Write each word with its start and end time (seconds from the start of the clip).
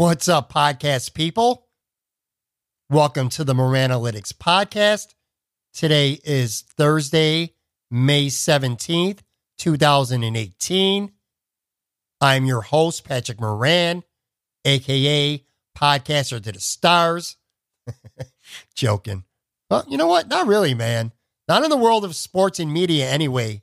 What's 0.00 0.28
up, 0.28 0.50
podcast 0.50 1.12
people? 1.12 1.66
Welcome 2.88 3.28
to 3.28 3.44
the 3.44 3.54
Moran 3.54 3.90
Analytics 3.90 4.32
Podcast. 4.32 5.08
Today 5.74 6.18
is 6.24 6.62
Thursday, 6.62 7.52
May 7.90 8.28
17th, 8.28 9.18
2018. 9.58 11.12
I'm 12.18 12.46
your 12.46 12.62
host, 12.62 13.04
Patrick 13.04 13.42
Moran, 13.42 14.02
aka 14.64 15.44
Podcaster 15.76 16.42
to 16.42 16.50
the 16.50 16.60
Stars. 16.60 17.36
Joking. 18.74 19.24
Well, 19.68 19.84
you 19.86 19.98
know 19.98 20.06
what? 20.06 20.28
Not 20.28 20.46
really, 20.46 20.72
man. 20.72 21.12
Not 21.46 21.62
in 21.62 21.68
the 21.68 21.76
world 21.76 22.06
of 22.06 22.16
sports 22.16 22.58
and 22.58 22.72
media, 22.72 23.06
anyway. 23.06 23.60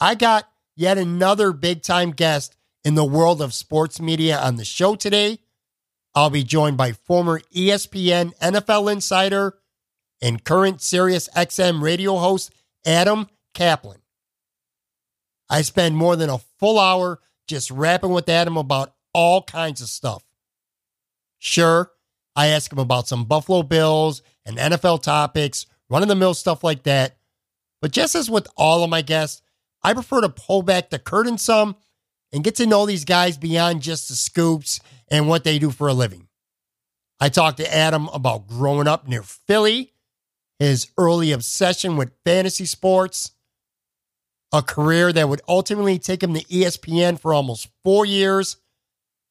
I 0.00 0.16
got 0.16 0.48
yet 0.74 0.98
another 0.98 1.52
big 1.52 1.82
time 1.82 2.10
guest 2.10 2.56
in 2.84 2.96
the 2.96 3.04
world 3.04 3.40
of 3.40 3.54
sports 3.54 4.00
media 4.00 4.36
on 4.40 4.56
the 4.56 4.64
show 4.64 4.96
today. 4.96 5.38
I'll 6.14 6.30
be 6.30 6.44
joined 6.44 6.76
by 6.76 6.92
former 6.92 7.40
ESPN 7.54 8.36
NFL 8.38 8.92
insider 8.92 9.58
and 10.20 10.44
current 10.44 10.82
Sirius 10.82 11.28
XM 11.30 11.82
radio 11.82 12.16
host 12.16 12.52
Adam 12.84 13.28
Caplan. 13.54 13.98
I 15.48 15.62
spend 15.62 15.96
more 15.96 16.16
than 16.16 16.30
a 16.30 16.38
full 16.38 16.78
hour 16.78 17.20
just 17.46 17.70
rapping 17.70 18.10
with 18.10 18.28
Adam 18.28 18.56
about 18.56 18.94
all 19.12 19.42
kinds 19.42 19.80
of 19.80 19.88
stuff. 19.88 20.22
Sure, 21.38 21.90
I 22.36 22.48
ask 22.48 22.72
him 22.72 22.78
about 22.78 23.08
some 23.08 23.24
Buffalo 23.24 23.62
Bills 23.62 24.22
and 24.46 24.56
NFL 24.56 25.02
topics, 25.02 25.66
run 25.90 26.02
of 26.02 26.08
the 26.08 26.14
mill 26.14 26.34
stuff 26.34 26.62
like 26.62 26.84
that. 26.84 27.16
But 27.80 27.90
just 27.90 28.14
as 28.14 28.30
with 28.30 28.46
all 28.56 28.84
of 28.84 28.90
my 28.90 29.02
guests, 29.02 29.42
I 29.82 29.92
prefer 29.94 30.20
to 30.20 30.28
pull 30.28 30.62
back 30.62 30.90
the 30.90 30.98
curtain 30.98 31.36
some 31.36 31.76
and 32.32 32.44
get 32.44 32.54
to 32.56 32.66
know 32.66 32.86
these 32.86 33.04
guys 33.04 33.36
beyond 33.36 33.82
just 33.82 34.08
the 34.08 34.14
scoops 34.14 34.80
and 35.12 35.28
what 35.28 35.44
they 35.44 35.60
do 35.60 35.70
for 35.70 35.86
a 35.86 35.92
living. 35.92 36.26
I 37.20 37.28
talked 37.28 37.58
to 37.58 37.72
Adam 37.72 38.08
about 38.08 38.48
growing 38.48 38.88
up 38.88 39.06
near 39.06 39.22
Philly, 39.22 39.92
his 40.58 40.90
early 40.98 41.30
obsession 41.30 41.96
with 41.96 42.10
fantasy 42.24 42.64
sports, 42.64 43.32
a 44.52 44.62
career 44.62 45.12
that 45.12 45.28
would 45.28 45.42
ultimately 45.46 45.98
take 45.98 46.22
him 46.22 46.34
to 46.34 46.44
ESPN 46.46 47.20
for 47.20 47.32
almost 47.32 47.68
four 47.84 48.06
years, 48.06 48.56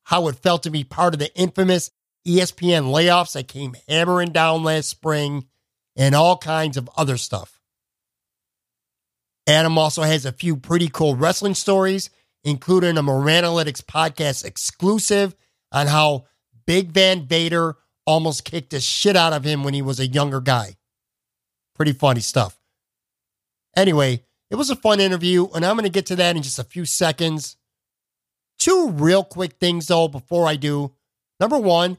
how 0.03 0.27
it 0.27 0.35
felt 0.35 0.63
to 0.63 0.69
be 0.69 0.83
part 0.83 1.13
of 1.13 1.19
the 1.19 1.35
infamous 1.35 1.89
ESPN 2.27 2.91
layoffs 2.93 3.33
that 3.33 3.47
came 3.47 3.75
hammering 3.89 4.31
down 4.31 4.63
last 4.63 4.87
spring, 4.87 5.47
and 5.95 6.15
all 6.15 6.37
kinds 6.37 6.77
of 6.77 6.89
other 6.95 7.17
stuff. 7.17 7.59
Adam 9.47 9.77
also 9.77 10.03
has 10.03 10.25
a 10.25 10.31
few 10.31 10.55
pretty 10.55 10.87
cool 10.87 11.15
wrestling 11.15 11.55
stories, 11.55 12.11
including 12.43 12.97
a 12.97 13.03
Moran 13.03 13.43
Analytics 13.43 13.81
podcast 13.81 14.45
exclusive 14.45 15.35
on 15.71 15.87
how 15.87 16.25
Big 16.65 16.91
Van 16.91 17.25
Vader 17.25 17.77
almost 18.05 18.45
kicked 18.45 18.71
the 18.71 18.79
shit 18.79 19.15
out 19.15 19.33
of 19.33 19.43
him 19.43 19.63
when 19.63 19.73
he 19.73 19.81
was 19.81 19.99
a 19.99 20.07
younger 20.07 20.41
guy. 20.41 20.75
Pretty 21.75 21.93
funny 21.93 22.21
stuff. 22.21 22.59
Anyway, 23.75 24.23
it 24.49 24.55
was 24.55 24.69
a 24.69 24.75
fun 24.75 24.99
interview, 24.99 25.47
and 25.55 25.65
I'm 25.65 25.75
going 25.75 25.85
to 25.85 25.89
get 25.89 26.07
to 26.07 26.15
that 26.17 26.35
in 26.35 26.43
just 26.43 26.59
a 26.59 26.63
few 26.63 26.85
seconds. 26.85 27.55
Two 28.59 28.89
real 28.89 29.23
quick 29.23 29.53
things, 29.53 29.87
though, 29.87 30.07
before 30.07 30.45
I 30.45 30.55
do. 30.55 30.93
Number 31.39 31.57
one, 31.57 31.97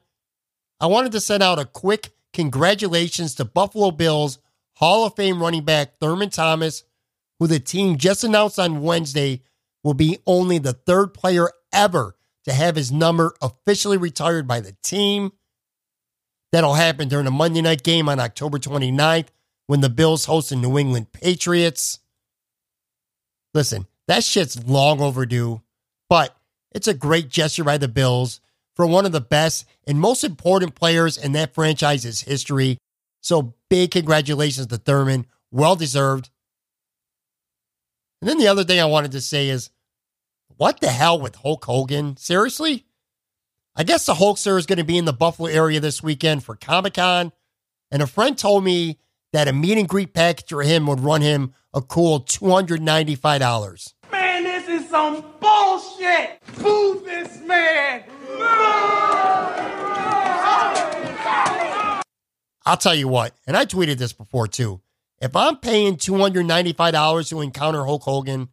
I 0.78 0.86
wanted 0.86 1.12
to 1.12 1.20
send 1.20 1.42
out 1.42 1.58
a 1.58 1.64
quick 1.64 2.12
congratulations 2.32 3.34
to 3.36 3.44
Buffalo 3.44 3.90
Bills 3.90 4.38
Hall 4.76 5.06
of 5.06 5.16
Fame 5.16 5.40
running 5.40 5.64
back 5.64 5.98
Thurman 5.98 6.30
Thomas, 6.30 6.84
who 7.38 7.46
the 7.46 7.60
team 7.60 7.96
just 7.96 8.24
announced 8.24 8.58
on 8.58 8.82
Wednesday 8.82 9.42
will 9.82 9.94
be 9.94 10.18
only 10.26 10.58
the 10.58 10.72
third 10.72 11.14
player 11.14 11.50
ever 11.72 12.16
to 12.44 12.52
have 12.52 12.76
his 12.76 12.90
number 12.90 13.34
officially 13.40 13.96
retired 13.96 14.46
by 14.46 14.60
the 14.60 14.76
team. 14.82 15.32
That'll 16.50 16.74
happen 16.74 17.08
during 17.08 17.26
a 17.26 17.30
Monday 17.30 17.62
night 17.62 17.82
game 17.82 18.08
on 18.08 18.20
October 18.20 18.58
29th 18.58 19.28
when 19.66 19.80
the 19.80 19.88
Bills 19.88 20.26
host 20.26 20.50
the 20.50 20.56
New 20.56 20.78
England 20.78 21.12
Patriots. 21.12 22.00
Listen, 23.54 23.86
that 24.08 24.24
shit's 24.24 24.62
long 24.66 25.00
overdue, 25.00 25.62
but 26.08 26.36
it's 26.72 26.88
a 26.88 26.94
great 26.94 27.28
gesture 27.28 27.64
by 27.64 27.78
the 27.78 27.88
Bills 27.88 28.40
for 28.74 28.86
one 28.86 29.06
of 29.06 29.12
the 29.12 29.20
best 29.20 29.66
and 29.86 30.00
most 30.00 30.24
important 30.24 30.74
players 30.74 31.16
in 31.16 31.32
that 31.32 31.54
franchise's 31.54 32.22
history. 32.22 32.78
So 33.20 33.54
big 33.68 33.90
congratulations 33.90 34.66
to 34.68 34.78
Thurman. 34.78 35.26
Well 35.50 35.76
deserved. 35.76 36.30
And 38.20 38.28
then 38.28 38.38
the 38.38 38.48
other 38.48 38.64
thing 38.64 38.80
I 38.80 38.84
wanted 38.84 39.12
to 39.12 39.20
say 39.20 39.48
is 39.48 39.70
what 40.62 40.78
the 40.78 40.86
hell 40.86 41.18
with 41.18 41.34
Hulk 41.34 41.64
Hogan? 41.64 42.16
Seriously? 42.16 42.86
I 43.74 43.82
guess 43.82 44.06
the 44.06 44.14
Hulkster 44.14 44.56
is 44.56 44.64
going 44.64 44.78
to 44.78 44.84
be 44.84 44.96
in 44.96 45.06
the 45.06 45.12
Buffalo 45.12 45.48
area 45.48 45.80
this 45.80 46.04
weekend 46.04 46.44
for 46.44 46.54
Comic 46.54 46.94
Con. 46.94 47.32
And 47.90 48.00
a 48.00 48.06
friend 48.06 48.38
told 48.38 48.62
me 48.62 49.00
that 49.32 49.48
a 49.48 49.52
meet 49.52 49.76
and 49.76 49.88
greet 49.88 50.14
package 50.14 50.50
for 50.50 50.62
him 50.62 50.86
would 50.86 51.00
run 51.00 51.20
him 51.20 51.52
a 51.74 51.82
cool 51.82 52.20
$295. 52.20 53.94
Man, 54.12 54.44
this 54.44 54.68
is 54.68 54.88
some 54.88 55.24
bullshit! 55.40 56.38
Boo 56.58 57.02
this 57.04 57.40
man! 57.40 58.04
I'll 62.64 62.76
tell 62.76 62.94
you 62.94 63.08
what, 63.08 63.34
and 63.48 63.56
I 63.56 63.64
tweeted 63.64 63.98
this 63.98 64.12
before 64.12 64.46
too. 64.46 64.80
If 65.20 65.34
I'm 65.34 65.56
paying 65.56 65.96
$295 65.96 67.28
to 67.30 67.40
encounter 67.40 67.84
Hulk 67.84 68.02
Hogan, 68.02 68.50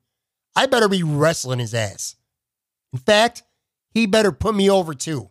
I 0.59 0.65
better 0.65 0.89
be 0.89 1.03
wrestling 1.03 1.59
his 1.59 1.73
ass. 1.73 2.17
In 2.91 2.99
fact, 2.99 3.43
he 3.93 4.05
better 4.05 4.33
put 4.33 4.53
me 4.53 4.69
over 4.69 4.93
too. 4.93 5.29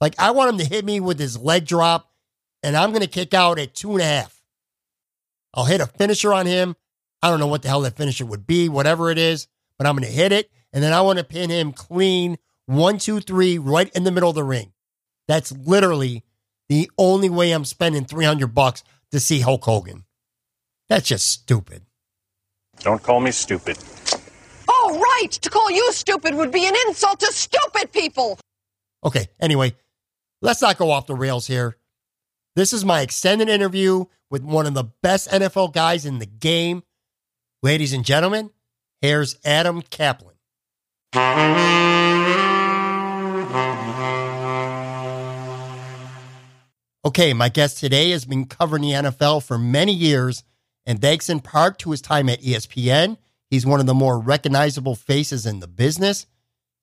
Like, 0.00 0.16
I 0.18 0.32
want 0.32 0.50
him 0.50 0.58
to 0.58 0.64
hit 0.64 0.84
me 0.84 0.98
with 0.98 1.20
his 1.20 1.38
leg 1.38 1.66
drop, 1.66 2.10
and 2.64 2.76
I'm 2.76 2.90
going 2.90 3.02
to 3.02 3.06
kick 3.06 3.32
out 3.32 3.60
at 3.60 3.76
two 3.76 3.92
and 3.92 4.00
a 4.00 4.04
half. 4.04 4.42
I'll 5.54 5.66
hit 5.66 5.80
a 5.80 5.86
finisher 5.86 6.34
on 6.34 6.46
him. 6.46 6.74
I 7.22 7.30
don't 7.30 7.38
know 7.38 7.46
what 7.46 7.62
the 7.62 7.68
hell 7.68 7.82
that 7.82 7.96
finisher 7.96 8.26
would 8.26 8.44
be, 8.44 8.68
whatever 8.68 9.12
it 9.12 9.18
is, 9.18 9.46
but 9.78 9.86
I'm 9.86 9.94
going 9.94 10.08
to 10.08 10.12
hit 10.12 10.32
it, 10.32 10.50
and 10.72 10.82
then 10.82 10.92
I 10.92 11.00
want 11.02 11.20
to 11.20 11.24
pin 11.24 11.48
him 11.48 11.70
clean, 11.70 12.38
one, 12.66 12.98
two, 12.98 13.20
three, 13.20 13.56
right 13.56 13.88
in 13.94 14.02
the 14.02 14.10
middle 14.10 14.30
of 14.30 14.34
the 14.34 14.42
ring. 14.42 14.72
That's 15.28 15.52
literally 15.52 16.24
the 16.68 16.90
only 16.98 17.30
way 17.30 17.52
I'm 17.52 17.64
spending 17.64 18.04
300 18.04 18.48
bucks 18.48 18.82
to 19.12 19.20
see 19.20 19.38
Hulk 19.38 19.64
Hogan. 19.64 20.06
That's 20.88 21.06
just 21.06 21.28
stupid. 21.28 21.82
Don't 22.80 23.00
call 23.00 23.20
me 23.20 23.30
stupid. 23.30 23.78
Right! 25.20 25.32
To 25.32 25.50
call 25.50 25.70
you 25.70 25.92
stupid 25.92 26.34
would 26.34 26.52
be 26.52 26.66
an 26.66 26.74
insult 26.86 27.20
to 27.20 27.32
stupid 27.32 27.92
people! 27.92 28.38
Okay, 29.04 29.26
anyway, 29.40 29.74
let's 30.42 30.62
not 30.62 30.78
go 30.78 30.90
off 30.90 31.06
the 31.06 31.14
rails 31.14 31.46
here. 31.46 31.76
This 32.54 32.72
is 32.72 32.84
my 32.84 33.00
extended 33.00 33.48
interview 33.48 34.04
with 34.30 34.42
one 34.42 34.66
of 34.66 34.74
the 34.74 34.84
best 35.02 35.28
NFL 35.30 35.72
guys 35.72 36.06
in 36.06 36.18
the 36.18 36.26
game. 36.26 36.84
Ladies 37.62 37.92
and 37.92 38.04
gentlemen, 38.04 38.50
here's 39.00 39.36
Adam 39.44 39.82
Caplan. 39.82 40.34
Okay, 47.04 47.32
my 47.32 47.48
guest 47.48 47.78
today 47.78 48.10
has 48.10 48.24
been 48.24 48.44
covering 48.44 48.82
the 48.82 48.92
NFL 48.92 49.42
for 49.42 49.58
many 49.58 49.92
years, 49.92 50.44
and 50.86 51.00
thanks 51.00 51.28
in 51.28 51.40
part 51.40 51.80
to 51.80 51.90
his 51.90 52.00
time 52.00 52.28
at 52.28 52.40
ESPN, 52.40 53.16
He's 53.50 53.64
one 53.64 53.80
of 53.80 53.86
the 53.86 53.94
more 53.94 54.18
recognizable 54.18 54.94
faces 54.94 55.46
in 55.46 55.60
the 55.60 55.68
business. 55.68 56.26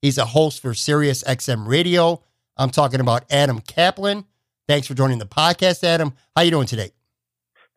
He's 0.02 0.18
a 0.18 0.24
host 0.26 0.60
for 0.60 0.74
Sirius 0.74 1.22
XM 1.24 1.66
Radio. 1.66 2.22
I'm 2.56 2.70
talking 2.70 3.00
about 3.00 3.24
Adam 3.30 3.60
Caplan. 3.60 4.24
Thanks 4.68 4.86
for 4.86 4.94
joining 4.94 5.18
the 5.18 5.26
podcast, 5.26 5.84
Adam. 5.84 6.14
How 6.34 6.42
are 6.42 6.44
you 6.44 6.50
doing 6.50 6.66
today? 6.66 6.90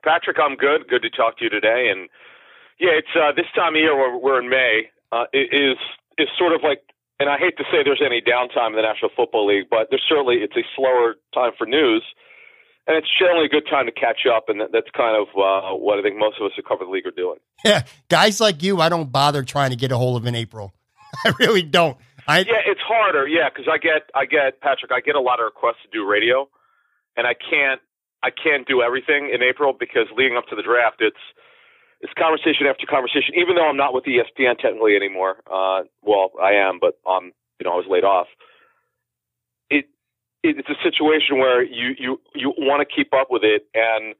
Patrick, 0.04 0.38
I'm 0.42 0.56
good. 0.56 0.88
Good 0.88 1.02
to 1.04 1.10
talk 1.10 1.38
to 1.38 1.44
you 1.44 1.50
today. 1.50 1.90
And 1.92 2.10
yeah, 2.80 2.92
it's 2.98 3.14
uh, 3.16 3.32
this 3.36 3.46
time 3.56 3.76
of 3.76 3.82
year 3.82 3.96
where 3.96 4.18
we're 4.18 4.42
in 4.42 4.50
May 4.50 4.90
uh, 5.12 5.26
is 5.34 5.78
is 6.18 6.28
sort 6.38 6.54
of 6.54 6.62
like, 6.64 6.82
and 7.20 7.30
I 7.30 7.38
hate 7.38 7.58
to 7.58 7.64
say 7.72 7.84
there's 7.84 8.02
any 8.04 8.22
downtime 8.22 8.72
in 8.72 8.76
the 8.76 8.82
National 8.82 9.12
Football 9.16 9.48
League, 9.48 9.68
but 9.70 9.88
there's 9.90 10.04
certainly 10.08 10.38
it's 10.38 10.56
a 10.56 10.64
slower 10.76 11.16
time 11.34 11.52
for 11.58 11.68
news, 11.68 12.04
and 12.90 12.98
it's 12.98 13.08
generally 13.22 13.46
a 13.46 13.50
good 13.50 13.70
time 13.70 13.86
to 13.86 13.92
catch 13.92 14.26
up. 14.26 14.50
And 14.50 14.60
that, 14.62 14.74
that's 14.74 14.90
kind 14.98 15.14
of 15.14 15.30
uh, 15.38 15.78
what 15.78 16.00
I 16.00 16.02
think 16.02 16.18
most 16.18 16.42
of 16.42 16.46
us 16.46 16.54
who 16.58 16.64
cover 16.64 16.86
the 16.86 16.90
league 16.90 17.06
are 17.06 17.14
doing. 17.14 17.38
Yeah, 17.64 17.86
guys 18.10 18.42
like 18.42 18.64
you, 18.64 18.82
I 18.82 18.90
don't 18.90 19.12
bother 19.12 19.44
trying 19.44 19.70
to 19.70 19.76
get 19.78 19.92
a 19.92 19.98
hold 19.98 20.18
of 20.18 20.26
in 20.26 20.34
April. 20.34 20.74
I 21.26 21.34
really 21.40 21.62
don't. 21.62 21.98
I, 22.28 22.40
yeah, 22.40 22.66
it's 22.66 22.82
harder. 22.82 23.28
Yeah, 23.28 23.50
because 23.50 23.70
I 23.72 23.78
get 23.78 24.10
I 24.14 24.26
get 24.26 24.60
Patrick, 24.62 24.92
I 24.92 25.02
get 25.02 25.16
a 25.16 25.22
lot 25.22 25.40
of 25.40 25.46
requests 25.46 25.86
to 25.86 25.90
do 25.94 26.06
radio, 26.06 26.50
and 27.16 27.26
I 27.26 27.34
can't 27.34 27.82
I 28.22 28.30
can't 28.30 28.68
do 28.68 28.82
everything 28.82 29.30
in 29.34 29.42
April 29.42 29.74
because 29.78 30.10
leading 30.18 30.38
up 30.38 30.46
to 30.50 30.56
the 30.56 30.62
draft, 30.62 30.98
it's 31.00 31.22
it's 32.02 32.14
conversation 32.18 32.66
after 32.66 32.86
conversation. 32.90 33.38
Even 33.38 33.56
though 33.56 33.70
I'm 33.70 33.78
not 33.78 33.94
with 33.94 34.06
ESPN 34.06 34.58
technically 34.58 34.96
anymore, 34.96 35.42
uh, 35.46 35.86
well, 36.02 36.32
I 36.42 36.58
am, 36.58 36.80
but 36.82 36.98
um, 37.10 37.34
you 37.60 37.66
know, 37.66 37.74
I 37.74 37.82
was 37.82 37.90
laid 37.90 38.04
off. 38.04 38.28
It, 40.44 40.58
it 40.58 40.66
it's 40.68 40.70
a 40.70 40.84
situation 40.84 41.38
where 41.38 41.64
you 41.64 41.96
you 41.98 42.22
you 42.36 42.54
want 42.58 42.88
to 42.88 42.96
keep 42.96 43.14
up 43.14 43.28
with 43.30 43.44
it 43.44 43.68
and 43.74 44.16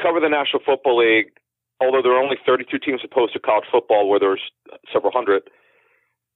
cover 0.00 0.20
the 0.20 0.28
National 0.28 0.62
Football 0.64 0.98
League. 0.98 1.32
Although 1.80 2.02
there 2.02 2.14
are 2.14 2.22
only 2.22 2.36
32 2.46 2.78
teams 2.78 3.00
opposed 3.02 3.32
to 3.32 3.40
college 3.40 3.64
football, 3.70 4.08
where 4.08 4.20
there's 4.20 4.42
several 4.92 5.10
hundred, 5.12 5.50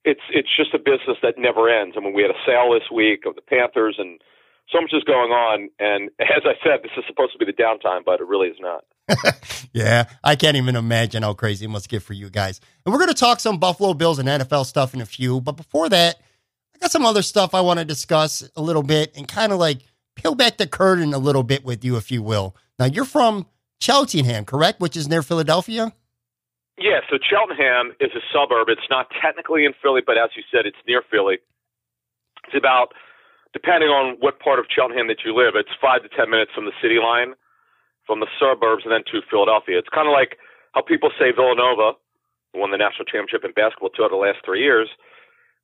it's 0.03 0.21
it's 0.29 0.49
just 0.55 0.73
a 0.73 0.79
business 0.79 1.17
that 1.23 1.35
never 1.37 1.69
ends. 1.69 1.95
I 1.97 2.01
mean, 2.01 2.13
we 2.13 2.21
had 2.21 2.31
a 2.31 2.41
sale 2.45 2.73
this 2.73 2.91
week 2.93 3.25
of 3.25 3.35
the 3.35 3.41
Panthers 3.41 3.95
and 3.97 4.19
so 4.71 4.81
much 4.81 4.91
is 4.93 5.03
going 5.03 5.31
on. 5.31 5.69
And 5.79 6.09
as 6.19 6.43
I 6.45 6.53
said, 6.63 6.83
this 6.83 6.91
is 6.97 7.03
supposed 7.07 7.33
to 7.33 7.39
be 7.39 7.45
the 7.45 7.53
downtime, 7.53 8.03
but 8.05 8.19
it 8.19 8.27
really 8.27 8.49
is 8.49 8.57
not. 8.59 8.83
yeah, 9.73 10.05
I 10.23 10.35
can't 10.35 10.57
even 10.57 10.75
imagine 10.75 11.23
how 11.23 11.33
crazy 11.33 11.65
it 11.65 11.69
must 11.69 11.89
get 11.89 12.03
for 12.03 12.13
you 12.13 12.29
guys. 12.29 12.59
And 12.85 12.91
we're 12.91 12.99
going 12.99 13.09
to 13.09 13.15
talk 13.15 13.39
some 13.39 13.57
Buffalo 13.57 13.93
Bills 13.93 14.19
and 14.19 14.27
NFL 14.27 14.65
stuff 14.65 14.93
in 14.93 15.01
a 15.01 15.05
few. 15.05 15.39
But 15.39 15.53
before 15.53 15.87
that, 15.89 16.17
I 16.77 16.85
got 16.85 16.91
some 16.91 17.05
other 17.05 17.23
stuff 17.23 17.55
I 17.55 17.61
want 17.61 17.79
to 17.79 17.85
discuss 17.85 18.47
a 18.55 18.61
little 18.61 18.83
bit 18.83 19.17
and 19.17 19.27
kind 19.27 19.51
of 19.51 19.57
like 19.57 19.79
peel 20.13 20.35
back 20.35 20.57
the 20.57 20.67
curtain 20.67 21.11
a 21.11 21.17
little 21.17 21.41
bit 21.41 21.65
with 21.65 21.83
you, 21.83 21.97
if 21.97 22.11
you 22.11 22.21
will. 22.21 22.55
Now, 22.77 22.85
you're 22.85 23.05
from 23.05 23.47
Cheltenham, 23.81 24.45
correct? 24.45 24.79
Which 24.79 24.95
is 24.95 25.09
near 25.09 25.23
Philadelphia? 25.23 25.91
Yeah, 26.77 27.01
so 27.09 27.17
Cheltenham 27.17 27.97
is 27.99 28.11
a 28.13 28.21
suburb. 28.31 28.69
It's 28.69 28.85
not 28.91 29.07
technically 29.19 29.65
in 29.65 29.73
Philly, 29.81 30.01
but 30.05 30.19
as 30.19 30.29
you 30.37 30.43
said, 30.53 30.67
it's 30.67 30.77
near 30.87 31.01
Philly. 31.09 31.39
It's 32.45 32.55
about 32.55 32.93
depending 33.53 33.89
on 33.89 34.17
what 34.19 34.39
part 34.39 34.59
of 34.59 34.65
Cheltenham 34.69 35.07
that 35.07 35.25
you 35.25 35.33
live, 35.33 35.57
it's 35.57 35.73
five 35.81 36.03
to 36.03 36.09
ten 36.13 36.29
minutes 36.29 36.51
from 36.53 36.65
the 36.65 36.77
city 36.79 37.01
line, 37.01 37.33
from 38.05 38.19
the 38.19 38.29
suburbs, 38.37 38.85
and 38.85 38.93
then 38.93 39.01
to 39.09 39.25
Philadelphia. 39.25 39.79
It's 39.79 39.89
kind 39.89 40.07
of 40.07 40.13
like 40.13 40.37
how 40.77 40.85
people 40.85 41.09
say 41.17 41.33
Villanova 41.33 41.97
won 42.53 42.69
the 42.69 42.77
national 42.77 43.09
championship 43.09 43.41
in 43.41 43.57
basketball 43.57 43.89
two 43.89 44.05
out 44.05 44.13
of 44.13 44.17
the 44.17 44.21
last 44.21 44.45
three 44.45 44.61
years 44.61 44.89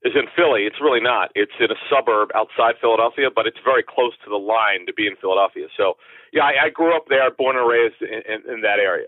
is 0.04 0.14
in 0.16 0.28
Philly. 0.36 0.64
It's 0.64 0.82
really 0.82 1.02
not. 1.02 1.32
It's 1.36 1.54
in 1.60 1.72
a 1.72 1.80
suburb 1.90 2.30
outside 2.36 2.76
Philadelphia, 2.80 3.30
but 3.34 3.48
it's 3.48 3.58
very 3.64 3.84
close 3.84 4.14
to 4.24 4.30
the 4.30 4.38
line 4.38 4.86
to 4.88 4.94
be 4.94 5.08
in 5.08 5.16
Philadelphia. 5.16 5.68
So, 5.76 5.96
yeah, 6.32 6.44
I, 6.44 6.66
I 6.66 6.70
grew 6.70 6.96
up 6.96 7.06
there, 7.08 7.30
born 7.32 7.58
and 7.58 7.68
raised 7.68 8.02
in, 8.02 8.22
in, 8.32 8.56
in 8.56 8.62
that 8.62 8.80
area. 8.80 9.08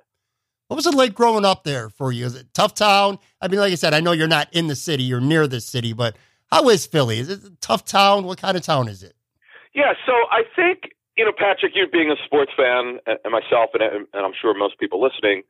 What 0.68 0.78
was 0.78 0.88
it 0.88 0.96
like 0.96 1.14
growing 1.14 1.46
up 1.46 1.64
there 1.64 1.90
for 1.90 2.12
you? 2.12 2.26
Is 2.26 2.36
it 2.36 2.54
tough 2.54 2.74
town? 2.74 3.20
I 3.42 3.48
mean, 3.48 3.60
like 3.60 3.72
I 3.72 3.76
said, 3.76 3.94
I 3.94 4.00
know 4.00 4.14
you're 4.14 4.28
not 4.28 4.48
in 4.52 4.68
the 4.68 4.76
city, 4.76 5.04
you're 5.04 5.22
near 5.22 5.48
the 5.48 5.62
city, 5.62 5.94
but 5.94 6.18
how 6.52 6.70
is 6.70 6.86
Philly? 6.86 7.20
Is 7.20 7.30
it 7.30 7.44
a 7.44 7.52
tough 7.62 7.86
town? 7.86 8.26
What 8.26 8.40
kind 8.40 8.58
of 8.58 8.64
town 8.64 8.88
is 8.88 9.04
it? 9.04 9.16
Yeah, 9.76 9.94
so 10.06 10.14
I 10.32 10.44
think 10.56 10.96
you 11.18 11.24
know, 11.24 11.32
Patrick, 11.32 11.74
you 11.76 11.88
being 11.88 12.12
a 12.12 12.20
sports 12.26 12.52
fan, 12.56 13.00
uh, 13.08 13.16
and 13.24 13.32
myself, 13.32 13.72
and, 13.74 13.84
and 13.84 14.26
I'm 14.26 14.34
sure 14.40 14.54
most 14.54 14.78
people 14.80 15.02
listening, 15.02 15.44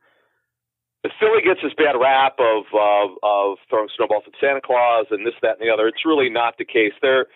Philly 1.20 1.42
gets 1.42 1.60
this 1.62 1.74
bad 1.74 1.96
rap 2.00 2.36
of, 2.38 2.64
of 2.72 3.10
of 3.22 3.58
throwing 3.68 3.88
snowballs 3.96 4.24
at 4.26 4.34
Santa 4.40 4.60
Claus 4.60 5.06
and 5.10 5.26
this, 5.26 5.34
that, 5.42 5.58
and 5.58 5.66
the 5.66 5.72
other. 5.72 5.88
It's 5.88 6.04
really 6.04 6.30
not 6.30 6.58
the 6.58 6.64
case. 6.64 6.92
There, 7.02 7.26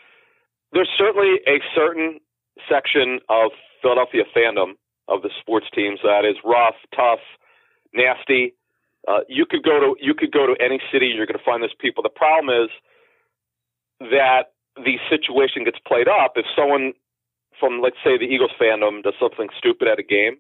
there's 0.72 0.88
certainly 0.96 1.40
a 1.46 1.61
certain 1.75 2.20
section 2.69 3.20
of 3.28 3.52
Philadelphia 3.82 4.25
fandom 4.37 4.75
of 5.08 5.22
the 5.22 5.31
sports 5.40 5.67
teams 5.75 6.00
that 6.02 6.25
is 6.25 6.37
rough, 6.44 6.76
tough, 6.94 7.20
nasty. 7.93 8.55
Uh, 9.08 9.20
you 9.28 9.46
could 9.46 9.62
go 9.62 9.81
to 9.81 9.96
you 10.00 10.14
could 10.14 10.32
go 10.32 10.46
to 10.46 10.55
any 10.62 10.81
city, 10.93 11.06
you're 11.06 11.26
going 11.26 11.38
to 11.38 11.44
find 11.44 11.62
those 11.62 11.75
people. 11.78 12.02
The 12.02 12.11
problem 12.11 12.64
is 12.64 12.70
that 14.00 14.52
the 14.76 14.99
situation 15.08 15.64
gets 15.64 15.78
played 15.87 16.08
up 16.08 16.32
if 16.37 16.46
someone 16.56 16.93
from 17.58 17.81
let's 17.82 17.96
say 18.05 18.17
the 18.17 18.25
Eagles 18.25 18.52
fandom 18.61 19.02
does 19.02 19.14
something 19.20 19.49
stupid 19.58 19.88
at 19.88 19.99
a 19.99 20.02
game, 20.02 20.37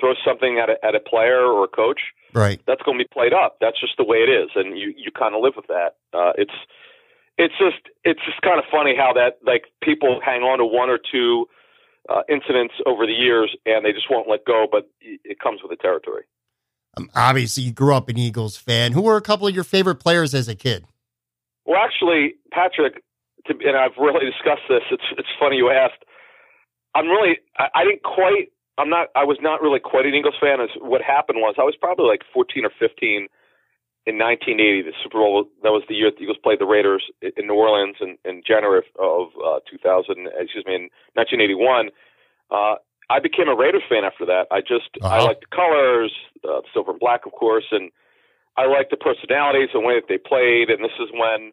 throws 0.00 0.16
something 0.24 0.58
at 0.58 0.70
a, 0.70 0.84
at 0.84 0.94
a 0.94 1.00
player 1.00 1.44
or 1.44 1.64
a 1.64 1.68
coach, 1.68 2.00
right? 2.32 2.60
That's 2.66 2.82
going 2.82 2.98
to 2.98 3.04
be 3.04 3.08
played 3.12 3.32
up. 3.32 3.58
That's 3.60 3.78
just 3.78 3.96
the 3.98 4.04
way 4.04 4.18
it 4.18 4.30
is, 4.30 4.50
and 4.56 4.78
you 4.78 4.94
you 4.96 5.12
kind 5.12 5.34
of 5.34 5.42
live 5.42 5.54
with 5.56 5.68
that. 5.68 6.00
Uh, 6.12 6.32
it's 6.36 6.56
it's 7.38 7.54
just 7.58 7.80
it's 8.04 8.20
just 8.24 8.40
kind 8.42 8.58
of 8.58 8.64
funny 8.70 8.94
how 8.96 9.12
that 9.14 9.38
like 9.44 9.64
people 9.82 10.20
hang 10.24 10.42
on 10.42 10.58
to 10.58 10.66
one 10.66 10.90
or 10.90 10.98
two 10.98 11.46
uh, 12.08 12.22
incidents 12.28 12.74
over 12.86 13.06
the 13.06 13.12
years 13.12 13.56
and 13.66 13.84
they 13.84 13.92
just 13.92 14.10
won't 14.10 14.28
let 14.28 14.44
go, 14.44 14.66
but 14.70 14.90
it 15.00 15.38
comes 15.38 15.60
with 15.62 15.70
the 15.70 15.80
territory. 15.80 16.24
Um, 16.96 17.10
obviously, 17.14 17.62
you 17.62 17.72
grew 17.72 17.94
up 17.94 18.08
an 18.08 18.18
Eagles 18.18 18.56
fan. 18.56 18.92
Who 18.92 19.02
were 19.02 19.16
a 19.16 19.22
couple 19.22 19.46
of 19.46 19.54
your 19.54 19.64
favorite 19.64 19.96
players 19.96 20.34
as 20.34 20.48
a 20.48 20.54
kid? 20.54 20.84
Well, 21.64 21.78
actually, 21.80 22.34
Patrick, 22.50 23.02
to, 23.46 23.54
and 23.64 23.76
I've 23.76 23.96
really 23.96 24.26
discussed 24.26 24.66
this. 24.68 24.82
It's 24.90 25.04
it's 25.16 25.28
funny 25.38 25.56
you 25.56 25.70
asked. 25.70 26.02
I'm 26.94 27.06
really 27.06 27.38
I, 27.56 27.68
I 27.74 27.84
didn't 27.84 28.02
quite. 28.02 28.50
I'm 28.80 28.88
not. 28.88 29.08
I 29.14 29.24
was 29.24 29.38
not 29.40 29.60
really 29.60 29.80
quite 29.80 30.06
an 30.06 30.14
Eagles 30.14 30.40
fan. 30.40 30.60
As 30.60 30.70
what 30.80 31.02
happened 31.02 31.38
was 31.40 31.54
I 31.58 31.68
was 31.68 31.76
probably 31.76 32.06
like 32.06 32.22
14 32.32 32.64
or 32.64 32.72
15 32.80 33.28
in 34.06 34.16
1980. 34.16 34.82
The 34.82 34.96
Super 35.04 35.18
Bowl 35.18 35.44
that 35.62 35.70
was 35.70 35.84
the 35.88 35.94
year 35.94 36.10
the 36.10 36.24
Eagles 36.24 36.40
played 36.42 36.60
the 36.60 36.66
Raiders 36.66 37.04
in 37.20 37.46
New 37.46 37.54
Orleans 37.54 37.96
in, 38.00 38.16
in 38.24 38.42
January 38.46 38.82
of 38.98 39.28
uh, 39.36 39.60
2000. 39.68 40.28
Excuse 40.40 40.64
me, 40.64 40.74
in 40.74 40.88
1981. 41.14 41.90
Uh, 42.50 42.80
I 43.10 43.18
became 43.20 43.48
a 43.48 43.56
Raiders 43.56 43.82
fan 43.88 44.04
after 44.04 44.24
that. 44.26 44.46
I 44.50 44.60
just 44.60 44.96
uh-huh. 45.02 45.12
I 45.12 45.20
liked 45.22 45.44
the 45.44 45.52
colors, 45.54 46.14
uh, 46.48 46.62
silver 46.72 46.92
and 46.92 47.00
black, 47.00 47.26
of 47.26 47.32
course, 47.32 47.66
and 47.70 47.90
I 48.56 48.66
liked 48.66 48.90
the 48.90 48.96
personalities 48.96 49.70
and 49.74 49.82
the 49.82 49.86
way 49.86 50.00
that 50.00 50.08
they 50.08 50.16
played. 50.16 50.70
And 50.70 50.80
this 50.80 50.96
is 50.96 51.12
when 51.12 51.52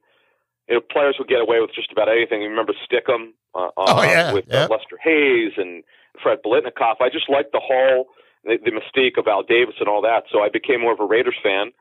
you 0.70 0.76
know 0.76 0.82
players 0.82 1.18
would 1.20 1.28
get 1.28 1.42
away 1.42 1.60
with 1.60 1.76
just 1.76 1.92
about 1.92 2.08
anything. 2.08 2.42
You 2.42 2.50
remember 2.50 2.74
Stickum 2.86 3.36
uh, 3.58 3.74
oh, 3.76 4.04
yeah, 4.04 4.32
with. 4.32 4.48
Uh, 4.54 4.68
Lester 4.70 5.02
Hayes 5.04 5.54
and 5.58 5.84
Fred 6.22 6.40
Biletnikoff. 6.46 7.02
I 7.02 7.10
just 7.10 7.30
liked 7.30 7.52
the 7.52 7.62
whole 7.64 8.08
the, 8.44 8.58
the 8.64 8.72
mystique 8.72 9.18
of 9.18 9.28
Al 9.28 9.44
Davis 9.44 9.76
and 9.80 9.90
all 9.90 10.02
that. 10.02 10.24
So 10.32 10.40
I 10.40 10.50
became 10.50 10.82
more 10.82 10.94
of 10.94 11.00
a 11.00 11.06
Raiders 11.06 11.38
fan. 11.42 11.72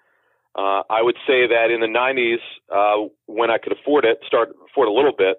Uh, 0.54 0.82
I 0.88 1.02
would 1.02 1.16
say 1.26 1.46
that 1.46 1.70
in 1.70 1.80
the 1.80 1.90
'90s, 1.90 2.40
uh, 2.72 3.08
when 3.26 3.50
I 3.50 3.58
could 3.58 3.72
afford 3.72 4.04
it, 4.04 4.20
start 4.26 4.50
afford 4.70 4.88
a 4.88 4.92
little 4.92 5.12
bit, 5.16 5.38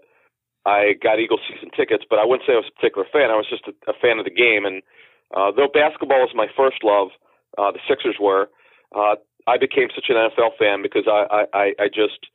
I 0.65 0.93
got 1.01 1.19
Eagles 1.19 1.41
season 1.49 1.69
tickets. 1.75 2.03
But 2.09 2.19
I 2.19 2.25
wouldn't 2.25 2.45
say 2.45 2.53
I 2.53 2.61
was 2.61 2.69
a 2.69 2.75
particular 2.75 3.07
fan. 3.11 3.31
I 3.31 3.35
was 3.35 3.49
just 3.49 3.65
a, 3.67 3.73
a 3.89 3.95
fan 3.97 4.19
of 4.19 4.25
the 4.25 4.35
game. 4.35 4.65
And 4.65 4.83
uh, 5.35 5.51
though 5.51 5.69
basketball 5.73 6.23
is 6.23 6.35
my 6.35 6.47
first 6.55 6.83
love, 6.83 7.09
uh, 7.57 7.71
the 7.71 7.79
Sixers 7.89 8.17
were. 8.19 8.49
Uh, 8.95 9.15
I 9.47 9.57
became 9.57 9.87
such 9.95 10.05
an 10.09 10.15
NFL 10.15 10.59
fan 10.59 10.81
because 10.83 11.07
I, 11.07 11.47
I, 11.53 11.73
I 11.79 11.87
just 11.87 12.27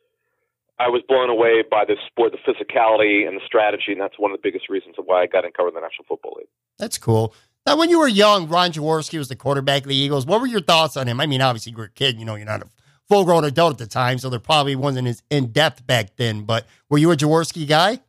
I 0.83 0.89
was 0.89 1.03
blown 1.09 1.31
away 1.31 1.62
by 1.69 1.85
the 1.85 1.97
sport, 2.07 2.33
the 2.33 2.39
physicality 2.39 3.27
and 3.27 3.37
the 3.37 3.45
strategy, 3.47 3.93
and 3.93 4.01
that's 4.01 4.19
one 4.19 4.33
of 4.33 4.37
the 4.37 4.43
biggest 4.43 4.69
reasons 4.69 4.97
of 4.99 5.05
why 5.07 5.23
I 5.23 5.27
got 5.27 5.45
in 5.45 5.53
cover 5.53 5.71
the 5.71 5.81
National 5.81 6.05
Football 6.09 6.35
League. 6.39 6.49
That's 6.79 6.99
cool. 6.99 7.35
Now, 7.65 7.77
when 7.77 7.91
you 7.91 8.01
were 8.01 8.09
young, 8.09 8.49
Ron 8.49 8.73
Jaworski 8.73 9.19
was 9.19 9.29
the 9.29 9.37
quarterback 9.37 9.83
of 9.83 9.89
the 9.89 9.95
Eagles. 9.95 10.27
What 10.27 10.41
were 10.41 10.49
your 10.49 10.61
thoughts 10.61 10.97
on 10.97 11.07
him? 11.07 11.21
I 11.21 11.27
mean, 11.27 11.41
obviously 11.41 11.71
you 11.71 11.79
were 11.79 11.85
a 11.85 11.91
kid, 11.91 12.19
you 12.19 12.25
know, 12.25 12.35
you're 12.35 12.47
not 12.47 12.62
a 12.62 12.67
full 13.09 13.25
grown 13.25 13.45
adult 13.45 13.75
at 13.75 13.79
the 13.79 13.87
time, 13.87 14.19
so 14.19 14.29
there 14.29 14.41
probably 14.41 14.75
wasn't 14.75 15.07
as 15.07 15.23
in 15.31 15.53
depth 15.53 15.87
back 15.87 16.17
then. 16.17 16.43
But 16.43 16.67
were 16.91 16.99
you 16.99 17.12
a 17.12 17.17
Jaworski 17.17 17.69
guy? 17.69 18.01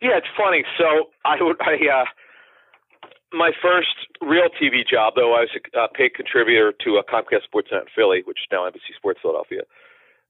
Yeah, 0.00 0.18
it's 0.18 0.30
funny. 0.36 0.64
So 0.78 1.10
I 1.24 1.36
would 1.40 1.56
I 1.60 1.74
uh 1.74 2.04
my 3.32 3.50
first 3.60 3.96
real 4.20 4.48
TV 4.60 4.86
job, 4.86 5.14
though 5.16 5.34
I 5.34 5.40
was 5.40 5.50
a 5.74 5.88
paid 5.92 6.14
contributor 6.14 6.72
to 6.84 6.96
a 6.96 7.04
Comcast 7.04 7.48
Sportsnet 7.52 7.82
in 7.82 7.88
Philly, 7.94 8.22
which 8.24 8.38
is 8.38 8.46
now 8.52 8.68
NBC 8.68 8.94
Sports 8.96 9.20
Philadelphia. 9.20 9.62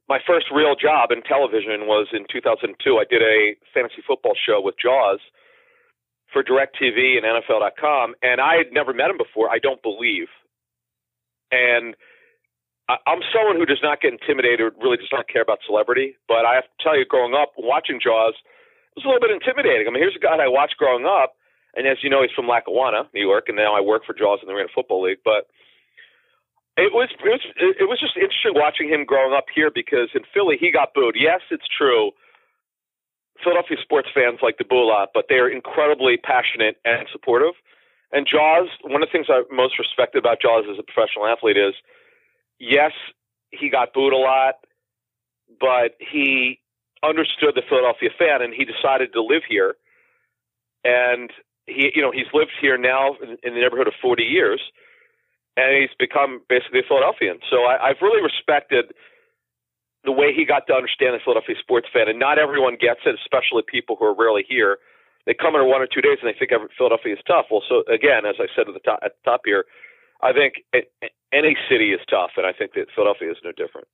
My 0.08 0.18
first 0.26 0.46
real 0.54 0.76
job 0.76 1.10
in 1.10 1.22
television 1.22 1.86
was 1.86 2.08
in 2.12 2.26
2002. 2.30 2.78
I 2.98 3.04
did 3.08 3.22
a 3.22 3.56
fantasy 3.74 4.02
football 4.06 4.34
show 4.38 4.60
with 4.62 4.76
Jaws 4.80 5.18
for 6.32 6.42
DirecTV 6.42 7.18
and 7.18 7.26
NFL.com, 7.26 8.14
and 8.22 8.40
I 8.40 8.54
had 8.54 8.72
never 8.72 8.94
met 8.94 9.10
him 9.10 9.18
before. 9.18 9.50
I 9.50 9.58
don't 9.58 9.82
believe, 9.82 10.28
and 11.50 11.96
I'm 12.88 13.22
someone 13.34 13.56
who 13.58 13.66
does 13.66 13.82
not 13.82 14.00
get 14.00 14.12
intimidated 14.12 14.60
or 14.60 14.70
really 14.78 14.96
does 14.96 15.10
not 15.10 15.26
care 15.26 15.42
about 15.42 15.58
celebrity. 15.66 16.14
But 16.28 16.46
I 16.46 16.54
have 16.54 16.70
to 16.70 16.78
tell 16.82 16.96
you, 16.96 17.04
growing 17.04 17.34
up 17.34 17.52
watching 17.58 17.98
Jaws, 17.98 18.34
was 18.94 19.04
a 19.04 19.08
little 19.08 19.20
bit 19.20 19.34
intimidating. 19.34 19.86
I 19.86 19.90
mean, 19.90 20.02
here's 20.02 20.14
a 20.14 20.22
guy 20.22 20.38
I 20.38 20.46
watched 20.46 20.78
growing 20.78 21.04
up 21.04 21.34
and 21.76 21.86
as 21.86 21.98
you 22.02 22.08
know, 22.08 22.22
he's 22.22 22.32
from 22.34 22.48
Lackawanna, 22.48 23.04
New 23.12 23.20
York, 23.20 23.44
and 23.48 23.56
now 23.56 23.76
I 23.76 23.84
work 23.84 24.02
for 24.06 24.14
Jaws 24.16 24.40
in 24.42 24.48
the 24.48 24.54
Arena 24.54 24.72
Football 24.74 25.04
League. 25.04 25.20
But 25.22 25.46
It 26.76 26.92
was 26.92 27.08
it 27.08 27.24
was 27.24 27.40
it 27.56 27.88
was 27.88 27.98
just 28.00 28.16
interesting 28.16 28.52
watching 28.52 28.88
him 28.88 29.04
growing 29.04 29.32
up 29.32 29.46
here 29.54 29.70
because 29.72 30.12
in 30.14 30.22
Philly 30.32 30.56
he 30.60 30.70
got 30.70 30.92
booed. 30.92 31.16
Yes, 31.18 31.40
it's 31.50 31.66
true. 31.66 32.12
Philadelphia 33.42 33.76
sports 33.82 34.08
fans 34.14 34.40
like 34.42 34.58
to 34.58 34.64
boo 34.64 34.80
a 34.80 34.88
lot, 34.88 35.10
but 35.14 35.26
they're 35.28 35.48
incredibly 35.48 36.16
passionate 36.16 36.76
and 36.84 37.08
supportive. 37.12 37.54
And 38.12 38.26
Jaws, 38.28 38.68
one 38.84 39.02
of 39.02 39.08
the 39.08 39.12
things 39.12 39.26
I 39.28 39.42
most 39.52 39.78
respected 39.78 40.20
about 40.20 40.40
Jaws 40.40 40.64
as 40.70 40.78
a 40.78 40.84
professional 40.84 41.26
athlete 41.26 41.56
is, 41.56 41.74
yes, 42.60 42.92
he 43.50 43.68
got 43.68 43.92
booed 43.92 44.12
a 44.12 44.16
lot, 44.16 44.56
but 45.60 45.96
he 46.00 46.60
understood 47.02 47.54
the 47.54 47.62
Philadelphia 47.68 48.10
fan 48.18 48.40
and 48.42 48.54
he 48.54 48.64
decided 48.64 49.12
to 49.12 49.22
live 49.22 49.42
here. 49.48 49.76
And 50.84 51.30
he, 51.66 51.90
you 51.94 52.02
know, 52.02 52.12
he's 52.12 52.30
lived 52.32 52.52
here 52.60 52.78
now 52.78 53.16
in, 53.20 53.36
in 53.42 53.54
the 53.54 53.60
neighborhood 53.60 53.88
of 53.88 53.94
40 54.00 54.22
years 54.22 54.60
and 55.56 55.72
he's 55.76 55.94
become 55.98 56.42
basically 56.48 56.80
a 56.80 56.88
Philadelphian. 56.88 57.40
So 57.50 57.64
I, 57.64 57.90
I've 57.90 58.00
really 58.00 58.22
respected 58.22 58.92
the 60.04 60.12
way 60.12 60.32
he 60.32 60.44
got 60.44 60.68
to 60.68 60.74
understand 60.74 61.16
the 61.16 61.22
Philadelphia 61.24 61.56
sports 61.58 61.88
fan, 61.92 62.08
and 62.08 62.18
not 62.18 62.38
everyone 62.38 62.76
gets 62.78 63.00
it, 63.04 63.16
especially 63.18 63.64
people 63.66 63.96
who 63.98 64.04
are 64.06 64.14
rarely 64.14 64.44
here. 64.46 64.78
They 65.26 65.34
come 65.34 65.56
in 65.56 65.66
one 65.66 65.82
or 65.82 65.88
two 65.90 66.00
days 66.00 66.18
and 66.22 66.30
they 66.30 66.38
think 66.38 66.52
Philadelphia 66.78 67.14
is 67.14 67.24
tough. 67.26 67.46
Well, 67.50 67.62
so 67.68 67.82
again, 67.92 68.22
as 68.22 68.36
I 68.38 68.46
said 68.54 68.68
at 68.68 68.74
the 68.74 68.84
top, 68.84 69.00
at 69.02 69.18
the 69.18 69.22
top 69.26 69.42
here, 69.44 69.64
I 70.22 70.32
think 70.32 70.62
any 71.32 71.56
city 71.68 71.90
is 71.90 72.00
tough, 72.08 72.30
and 72.36 72.46
I 72.46 72.52
think 72.52 72.72
that 72.74 72.86
Philadelphia 72.94 73.32
is 73.32 73.38
no 73.42 73.50
different. 73.50 73.88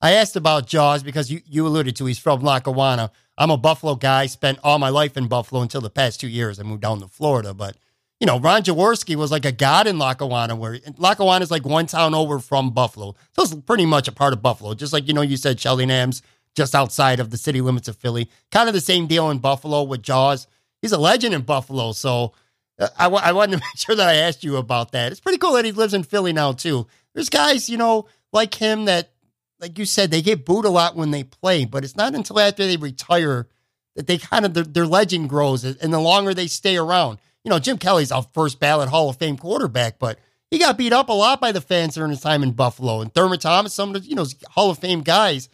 I 0.00 0.12
asked 0.12 0.34
about 0.34 0.66
Jaws 0.66 1.02
because 1.02 1.30
you, 1.30 1.42
you 1.46 1.66
alluded 1.66 1.94
to 1.96 2.06
he's 2.06 2.18
from 2.18 2.40
Lackawanna. 2.40 3.12
I'm 3.38 3.50
a 3.50 3.56
Buffalo 3.56 3.94
guy. 3.94 4.26
Spent 4.26 4.58
all 4.64 4.78
my 4.78 4.88
life 4.88 5.16
in 5.16 5.28
Buffalo 5.28 5.62
until 5.62 5.80
the 5.80 5.90
past 5.90 6.20
two 6.20 6.28
years. 6.28 6.58
I 6.58 6.64
moved 6.64 6.82
down 6.82 7.00
to 7.00 7.06
Florida, 7.06 7.54
but 7.54 7.76
you 8.22 8.26
know, 8.26 8.38
Ron 8.38 8.62
Jaworski 8.62 9.16
was 9.16 9.32
like 9.32 9.44
a 9.44 9.50
god 9.50 9.88
in 9.88 9.98
Lackawanna, 9.98 10.54
where 10.54 10.78
Lackawanna 10.96 11.42
is 11.42 11.50
like 11.50 11.66
one 11.66 11.86
town 11.86 12.14
over 12.14 12.38
from 12.38 12.70
Buffalo. 12.70 13.16
So 13.32 13.42
it's 13.42 13.52
pretty 13.52 13.84
much 13.84 14.06
a 14.06 14.12
part 14.12 14.32
of 14.32 14.40
Buffalo. 14.40 14.74
Just 14.74 14.92
like, 14.92 15.08
you 15.08 15.12
know, 15.12 15.22
you 15.22 15.36
said 15.36 15.58
Cheltenham's 15.58 16.22
just 16.54 16.72
outside 16.72 17.18
of 17.18 17.30
the 17.30 17.36
city 17.36 17.60
limits 17.60 17.88
of 17.88 17.96
Philly. 17.96 18.30
Kind 18.52 18.68
of 18.68 18.76
the 18.76 18.80
same 18.80 19.08
deal 19.08 19.28
in 19.30 19.38
Buffalo 19.38 19.82
with 19.82 20.04
Jaws. 20.04 20.46
He's 20.80 20.92
a 20.92 20.98
legend 20.98 21.34
in 21.34 21.40
Buffalo. 21.40 21.90
So 21.90 22.32
uh, 22.78 22.86
I, 22.96 23.04
w- 23.06 23.20
I 23.24 23.32
wanted 23.32 23.56
to 23.56 23.56
make 23.72 23.76
sure 23.76 23.96
that 23.96 24.08
I 24.08 24.14
asked 24.14 24.44
you 24.44 24.56
about 24.56 24.92
that. 24.92 25.10
It's 25.10 25.20
pretty 25.20 25.38
cool 25.38 25.54
that 25.54 25.64
he 25.64 25.72
lives 25.72 25.92
in 25.92 26.04
Philly 26.04 26.32
now, 26.32 26.52
too. 26.52 26.86
There's 27.14 27.28
guys, 27.28 27.68
you 27.68 27.76
know, 27.76 28.06
like 28.32 28.54
him 28.54 28.84
that, 28.84 29.10
like 29.58 29.80
you 29.80 29.84
said, 29.84 30.12
they 30.12 30.22
get 30.22 30.44
booed 30.44 30.64
a 30.64 30.70
lot 30.70 30.94
when 30.94 31.10
they 31.10 31.24
play, 31.24 31.64
but 31.64 31.82
it's 31.82 31.96
not 31.96 32.14
until 32.14 32.38
after 32.38 32.68
they 32.68 32.76
retire 32.76 33.48
that 33.96 34.06
they 34.06 34.18
kind 34.18 34.44
of, 34.44 34.54
their, 34.54 34.62
their 34.62 34.86
legend 34.86 35.28
grows 35.28 35.64
and 35.64 35.92
the 35.92 35.98
longer 35.98 36.32
they 36.32 36.46
stay 36.46 36.76
around 36.76 37.18
you 37.44 37.50
know, 37.50 37.58
Jim 37.58 37.78
Kelly's 37.78 38.10
a 38.10 38.22
first 38.34 38.60
ballot 38.60 38.88
Hall 38.88 39.08
of 39.08 39.16
Fame 39.16 39.36
quarterback, 39.36 39.98
but 39.98 40.18
he 40.50 40.58
got 40.58 40.78
beat 40.78 40.92
up 40.92 41.08
a 41.08 41.12
lot 41.12 41.40
by 41.40 41.50
the 41.50 41.60
fans 41.60 41.94
during 41.94 42.10
his 42.10 42.20
time 42.20 42.42
in 42.42 42.52
Buffalo. 42.52 43.00
And 43.00 43.12
Thurman 43.12 43.38
Thomas, 43.38 43.74
some 43.74 43.94
of 43.94 44.02
the, 44.02 44.08
you 44.08 44.14
know, 44.14 44.26
Hall 44.50 44.70
of 44.70 44.78
Fame 44.78 45.00
guys, 45.00 45.48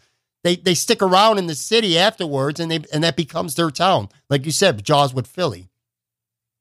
they 0.45 0.57
they 0.57 0.75
stick 0.75 1.02
around 1.02 1.38
in 1.38 1.47
the 1.47 1.54
city 1.54 1.99
afterwards 1.99 2.61
and 2.61 2.71
they 2.71 2.80
and 2.92 3.02
that 3.04 3.16
becomes 3.16 3.54
their 3.54 3.71
town. 3.71 4.09
Like 4.28 4.45
you 4.45 4.52
said, 4.52 4.85
Jaws 4.85 5.14
with 5.14 5.26
Philly. 5.26 5.68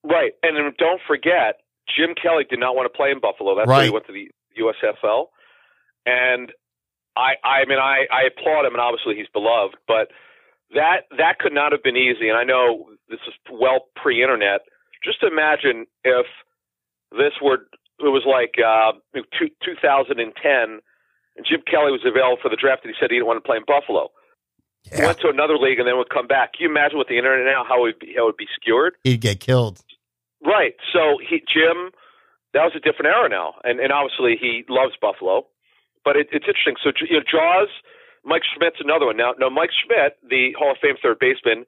Right. 0.03 0.33
And 0.43 0.55
don't 0.77 1.01
forget, 1.07 1.61
Jim 1.95 2.15
Kelly 2.21 2.45
did 2.49 2.59
not 2.59 2.75
want 2.75 2.91
to 2.91 2.95
play 2.95 3.11
in 3.11 3.19
Buffalo. 3.19 3.55
That's 3.55 3.67
right. 3.67 3.77
why 3.77 3.85
he 3.85 3.89
went 3.89 4.07
to 4.07 4.13
the 4.13 4.29
USFL. 4.59 5.25
And 6.05 6.51
I 7.15 7.33
I 7.43 7.65
mean 7.67 7.79
I, 7.79 8.05
I 8.11 8.27
applaud 8.27 8.65
him 8.65 8.73
and 8.73 8.81
obviously 8.81 9.15
he's 9.15 9.27
beloved, 9.33 9.75
but 9.87 10.09
that 10.73 11.09
that 11.17 11.39
could 11.39 11.53
not 11.53 11.71
have 11.71 11.83
been 11.83 11.97
easy. 11.97 12.29
And 12.29 12.37
I 12.37 12.43
know 12.43 12.89
this 13.09 13.19
is 13.27 13.33
well 13.51 13.87
pre 13.95 14.21
internet 14.21 14.61
just 15.03 15.23
imagine 15.23 15.85
if 16.03 16.25
this 17.11 17.33
were 17.41 17.67
it 17.99 18.13
was 18.13 18.25
like 18.29 18.61
uh, 18.61 18.93
two, 19.37 19.49
2010 19.65 20.21
and 21.37 21.45
Jim 21.45 21.61
Kelly 21.65 21.93
was 21.93 22.05
available 22.05 22.37
for 22.41 22.49
the 22.49 22.57
draft 22.57 22.85
and 22.85 22.93
he 22.93 22.97
said 22.99 23.09
he 23.09 23.17
didn't 23.17 23.29
want 23.29 23.41
to 23.41 23.45
play 23.45 23.57
in 23.57 23.65
Buffalo. 23.65 24.09
Yeah. 24.85 24.97
He 24.97 25.01
went 25.05 25.19
to 25.21 25.29
another 25.29 25.57
league 25.57 25.79
and 25.79 25.87
then 25.87 25.97
would 25.97 26.13
come 26.13 26.27
back. 26.27 26.53
Can 26.53 26.65
you 26.65 26.69
imagine 26.69 26.97
with 26.97 27.09
the 27.09 27.17
internet 27.17 27.45
now 27.45 27.65
how 27.65 27.85
it 27.85 27.97
would 27.97 27.99
be, 27.99 28.13
how 28.15 28.29
it 28.29 28.37
would 28.37 28.41
be 28.41 28.49
skewered? 28.53 28.93
He'd 29.03 29.21
get 29.21 29.39
killed. 29.39 29.81
Right. 30.45 30.77
So 30.93 31.17
he 31.17 31.41
Jim, 31.41 31.89
that 32.53 32.63
was 32.65 32.73
a 32.77 32.81
different 32.81 33.09
era 33.13 33.29
now, 33.29 33.57
and 33.63 33.79
and 33.79 33.91
obviously 33.91 34.37
he 34.39 34.63
loves 34.69 34.93
Buffalo, 35.01 35.49
but 36.05 36.15
it, 36.15 36.29
it's 36.31 36.45
interesting. 36.45 36.77
So 36.81 36.93
you 37.01 37.17
know, 37.17 37.25
Jaws, 37.25 37.69
Mike 38.23 38.45
Schmidt's 38.45 38.79
another 38.79 39.07
one. 39.07 39.17
Now, 39.17 39.33
now 39.37 39.49
Mike 39.49 39.73
Schmidt, 39.73 40.17
the 40.21 40.53
Hall 40.57 40.71
of 40.71 40.77
Fame 40.77 40.95
third 41.01 41.17
baseman, 41.19 41.65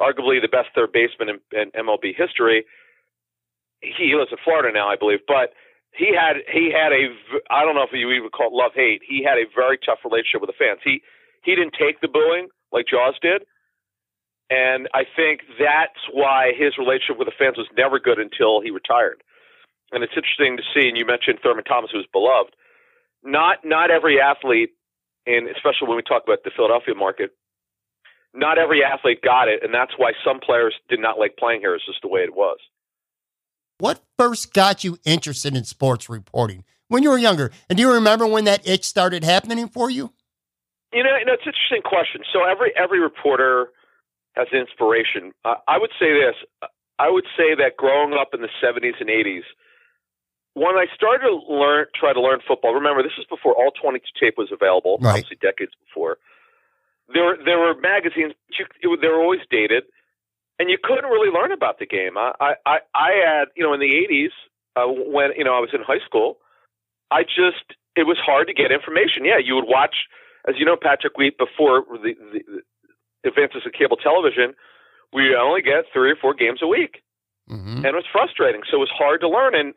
arguably 0.00 0.40
the 0.40 0.48
best 0.50 0.68
third 0.74 0.92
baseman 0.92 1.28
in, 1.28 1.38
in 1.52 1.70
MLB 1.72 2.14
history. 2.16 2.64
He 3.80 4.14
lives 4.14 4.30
in 4.30 4.38
Florida 4.44 4.70
now, 4.72 4.88
I 4.88 4.96
believe, 4.96 5.20
but 5.26 5.52
he 5.92 6.14
had 6.16 6.40
he 6.48 6.72
had 6.72 6.92
a 6.92 7.12
I 7.50 7.64
don't 7.64 7.74
know 7.74 7.82
if 7.84 7.92
you 7.92 8.10
even 8.12 8.30
call 8.30 8.48
it 8.48 8.56
love 8.56 8.72
hate. 8.74 9.02
He 9.06 9.22
had 9.22 9.36
a 9.36 9.44
very 9.54 9.78
tough 9.78 10.00
relationship 10.04 10.40
with 10.40 10.48
the 10.48 10.58
fans. 10.58 10.80
He 10.84 11.02
he 11.44 11.54
didn't 11.54 11.74
take 11.78 12.00
the 12.00 12.08
booing 12.08 12.48
like 12.72 12.86
Jaws 12.88 13.14
did, 13.20 13.44
and 14.48 14.88
I 14.94 15.04
think 15.04 15.42
that's 15.60 16.00
why 16.12 16.52
his 16.56 16.78
relationship 16.78 17.18
with 17.18 17.28
the 17.28 17.36
fans 17.36 17.58
was 17.58 17.68
never 17.76 17.98
good 18.00 18.18
until 18.18 18.60
he 18.60 18.70
retired. 18.70 19.22
And 19.92 20.02
it's 20.02 20.16
interesting 20.16 20.56
to 20.56 20.64
see. 20.72 20.88
And 20.88 20.96
you 20.96 21.04
mentioned 21.04 21.40
Thurman 21.42 21.64
Thomas, 21.64 21.90
who 21.92 21.98
was 21.98 22.08
beloved. 22.12 22.56
Not 23.22 23.64
not 23.64 23.90
every 23.90 24.20
athlete, 24.20 24.70
and 25.26 25.48
especially 25.48 25.88
when 25.88 25.96
we 25.96 26.02
talk 26.02 26.24
about 26.24 26.44
the 26.44 26.50
Philadelphia 26.56 26.94
market, 26.94 27.36
not 28.34 28.58
every 28.58 28.82
athlete 28.82 29.20
got 29.22 29.48
it, 29.48 29.62
and 29.62 29.74
that's 29.74 29.92
why 29.96 30.12
some 30.24 30.40
players 30.40 30.74
did 30.88 31.00
not 31.00 31.18
like 31.18 31.36
playing 31.36 31.60
here. 31.60 31.74
It's 31.74 31.86
just 31.86 32.02
the 32.02 32.08
way 32.08 32.20
it 32.20 32.34
was. 32.34 32.58
What 33.78 34.02
first 34.18 34.52
got 34.52 34.84
you 34.84 34.98
interested 35.04 35.56
in 35.56 35.64
sports 35.64 36.08
reporting 36.08 36.64
when 36.88 37.02
you 37.02 37.10
were 37.10 37.18
younger? 37.18 37.50
And 37.68 37.76
do 37.76 37.82
you 37.82 37.92
remember 37.92 38.26
when 38.26 38.44
that 38.44 38.66
itch 38.66 38.84
started 38.84 39.24
happening 39.24 39.68
for 39.68 39.90
you? 39.90 40.12
You 40.92 41.02
know, 41.02 41.16
you 41.18 41.24
know 41.24 41.32
it's 41.34 41.42
an 41.44 41.52
interesting 41.52 41.82
question. 41.82 42.22
So 42.32 42.44
every 42.44 42.72
every 42.76 43.00
reporter 43.00 43.68
has 44.34 44.48
inspiration. 44.52 45.32
Uh, 45.44 45.54
I 45.68 45.78
would 45.78 45.90
say 45.98 46.12
this. 46.12 46.36
I 46.98 47.10
would 47.10 47.24
say 47.36 47.54
that 47.56 47.76
growing 47.76 48.14
up 48.14 48.30
in 48.32 48.40
the 48.40 48.52
70s 48.62 49.00
and 49.00 49.08
80s, 49.08 49.42
when 50.54 50.76
I 50.76 50.86
started 50.94 51.26
to 51.26 51.40
learn, 51.52 51.86
try 51.98 52.12
to 52.12 52.20
learn 52.20 52.38
football. 52.46 52.74
Remember, 52.74 53.02
this 53.02 53.18
is 53.18 53.24
before 53.28 53.54
all 53.54 53.72
22 53.72 54.04
tape 54.20 54.34
was 54.38 54.52
available. 54.52 54.98
Right. 55.00 55.10
Obviously, 55.10 55.38
decades 55.40 55.72
before 55.88 56.18
there 57.12 57.24
were 57.24 57.38
there 57.44 57.58
were 57.58 57.74
magazines. 57.74 58.34
You, 58.58 58.66
it, 58.80 59.00
they 59.00 59.08
were 59.08 59.20
always 59.20 59.40
dated, 59.50 59.84
and 60.58 60.70
you 60.70 60.78
couldn't 60.82 61.10
really 61.10 61.30
learn 61.30 61.52
about 61.52 61.78
the 61.78 61.86
game. 61.86 62.16
I 62.16 62.32
I 62.64 62.78
I 62.94 63.10
had 63.24 63.48
you 63.56 63.64
know 63.64 63.72
in 63.72 63.80
the 63.80 63.92
'80s 64.10 64.32
uh, 64.76 64.86
when 64.86 65.30
you 65.36 65.44
know 65.44 65.54
I 65.54 65.60
was 65.60 65.70
in 65.72 65.82
high 65.82 66.04
school, 66.04 66.38
I 67.10 67.22
just 67.22 67.76
it 67.96 68.06
was 68.06 68.18
hard 68.24 68.46
to 68.48 68.54
get 68.54 68.72
information. 68.72 69.24
Yeah, 69.24 69.38
you 69.38 69.54
would 69.54 69.68
watch, 69.68 70.08
as 70.48 70.54
you 70.58 70.64
know, 70.64 70.76
Patrick. 70.80 71.18
We 71.18 71.30
before 71.30 71.84
the, 71.90 72.14
the, 72.32 72.62
the 73.22 73.28
advances 73.28 73.62
of 73.66 73.72
cable 73.72 73.96
television, 73.96 74.54
we 75.12 75.36
only 75.36 75.62
get 75.62 75.84
three 75.92 76.10
or 76.10 76.16
four 76.16 76.34
games 76.34 76.60
a 76.62 76.66
week, 76.66 77.02
mm-hmm. 77.50 77.84
and 77.84 77.86
it 77.86 77.94
was 77.94 78.08
frustrating. 78.10 78.62
So 78.70 78.76
it 78.78 78.80
was 78.80 78.94
hard 78.96 79.20
to 79.20 79.28
learn, 79.28 79.54
and 79.54 79.74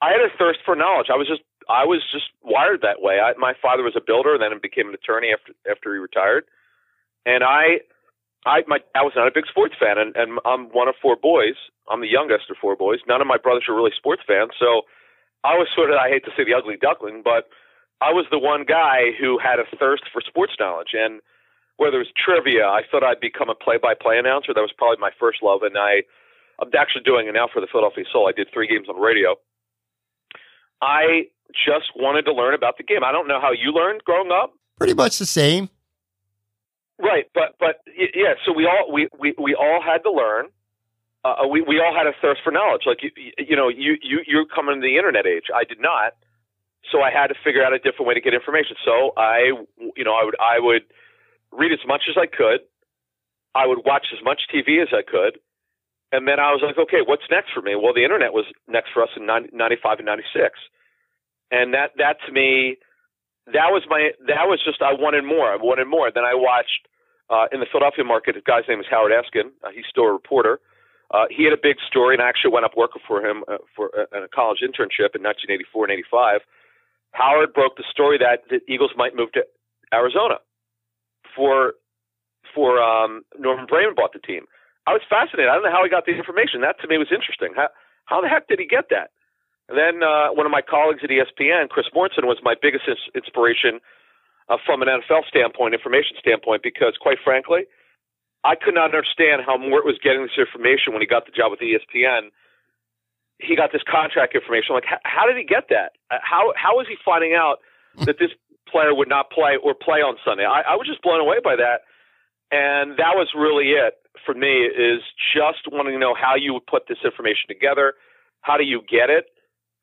I 0.00 0.12
had 0.12 0.20
a 0.20 0.30
thirst 0.38 0.60
for 0.64 0.76
knowledge. 0.76 1.08
I 1.10 1.16
was 1.16 1.26
just 1.26 1.42
I 1.68 1.84
was 1.84 2.02
just 2.12 2.30
wired 2.42 2.82
that 2.82 3.02
way. 3.02 3.18
I, 3.18 3.34
my 3.38 3.54
father 3.60 3.82
was 3.82 3.96
a 3.96 4.04
builder, 4.04 4.34
and 4.34 4.42
then 4.42 4.52
became 4.62 4.88
an 4.88 4.94
attorney 4.94 5.32
after 5.32 5.52
after 5.70 5.92
he 5.92 5.98
retired. 5.98 6.44
And 7.26 7.44
I, 7.44 7.84
I, 8.46 8.62
my, 8.66 8.78
I 8.94 9.02
was 9.02 9.12
not 9.16 9.26
a 9.26 9.34
big 9.34 9.44
sports 9.50 9.74
fan, 9.78 9.98
and, 9.98 10.14
and 10.16 10.38
I'm 10.46 10.70
one 10.70 10.88
of 10.88 10.94
four 11.02 11.16
boys. 11.20 11.58
I'm 11.90 12.00
the 12.00 12.08
youngest 12.08 12.48
of 12.48 12.56
four 12.56 12.76
boys. 12.76 13.00
None 13.06 13.20
of 13.20 13.26
my 13.26 13.36
brothers 13.36 13.64
are 13.68 13.74
really 13.74 13.92
sports 13.94 14.22
fans, 14.26 14.52
so 14.58 14.82
I 15.44 15.58
was 15.58 15.68
sort 15.74 15.90
of, 15.90 15.96
I 15.96 16.08
hate 16.08 16.24
to 16.24 16.30
say 16.36 16.44
the 16.44 16.54
ugly 16.56 16.76
duckling, 16.80 17.22
but 17.22 17.50
I 18.00 18.12
was 18.12 18.26
the 18.30 18.38
one 18.38 18.64
guy 18.64 19.10
who 19.18 19.38
had 19.38 19.58
a 19.58 19.66
thirst 19.76 20.04
for 20.12 20.22
sports 20.22 20.54
knowledge. 20.58 20.94
And 20.94 21.20
whether 21.76 21.96
it 21.96 22.06
was 22.06 22.14
trivia, 22.16 22.64
I 22.64 22.82
thought 22.88 23.04
I'd 23.04 23.20
become 23.20 23.50
a 23.50 23.54
play-by-play 23.54 24.18
announcer. 24.18 24.54
That 24.54 24.62
was 24.62 24.72
probably 24.76 24.96
my 25.00 25.10
first 25.18 25.42
love, 25.42 25.62
and 25.62 25.76
I, 25.76 26.02
I'm 26.62 26.70
actually 26.78 27.02
doing 27.04 27.28
it 27.28 27.32
now 27.32 27.48
for 27.52 27.60
the 27.60 27.66
Philadelphia 27.66 28.04
Soul. 28.10 28.28
I 28.28 28.32
did 28.32 28.48
three 28.52 28.66
games 28.66 28.88
on 28.88 28.96
the 28.96 29.02
radio. 29.02 29.36
I 30.80 31.28
just 31.52 31.92
wanted 31.94 32.22
to 32.26 32.32
learn 32.32 32.54
about 32.54 32.78
the 32.78 32.84
game. 32.84 33.04
I 33.04 33.12
don't 33.12 33.28
know 33.28 33.40
how 33.40 33.52
you 33.52 33.72
learned 33.72 34.04
growing 34.04 34.30
up. 34.30 34.52
Pretty 34.78 34.94
much 34.94 35.18
the 35.18 35.26
same. 35.26 35.68
Right, 36.98 37.26
but 37.34 37.56
but 37.60 37.82
yeah, 37.96 38.34
so 38.46 38.52
we 38.52 38.64
all 38.64 38.90
we 38.92 39.08
we, 39.18 39.34
we 39.38 39.54
all 39.54 39.82
had 39.84 39.98
to 40.04 40.10
learn. 40.10 40.46
Uh, 41.24 41.46
we 41.50 41.60
we 41.60 41.78
all 41.80 41.94
had 41.94 42.06
a 42.06 42.12
thirst 42.22 42.40
for 42.42 42.50
knowledge. 42.50 42.82
Like 42.86 43.02
you 43.02 43.10
you 43.36 43.54
know 43.56 43.68
you 43.68 43.96
you 44.02 44.20
you're 44.26 44.46
coming 44.46 44.76
to 44.76 44.80
the 44.80 44.96
internet 44.96 45.26
age. 45.26 45.52
I 45.54 45.64
did 45.64 45.80
not, 45.80 46.14
so 46.90 47.02
I 47.02 47.10
had 47.10 47.28
to 47.28 47.34
figure 47.44 47.62
out 47.64 47.74
a 47.74 47.78
different 47.78 48.08
way 48.08 48.14
to 48.14 48.20
get 48.22 48.32
information. 48.32 48.76
So 48.84 49.12
I 49.16 49.52
you 49.94 50.04
know 50.04 50.14
I 50.14 50.24
would 50.24 50.36
I 50.40 50.58
would 50.58 50.82
read 51.52 51.72
as 51.72 51.84
much 51.86 52.04
as 52.08 52.16
I 52.16 52.26
could. 52.26 52.60
I 53.54 53.66
would 53.66 53.84
watch 53.84 54.06
as 54.16 54.24
much 54.24 54.48
TV 54.52 54.80
as 54.80 54.88
I 54.92 55.02
could, 55.02 55.38
and 56.12 56.26
then 56.26 56.40
I 56.40 56.52
was 56.52 56.62
like, 56.64 56.78
okay, 56.78 57.00
what's 57.04 57.28
next 57.30 57.52
for 57.52 57.60
me? 57.60 57.74
Well, 57.76 57.92
the 57.92 58.04
internet 58.04 58.32
was 58.32 58.46
next 58.68 58.90
for 58.94 59.02
us 59.02 59.10
in 59.16 59.26
90, 59.26 59.50
95 59.52 59.98
and 59.98 60.06
ninety 60.06 60.24
six, 60.32 60.56
and 61.50 61.74
that 61.74 61.92
that 61.98 62.16
to 62.26 62.32
me 62.32 62.78
that 63.52 63.70
was 63.70 63.82
my 63.88 64.10
that 64.26 64.46
was 64.50 64.60
just 64.64 64.82
I 64.82 64.92
wanted 64.92 65.24
more. 65.24 65.50
I 65.50 65.56
wanted 65.56 65.86
more. 65.86 66.10
Then 66.10 66.24
I 66.24 66.34
watched 66.34 66.88
uh, 67.30 67.46
in 67.52 67.60
the 67.60 67.66
Philadelphia 67.66 68.04
market. 68.04 68.34
The 68.34 68.42
guy's 68.42 68.66
name 68.68 68.80
is 68.80 68.86
Howard 68.90 69.12
Eskin. 69.12 69.50
Uh, 69.62 69.70
he's 69.74 69.86
still 69.88 70.04
a 70.04 70.12
reporter. 70.12 70.60
Uh, 71.14 71.30
he 71.30 71.44
had 71.44 71.52
a 71.52 71.60
big 71.60 71.76
story, 71.86 72.16
and 72.16 72.22
I 72.22 72.28
actually 72.28 72.50
went 72.50 72.64
up 72.64 72.74
working 72.76 73.02
for 73.06 73.22
him 73.22 73.44
uh, 73.46 73.62
for 73.74 73.90
a, 73.94 74.26
a 74.26 74.28
college 74.28 74.58
internship 74.58 75.14
in 75.14 75.22
1984 75.22 75.84
and 75.86 75.92
85. 76.10 76.40
Howard 77.12 77.54
broke 77.54 77.76
the 77.76 77.86
story 77.88 78.18
that 78.18 78.42
the 78.50 78.58
Eagles 78.66 78.90
might 78.96 79.14
move 79.14 79.30
to 79.32 79.46
Arizona 79.94 80.42
for 81.34 81.74
for 82.54 82.82
um, 82.82 83.22
Norman 83.38 83.66
Braman 83.66 83.94
bought 83.94 84.12
the 84.12 84.18
team. 84.18 84.46
I 84.86 84.92
was 84.92 85.02
fascinated. 85.08 85.50
I 85.50 85.54
don't 85.54 85.64
know 85.64 85.74
how 85.74 85.84
he 85.84 85.90
got 85.90 86.06
the 86.06 86.14
information. 86.14 86.60
That 86.62 86.80
to 86.80 86.88
me 86.88 86.98
was 86.98 87.14
interesting. 87.14 87.54
How 87.54 87.68
how 88.06 88.20
the 88.20 88.28
heck 88.28 88.48
did 88.48 88.58
he 88.58 88.66
get 88.66 88.90
that? 88.90 89.10
And 89.68 89.76
then 89.76 90.02
uh, 90.02 90.30
one 90.30 90.46
of 90.46 90.52
my 90.52 90.62
colleagues 90.62 91.00
at 91.02 91.10
ESPN, 91.10 91.68
Chris 91.68 91.86
Mortensen, 91.94 92.24
was 92.24 92.38
my 92.42 92.54
biggest 92.60 92.84
ins- 92.86 93.10
inspiration 93.14 93.80
uh, 94.48 94.56
from 94.64 94.82
an 94.82 94.88
NFL 94.88 95.26
standpoint, 95.26 95.74
information 95.74 96.16
standpoint, 96.20 96.62
because 96.62 96.94
quite 97.00 97.18
frankly, 97.22 97.66
I 98.44 98.54
could 98.54 98.74
not 98.74 98.94
understand 98.94 99.42
how 99.44 99.56
Mort 99.58 99.84
was 99.84 99.98
getting 100.02 100.22
this 100.22 100.38
information 100.38 100.92
when 100.92 101.02
he 101.02 101.06
got 101.06 101.26
the 101.26 101.32
job 101.32 101.50
with 101.50 101.58
ESPN. 101.60 102.30
He 103.38 103.56
got 103.56 103.72
this 103.72 103.82
contract 103.82 104.34
information. 104.34 104.70
I'm 104.70 104.76
Like, 104.76 105.02
how, 105.02 105.26
did 105.26 105.36
he 105.36 105.42
get 105.44 105.66
that? 105.70 105.98
Uh, 106.10 106.18
How 106.22 106.54
how 106.56 106.76
was 106.76 106.86
he 106.88 106.94
finding 107.04 107.34
out 107.34 107.58
that 108.06 108.18
this 108.18 108.30
player 108.70 108.94
would 108.94 109.08
not 109.08 109.30
play 109.30 109.58
or 109.60 109.74
play 109.74 109.98
on 109.98 110.16
Sunday? 110.24 110.44
I, 110.46 110.62
I 110.62 110.74
was 110.76 110.86
just 110.86 111.02
blown 111.02 111.20
away 111.20 111.38
by 111.42 111.56
that, 111.56 111.82
and 112.52 112.92
that 112.96 113.18
was 113.18 113.34
really 113.36 113.74
it 113.74 113.98
for 114.24 114.32
me. 114.32 114.64
Is 114.64 115.02
just 115.34 115.66
wanting 115.68 115.92
to 115.92 115.98
know 115.98 116.14
how 116.14 116.34
you 116.36 116.54
would 116.54 116.66
put 116.66 116.86
this 116.88 116.98
information 117.04 117.48
together. 117.48 117.94
How 118.40 118.56
do 118.56 118.64
you 118.64 118.80
get 118.88 119.10
it? 119.10 119.26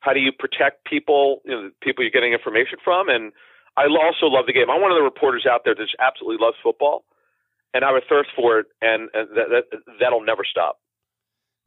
How 0.03 0.12
do 0.12 0.19
you 0.19 0.33
protect 0.33 0.83
people? 0.83 1.41
You 1.45 1.51
know, 1.51 1.69
people 1.81 2.03
you're 2.03 2.12
getting 2.12 2.33
information 2.33 2.77
from, 2.83 3.07
and 3.07 3.31
I 3.77 3.83
also 3.83 4.27
love 4.27 4.45
the 4.45 4.53
game. 4.53 4.69
I'm 4.69 4.81
one 4.81 4.91
of 4.91 4.98
the 4.98 5.03
reporters 5.03 5.45
out 5.50 5.62
there 5.63 5.74
that 5.74 5.81
just 5.81 5.95
absolutely 5.98 6.43
loves 6.43 6.57
football, 6.62 7.05
and 7.74 7.86
I 7.86 7.88
have 7.88 7.95
a 8.03 8.05
thirst 8.07 8.29
for 8.36 8.60
it, 8.60 8.67
and, 8.81 9.10
that, 9.13 9.63
that 9.72 9.79
that'll 10.01 10.24
never 10.24 10.43
stop. 10.43 10.79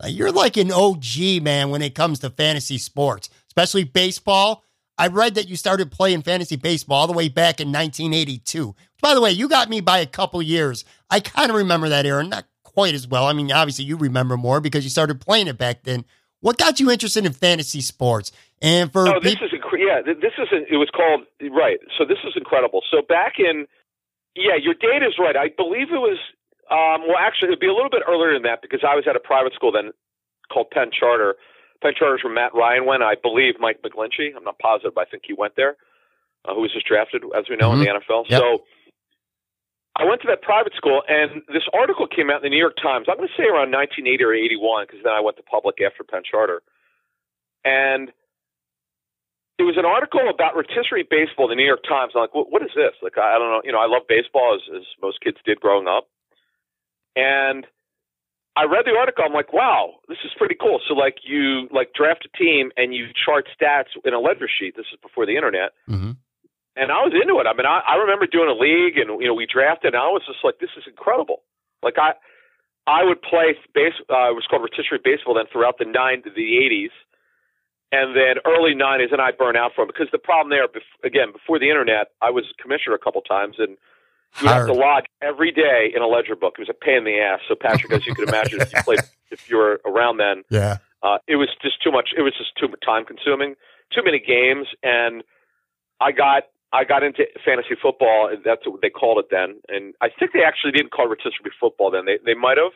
You're 0.04 0.32
like 0.32 0.58
an 0.58 0.70
OG, 0.70 1.42
man, 1.42 1.70
when 1.70 1.80
it 1.80 1.94
comes 1.94 2.18
to 2.18 2.30
fantasy 2.30 2.76
sports, 2.76 3.30
especially 3.48 3.84
baseball. 3.84 4.62
I 4.98 5.08
read 5.08 5.34
that 5.34 5.48
you 5.48 5.56
started 5.56 5.90
playing 5.90 6.22
fantasy 6.22 6.56
baseball 6.56 7.00
all 7.00 7.06
the 7.06 7.12
way 7.12 7.28
back 7.28 7.60
in 7.60 7.68
1982. 7.68 8.74
By 9.02 9.14
the 9.14 9.20
way, 9.20 9.30
you 9.30 9.48
got 9.48 9.68
me 9.68 9.80
by 9.80 9.98
a 9.98 10.06
couple 10.06 10.40
years. 10.40 10.84
I 11.10 11.20
kind 11.20 11.50
of 11.50 11.56
remember 11.56 11.88
that 11.88 12.06
era, 12.06 12.24
not 12.24 12.44
quite 12.62 12.94
as 12.94 13.08
well. 13.08 13.26
I 13.26 13.32
mean, 13.32 13.50
obviously, 13.50 13.86
you 13.86 13.96
remember 13.96 14.36
more 14.36 14.60
because 14.60 14.84
you 14.84 14.90
started 14.90 15.20
playing 15.20 15.48
it 15.48 15.58
back 15.58 15.84
then. 15.84 16.04
What 16.40 16.58
got 16.58 16.78
you 16.80 16.90
interested 16.90 17.24
in 17.24 17.32
fantasy 17.32 17.80
sports? 17.80 18.32
And 18.62 18.92
for 18.92 19.08
Oh, 19.08 19.20
this 19.20 19.34
peop- 19.34 19.42
is 19.44 19.50
incre- 19.52 19.78
yeah. 19.84 20.00
This 20.02 20.32
is 20.38 20.48
it 20.52 20.76
was 20.76 20.88
called 20.90 21.22
right. 21.52 21.78
So 21.98 22.04
this 22.04 22.18
is 22.26 22.34
incredible. 22.36 22.82
So 22.90 23.02
back 23.06 23.34
in 23.38 23.66
yeah, 24.34 24.56
your 24.60 24.74
date 24.74 25.02
is 25.06 25.14
right. 25.18 25.36
I 25.36 25.48
believe 25.48 25.88
it 25.92 25.98
was 26.00 26.18
um, 26.70 27.06
well, 27.06 27.16
actually, 27.18 27.48
it'd 27.48 27.60
be 27.60 27.68
a 27.68 27.72
little 27.74 27.90
bit 27.90 28.02
earlier 28.08 28.32
than 28.34 28.42
that 28.42 28.60
because 28.60 28.80
I 28.86 28.94
was 28.96 29.04
at 29.08 29.14
a 29.16 29.20
private 29.20 29.54
school 29.54 29.70
then 29.72 29.92
called 30.52 30.70
Penn 30.70 30.90
Charter. 30.92 31.36
Penn 31.82 31.92
Charter's 31.96 32.24
where 32.24 32.32
Matt 32.32 32.54
Ryan 32.54 32.86
went. 32.86 33.02
I 33.02 33.14
believe 33.14 33.54
Mike 33.60 33.80
McGlinchey. 33.82 34.34
I'm 34.36 34.42
not 34.44 34.58
positive. 34.58 34.94
but 34.94 35.06
I 35.06 35.10
think 35.10 35.22
he 35.26 35.32
went 35.34 35.54
there. 35.56 35.76
Uh, 36.44 36.54
who 36.54 36.62
was 36.62 36.72
just 36.72 36.86
drafted, 36.86 37.22
as 37.36 37.44
we 37.50 37.56
know, 37.56 37.72
in 37.72 37.80
the 37.80 37.86
NFL. 37.86 38.24
Yep. 38.28 38.40
So 38.40 38.62
I 39.96 40.04
went 40.04 40.20
to 40.22 40.28
that 40.28 40.42
private 40.42 40.74
school, 40.76 41.02
and 41.08 41.42
this 41.48 41.64
article 41.72 42.06
came 42.06 42.28
out 42.28 42.44
in 42.44 42.50
the 42.50 42.50
New 42.52 42.60
York 42.60 42.76
Times. 42.76 43.06
I'm 43.08 43.16
going 43.16 43.28
to 43.28 43.34
say 43.36 43.48
around 43.48 43.72
1980 43.72 44.24
or 44.24 44.34
81, 44.34 44.84
because 44.84 45.00
then 45.02 45.12
I 45.12 45.20
went 45.20 45.38
to 45.38 45.42
public 45.42 45.80
after 45.80 46.04
Penn 46.04 46.20
Charter, 46.20 46.60
and 47.64 48.12
it 49.58 49.64
was 49.64 49.80
an 49.80 49.86
article 49.88 50.28
about 50.28 50.54
rotisserie 50.54 51.08
baseball 51.08 51.48
in 51.48 51.56
the 51.56 51.60
New 51.60 51.64
York 51.66 51.82
Times. 51.88 52.12
I'm 52.14 52.28
like, 52.28 52.34
what, 52.34 52.60
is 52.60 52.76
this? 52.76 52.92
Like, 53.00 53.16
I, 53.16 53.38
don't 53.40 53.48
know. 53.48 53.62
You 53.64 53.72
know, 53.72 53.80
I 53.80 53.88
love 53.88 54.02
baseball 54.06 54.52
as, 54.52 54.60
as 54.76 54.84
most 55.00 55.20
kids 55.24 55.38
did 55.46 55.60
growing 55.60 55.88
up, 55.88 56.08
and 57.16 57.64
I 58.56 58.64
read 58.64 58.84
the 58.84 58.92
article. 58.92 59.24
I'm 59.24 59.32
like, 59.32 59.52
wow, 59.52 59.96
this 60.08 60.18
is 60.24 60.32
pretty 60.36 60.56
cool. 60.60 60.80
So, 60.86 60.92
like, 60.92 61.24
you 61.24 61.68
like 61.72 61.92
draft 61.94 62.28
a 62.28 62.36
team 62.36 62.70
and 62.76 62.94
you 62.94 63.08
chart 63.16 63.48
stats 63.52 63.96
in 64.04 64.12
a 64.12 64.20
ledger 64.20 64.48
sheet. 64.48 64.76
This 64.76 64.86
is 64.92 65.00
before 65.00 65.24
the 65.24 65.36
internet 65.36 65.72
Mhm. 65.88 66.16
And 66.76 66.92
I 66.92 67.00
was 67.00 67.16
into 67.16 67.40
it. 67.40 67.48
I 67.48 67.56
mean, 67.56 67.64
I, 67.64 67.80
I 67.80 67.94
remember 67.96 68.28
doing 68.28 68.52
a 68.52 68.54
league, 68.54 69.00
and 69.00 69.08
you 69.20 69.26
know, 69.26 69.34
we 69.34 69.48
drafted, 69.48 69.96
and 69.96 70.02
I 70.02 70.12
was 70.12 70.22
just 70.28 70.44
like, 70.44 70.60
this 70.60 70.70
is 70.76 70.84
incredible. 70.86 71.40
Like 71.82 71.96
I, 71.96 72.12
I 72.86 73.02
would 73.02 73.22
play 73.22 73.56
base. 73.74 73.96
Uh, 74.08 74.30
it 74.30 74.36
was 74.36 74.44
called 74.48 74.62
rotisserie 74.62 75.00
baseball 75.02 75.34
then 75.34 75.48
throughout 75.50 75.80
the 75.80 75.88
nine 75.88 76.22
the 76.22 76.60
eighties, 76.60 76.92
and 77.90 78.14
then 78.14 78.44
early 78.44 78.76
nineties, 78.76 79.08
and 79.10 79.20
I 79.20 79.32
burn 79.32 79.56
out 79.56 79.72
from 79.74 79.88
it 79.88 79.96
because 79.96 80.12
the 80.12 80.20
problem 80.20 80.52
there, 80.52 80.68
bef- 80.68 81.00
again, 81.02 81.32
before 81.32 81.58
the 81.58 81.72
internet, 81.72 82.12
I 82.20 82.30
was 82.30 82.44
commissioner 82.60 82.94
a 82.94 83.00
couple 83.00 83.24
times, 83.24 83.56
and 83.58 83.80
you 84.40 84.48
have 84.48 84.66
to 84.66 84.76
log 84.76 85.04
every 85.22 85.50
day 85.50 85.90
in 85.94 86.02
a 86.02 86.06
ledger 86.06 86.36
book. 86.36 86.54
It 86.58 86.68
was 86.68 86.68
a 86.68 86.76
pain 86.76 86.98
in 86.98 87.04
the 87.04 87.18
ass. 87.18 87.40
So 87.48 87.54
Patrick, 87.56 87.92
as 87.92 88.04
you 88.06 88.14
can 88.14 88.28
imagine, 88.28 88.60
if 88.60 88.72
you 88.72 88.82
played, 88.82 89.00
if 89.30 89.48
you 89.48 89.56
were 89.56 89.80
around 89.86 90.18
then, 90.18 90.44
yeah. 90.50 90.76
uh, 91.02 91.18
it 91.26 91.36
was 91.36 91.48
just 91.62 91.82
too 91.82 91.90
much. 91.90 92.10
It 92.16 92.20
was 92.20 92.34
just 92.36 92.52
too 92.60 92.68
time 92.84 93.06
consuming, 93.06 93.54
too 93.94 94.02
many 94.04 94.20
games, 94.20 94.66
and 94.82 95.24
I 96.00 96.12
got 96.12 96.44
I 96.72 96.84
got 96.84 97.02
into 97.02 97.24
fantasy 97.44 97.76
football. 97.80 98.30
That's 98.44 98.66
what 98.66 98.82
they 98.82 98.90
called 98.90 99.18
it 99.18 99.26
then, 99.30 99.60
and 99.68 99.94
I 100.00 100.08
think 100.08 100.32
they 100.32 100.42
actually 100.42 100.72
didn't 100.72 100.90
call 100.90 101.06
it 101.06 101.10
rotisserie 101.10 101.52
football 101.58 101.90
then. 101.90 102.06
They 102.06 102.18
they 102.24 102.34
might 102.34 102.58
have, 102.58 102.72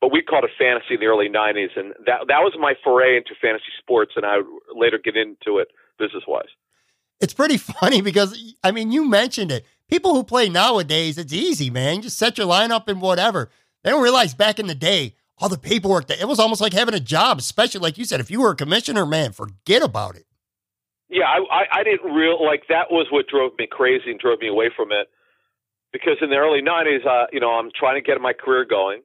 but 0.00 0.10
we 0.10 0.22
called 0.22 0.44
it 0.44 0.50
fantasy 0.58 0.94
in 0.94 1.00
the 1.00 1.06
early 1.06 1.28
'90s, 1.28 1.76
and 1.76 1.92
that 2.06 2.26
that 2.28 2.40
was 2.40 2.54
my 2.58 2.74
foray 2.82 3.16
into 3.16 3.34
fantasy 3.40 3.72
sports, 3.78 4.12
and 4.16 4.24
I 4.24 4.38
would 4.38 4.46
later 4.74 4.98
get 4.98 5.16
into 5.16 5.58
it 5.58 5.68
business 5.98 6.24
wise. 6.26 6.48
It's 7.20 7.34
pretty 7.34 7.56
funny 7.80 8.00
because 8.00 8.54
I 8.64 8.72
mean, 8.72 8.90
you 8.90 9.08
mentioned 9.08 9.52
it. 9.52 9.66
People 9.88 10.14
who 10.14 10.22
play 10.22 10.48
nowadays, 10.48 11.18
it's 11.18 11.32
easy, 11.32 11.68
man. 11.68 11.96
You 11.96 12.02
just 12.02 12.18
set 12.18 12.38
your 12.38 12.46
lineup 12.46 12.88
and 12.88 13.02
whatever. 13.02 13.50
They 13.82 13.90
don't 13.90 14.02
realize 14.02 14.34
back 14.34 14.58
in 14.58 14.66
the 14.66 14.74
day, 14.74 15.16
all 15.38 15.48
the 15.48 15.58
paperwork 15.58 16.06
that 16.06 16.20
it 16.20 16.28
was 16.28 16.38
almost 16.38 16.60
like 16.60 16.72
having 16.72 16.94
a 16.94 17.00
job, 17.00 17.38
especially 17.38 17.80
like 17.80 17.98
you 17.98 18.04
said, 18.04 18.20
if 18.20 18.30
you 18.30 18.40
were 18.40 18.50
a 18.50 18.56
commissioner, 18.56 19.04
man, 19.04 19.32
forget 19.32 19.82
about 19.82 20.16
it. 20.16 20.26
Yeah, 21.10 21.26
I, 21.26 21.42
I, 21.50 21.80
I 21.80 21.84
didn't 21.84 22.12
real 22.12 22.42
like 22.42 22.64
that 22.68 22.90
was 22.90 23.08
what 23.10 23.26
drove 23.26 23.52
me 23.58 23.66
crazy 23.66 24.10
and 24.10 24.18
drove 24.18 24.38
me 24.38 24.48
away 24.48 24.70
from 24.74 24.92
it. 24.92 25.08
Because 25.92 26.18
in 26.22 26.30
the 26.30 26.36
early 26.36 26.62
'90s, 26.62 27.04
uh, 27.04 27.26
you 27.32 27.40
know, 27.40 27.50
I'm 27.50 27.70
trying 27.74 28.00
to 28.00 28.00
get 28.00 28.20
my 28.20 28.32
career 28.32 28.64
going, 28.64 29.02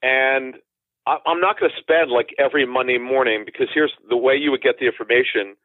and 0.00 0.54
I, 1.06 1.18
I'm 1.26 1.40
not 1.40 1.58
going 1.58 1.72
to 1.74 1.80
spend 1.80 2.12
like 2.12 2.30
every 2.38 2.64
Monday 2.64 2.98
morning 2.98 3.42
because 3.44 3.66
here's 3.74 3.92
the 4.08 4.16
way 4.16 4.36
you 4.36 4.52
would 4.52 4.62
get 4.62 4.78
the 4.78 4.86
information. 4.86 5.56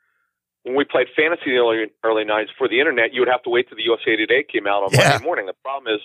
When 0.63 0.76
we 0.76 0.86
played 0.86 1.08
fantasy 1.16 1.52
in 1.52 1.56
the 1.56 1.62
early, 1.62 1.86
early 2.04 2.26
'90s 2.26 2.50
for 2.58 2.68
the 2.68 2.80
internet, 2.80 3.13
you 3.13 3.22
would 3.22 3.30
have 3.30 3.44
to 3.44 3.52
wait 3.52 3.70
till 3.70 3.78
the 3.78 3.84
USA 3.84 4.16
Today 4.16 4.44
came 4.44 4.66
out 4.66 4.82
on 4.82 4.89
Yeah. 4.92 5.10
Monday 5.12 5.24
morning. 5.24 5.46
The 5.46 5.54
problem 5.62 5.94
is, 5.94 6.02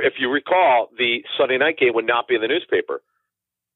if 0.00 0.14
you 0.18 0.30
recall, 0.30 0.88
the 0.96 1.20
Sunday 1.36 1.58
night 1.58 1.76
game 1.76 1.92
would 1.92 2.06
not 2.06 2.26
be 2.26 2.36
in 2.36 2.40
the 2.40 2.48
newspaper. 2.48 3.02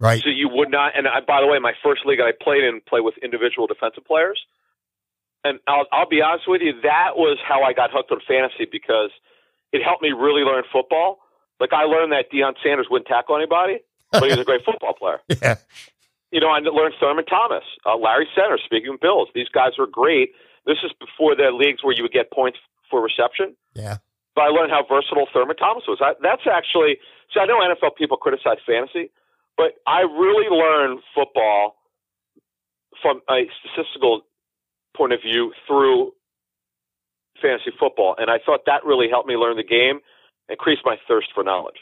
Right. 0.01 0.23
So 0.23 0.31
you 0.31 0.49
would 0.49 0.71
not. 0.71 0.97
And 0.97 1.07
I, 1.07 1.21
by 1.21 1.43
the 1.43 1.47
way, 1.47 1.59
my 1.59 1.75
first 1.85 2.07
league 2.07 2.21
I 2.21 2.33
played 2.33 2.65
in 2.65 2.81
played 2.89 3.05
with 3.05 3.19
individual 3.23 3.67
defensive 3.67 4.07
players. 4.07 4.41
And 5.45 5.59
I'll, 5.67 5.87
I'll 5.93 6.09
be 6.09 6.23
honest 6.23 6.45
with 6.47 6.63
you, 6.63 6.73
that 6.83 7.17
was 7.17 7.39
how 7.47 7.63
I 7.63 7.73
got 7.73 7.91
hooked 7.93 8.13
on 8.13 8.21
fantasy 8.27 8.67
because 8.71 9.11
it 9.73 9.83
helped 9.83 10.03
me 10.03 10.13
really 10.13 10.43
learn 10.43 10.63
football. 10.73 11.19
Like 11.59 11.73
I 11.73 11.85
learned 11.85 12.13
that 12.13 12.31
Deion 12.33 12.55
Sanders 12.63 12.87
wouldn't 12.91 13.09
tackle 13.09 13.37
anybody, 13.37 13.81
but 14.11 14.23
he 14.25 14.31
was 14.31 14.39
a 14.39 14.45
great 14.45 14.65
football 14.69 14.95
player. 14.95 15.21
Yeah. 15.43 15.57
You 16.31 16.41
know, 16.41 16.49
I 16.49 16.61
learned 16.61 16.95
Thurman 16.99 17.27
Thomas, 17.27 17.65
uh, 17.85 17.97
Larry 17.97 18.27
Center. 18.35 18.59
Speaking 18.65 18.95
of 18.95 19.01
Bills, 19.01 19.29
these 19.35 19.49
guys 19.49 19.73
were 19.79 19.87
great. 19.87 20.33
This 20.65 20.79
is 20.85 20.93
before 20.99 21.37
the 21.37 21.51
leagues 21.53 21.85
where 21.85 21.95
you 21.95 22.03
would 22.03 22.13
get 22.13 22.31
points 22.33 22.59
for 22.91 23.03
reception. 23.03 23.55
Yeah. 23.75 23.99
But 24.35 24.43
I 24.43 24.49
learned 24.49 24.73
how 24.73 24.85
versatile 24.89 25.27
Thurman 25.33 25.57
Thomas 25.57 25.85
was. 25.87 25.99
I, 26.01 26.15
that's 26.23 26.47
actually 26.49 26.97
see. 27.35 27.41
I 27.41 27.45
know 27.45 27.61
NFL 27.61 27.97
people 27.97 28.17
criticize 28.17 28.59
fantasy, 28.65 29.11
but 29.57 29.77
I 29.87 30.01
really 30.03 30.49
learned 30.49 31.01
football 31.15 31.77
from 33.03 33.21
a 33.29 33.45
statistical 33.61 34.23
point 34.97 35.13
of 35.13 35.21
view 35.23 35.53
through 35.67 36.13
fantasy 37.41 37.73
football, 37.79 38.15
and 38.19 38.31
I 38.31 38.39
thought 38.45 38.61
that 38.67 38.85
really 38.85 39.09
helped 39.11 39.29
me 39.29 39.37
learn 39.37 39.57
the 39.57 39.65
game, 39.65 40.01
increase 40.49 40.79
my 40.85 40.97
thirst 41.09 41.29
for 41.35 41.43
knowledge. 41.43 41.77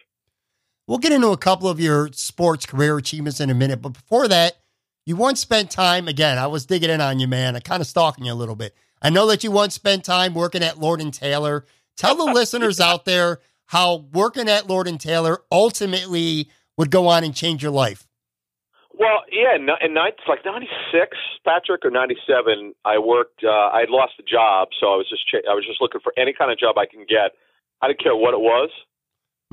We'll 0.87 0.99
get 0.99 1.13
into 1.13 1.29
a 1.29 1.37
couple 1.37 1.69
of 1.69 1.79
your 1.79 2.11
sports 2.13 2.67
career 2.67 2.97
achievements 2.97 3.41
in 3.41 3.51
a 3.51 3.55
minute, 3.55 3.81
but 3.83 3.91
before 3.91 4.27
that, 4.29 4.57
you 5.07 5.17
once 5.17 5.41
spent 5.41 5.71
time 5.71 6.09
again. 6.09 6.39
I 6.39 6.47
was 6.47 6.67
digging 6.67 6.91
in 6.91 7.01
on 7.01 7.21
you, 7.21 7.29
man. 7.29 7.57
I 7.57 7.61
kind 7.61 7.81
of 7.81 7.87
stalking 7.87 8.25
you 8.25 8.33
a 8.33 8.35
little 8.35 8.57
bit. 8.57 8.75
I 9.03 9.11
know 9.11 9.27
that 9.29 9.43
you 9.43 9.51
once 9.51 9.75
spent 9.75 10.05
time 10.05 10.35
working 10.35 10.63
at 10.63 10.79
Lord 10.79 11.01
and 11.01 11.13
Taylor. 11.13 11.65
Tell 11.97 12.17
the 12.17 12.25
listeners 12.33 12.81
out 12.81 13.05
there 13.05 13.41
how 13.67 14.07
working 14.13 14.49
at 14.49 14.69
Lord 14.69 14.89
and 14.89 15.01
Taylor 15.01 15.43
ultimately 15.51 16.51
would 16.77 16.91
go 16.91 17.07
on 17.09 17.25
and 17.25 17.35
change 17.35 17.63
your 17.63 17.73
life. 17.73 18.07
Well, 19.01 19.25
yeah, 19.33 19.57
in, 19.57 19.65
in 19.81 19.95
nine, 19.95 20.13
like 20.29 20.45
'96, 20.45 21.17
Patrick, 21.43 21.87
or 21.87 21.91
'97. 21.91 22.75
I 22.85 22.99
worked. 22.99 23.41
Uh, 23.43 23.73
I 23.73 23.81
had 23.81 23.89
lost 23.89 24.13
a 24.21 24.23
job, 24.23 24.69
so 24.79 24.93
I 24.93 24.97
was 24.97 25.09
just 25.09 25.27
cha- 25.27 25.49
I 25.51 25.55
was 25.55 25.65
just 25.65 25.81
looking 25.81 26.03
for 26.05 26.13
any 26.19 26.35
kind 26.37 26.53
of 26.53 26.59
job 26.59 26.77
I 26.77 26.85
can 26.85 27.07
get. 27.09 27.33
I 27.81 27.89
didn't 27.89 28.01
care 28.05 28.15
what 28.15 28.35
it 28.35 28.41
was. 28.45 28.69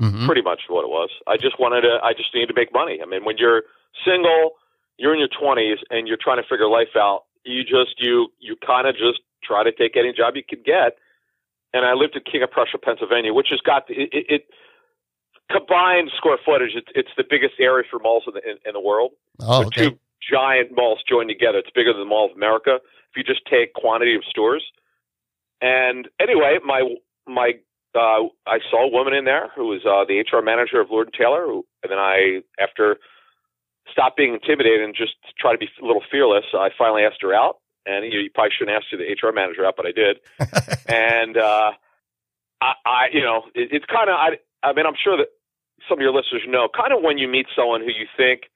Mhm. 0.00 0.26
pretty 0.26 0.42
much 0.42 0.62
what 0.68 0.84
it 0.84 0.90
was. 0.90 1.10
I 1.26 1.36
just 1.36 1.58
wanted 1.58 1.80
to. 1.80 1.98
I 2.04 2.12
just 2.12 2.32
needed 2.32 2.46
to 2.48 2.54
make 2.54 2.72
money. 2.72 3.00
I 3.02 3.06
mean, 3.06 3.24
when 3.24 3.36
you're 3.36 3.64
single, 4.04 4.52
you're 4.96 5.12
in 5.12 5.18
your 5.18 5.28
20s, 5.28 5.78
and 5.90 6.06
you're 6.06 6.20
trying 6.20 6.40
to 6.40 6.46
figure 6.46 6.68
life 6.68 6.94
out. 6.94 7.24
You 7.44 7.64
just 7.64 7.98
you 7.98 8.28
you 8.38 8.54
kind 8.64 8.86
of 8.86 8.94
just 8.94 9.20
try 9.42 9.64
to 9.64 9.72
take 9.72 9.96
any 9.96 10.12
job 10.12 10.36
you 10.36 10.44
could 10.46 10.62
get. 10.64 10.98
And 11.72 11.84
I 11.84 11.94
lived 11.94 12.14
in 12.16 12.22
King 12.30 12.42
of 12.42 12.50
Prussia, 12.50 12.78
Pennsylvania, 12.78 13.32
which 13.34 13.48
has 13.50 13.60
got 13.60 13.88
the, 13.88 13.94
it, 13.94 14.26
it 14.28 14.42
combined 15.50 16.10
square 16.16 16.38
footage. 16.44 16.72
It's 16.74 16.88
it's 16.94 17.10
the 17.16 17.24
biggest 17.28 17.54
area 17.60 17.84
for 17.90 17.98
malls 17.98 18.24
in 18.26 18.34
the 18.34 18.42
in, 18.48 18.56
in 18.66 18.72
the 18.72 18.80
world. 18.80 19.12
Oh, 19.40 19.66
okay. 19.66 19.90
two 19.90 19.98
giant 20.30 20.70
malls 20.74 21.00
joined 21.08 21.28
together. 21.28 21.58
It's 21.58 21.70
bigger 21.74 21.92
than 21.92 22.02
the 22.02 22.08
Mall 22.08 22.30
of 22.30 22.36
America. 22.36 22.78
If 23.10 23.16
you 23.16 23.24
just 23.24 23.46
take 23.46 23.72
quantity 23.72 24.14
of 24.14 24.22
stores, 24.28 24.64
And 25.60 26.08
anyway, 26.20 26.58
my 26.64 26.82
my 27.26 27.52
uh, 27.94 28.28
I 28.46 28.58
saw 28.70 28.86
a 28.86 28.92
woman 28.92 29.14
in 29.14 29.24
there 29.24 29.48
who 29.56 29.68
was 29.68 29.84
uh, 29.86 30.04
the 30.06 30.20
HR 30.20 30.42
manager 30.42 30.80
of 30.80 30.90
Lord 30.90 31.08
and 31.08 31.14
Taylor, 31.14 31.46
who, 31.46 31.66
and 31.82 31.90
then 31.90 31.98
I 31.98 32.42
after 32.60 32.98
stop 33.90 34.16
being 34.16 34.34
intimidated 34.34 34.82
and 34.82 34.94
just 34.94 35.14
try 35.38 35.52
to 35.52 35.58
be 35.58 35.68
a 35.82 35.86
little 35.86 36.02
fearless, 36.10 36.44
I 36.52 36.68
finally 36.76 37.04
asked 37.04 37.22
her 37.22 37.34
out. 37.34 37.58
And 37.86 38.04
you, 38.12 38.20
you 38.20 38.30
probably 38.30 38.52
shouldn't 38.56 38.76
ask 38.76 38.86
the 38.92 38.98
HR 38.98 39.32
manager 39.32 39.64
out, 39.64 39.74
but 39.74 39.86
I 39.86 39.92
did. 39.92 40.18
and 40.86 41.38
uh, 41.38 41.72
I, 42.60 42.72
I, 42.84 43.06
you 43.12 43.22
know, 43.22 43.44
it, 43.54 43.70
it's 43.72 43.86
kind 43.86 44.10
of 44.10 44.16
I. 44.16 44.38
I 44.60 44.72
mean, 44.72 44.86
I'm 44.86 44.98
sure 45.02 45.16
that 45.16 45.28
some 45.86 45.98
of 45.98 46.02
your 46.02 46.12
listeners 46.12 46.42
know 46.48 46.68
kind 46.68 46.92
of 46.92 47.02
when 47.02 47.18
you 47.18 47.28
meet 47.28 47.46
someone 47.54 47.80
who 47.80 47.92
you 47.92 48.06
think. 48.16 48.50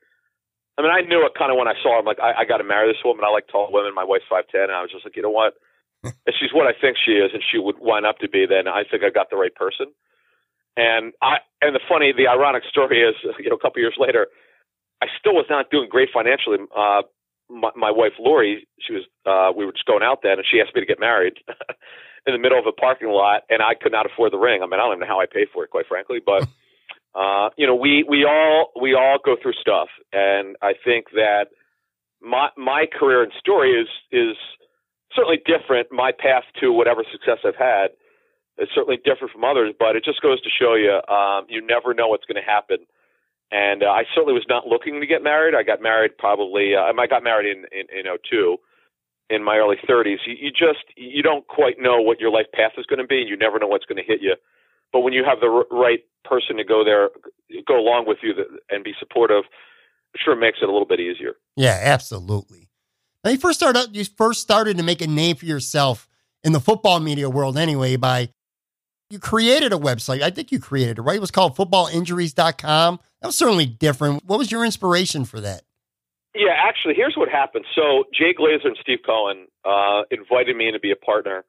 I 0.79 0.83
mean, 0.83 0.91
I 0.91 1.05
knew 1.05 1.21
it 1.29 1.37
kind 1.37 1.53
of 1.53 1.61
when 1.61 1.69
I 1.69 1.77
saw 1.85 1.95
her. 1.95 1.99
I'm 2.01 2.09
like, 2.09 2.19
I, 2.19 2.43
I 2.43 2.45
got 2.49 2.59
to 2.59 2.65
marry 2.65 2.89
this 2.89 3.05
woman. 3.05 3.29
I 3.29 3.31
like 3.31 3.47
tall 3.47 3.69
women. 3.71 3.93
My 3.95 4.09
wife's 4.09 4.25
five 4.29 4.49
ten, 4.49 4.73
and 4.73 4.77
I 4.77 4.81
was 4.81 4.91
just 4.91 5.05
like, 5.05 5.17
you 5.17 5.23
know 5.23 5.31
what? 5.31 5.55
if 6.27 6.35
she's 6.41 6.53
what 6.53 6.67
I 6.67 6.73
think 6.73 6.97
she 6.97 7.13
is, 7.13 7.31
and 7.33 7.43
she 7.45 7.59
would 7.59 7.77
wind 7.79 8.07
up 8.07 8.19
to 8.25 8.29
be, 8.29 8.47
then 8.49 8.67
I 8.67 8.83
think 8.89 9.05
I 9.05 9.11
got 9.11 9.29
the 9.31 9.37
right 9.37 9.55
person. 9.55 9.93
And 10.77 11.13
I 11.21 11.45
and 11.61 11.77
the 11.77 11.85
funny, 11.89 12.13
the 12.17 12.27
ironic 12.27 12.65
story 12.69 13.05
is, 13.05 13.15
you 13.39 13.51
know, 13.51 13.57
a 13.57 13.61
couple 13.61 13.85
years 13.85 13.97
later, 14.01 14.29
I 15.03 15.07
still 15.21 15.35
was 15.35 15.47
not 15.51 15.71
doing 15.71 15.89
great 15.91 16.09
financially. 16.13 16.59
Uh, 16.75 17.03
my, 17.51 17.71
my 17.77 17.91
wife 17.91 18.17
Lori, 18.19 18.67
she 18.81 18.95
was, 18.95 19.05
uh, 19.27 19.53
we 19.55 19.67
were 19.67 19.73
just 19.73 19.85
going 19.85 20.03
out 20.03 20.21
then, 20.23 20.41
and 20.41 20.47
she 20.49 20.61
asked 20.61 20.75
me 20.75 20.81
to 20.81 20.87
get 20.87 20.99
married 20.99 21.37
in 22.27 22.33
the 22.33 22.39
middle 22.39 22.59
of 22.59 22.65
a 22.67 22.73
parking 22.73 23.09
lot, 23.09 23.43
and 23.51 23.61
I 23.61 23.75
could 23.75 23.93
not 23.93 24.07
afford 24.07 24.33
the 24.33 24.39
ring. 24.39 24.63
I 24.63 24.67
mean, 24.67 24.81
I 24.81 24.89
don't 24.89 24.97
even 24.97 25.01
know 25.01 25.13
how 25.13 25.21
I 25.21 25.27
paid 25.27 25.49
for 25.53 25.65
it, 25.65 25.71
quite 25.71 25.87
frankly, 25.87 26.19
but. 26.25 26.49
Uh, 27.15 27.51
you 27.57 27.67
know, 27.67 27.75
we 27.75 28.05
we 28.09 28.25
all 28.25 28.73
we 28.81 28.95
all 28.95 29.19
go 29.23 29.37
through 29.41 29.53
stuff, 29.55 29.89
and 30.13 30.57
I 30.63 30.73
think 30.85 31.11
that 31.13 31.47
my 32.23 32.49
my 32.57 32.87
career 32.87 33.23
and 33.23 33.33
story 33.39 33.73
is 33.73 33.89
is 34.11 34.37
certainly 35.15 35.41
different. 35.45 35.93
My 35.93 36.13
path 36.13 36.45
to 36.61 36.73
whatever 36.73 37.05
success 37.11 37.39
I've 37.45 37.57
had 37.57 37.91
is 38.59 38.69
certainly 38.75 38.97
different 38.97 39.33
from 39.33 39.45
others, 39.45 39.75
but 39.79 39.97
it 39.97 40.05
just 40.05 40.23
goes 40.23 40.41
to 40.43 40.51
show 40.51 40.75
you 40.75 41.01
um, 41.13 41.47
you 41.49 41.61
never 41.65 41.93
know 41.93 42.09
what's 42.09 42.25
going 42.25 42.41
to 42.43 42.49
happen. 42.51 42.79
And 43.51 43.83
uh, 43.83 43.93
I 43.93 44.05
certainly 44.15 44.33
was 44.33 44.47
not 44.49 44.67
looking 44.67 45.01
to 45.01 45.07
get 45.07 45.23
married. 45.23 45.55
I 45.55 45.63
got 45.63 45.83
married 45.83 46.17
probably. 46.17 46.75
Uh, 46.75 46.93
I 46.93 47.07
got 47.07 47.23
married 47.23 47.51
in 47.51 47.65
in, 47.73 47.87
in 47.93 48.05
02 48.09 48.57
in 49.29 49.45
my 49.45 49.57
early 49.57 49.77
30s. 49.89 50.25
You, 50.27 50.37
you 50.41 50.51
just 50.51 50.85
you 50.97 51.23
don't 51.23 51.47
quite 51.47 51.77
know 51.79 52.01
what 52.01 52.21
your 52.21 52.31
life 52.31 52.47
path 52.55 52.73
is 52.79 52.87
going 52.87 53.01
to 53.01 53.07
be. 53.07 53.17
You 53.17 53.37
never 53.37 53.59
know 53.59 53.67
what's 53.69 53.85
going 53.85 54.03
to 54.03 54.07
hit 54.07 54.23
you. 54.23 54.37
But 54.93 55.01
when 55.01 55.13
you 55.13 55.25
have 55.25 55.41
the 55.41 55.47
r- 55.47 55.67
right 55.77 56.01
person 56.25 56.57
to 56.57 56.65
go 56.65 56.85
there, 56.85 57.11
go 57.67 57.79
along 57.79 58.07
with 58.07 58.19
you 58.23 58.35
and 58.71 58.85
be 58.85 58.93
supportive, 58.99 59.45
sure 60.17 60.37
makes 60.37 60.59
it 60.63 60.69
a 60.69 60.73
little 60.73 60.87
bit 60.87 61.01
easier. 61.01 61.35
Yeah, 61.57 61.79
absolutely. 61.83 62.69
Now 63.25 63.31
you 63.31 63.39
first 63.39 63.59
started 63.59 63.95
you 63.97 64.05
first 64.05 64.41
started 64.41 64.77
to 64.79 64.83
make 64.83 65.01
a 65.01 65.07
name 65.07 65.37
for 65.37 65.47
yourself 65.47 66.09
in 66.43 66.53
the 66.53 66.61
football 66.61 67.01
media 67.01 67.31
world 67.31 67.57
anyway 67.57 67.97
by 67.97 68.31
you 69.11 69.19
created 69.19 69.73
a 69.73 69.77
website. 69.77 70.23
I 70.23 70.31
think 70.31 70.51
you 70.51 70.59
created 70.59 70.99
it, 70.99 71.03
right? 71.03 71.17
It 71.17 71.21
was 71.21 71.31
called 71.31 71.57
footballinjuries.com. 71.57 73.01
That 73.21 73.27
was 73.29 73.37
certainly 73.37 73.67
different. 73.67 74.25
What 74.25 74.39
was 74.39 74.51
your 74.51 74.65
inspiration 74.65 75.25
for 75.25 75.41
that? 75.41 75.63
Yeah, 76.35 76.55
actually, 76.57 76.95
here's 76.95 77.15
what 77.15 77.29
happened. 77.29 77.67
So 77.75 78.05
Jay 78.13 78.33
Glazer 78.33 78.67
and 78.67 78.79
Steve 78.81 79.01
Cohen 79.05 79.47
uh, 79.67 80.05
invited 80.11 80.57
me 80.57 80.67
in 80.67 80.73
to 80.73 80.81
be 80.81 80.91
a 80.91 80.97
partner 80.97 81.45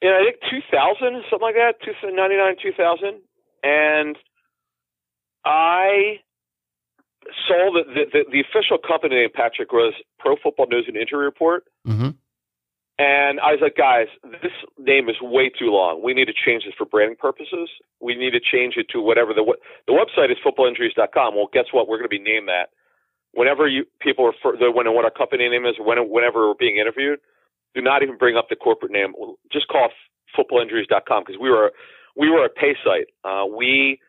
in 0.00 0.08
I 0.10 0.24
think 0.24 0.40
2000, 0.70 1.24
something 1.30 1.40
like 1.40 1.54
that, 1.54 1.76
99, 1.82 2.56
2000, 2.62 3.20
and 3.62 4.16
I 5.44 6.20
saw 7.48 7.72
that 7.74 7.86
the, 7.88 8.04
the, 8.12 8.24
the, 8.32 8.40
official 8.40 8.78
company 8.78 9.16
name, 9.16 9.30
Patrick, 9.32 9.72
was 9.72 9.94
Pro 10.18 10.36
Football 10.42 10.66
News 10.68 10.84
and 10.88 10.96
Injury 10.96 11.24
Report. 11.24 11.64
Mm-hmm. 11.86 12.10
And 12.96 13.40
I 13.40 13.50
was 13.50 13.58
like, 13.60 13.76
guys, 13.76 14.06
this 14.22 14.54
name 14.78 15.08
is 15.08 15.16
way 15.20 15.50
too 15.50 15.70
long. 15.74 16.00
We 16.02 16.14
need 16.14 16.26
to 16.26 16.36
change 16.36 16.62
this 16.64 16.74
for 16.78 16.86
branding 16.86 17.16
purposes. 17.18 17.68
We 18.00 18.14
need 18.14 18.30
to 18.38 18.40
change 18.40 18.74
it 18.76 18.86
to 18.90 19.00
whatever 19.00 19.34
the 19.34 19.42
the 19.88 19.92
website 19.92 20.30
is 20.30 20.38
footballinjuries.com. 20.46 21.34
Well, 21.34 21.50
guess 21.52 21.66
what? 21.72 21.88
We're 21.88 21.98
going 21.98 22.08
to 22.10 22.16
be 22.16 22.22
named 22.22 22.46
that. 22.46 22.70
Whenever 23.32 23.66
you 23.66 23.84
people 23.98 24.30
refer 24.30 24.54
when 24.70 24.86
what 24.94 25.04
our 25.04 25.10
company 25.10 25.48
name 25.48 25.66
is, 25.66 25.74
when 25.80 25.98
whenever 26.08 26.46
we're 26.46 26.54
being 26.54 26.78
interviewed, 26.78 27.18
do 27.74 27.82
not 27.82 28.02
even 28.02 28.16
bring 28.16 28.36
up 28.36 28.48
the 28.48 28.56
corporate 28.56 28.92
name. 28.92 29.12
Just 29.52 29.68
call 29.68 29.88
footballinjuries.com 30.36 31.24
because 31.26 31.40
we 31.40 31.50
were 31.50 31.72
we 32.16 32.30
were 32.30 32.44
a 32.44 32.48
pay 32.48 32.74
site. 32.84 33.08
Uh, 33.24 33.44
we 33.46 34.00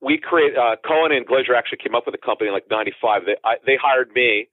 we 0.00 0.18
create 0.18 0.56
uh, 0.56 0.76
Cohen 0.86 1.12
and 1.12 1.26
Glazer 1.26 1.56
actually 1.56 1.78
came 1.78 1.94
up 1.94 2.04
with 2.06 2.14
the 2.14 2.24
company 2.24 2.48
in 2.48 2.54
like 2.54 2.70
'95. 2.70 3.22
They 3.26 3.36
I, 3.44 3.56
they 3.64 3.76
hired 3.80 4.10
me, 4.14 4.48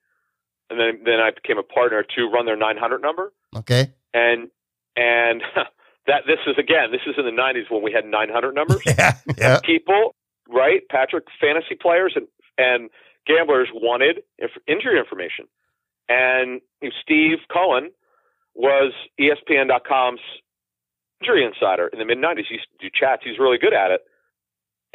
and 0.70 0.78
then 0.78 1.04
then 1.04 1.20
I 1.20 1.30
became 1.30 1.58
a 1.58 1.62
partner 1.62 2.04
to 2.16 2.26
run 2.26 2.46
their 2.46 2.56
900 2.56 3.00
number. 3.00 3.32
Okay. 3.56 3.92
And 4.12 4.50
and 4.96 5.42
that 6.06 6.22
this 6.26 6.38
is 6.46 6.56
again 6.58 6.92
this 6.92 7.02
is 7.06 7.14
in 7.18 7.24
the 7.24 7.30
'90s 7.30 7.70
when 7.70 7.82
we 7.82 7.92
had 7.92 8.04
900 8.04 8.54
numbers. 8.54 8.82
yeah. 8.86 9.16
yeah. 9.38 9.60
People, 9.64 10.14
right? 10.48 10.82
Patrick, 10.90 11.24
fantasy 11.40 11.74
players 11.80 12.14
and 12.16 12.26
and 12.56 12.90
gamblers 13.26 13.68
wanted 13.72 14.22
inf- 14.38 14.62
injury 14.66 14.98
information, 14.98 15.46
and 16.08 16.60
Steve 17.02 17.38
Cohen 17.52 17.90
was 18.54 18.92
ESPN.com's 19.20 20.20
injury 21.20 21.44
insider 21.44 21.88
in 21.88 21.98
the 21.98 22.04
mid 22.04 22.18
90s. 22.18 22.46
He 22.48 22.54
used 22.54 22.68
to 22.78 22.88
do 22.88 22.90
chats. 22.92 23.22
He's 23.24 23.38
really 23.38 23.58
good 23.58 23.74
at 23.74 23.90
it 23.90 24.02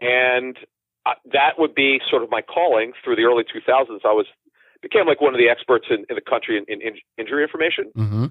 and 0.01 0.57
uh, 1.05 1.13
that 1.31 1.59
would 1.59 1.75
be 1.75 1.99
sort 2.09 2.23
of 2.23 2.29
my 2.31 2.41
calling 2.41 2.93
through 3.03 3.15
the 3.15 3.23
early 3.23 3.43
2000s. 3.43 3.99
I 4.05 4.15
was 4.15 4.25
became 4.81 5.05
like 5.07 5.19
one 5.19 5.33
of 5.33 5.39
the 5.39 5.49
experts 5.49 5.87
in, 5.89 6.05
in 6.09 6.15
the 6.15 6.23
country 6.23 6.57
in, 6.57 6.63
in, 6.71 6.81
in 6.81 6.93
injury 7.17 7.43
information. 7.43 7.91
Mm-hmm. 7.97 8.25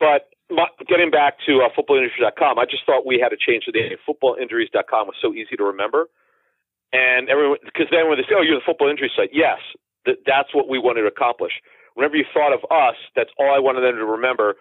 But 0.00 0.30
my, 0.50 0.66
getting 0.88 1.10
back 1.10 1.38
to 1.46 1.62
uh, 1.62 1.70
footballinjuries.com, 1.70 2.58
I 2.58 2.64
just 2.64 2.82
thought 2.84 3.06
we 3.06 3.18
had 3.22 3.30
to 3.30 3.38
change 3.38 3.64
the 3.66 3.72
name. 3.72 3.94
Footballinjuries.com 4.02 5.06
was 5.06 5.16
so 5.22 5.32
easy 5.32 5.56
to 5.56 5.64
remember, 5.64 6.06
and 6.92 7.28
everyone 7.28 7.58
because 7.64 7.86
then 7.90 8.08
when 8.08 8.18
they 8.18 8.26
say, 8.26 8.34
"Oh, 8.36 8.42
you're 8.42 8.58
the 8.58 8.66
football 8.66 8.90
injury 8.90 9.10
site," 9.14 9.30
yes, 9.32 9.58
that 10.06 10.18
that's 10.26 10.54
what 10.54 10.68
we 10.68 10.78
wanted 10.78 11.02
to 11.02 11.08
accomplish. 11.08 11.52
Whenever 11.98 12.14
you 12.14 12.24
thought 12.30 12.54
of 12.54 12.62
us, 12.70 12.94
that's 13.18 13.34
all 13.42 13.50
I 13.50 13.58
wanted 13.58 13.82
them 13.82 13.98
to 13.98 14.06
remember. 14.06 14.54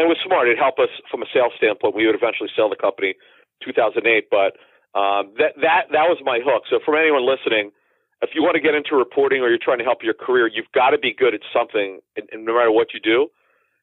And 0.00 0.08
it 0.08 0.08
was 0.08 0.16
smart. 0.24 0.48
It 0.48 0.56
helped 0.56 0.80
us 0.80 0.88
from 1.12 1.20
a 1.20 1.28
sales 1.28 1.52
standpoint. 1.60 1.92
We 1.92 2.08
would 2.08 2.16
eventually 2.16 2.48
sell 2.56 2.72
the 2.72 2.80
company 2.80 3.12
2008, 3.60 4.32
but 4.32 4.56
um, 4.96 5.36
that 5.36 5.52
that 5.60 5.92
that 5.92 6.08
was 6.08 6.16
my 6.24 6.40
hook. 6.40 6.64
So, 6.70 6.80
from 6.80 6.96
anyone 6.96 7.28
listening, 7.28 7.76
if 8.24 8.30
you 8.32 8.40
want 8.40 8.56
to 8.56 8.64
get 8.64 8.72
into 8.72 8.96
reporting 8.96 9.44
or 9.44 9.52
you're 9.52 9.60
trying 9.60 9.84
to 9.84 9.84
help 9.84 10.00
your 10.00 10.16
career, 10.16 10.48
you've 10.48 10.72
got 10.72 10.96
to 10.96 10.98
be 10.98 11.12
good 11.12 11.34
at 11.34 11.44
something, 11.52 12.00
and, 12.16 12.24
and 12.32 12.48
no 12.48 12.56
matter 12.56 12.72
what 12.72 12.96
you 12.96 13.00
do. 13.04 13.28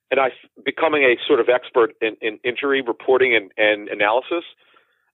And 0.09 0.19
I, 0.19 0.33
becoming 0.65 1.03
a 1.03 1.13
sort 1.29 1.39
of 1.39 1.45
expert 1.45 1.93
in, 2.01 2.17
in 2.25 2.39
injury 2.43 2.81
reporting 2.81 3.35
and, 3.37 3.51
and 3.57 3.89
analysis, 3.89 4.49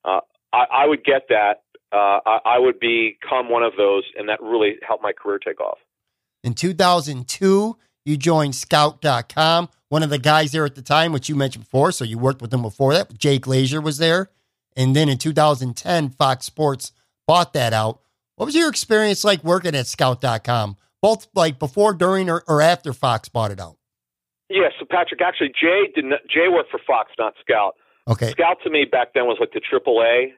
uh, 0.05 0.23
I, 0.53 0.83
I 0.83 0.85
would 0.87 1.03
get 1.03 1.27
that. 1.27 1.67
Uh, 1.91 2.23
I, 2.23 2.55
I 2.55 2.59
would 2.59 2.79
become 2.79 3.51
one 3.51 3.63
of 3.63 3.73
those, 3.75 4.03
and 4.15 4.29
that 4.29 4.41
really 4.41 4.79
helped 4.87 5.03
my 5.03 5.11
career 5.11 5.39
take 5.39 5.59
off. 5.59 5.77
In 6.43 6.53
2002, 6.55 7.77
you 8.05 8.17
joined 8.17 8.55
Scout.com. 8.55 9.69
One 9.89 10.03
of 10.03 10.09
the 10.09 10.17
guys 10.17 10.51
there 10.51 10.65
at 10.65 10.75
the 10.75 10.81
time, 10.81 11.11
which 11.11 11.27
you 11.27 11.35
mentioned 11.35 11.65
before, 11.65 11.91
so 11.91 12.05
you 12.05 12.17
worked 12.17 12.41
with 12.41 12.53
him 12.53 12.61
before 12.61 12.93
that. 12.93 13.17
Jay 13.17 13.39
Glazer 13.39 13.83
was 13.83 13.97
there. 13.97 14.29
And 14.75 14.95
then 14.95 15.09
in 15.09 15.17
2010, 15.17 16.09
Fox 16.11 16.45
Sports 16.45 16.93
bought 17.27 17.53
that 17.53 17.73
out. 17.73 18.01
What 18.35 18.45
was 18.45 18.55
your 18.55 18.69
experience 18.69 19.23
like 19.23 19.43
working 19.43 19.75
at 19.75 19.87
scout.com, 19.87 20.77
both 21.01 21.27
like 21.35 21.59
before, 21.59 21.93
during, 21.93 22.29
or, 22.29 22.43
or 22.47 22.61
after 22.61 22.93
Fox 22.93 23.27
bought 23.27 23.51
it 23.51 23.59
out? 23.59 23.77
Yeah, 24.49 24.69
so 24.79 24.85
Patrick, 24.89 25.21
actually, 25.21 25.49
Jay 25.49 25.91
did 25.93 26.05
not, 26.05 26.19
Jay 26.27 26.47
worked 26.49 26.71
for 26.71 26.79
Fox, 26.85 27.11
not 27.17 27.33
Scout. 27.39 27.75
Okay. 28.07 28.31
Scout 28.31 28.57
to 28.63 28.69
me 28.69 28.85
back 28.85 29.13
then 29.13 29.25
was 29.25 29.37
like 29.39 29.51
the 29.53 29.61
Triple 29.61 30.01
A, 30.01 30.33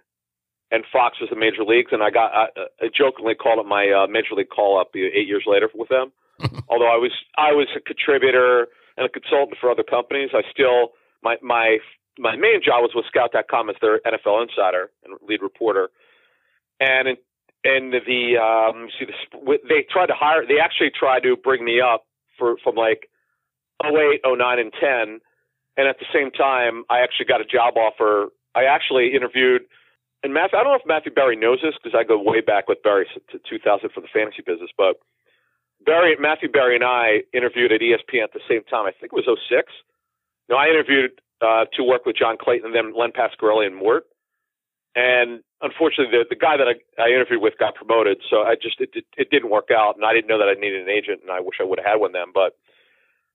and 0.72 0.84
Fox 0.92 1.20
was 1.20 1.30
the 1.30 1.36
major 1.36 1.64
leagues, 1.64 1.92
and 1.92 2.04
I 2.04 2.10
got 2.10 2.32
I, 2.34 2.46
I 2.82 2.90
jokingly 2.96 3.36
called 3.36 3.60
it 3.60 3.68
my 3.68 3.90
uh, 3.90 4.08
major 4.08 4.36
league 4.36 4.50
call 4.50 4.80
up 4.80 4.90
eight 4.96 5.28
years 5.28 5.44
later 5.48 5.70
with 5.74 5.90
them. 5.90 6.12
Although 6.70 6.92
I 6.92 6.98
was 6.98 7.12
I 7.38 7.52
was 7.52 7.68
a 7.76 7.80
contributor 7.80 8.68
and 8.98 9.06
a 9.06 9.10
consultant 9.10 9.58
for 9.60 9.70
other 9.70 9.84
companies, 9.84 10.30
I 10.34 10.42
still 10.52 10.94
my 11.22 11.38
my 11.42 11.78
my 12.18 12.36
main 12.36 12.62
job 12.64 12.82
was 12.82 12.92
with 12.94 13.06
Scout.com 13.08 13.70
as 13.70 13.76
their 13.82 14.00
NFL 14.06 14.44
insider 14.44 14.92
and 15.04 15.18
lead 15.28 15.42
reporter. 15.42 15.90
And 16.80 17.18
and 17.64 17.94
the 17.94 18.38
um, 18.38 18.90
see 19.00 19.06
the 19.06 19.58
they 19.68 19.86
tried 19.90 20.08
to 20.08 20.16
hire 20.16 20.46
they 20.46 20.60
actually 20.60 20.92
tried 20.92 21.24
to 21.24 21.36
bring 21.36 21.64
me 21.64 21.80
up 21.82 22.06
for 22.38 22.58
from 22.64 22.76
like 22.76 23.10
08, 23.84 24.22
09, 24.26 24.60
and 24.60 24.74
10. 24.74 25.20
And 25.76 25.88
at 25.88 25.98
the 25.98 26.06
same 26.14 26.30
time, 26.30 26.84
I 26.90 27.00
actually 27.00 27.26
got 27.26 27.42
a 27.42 27.46
job 27.46 27.76
offer. 27.78 28.30
I 28.54 28.66
actually 28.66 29.16
interviewed, 29.16 29.64
and 30.22 30.34
Matthew, 30.34 30.60
I 30.60 30.64
don't 30.64 30.74
know 30.74 30.80
if 30.80 30.86
Matthew 30.86 31.12
Berry 31.12 31.36
knows 31.36 31.60
this 31.64 31.74
because 31.82 31.98
I 31.98 32.04
go 32.04 32.22
way 32.22 32.42
back 32.42 32.68
with 32.68 32.84
Berry 32.84 33.08
to 33.32 33.40
2000 33.50 33.90
for 33.90 34.02
the 34.02 34.08
fantasy 34.14 34.44
business, 34.46 34.70
but 34.78 35.02
Berry, 35.86 36.16
Matthew 36.20 36.50
Berry 36.50 36.76
and 36.76 36.84
I 36.84 37.24
interviewed 37.34 37.72
at 37.72 37.82
ESPN 37.82 38.24
at 38.24 38.34
the 38.34 38.42
same 38.50 38.64
time. 38.64 38.86
I 38.86 38.92
think 38.92 39.14
it 39.14 39.16
was 39.16 39.26
06. 39.26 39.72
No, 40.50 40.56
I 40.56 40.68
interviewed 40.68 41.12
uh, 41.42 41.66
to 41.74 41.84
work 41.84 42.06
with 42.06 42.16
John 42.16 42.38
Clayton 42.40 42.66
and 42.68 42.76
then 42.76 42.98
Len 42.98 43.12
Pasquarelli 43.12 43.66
and 43.66 43.76
Mort. 43.76 44.06
And 44.96 45.42
unfortunately, 45.62 46.14
the, 46.14 46.26
the 46.30 46.40
guy 46.40 46.58
that 46.58 46.68
I, 46.68 46.76
I 47.02 47.10
interviewed 47.10 47.42
with 47.42 47.58
got 47.58 47.76
promoted, 47.76 48.22
so 48.30 48.44
I 48.44 48.56
just 48.56 48.80
it, 48.80 48.92
it, 48.94 49.06
it 49.18 49.30
didn't 49.32 49.50
work 49.50 49.70
out, 49.74 49.96
and 49.96 50.06
I 50.06 50.14
didn't 50.14 50.28
know 50.28 50.38
that 50.38 50.48
I 50.48 50.54
needed 50.54 50.84
an 50.84 50.90
agent, 50.90 51.22
and 51.24 51.32
I 51.32 51.40
wish 51.40 51.58
I 51.60 51.64
would 51.64 51.80
have 51.80 51.86
had 51.86 52.00
one 52.00 52.12
then. 52.12 52.30
But 52.34 52.54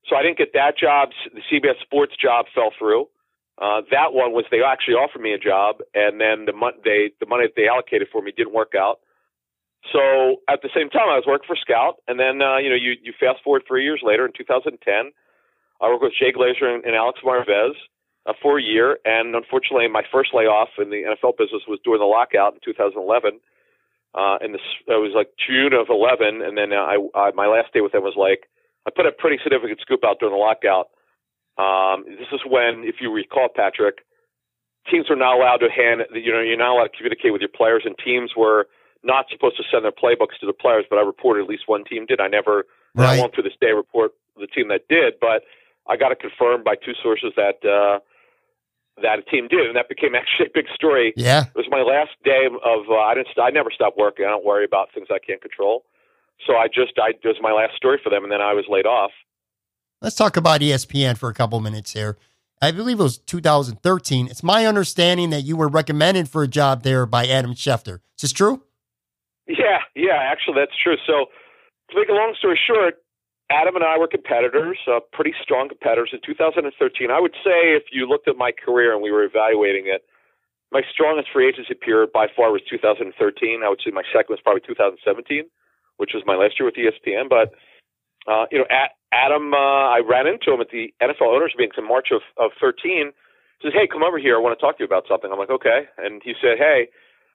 so 0.07 0.15
I 0.15 0.23
didn't 0.23 0.37
get 0.37 0.53
that 0.53 0.77
job. 0.77 1.09
The 1.33 1.43
CBS 1.51 1.81
Sports 1.81 2.13
job 2.15 2.45
fell 2.55 2.71
through. 2.77 3.09
Uh, 3.59 3.81
that 3.91 4.13
one 4.15 4.31
was 4.31 4.45
they 4.49 4.63
actually 4.63 4.95
offered 4.95 5.19
me 5.21 5.33
a 5.33 5.37
job, 5.37 5.83
and 5.93 6.21
then 6.21 6.45
the 6.45 6.53
mon- 6.53 6.79
they 6.85 7.11
the 7.19 7.25
money 7.25 7.43
that 7.43 7.59
they 7.59 7.67
allocated 7.67 8.07
for 8.09 8.21
me 8.21 8.31
didn't 8.31 8.53
work 8.53 8.71
out. 8.77 8.99
So 9.91 10.43
at 10.47 10.61
the 10.61 10.69
same 10.75 10.89
time, 10.89 11.07
I 11.07 11.15
was 11.15 11.23
working 11.25 11.47
for 11.47 11.55
Scout, 11.55 12.03
and 12.07 12.19
then 12.19 12.41
uh, 12.41 12.57
you 12.57 12.69
know 12.69 12.75
you 12.75 12.95
you 13.01 13.13
fast 13.19 13.43
forward 13.43 13.63
three 13.67 13.83
years 13.83 14.01
later 14.03 14.25
in 14.25 14.33
2010, 14.35 14.75
I 15.81 15.87
worked 15.87 16.03
with 16.03 16.13
Jay 16.19 16.31
Glazer 16.31 16.67
and, 16.67 16.83
and 16.83 16.95
Alex 16.95 17.19
Marvez 17.23 17.73
uh, 18.25 18.33
for 18.41 18.59
a 18.59 18.63
year, 18.63 18.99
and 19.05 19.35
unfortunately, 19.35 19.87
my 19.87 20.03
first 20.11 20.31
layoff 20.33 20.69
in 20.77 20.89
the 20.89 21.03
NFL 21.07 21.37
business 21.37 21.63
was 21.67 21.79
during 21.83 21.99
the 21.99 22.05
lockout 22.05 22.53
in 22.53 22.59
2011. 22.63 23.39
Uh, 24.13 24.37
and 24.41 24.53
this 24.53 24.61
it 24.87 24.99
was 24.99 25.13
like 25.15 25.29
June 25.37 25.73
of 25.73 25.87
11, 25.89 26.41
and 26.41 26.57
then 26.57 26.73
I, 26.73 26.97
I 27.15 27.31
my 27.31 27.47
last 27.47 27.73
day 27.73 27.81
with 27.81 27.93
them 27.93 28.03
was 28.03 28.17
like 28.17 28.49
I 28.85 28.91
put 28.91 29.05
a 29.05 29.11
pretty 29.11 29.37
significant 29.41 29.79
scoop 29.81 30.01
out 30.03 30.19
during 30.19 30.33
the 30.33 30.41
lockout. 30.41 30.89
Um, 31.61 32.05
this 32.07 32.31
is 32.31 32.41
when, 32.47 32.83
if 32.87 32.95
you 33.01 33.11
recall, 33.11 33.49
Patrick, 33.53 33.99
teams 34.89 35.09
were 35.09 35.15
not 35.15 35.35
allowed 35.35 35.61
to 35.61 35.69
hand 35.69 36.01
you 36.15 36.33
know 36.33 36.41
you're 36.41 36.57
not 36.57 36.73
allowed 36.73 36.89
to 36.89 36.97
communicate 36.97 37.31
with 37.31 37.41
your 37.41 37.53
players, 37.53 37.83
and 37.85 37.95
teams 38.03 38.31
were 38.35 38.67
not 39.03 39.25
supposed 39.31 39.57
to 39.57 39.63
send 39.71 39.85
their 39.85 39.91
playbooks 39.91 40.39
to 40.39 40.45
the 40.45 40.53
players. 40.53 40.85
But 40.89 40.99
I 40.99 41.01
reported 41.01 41.43
at 41.43 41.49
least 41.49 41.63
one 41.67 41.83
team 41.85 42.05
did. 42.05 42.19
I 42.19 42.27
never 42.27 42.65
Right. 42.95 43.17
I 43.17 43.19
won't 43.19 43.33
to 43.35 43.41
this 43.41 43.53
day 43.61 43.71
report 43.71 44.13
the 44.39 44.47
team 44.47 44.69
that 44.69 44.87
did, 44.87 45.15
but 45.19 45.43
I 45.87 45.97
got 45.97 46.11
it 46.11 46.19
confirmed 46.19 46.63
by 46.63 46.75
two 46.75 46.93
sources 47.01 47.33
that 47.35 47.59
uh, 47.65 47.99
that 49.01 49.19
a 49.19 49.21
team 49.21 49.47
did, 49.47 49.67
and 49.67 49.75
that 49.75 49.89
became 49.89 50.15
actually 50.19 50.47
a 50.47 50.53
big 50.53 50.65
story. 50.73 51.13
Yeah. 51.15 51.45
It 51.45 51.55
was 51.55 51.67
my 51.69 51.81
last 51.81 52.11
day 52.23 52.47
of. 52.47 52.89
Uh, 52.89 52.95
I 52.95 53.13
didn't. 53.15 53.27
st- 53.27 53.45
I 53.45 53.49
never 53.49 53.69
stopped 53.71 53.97
working. 53.97 54.25
I 54.25 54.29
don't 54.29 54.45
worry 54.45 54.65
about 54.65 54.89
things 54.93 55.07
I 55.11 55.19
can't 55.19 55.41
control. 55.41 55.83
So 56.45 56.55
I 56.55 56.67
just. 56.67 56.97
I 56.97 57.09
it 57.09 57.27
was 57.27 57.37
my 57.41 57.51
last 57.51 57.75
story 57.75 57.99
for 58.03 58.09
them, 58.09 58.23
and 58.23 58.31
then 58.31 58.41
I 58.41 58.53
was 58.53 58.65
laid 58.69 58.85
off. 58.85 59.11
Let's 60.01 60.15
talk 60.15 60.37
about 60.37 60.61
ESPN 60.61 61.17
for 61.17 61.29
a 61.29 61.33
couple 61.33 61.59
minutes 61.59 61.91
here. 61.91 62.17
I 62.61 62.71
believe 62.71 62.99
it 62.99 63.03
was 63.03 63.17
2013. 63.19 64.27
It's 64.27 64.43
my 64.43 64.65
understanding 64.65 65.29
that 65.29 65.41
you 65.41 65.55
were 65.55 65.67
recommended 65.67 66.29
for 66.29 66.43
a 66.43 66.47
job 66.47 66.83
there 66.83 67.05
by 67.05 67.25
Adam 67.25 67.53
Schefter. 67.53 67.99
Is 68.17 68.21
this 68.21 68.31
true? 68.33 68.63
Yeah, 69.49 69.81
yeah. 69.95 70.21
Actually, 70.21 70.61
that's 70.61 70.77
true. 70.77 70.95
So 71.05 71.25
to 71.89 71.93
make 71.97 72.09
a 72.09 72.13
long 72.13 72.35
story 72.37 72.59
short, 72.59 73.01
Adam 73.49 73.75
and 73.75 73.83
I 73.83 73.97
were 73.97 74.07
competitors, 74.07 74.77
uh, 74.85 74.99
pretty 75.11 75.33
strong 75.41 75.69
competitors 75.69 76.11
in 76.13 76.19
2013. 76.23 77.09
I 77.09 77.19
would 77.19 77.33
say 77.43 77.73
if 77.73 77.89
you 77.91 78.05
looked 78.07 78.27
at 78.27 78.37
my 78.37 78.51
career 78.53 78.93
and 78.93 79.01
we 79.01 79.11
were 79.11 79.23
evaluating 79.23 79.87
it, 79.87 80.05
my 80.71 80.81
strongest 80.85 81.29
free 81.33 81.49
agency 81.49 81.73
period 81.73 82.11
by 82.13 82.27
far 82.29 82.51
was 82.51 82.61
2013. 82.69 83.09
I 83.65 83.69
would 83.69 83.81
say 83.83 83.89
my 83.89 84.05
second 84.13 84.29
was 84.29 84.39
probably 84.39 84.61
2017, 84.61 85.49
which 85.97 86.11
was 86.13 86.21
my 86.29 86.35
last 86.35 86.61
year 86.61 86.69
with 86.69 86.77
ESPN. 86.77 87.27
But 87.27 87.57
uh, 88.29 88.45
you 88.51 88.59
know, 88.59 88.69
at, 88.69 88.93
Adam, 89.11 89.53
uh, 89.55 89.89
I 89.89 90.01
ran 90.05 90.27
into 90.27 90.53
him 90.53 90.61
at 90.61 90.69
the 90.69 90.93
NFL 91.01 91.33
owners 91.33 91.55
meetings 91.57 91.73
in 91.77 91.87
March 91.87 92.09
of, 92.13 92.21
of 92.37 92.51
13. 92.61 93.09
He 93.59 93.67
says, 93.67 93.73
"Hey, 93.73 93.87
come 93.87 94.03
over 94.03 94.19
here. 94.19 94.37
I 94.37 94.39
want 94.39 94.57
to 94.57 94.61
talk 94.61 94.77
to 94.77 94.83
you 94.83 94.85
about 94.85 95.05
something." 95.09 95.31
I'm 95.31 95.39
like, 95.39 95.49
"Okay." 95.49 95.89
And 95.97 96.21
he 96.23 96.35
said, 96.39 96.59
"Hey, 96.61 96.89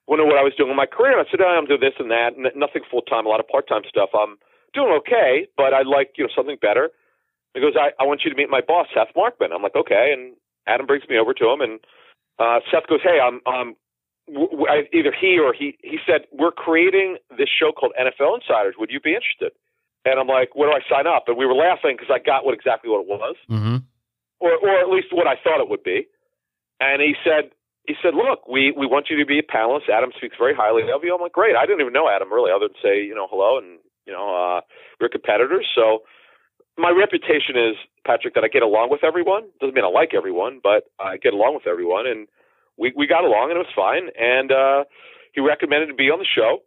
wonder 0.07 0.25
what 0.25 0.37
I 0.39 0.43
was 0.43 0.55
doing 0.57 0.71
in 0.71 0.77
my 0.77 0.87
career." 0.87 1.19
And 1.19 1.27
I 1.27 1.31
said, 1.31 1.41
oh, 1.41 1.47
"I'm 1.49 1.67
doing 1.67 1.81
this 1.81 1.95
and 1.99 2.11
that, 2.11 2.35
n- 2.39 2.53
nothing 2.57 2.83
full 2.91 3.03
time, 3.03 3.27
a 3.27 3.29
lot 3.29 3.41
of 3.41 3.49
part 3.49 3.69
time 3.69 3.83
stuff. 3.89 4.11
I'm 4.15 4.37
doing 4.73 4.93
okay, 5.05 5.47
but 5.57 5.73
I'd 5.75 5.87
like 5.87 6.13
you 6.17 6.25
know 6.25 6.31
something 6.35 6.57
better." 6.61 6.91
He 7.55 7.61
goes, 7.61 7.75
I, 7.79 7.93
"I 8.03 8.05
want 8.07 8.23
you 8.25 8.31
to 8.31 8.37
meet 8.37 8.51
my 8.51 8.61
boss, 8.61 8.89
Seth 8.95 9.15
Markman." 9.17 9.53
I'm 9.55 9.63
like, 9.63 9.77
"Okay." 9.77 10.13
And 10.13 10.35
Adam 10.67 10.87
brings 10.87 11.09
me 11.09 11.19
over 11.19 11.33
to 11.35 11.45
him, 11.51 11.61
and 11.61 11.81
uh, 12.39 12.61
Seth 12.71 12.87
goes, 12.89 13.01
"Hey, 13.03 13.19
I'm 13.21 13.41
um." 13.47 13.77
W- 14.27 14.49
w- 14.49 14.67
I- 14.71 14.89
either 14.97 15.13
he 15.13 15.39
or 15.39 15.53
he 15.53 15.77
he 15.85 15.99
said 16.07 16.25
we're 16.33 16.51
creating 16.51 17.19
this 17.37 17.51
show 17.53 17.73
called 17.73 17.93
NFL 18.01 18.41
Insiders. 18.41 18.75
Would 18.79 18.91
you 18.91 18.99
be 18.99 19.13
interested? 19.15 19.53
And 20.07 20.19
I'm 20.19 20.27
like, 20.29 20.57
where 20.57 20.69
do 20.71 20.75
I 20.75 20.81
sign 20.89 21.07
up? 21.07 21.25
And 21.29 21.37
we 21.37 21.45
were 21.45 21.53
laughing 21.55 21.97
because 21.97 22.09
I 22.11 22.21
got 22.25 22.43
what 22.45 22.55
exactly 22.55 22.89
what 22.91 23.01
it 23.03 23.07
was 23.07 23.37
Mm-hmm. 23.51 23.77
or 24.41 24.53
or 24.57 24.81
at 24.81 24.89
least 24.89 25.09
what 25.13 25.27
I 25.27 25.37
thought 25.37 25.61
it 25.61 25.69
would 25.69 25.83
be. 25.85 26.07
And 26.81 27.03
he 27.03 27.15
said 27.23 27.51
he 27.87 27.95
said, 28.03 28.15
Look, 28.15 28.49
we, 28.49 28.73
we 28.77 28.87
want 28.87 29.09
you 29.11 29.19
to 29.19 29.27
be 29.27 29.39
a 29.39 29.43
panelist. 29.43 29.89
Adam 29.93 30.11
speaks 30.17 30.37
very 30.39 30.55
highly 30.55 30.83
of 30.91 31.05
you. 31.05 31.15
I'm 31.15 31.21
like, 31.21 31.33
Great. 31.33 31.57
I 31.57 31.67
didn't 31.67 31.81
even 31.81 31.93
know 31.93 32.09
Adam 32.09 32.33
really, 32.33 32.51
other 32.51 32.69
than 32.69 32.77
say, 32.83 33.05
you 33.05 33.15
know, 33.15 33.27
hello 33.31 33.59
and 33.59 33.79
you 34.07 34.13
know, 34.13 34.29
uh 34.35 34.61
we're 35.01 35.09
competitors. 35.09 35.67
So 35.75 36.01
my 36.79 36.91
reputation 36.91 37.57
is, 37.57 37.77
Patrick, 38.07 38.35
that 38.35 38.45
I 38.45 38.49
get 38.49 38.63
along 38.63 38.91
with 38.91 39.05
everyone. 39.05 39.45
Doesn't 39.61 39.75
mean 39.75 39.85
I 39.85 39.89
like 39.89 40.13
everyone, 40.15 40.61
but 40.63 40.85
I 40.99 41.17
get 41.19 41.35
along 41.35 41.55
with 41.55 41.67
everyone 41.67 42.07
and 42.07 42.27
we, 42.77 42.93
we 42.97 43.07
got 43.07 43.25
along 43.25 43.51
and 43.51 43.57
it 43.59 43.67
was 43.67 43.77
fine. 43.77 44.09
And 44.19 44.51
uh 44.53 44.85
he 45.33 45.41
recommended 45.41 45.89
to 45.89 45.95
be 45.95 46.11
on 46.11 46.19
the 46.19 46.27
show. 46.27 46.61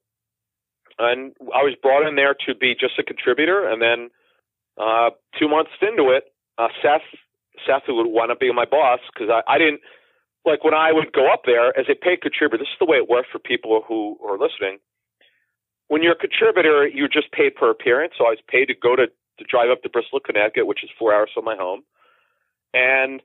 And 0.99 1.34
I 1.53 1.62
was 1.63 1.75
brought 1.82 2.08
in 2.08 2.15
there 2.15 2.36
to 2.47 2.56
be 2.56 2.73
just 2.73 2.99
a 2.99 3.03
contributor 3.03 3.67
and 3.67 3.82
then 3.82 4.10
uh 4.77 5.12
two 5.39 5.47
months 5.49 5.71
into 5.82 6.12
it, 6.12 6.25
uh 6.58 6.69
Seth 6.82 7.06
Seth, 7.65 7.84
who 7.88 7.95
would 7.95 8.08
wind 8.08 8.32
up 8.32 8.39
being 8.39 8.56
my 8.56 8.65
boss, 8.65 8.99
because 9.13 9.30
I, 9.34 9.41
I 9.51 9.58
didn't 9.58 9.82
like 10.48 10.64
when 10.64 10.74
I 10.74 10.92
would 10.94 11.12
go 11.12 11.32
up 11.32 11.42
there 11.46 11.78
as 11.78 11.86
a 11.90 11.96
paid 11.96 12.22
contributor. 12.22 12.64
This 12.64 12.72
is 12.72 12.80
the 12.80 12.86
way 12.86 12.98
it 12.98 13.10
worked 13.10 13.30
for 13.32 13.40
people 13.40 13.84
who 13.86 14.18
are 14.26 14.40
listening. 14.40 14.80
When 15.90 16.02
you're 16.02 16.14
a 16.14 16.16
contributor, 16.16 16.88
you're 16.88 17.12
just 17.12 17.32
paid 17.32 17.56
per 17.56 17.70
appearance. 17.70 18.14
So 18.18 18.26
I 18.26 18.32
was 18.32 18.40
paid 18.48 18.66
to 18.68 18.74
go 18.74 18.96
to 18.96 19.08
to 19.08 19.46
drive 19.46 19.70
up 19.70 19.84
to 19.84 19.90
Bristol, 19.90 20.20
Connecticut, 20.20 20.66
which 20.66 20.84
is 20.84 20.90
four 20.98 21.14
hours 21.14 21.30
from 21.34 21.46
my 21.46 21.56
home, 21.56 21.84
and 22.74 23.22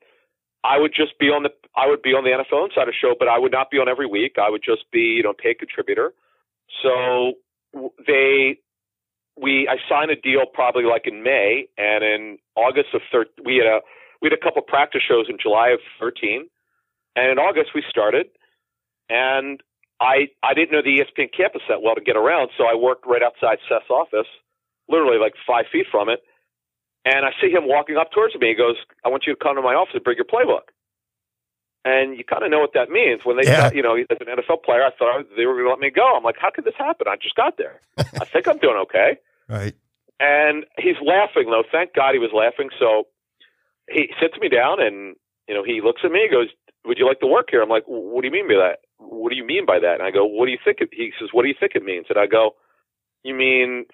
I 0.64 0.78
would 0.78 0.92
just 0.94 1.18
be 1.18 1.26
on 1.26 1.44
the 1.44 1.50
I 1.76 1.86
would 1.86 2.02
be 2.02 2.10
on 2.10 2.24
the 2.24 2.30
NFL 2.30 2.68
Insider 2.68 2.92
show, 2.92 3.14
but 3.18 3.28
I 3.28 3.38
would 3.38 3.52
not 3.52 3.70
be 3.70 3.78
on 3.78 3.88
every 3.88 4.06
week. 4.06 4.36
I 4.36 4.50
would 4.50 4.62
just 4.62 4.90
be 4.92 5.16
you 5.16 5.22
know 5.22 5.32
paid 5.32 5.58
contributor. 5.58 6.12
So 6.82 7.34
they 8.06 8.58
we 9.40 9.68
I 9.68 9.76
signed 9.88 10.10
a 10.10 10.16
deal 10.16 10.42
probably 10.52 10.84
like 10.84 11.06
in 11.06 11.22
May, 11.22 11.66
and 11.78 12.04
in 12.04 12.38
August 12.56 12.88
of 12.94 13.00
thir- 13.10 13.26
we 13.44 13.56
had 13.56 13.66
a 13.66 13.80
we 14.20 14.26
had 14.30 14.38
a 14.38 14.42
couple 14.42 14.62
practice 14.62 15.02
shows 15.06 15.26
in 15.28 15.36
July 15.40 15.70
of 15.70 15.80
13, 15.98 16.48
and 17.16 17.30
in 17.32 17.38
August 17.38 17.70
we 17.74 17.82
started, 17.88 18.26
and 19.08 19.62
I 20.00 20.28
I 20.42 20.54
didn't 20.54 20.72
know 20.72 20.82
the 20.82 20.98
ESPN 21.00 21.28
campus 21.36 21.62
that 21.68 21.82
well 21.82 21.94
to 21.94 22.00
get 22.00 22.16
around, 22.16 22.50
so 22.56 22.64
I 22.64 22.74
worked 22.74 23.06
right 23.06 23.22
outside 23.22 23.58
Seth's 23.68 23.90
office, 23.90 24.26
literally 24.88 25.18
like 25.18 25.34
five 25.46 25.66
feet 25.70 25.86
from 25.90 26.08
it, 26.08 26.22
and 27.04 27.24
I 27.24 27.30
see 27.40 27.50
him 27.50 27.66
walking 27.68 27.96
up 27.96 28.10
towards 28.12 28.34
me. 28.36 28.48
He 28.48 28.54
goes, 28.54 28.76
"I 29.04 29.08
want 29.08 29.24
you 29.26 29.34
to 29.34 29.38
come 29.42 29.56
to 29.56 29.62
my 29.62 29.74
office 29.74 29.94
and 29.94 30.04
bring 30.04 30.16
your 30.16 30.26
playbook." 30.26 30.70
And 31.84 32.16
you 32.16 32.22
kind 32.22 32.44
of 32.44 32.50
know 32.52 32.60
what 32.60 32.74
that 32.74 32.90
means 32.90 33.24
when 33.24 33.36
they, 33.36 33.42
Yeah. 33.42 33.72
you 33.72 33.82
know, 33.82 33.96
as 33.96 34.06
an 34.20 34.28
NFL 34.28 34.62
player, 34.62 34.84
I 34.84 34.90
thought 34.96 35.26
they 35.36 35.46
were 35.46 35.54
going 35.54 35.64
to 35.64 35.70
let 35.70 35.80
me 35.80 35.90
go. 35.90 36.14
I'm 36.16 36.22
like, 36.22 36.36
how 36.38 36.50
could 36.50 36.64
this 36.64 36.76
happen? 36.78 37.08
I 37.08 37.16
just 37.16 37.34
got 37.34 37.56
there. 37.58 37.80
I 37.98 38.24
think 38.24 38.46
I'm 38.46 38.58
doing 38.58 38.76
okay. 38.82 39.18
Right. 39.48 39.74
And 40.20 40.64
he's 40.78 40.94
laughing 41.04 41.50
though. 41.50 41.64
Thank 41.72 41.92
God 41.94 42.12
he 42.12 42.20
was 42.20 42.30
laughing. 42.32 42.70
So 42.78 43.08
he 43.90 44.10
sits 44.20 44.38
me 44.40 44.48
down 44.48 44.80
and 44.80 45.16
you 45.48 45.54
know 45.56 45.64
he 45.64 45.80
looks 45.80 46.02
at 46.04 46.12
me. 46.12 46.20
He 46.22 46.28
goes, 46.30 46.46
"Would 46.84 46.98
you 46.98 47.06
like 47.06 47.20
to 47.20 47.26
work 47.26 47.48
here?" 47.50 47.62
I'm 47.62 47.68
like, 47.68 47.84
"What 47.86 48.22
do 48.22 48.26
you 48.26 48.32
mean 48.32 48.48
by 48.48 48.56
that? 48.56 48.80
What 48.98 49.30
do 49.30 49.36
you 49.36 49.44
mean 49.44 49.66
by 49.66 49.78
that?" 49.78 49.94
And 49.94 50.02
I 50.02 50.10
go, 50.10 50.24
"What 50.24 50.46
do 50.46 50.52
you 50.52 50.58
think?" 50.64 50.80
It, 50.80 50.90
he 50.92 51.12
says, 51.18 51.30
"What 51.32 51.42
do 51.42 51.48
you 51.48 51.54
think 51.58 51.74
it 51.74 51.84
means?" 51.84 52.06
And 52.08 52.18
I 52.18 52.26
go, 52.26 52.56
"You 53.22 53.34
mean 53.34 53.86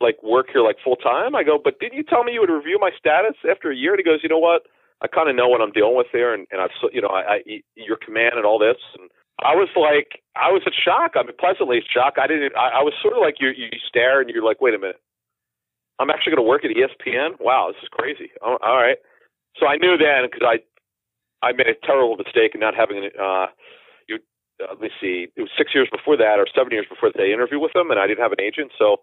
like 0.00 0.22
work 0.22 0.48
here 0.52 0.62
like 0.62 0.76
full 0.82 0.96
time?" 0.96 1.34
I 1.34 1.42
go, 1.44 1.58
"But 1.58 1.80
didn't 1.80 1.96
you 1.96 2.04
tell 2.04 2.24
me 2.24 2.32
you 2.32 2.40
would 2.40 2.50
review 2.50 2.78
my 2.80 2.90
status 2.98 3.36
after 3.48 3.70
a 3.70 3.76
year?" 3.76 3.92
And 3.92 4.00
he 4.00 4.04
goes, 4.04 4.20
"You 4.22 4.28
know 4.28 4.38
what? 4.38 4.62
I 5.00 5.06
kind 5.06 5.28
of 5.28 5.36
know 5.36 5.48
what 5.48 5.60
I'm 5.60 5.72
dealing 5.72 5.96
with 5.96 6.08
there, 6.12 6.34
and 6.34 6.46
and 6.50 6.60
I've 6.60 6.74
you 6.92 7.00
know 7.00 7.08
I, 7.08 7.42
I 7.46 7.62
your 7.74 7.96
command 7.96 8.34
and 8.36 8.46
all 8.46 8.58
this." 8.58 8.78
And 8.98 9.10
I 9.40 9.54
was 9.54 9.70
like, 9.78 10.22
I 10.34 10.50
was 10.50 10.62
in 10.66 10.72
shock. 10.74 11.14
I 11.14 11.22
mean, 11.22 11.36
pleasantly 11.38 11.78
shocked. 11.86 12.18
I 12.18 12.26
didn't. 12.26 12.56
I, 12.56 12.80
I 12.80 12.82
was 12.82 12.92
sort 13.00 13.14
of 13.14 13.20
like 13.22 13.36
you. 13.38 13.50
You 13.54 13.70
stare 13.86 14.20
and 14.20 14.28
you're 14.30 14.44
like, 14.44 14.60
wait 14.60 14.74
a 14.74 14.78
minute. 14.78 15.00
I'm 15.98 16.10
actually 16.10 16.34
going 16.34 16.44
to 16.44 16.48
work 16.48 16.64
at 16.64 16.70
ESPN. 16.70 17.38
Wow, 17.40 17.70
this 17.70 17.82
is 17.82 17.88
crazy. 17.90 18.30
Oh, 18.42 18.58
all 18.62 18.76
right. 18.76 18.98
So 19.58 19.66
I 19.66 19.76
knew 19.76 19.98
then 19.98 20.26
because 20.26 20.42
I 20.46 20.62
I 21.42 21.52
made 21.52 21.68
a 21.68 21.74
terrible 21.86 22.16
mistake 22.16 22.54
in 22.54 22.60
not 22.60 22.74
having 22.74 22.98
an 22.98 23.10
uh 23.18 23.46
you 24.08 24.18
uh, 24.62 24.74
let 24.74 24.80
me 24.80 24.90
see 25.00 25.28
it 25.34 25.40
was 25.40 25.50
six 25.56 25.74
years 25.74 25.88
before 25.90 26.16
that 26.16 26.38
or 26.38 26.46
seven 26.54 26.72
years 26.72 26.86
before 26.88 27.10
that 27.12 27.22
I 27.22 27.32
interviewed 27.32 27.62
with 27.62 27.72
them 27.72 27.90
and 27.90 27.98
I 27.98 28.06
didn't 28.06 28.22
have 28.22 28.32
an 28.32 28.40
agent 28.40 28.72
so 28.78 28.98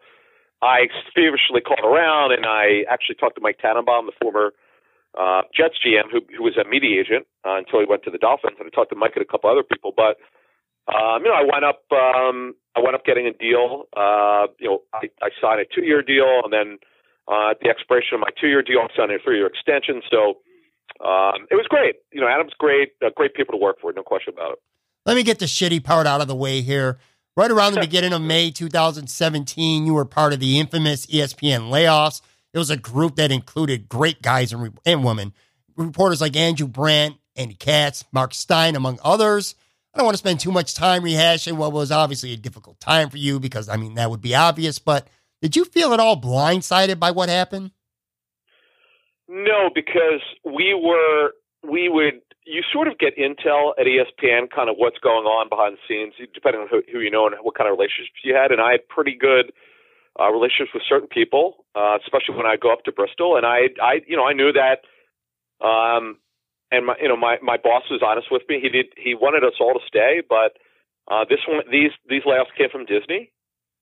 I 0.61 0.87
feverishly 1.13 1.61
called 1.61 1.83
around 1.83 2.31
and 2.31 2.45
I 2.45 2.83
actually 2.89 3.15
talked 3.15 3.35
to 3.35 3.41
Mike 3.41 3.59
Tannenbaum 3.59 4.05
the 4.05 4.17
former 4.21 4.53
uh, 5.17 5.43
Jets 5.55 5.79
GM 5.79 6.11
who 6.11 6.21
who 6.35 6.43
was 6.43 6.57
a 6.57 6.67
media 6.67 7.01
agent 7.01 7.27
uh, 7.45 7.57
until 7.57 7.79
he 7.79 7.85
went 7.85 8.03
to 8.03 8.11
the 8.11 8.19
Dolphins 8.19 8.57
and 8.59 8.67
I 8.67 8.75
talked 8.75 8.91
to 8.91 8.99
Mike 8.99 9.13
and 9.15 9.23
a 9.23 9.29
couple 9.29 9.49
other 9.49 9.63
people 9.63 9.93
but 9.95 10.17
um, 10.91 11.23
you 11.23 11.29
know 11.31 11.37
I 11.39 11.43
wound 11.43 11.65
up 11.65 11.83
um, 11.91 12.55
I 12.75 12.79
wound 12.79 12.95
up 12.95 13.05
getting 13.05 13.27
a 13.27 13.33
deal 13.33 13.87
uh, 13.95 14.47
you 14.59 14.67
know 14.67 14.79
I, 14.93 15.09
I 15.21 15.29
signed 15.41 15.61
a 15.61 15.65
two 15.65 15.83
year 15.85 16.01
deal 16.01 16.41
and 16.43 16.51
then 16.51 16.79
uh, 17.27 17.51
at 17.51 17.59
the 17.61 17.69
expiration 17.69 18.15
of 18.15 18.21
my 18.21 18.29
two-year 18.39 18.61
deal, 18.61 18.85
I 18.85 18.87
signed 18.95 19.11
a 19.11 19.17
three-year 19.17 19.47
extension. 19.47 20.01
So 20.09 20.45
um, 21.03 21.47
it 21.51 21.55
was 21.55 21.65
great. 21.69 21.95
You 22.11 22.21
know, 22.21 22.27
Adam's 22.27 22.53
great. 22.57 22.93
Uh, 23.03 23.09
great 23.15 23.33
people 23.33 23.53
to 23.53 23.57
work 23.57 23.79
for. 23.81 23.91
No 23.93 24.03
question 24.03 24.33
about 24.33 24.53
it. 24.53 24.59
Let 25.05 25.15
me 25.15 25.23
get 25.23 25.39
the 25.39 25.45
shitty 25.45 25.83
part 25.83 26.07
out 26.07 26.21
of 26.21 26.27
the 26.27 26.35
way 26.35 26.61
here. 26.61 26.97
Right 27.37 27.51
around 27.51 27.73
the 27.73 27.79
beginning 27.81 28.13
of 28.13 28.21
May 28.21 28.51
2017, 28.51 29.85
you 29.85 29.93
were 29.93 30.05
part 30.05 30.33
of 30.33 30.39
the 30.39 30.59
infamous 30.59 31.05
ESPN 31.07 31.69
layoffs. 31.69 32.21
It 32.53 32.57
was 32.57 32.69
a 32.69 32.77
group 32.77 33.17
that 33.17 33.31
included 33.31 33.89
great 33.89 34.21
guys 34.21 34.53
and, 34.53 34.63
re- 34.63 34.71
and 34.85 35.03
women, 35.03 35.33
reporters 35.75 36.21
like 36.21 36.37
Andrew 36.37 36.67
Brandt, 36.67 37.17
Andy 37.35 37.55
Katz, 37.55 38.05
Marc 38.13 38.33
Stein, 38.33 38.75
among 38.77 38.99
others. 39.03 39.55
I 39.93 39.97
don't 39.97 40.05
want 40.05 40.15
to 40.15 40.19
spend 40.19 40.39
too 40.39 40.51
much 40.51 40.73
time 40.73 41.03
rehashing 41.03 41.57
what 41.57 41.73
was 41.73 41.91
obviously 41.91 42.33
a 42.33 42.37
difficult 42.37 42.79
time 42.79 43.09
for 43.09 43.17
you 43.17 43.39
because, 43.39 43.69
I 43.69 43.75
mean, 43.77 43.95
that 43.95 44.09
would 44.09 44.21
be 44.21 44.35
obvious. 44.35 44.79
But 44.79 45.07
did 45.41 45.55
you 45.55 45.65
feel 45.65 45.93
at 45.93 45.99
all 45.99 46.19
blindsided 46.19 46.99
by 46.99 47.11
what 47.11 47.29
happened? 47.29 47.71
No, 49.27 49.69
because 49.73 50.21
we 50.43 50.73
were 50.73 51.31
we 51.63 51.89
would 51.89 52.21
you 52.45 52.61
sort 52.71 52.87
of 52.87 52.99
get 52.99 53.17
intel 53.17 53.73
at 53.79 53.87
ESPN, 53.87 54.49
kind 54.53 54.69
of 54.69 54.75
what's 54.77 54.99
going 54.99 55.25
on 55.25 55.49
behind 55.49 55.77
the 55.77 55.81
scenes, 55.89 56.13
depending 56.33 56.61
on 56.61 56.67
who, 56.69 56.81
who 56.91 56.99
you 56.99 57.09
know 57.09 57.25
and 57.25 57.35
what 57.41 57.55
kind 57.57 57.69
of 57.69 57.77
relationships 57.77 58.21
you 58.23 58.35
had. 58.35 58.51
And 58.51 58.61
I 58.61 58.71
had 58.73 58.87
pretty 58.87 59.17
good 59.19 59.51
uh, 60.19 60.29
relationships 60.31 60.71
with 60.73 60.83
certain 60.87 61.07
people, 61.07 61.65
uh, 61.75 61.97
especially 62.03 62.35
when 62.35 62.45
I 62.45 62.55
go 62.55 62.71
up 62.71 62.83
to 62.85 62.91
Bristol. 62.91 63.35
And 63.35 63.45
I, 63.45 63.73
I, 63.81 64.01
you 64.07 64.15
know, 64.15 64.25
I 64.25 64.33
knew 64.33 64.51
that. 64.53 64.85
Um, 65.65 66.17
and 66.71 66.85
my, 66.85 66.95
you 67.01 67.07
know, 67.07 67.17
my 67.17 67.37
my 67.41 67.57
boss 67.57 67.83
was 67.89 68.01
honest 68.05 68.27
with 68.31 68.43
me. 68.49 68.59
He 68.61 68.69
did. 68.69 68.87
He 68.97 69.15
wanted 69.15 69.43
us 69.43 69.53
all 69.59 69.73
to 69.73 69.79
stay, 69.87 70.21
but 70.27 70.57
uh, 71.11 71.25
this 71.29 71.39
one, 71.47 71.63
these 71.71 71.91
these 72.09 72.23
layoffs 72.23 72.53
came 72.57 72.69
from 72.69 72.85
Disney, 72.85 73.31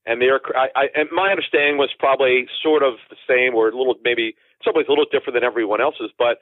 and 0.06 0.22
they 0.22 0.28
are. 0.28 0.42
I, 0.56 0.68
I, 0.76 0.84
and 0.96 1.10
my 1.12 1.30
understanding 1.30 1.78
was 1.78 1.90
probably 1.98 2.48
sort 2.62 2.84
of 2.84 2.96
the 3.10 3.18
same, 3.28 3.56
or 3.56 3.70
a 3.70 3.78
little 3.78 3.96
maybe 4.04 4.28
in 4.28 4.62
some 4.64 4.74
ways 4.76 4.86
a 4.88 4.92
little 4.92 5.06
different 5.12 5.36
than 5.36 5.44
everyone 5.44 5.82
else's, 5.82 6.12
but 6.18 6.40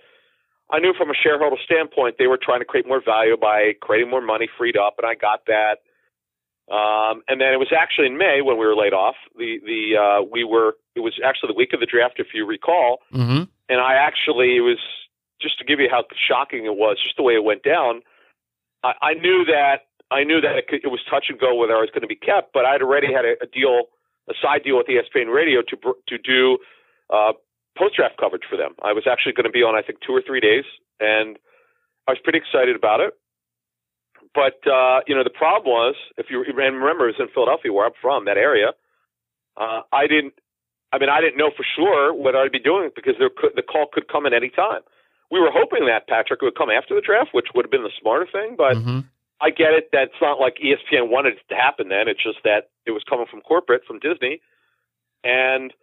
I 0.71 0.79
knew 0.79 0.93
from 0.97 1.09
a 1.09 1.13
shareholder 1.13 1.57
standpoint 1.63 2.15
they 2.17 2.27
were 2.27 2.39
trying 2.41 2.59
to 2.59 2.65
create 2.65 2.87
more 2.87 3.01
value 3.03 3.37
by 3.37 3.73
creating 3.81 4.09
more 4.09 4.21
money 4.21 4.47
freed 4.57 4.77
up, 4.77 4.95
and 4.97 5.05
I 5.05 5.15
got 5.15 5.45
that. 5.47 5.79
Um, 6.71 7.23
and 7.27 7.41
then 7.41 7.51
it 7.51 7.59
was 7.59 7.73
actually 7.77 8.07
in 8.07 8.17
May 8.17 8.41
when 8.41 8.57
we 8.57 8.65
were 8.65 8.75
laid 8.75 8.93
off. 8.93 9.15
The 9.37 9.59
the 9.65 9.97
uh, 9.97 10.21
we 10.23 10.43
were 10.43 10.77
it 10.95 11.01
was 11.01 11.19
actually 11.23 11.47
the 11.47 11.57
week 11.57 11.73
of 11.73 11.79
the 11.81 11.85
draft, 11.85 12.15
if 12.19 12.27
you 12.33 12.45
recall, 12.45 12.99
Mm-hmm. 13.13 13.43
and 13.67 13.79
I 13.81 13.95
actually 13.95 14.55
it 14.57 14.61
was 14.61 14.79
just 15.41 15.57
to 15.59 15.65
give 15.65 15.79
you 15.79 15.89
how 15.89 16.03
shocking 16.27 16.65
it 16.65 16.75
was, 16.75 16.97
just 17.03 17.17
the 17.17 17.23
way 17.23 17.33
it 17.33 17.43
went 17.43 17.63
down. 17.63 18.01
I, 18.83 18.93
I 19.01 19.13
knew 19.15 19.43
that 19.45 19.87
I 20.11 20.23
knew 20.23 20.41
that 20.41 20.57
it, 20.57 20.67
could, 20.67 20.83
it 20.83 20.91
was 20.91 20.99
touch 21.09 21.25
and 21.29 21.39
go 21.39 21.55
whether 21.55 21.73
I 21.73 21.79
was 21.79 21.89
going 21.89 22.03
to 22.03 22.11
be 22.11 22.19
kept, 22.19 22.51
but 22.53 22.65
I'd 22.65 22.81
already 22.81 23.07
had 23.07 23.23
a, 23.23 23.39
a 23.41 23.47
deal, 23.47 23.87
a 24.29 24.33
side 24.43 24.63
deal 24.63 24.77
with 24.77 24.87
ESPN 24.87 25.33
Radio 25.33 25.61
to 25.63 25.75
to 26.07 26.17
do 26.19 26.59
uh, 27.09 27.33
post 27.77 27.95
draft 27.95 28.17
coverage 28.19 28.43
for 28.49 28.57
them. 28.57 28.75
I 28.83 28.91
was 28.91 29.07
actually 29.09 29.33
going 29.33 29.47
to 29.47 29.55
be 29.55 29.63
on 29.63 29.73
I 29.73 29.81
think 29.81 29.99
two 30.05 30.13
or 30.13 30.21
three 30.21 30.41
days, 30.41 30.65
and 30.99 31.39
I 32.07 32.11
was 32.11 32.19
pretty 32.23 32.39
excited 32.39 32.75
about 32.75 32.99
it. 32.99 33.15
But 34.35 34.59
uh, 34.69 35.01
you 35.07 35.15
know, 35.15 35.23
the 35.23 35.33
problem 35.33 35.65
was 35.71 35.95
if 36.17 36.27
you 36.29 36.43
and 36.43 36.75
remember, 36.75 37.07
it 37.09 37.15
was 37.17 37.23
in 37.23 37.33
Philadelphia 37.33 37.71
where 37.71 37.85
I'm 37.87 37.97
from, 38.01 38.25
that 38.25 38.37
area. 38.37 38.75
Uh, 39.57 39.81
I 39.91 40.07
didn't. 40.07 40.33
I 40.93 40.99
mean, 40.99 41.09
I 41.09 41.21
didn't 41.21 41.37
know 41.37 41.51
for 41.55 41.63
sure 41.63 42.13
what 42.13 42.35
I'd 42.35 42.51
be 42.51 42.59
doing 42.59 42.89
because 42.93 43.15
there 43.17 43.29
could, 43.29 43.51
the 43.55 43.61
call 43.63 43.87
could 43.91 44.09
come 44.11 44.25
at 44.25 44.33
any 44.33 44.49
time. 44.49 44.81
We 45.31 45.39
were 45.39 45.51
hoping 45.51 45.87
that 45.87 46.07
Patrick 46.07 46.41
would 46.41 46.55
come 46.55 46.69
after 46.69 46.93
the 46.95 46.99
draft, 46.99 47.29
which 47.31 47.47
would 47.55 47.63
have 47.63 47.71
been 47.71 47.83
the 47.83 47.95
smarter 48.01 48.27
thing. 48.29 48.55
But 48.57 48.75
Mhm. 48.75 49.05
I 49.41 49.49
get 49.49 49.73
it. 49.73 49.89
That's 49.91 50.13
not 50.21 50.39
like 50.39 50.57
ESPN 50.63 51.09
wanted 51.09 51.33
it 51.33 51.49
to 51.49 51.55
happen. 51.55 51.89
Then 51.89 52.07
it's 52.07 52.21
just 52.23 52.39
that 52.43 52.69
it 52.85 52.91
was 52.91 53.03
coming 53.09 53.25
from 53.29 53.41
corporate, 53.41 53.83
from 53.87 53.99
Disney, 53.99 54.41
and 55.23 55.73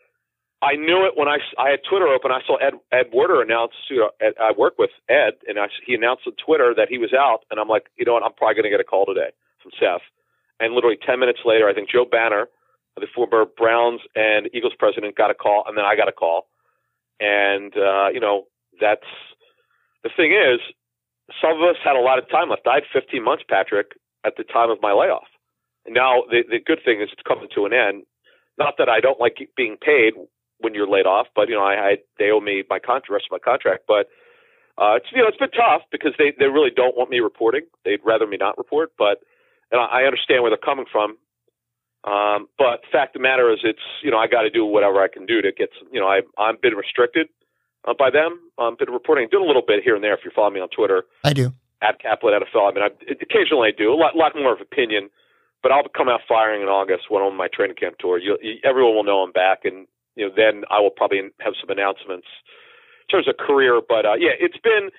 I 0.61 0.75
knew 0.75 1.07
it 1.07 1.15
when 1.17 1.29
I, 1.29 1.39
I 1.59 1.71
had 1.71 1.81
Twitter 1.89 2.09
open. 2.09 2.33
I 2.33 2.41
saw 2.47 2.57
Ed 2.57 2.75
Ed 2.91 3.11
Werder 3.13 3.41
announce. 3.43 3.73
You 3.89 3.99
know, 3.99 4.11
Ed, 4.21 4.35
I 4.41 4.53
work 4.57 4.75
with 4.79 4.91
Ed, 5.09 5.39
and 5.47 5.59
I, 5.59 5.67
he 5.87 5.95
announced 5.95 6.23
on 6.27 6.35
Twitter 6.35 6.75
that 6.77 6.89
he 6.89 6.99
was 6.99 7.13
out. 7.13 7.41
And 7.51 7.61
I'm 7.61 7.69
like, 7.69 7.87
you 7.97 8.05
know 8.05 8.15
what? 8.15 8.25
I'm 8.25 8.35
probably 8.35 8.55
going 8.55 8.65
to 8.65 8.71
get 8.71 8.81
a 8.81 8.85
call 8.85 9.07
today 9.07 9.31
from 9.63 9.71
Seth. 9.79 10.03
And 10.59 10.75
literally 10.75 10.99
ten 10.99 11.21
minutes 11.21 11.41
later, 11.45 11.69
I 11.69 11.75
think 11.75 11.91
Joe 11.91 12.05
Banner, 12.05 12.49
the 12.97 13.07
former 13.15 13.45
Browns 13.45 14.01
and 14.17 14.51
Eagles 14.53 14.75
president, 14.79 15.17
got 15.17 15.31
a 15.31 15.35
call, 15.35 15.63
and 15.67 15.79
then 15.79 15.85
I 15.85 15.95
got 15.95 16.09
a 16.09 16.13
call. 16.13 16.49
And 17.21 17.73
uh, 17.77 18.09
you 18.13 18.19
know, 18.19 18.47
that's 18.81 19.07
the 20.03 20.11
thing 20.17 20.33
is, 20.33 20.59
some 21.41 21.57
of 21.57 21.63
us 21.63 21.77
had 21.85 21.97
a 21.97 22.01
lot 22.01 22.19
of 22.19 22.29
time 22.31 22.51
left. 22.51 22.67
I 22.67 22.81
had 22.81 22.89
15 22.93 23.23
months, 23.23 23.45
Patrick, 23.49 23.93
at 24.25 24.37
the 24.37 24.45
time 24.45 24.71
of 24.71 24.79
my 24.81 24.93
layoff. 24.93 25.29
And 25.85 25.95
now 25.95 26.23
the 26.29 26.43
the 26.49 26.59
good 26.61 26.81
thing 26.85 27.01
is 27.01 27.09
it's 27.13 27.23
coming 27.27 27.49
to 27.55 27.65
an 27.65 27.73
end. 27.73 28.05
Not 28.59 28.75
that 28.79 28.89
I 28.89 29.01
don't 29.01 29.21
like 29.21 29.39
being 29.57 29.77
paid 29.81 30.15
when 30.59 30.75
you're 30.75 30.89
laid 30.89 31.07
off, 31.07 31.29
but 31.35 31.49
you 31.49 31.55
know, 31.55 31.65
I, 31.65 31.75
I 31.75 31.97
they 32.19 32.31
owe 32.31 32.41
me 32.41 32.65
my 32.69 32.79
contract, 32.79 33.11
rest 33.11 33.27
of 33.31 33.33
my 33.33 33.45
contract. 33.45 33.85
But 33.87 34.09
uh, 34.77 34.97
it's 34.97 35.07
you 35.13 35.23
know, 35.23 35.29
it's 35.29 35.39
been 35.39 35.51
tough 35.53 35.83
because 35.91 36.13
they 36.19 36.33
they 36.39 36.47
really 36.47 36.71
don't 36.75 36.97
want 36.97 37.11
me 37.11 37.21
reporting. 37.21 37.63
They'd 37.85 38.05
rather 38.05 38.27
me 38.27 38.37
not 38.37 38.59
report, 38.59 38.93
but 38.99 39.21
and 39.71 39.81
I 39.81 40.05
understand 40.05 40.43
where 40.43 40.51
they're 40.51 40.59
coming 40.59 40.87
from. 40.91 41.17
Um, 42.05 42.49
but 42.57 42.87
fact 42.93 43.17
of 43.17 43.21
the 43.21 43.29
matter 43.29 43.53
is, 43.53 43.61
it's 43.65 43.85
you 44.03 44.11
know, 44.11 44.19
I 44.19 44.27
got 44.27 44.43
to 44.43 44.51
do 44.51 44.65
whatever 44.65 45.03
I 45.03 45.09
can 45.09 45.27
do 45.27 45.43
to 45.43 45.53
get 45.53 45.71
some. 45.79 45.89
You 45.93 46.01
know, 46.01 46.09
I 46.09 46.21
I'm 46.39 46.57
been 46.61 46.75
restricted 46.75 47.29
uh, 47.87 47.95
by 47.99 48.11
them. 48.11 48.41
Um, 48.59 48.77
been 48.79 48.91
reporting, 48.91 49.29
doing 49.31 49.45
a 49.45 49.47
little 49.47 49.63
bit 49.67 49.83
here 49.83 49.95
and 49.95 50.03
there. 50.03 50.15
If 50.15 50.25
you 50.25 50.31
follow 50.35 50.51
me 50.51 50.61
on 50.61 50.69
Twitter, 50.69 51.05
I 51.25 51.33
do. 51.33 51.53
at 51.83 52.01
Caplan 52.03 52.41
NFL. 52.41 52.71
I 52.71 52.75
mean, 52.75 52.85
I, 52.85 52.91
occasionally 53.21 53.69
I 53.69 53.77
do 53.77 53.93
a 53.93 53.97
lot, 53.97 54.17
lot 54.17 54.33
more 54.35 54.53
of 54.53 54.61
opinion, 54.61 55.11
but 55.63 55.73
I'll 55.73 55.85
come 55.97 56.09
out 56.09 56.21
firing 56.29 56.63
in 56.63 56.69
August 56.69 57.11
when 57.11 57.23
I'm 57.23 57.33
on 57.33 57.37
my 57.37 57.49
training 57.53 57.77
camp 57.77 57.97
tour. 57.99 58.19
You, 58.19 58.39
you, 58.43 58.57
everyone 58.65 58.95
will 58.95 59.05
know 59.05 59.23
I'm 59.23 59.33
back, 59.33 59.65
and 59.65 59.87
you 60.17 60.27
know 60.27 60.33
then 60.35 60.65
I 60.71 60.81
will 60.81 60.91
probably 60.91 61.21
have 61.41 61.55
some 61.61 61.71
announcements 61.71 62.27
in 63.07 63.09
terms 63.11 63.29
of 63.29 63.37
career. 63.39 63.81
But 63.87 64.07
uh, 64.07 64.15
yeah, 64.19 64.35
it's 64.39 64.59
been 64.59 64.91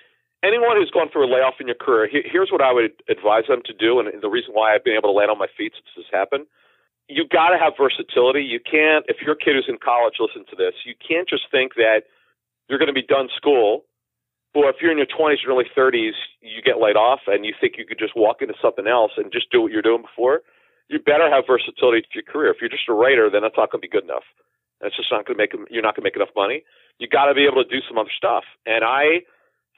anyone 0.43 0.77
who's 0.77 0.91
gone 0.91 1.09
through 1.11 1.27
a 1.27 1.31
layoff 1.31 1.59
in 1.59 1.67
your 1.67 1.79
career. 1.79 2.07
He, 2.07 2.21
here's 2.23 2.51
what 2.51 2.61
I 2.61 2.71
would 2.71 2.91
advise 3.09 3.47
them 3.47 3.61
to 3.65 3.73
do, 3.73 3.99
and 3.99 4.07
the 4.21 4.29
reason 4.29 4.53
why 4.53 4.75
I've 4.75 4.83
been 4.83 4.95
able 4.95 5.11
to 5.11 5.17
land 5.17 5.31
on 5.31 5.37
my 5.37 5.51
feet 5.57 5.73
since 5.75 5.89
this 5.95 6.11
happened. 6.11 6.45
You 7.09 7.25
got 7.25 7.49
to 7.49 7.57
have 7.57 7.73
versatility. 7.73 8.45
You 8.45 8.59
can't, 8.61 9.03
if 9.09 9.17
your 9.25 9.33
kid 9.33 9.57
who's 9.57 9.65
in 9.67 9.81
college, 9.81 10.21
listen 10.21 10.45
to 10.45 10.55
this. 10.55 10.77
You 10.85 10.93
can't 11.01 11.27
just 11.27 11.49
think 11.49 11.73
that 11.73 12.05
you're 12.69 12.79
going 12.79 12.87
to 12.87 12.93
be 12.93 13.03
done 13.05 13.27
school 13.35 13.83
or 14.55 14.69
if 14.69 14.77
you're 14.81 14.91
in 14.91 14.97
your 14.97 15.07
20s 15.07 15.45
and 15.45 15.49
early 15.49 15.69
30s, 15.77 16.17
you 16.41 16.61
get 16.65 16.81
laid 16.81 16.95
off 16.95 17.21
and 17.27 17.45
you 17.45 17.53
think 17.59 17.75
you 17.77 17.85
could 17.85 17.99
just 17.99 18.13
walk 18.15 18.41
into 18.41 18.55
something 18.61 18.87
else 18.87 19.11
and 19.17 19.31
just 19.31 19.51
do 19.51 19.61
what 19.61 19.71
you're 19.71 19.85
doing 19.85 20.01
before, 20.01 20.41
you 20.89 20.97
better 20.97 21.29
have 21.29 21.45
versatility 21.45 22.01
to 22.01 22.13
your 22.15 22.25
career. 22.25 22.49
If 22.49 22.57
you're 22.61 22.69
just 22.69 22.89
a 22.89 22.93
writer, 22.93 23.29
then 23.29 23.43
that's 23.43 23.57
not 23.57 23.69
going 23.71 23.81
to 23.81 23.85
be 23.85 23.91
good 23.91 24.03
enough. 24.03 24.25
That's 24.81 24.95
just 24.95 25.11
not 25.11 25.27
going 25.27 25.37
to 25.37 25.41
make 25.41 25.53
you're 25.69 25.83
not 25.83 25.93
going 25.93 26.01
to 26.01 26.09
make 26.09 26.15
enough 26.15 26.33
money. 26.35 26.63
You 26.97 27.07
got 27.07 27.25
to 27.25 27.35
be 27.35 27.45
able 27.45 27.61
to 27.61 27.69
do 27.69 27.83
some 27.87 27.97
other 27.97 28.09
stuff. 28.15 28.43
And 28.65 28.83
I, 28.83 29.21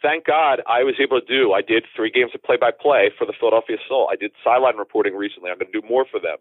thank 0.01 0.25
God, 0.25 0.61
I 0.69 0.83
was 0.83 0.95
able 1.01 1.19
to 1.19 1.25
do. 1.25 1.51
I 1.51 1.61
did 1.61 1.83
three 1.95 2.11
games 2.11 2.31
of 2.33 2.41
play-by-play 2.43 3.11
for 3.17 3.25
the 3.25 3.33
Philadelphia 3.37 3.77
Soul. 3.89 4.07
I 4.11 4.15
did 4.15 4.31
sideline 4.43 4.77
reporting 4.77 5.15
recently. 5.15 5.51
I'm 5.51 5.57
going 5.57 5.71
to 5.71 5.81
do 5.81 5.85
more 5.85 6.05
for 6.09 6.19
them. 6.19 6.37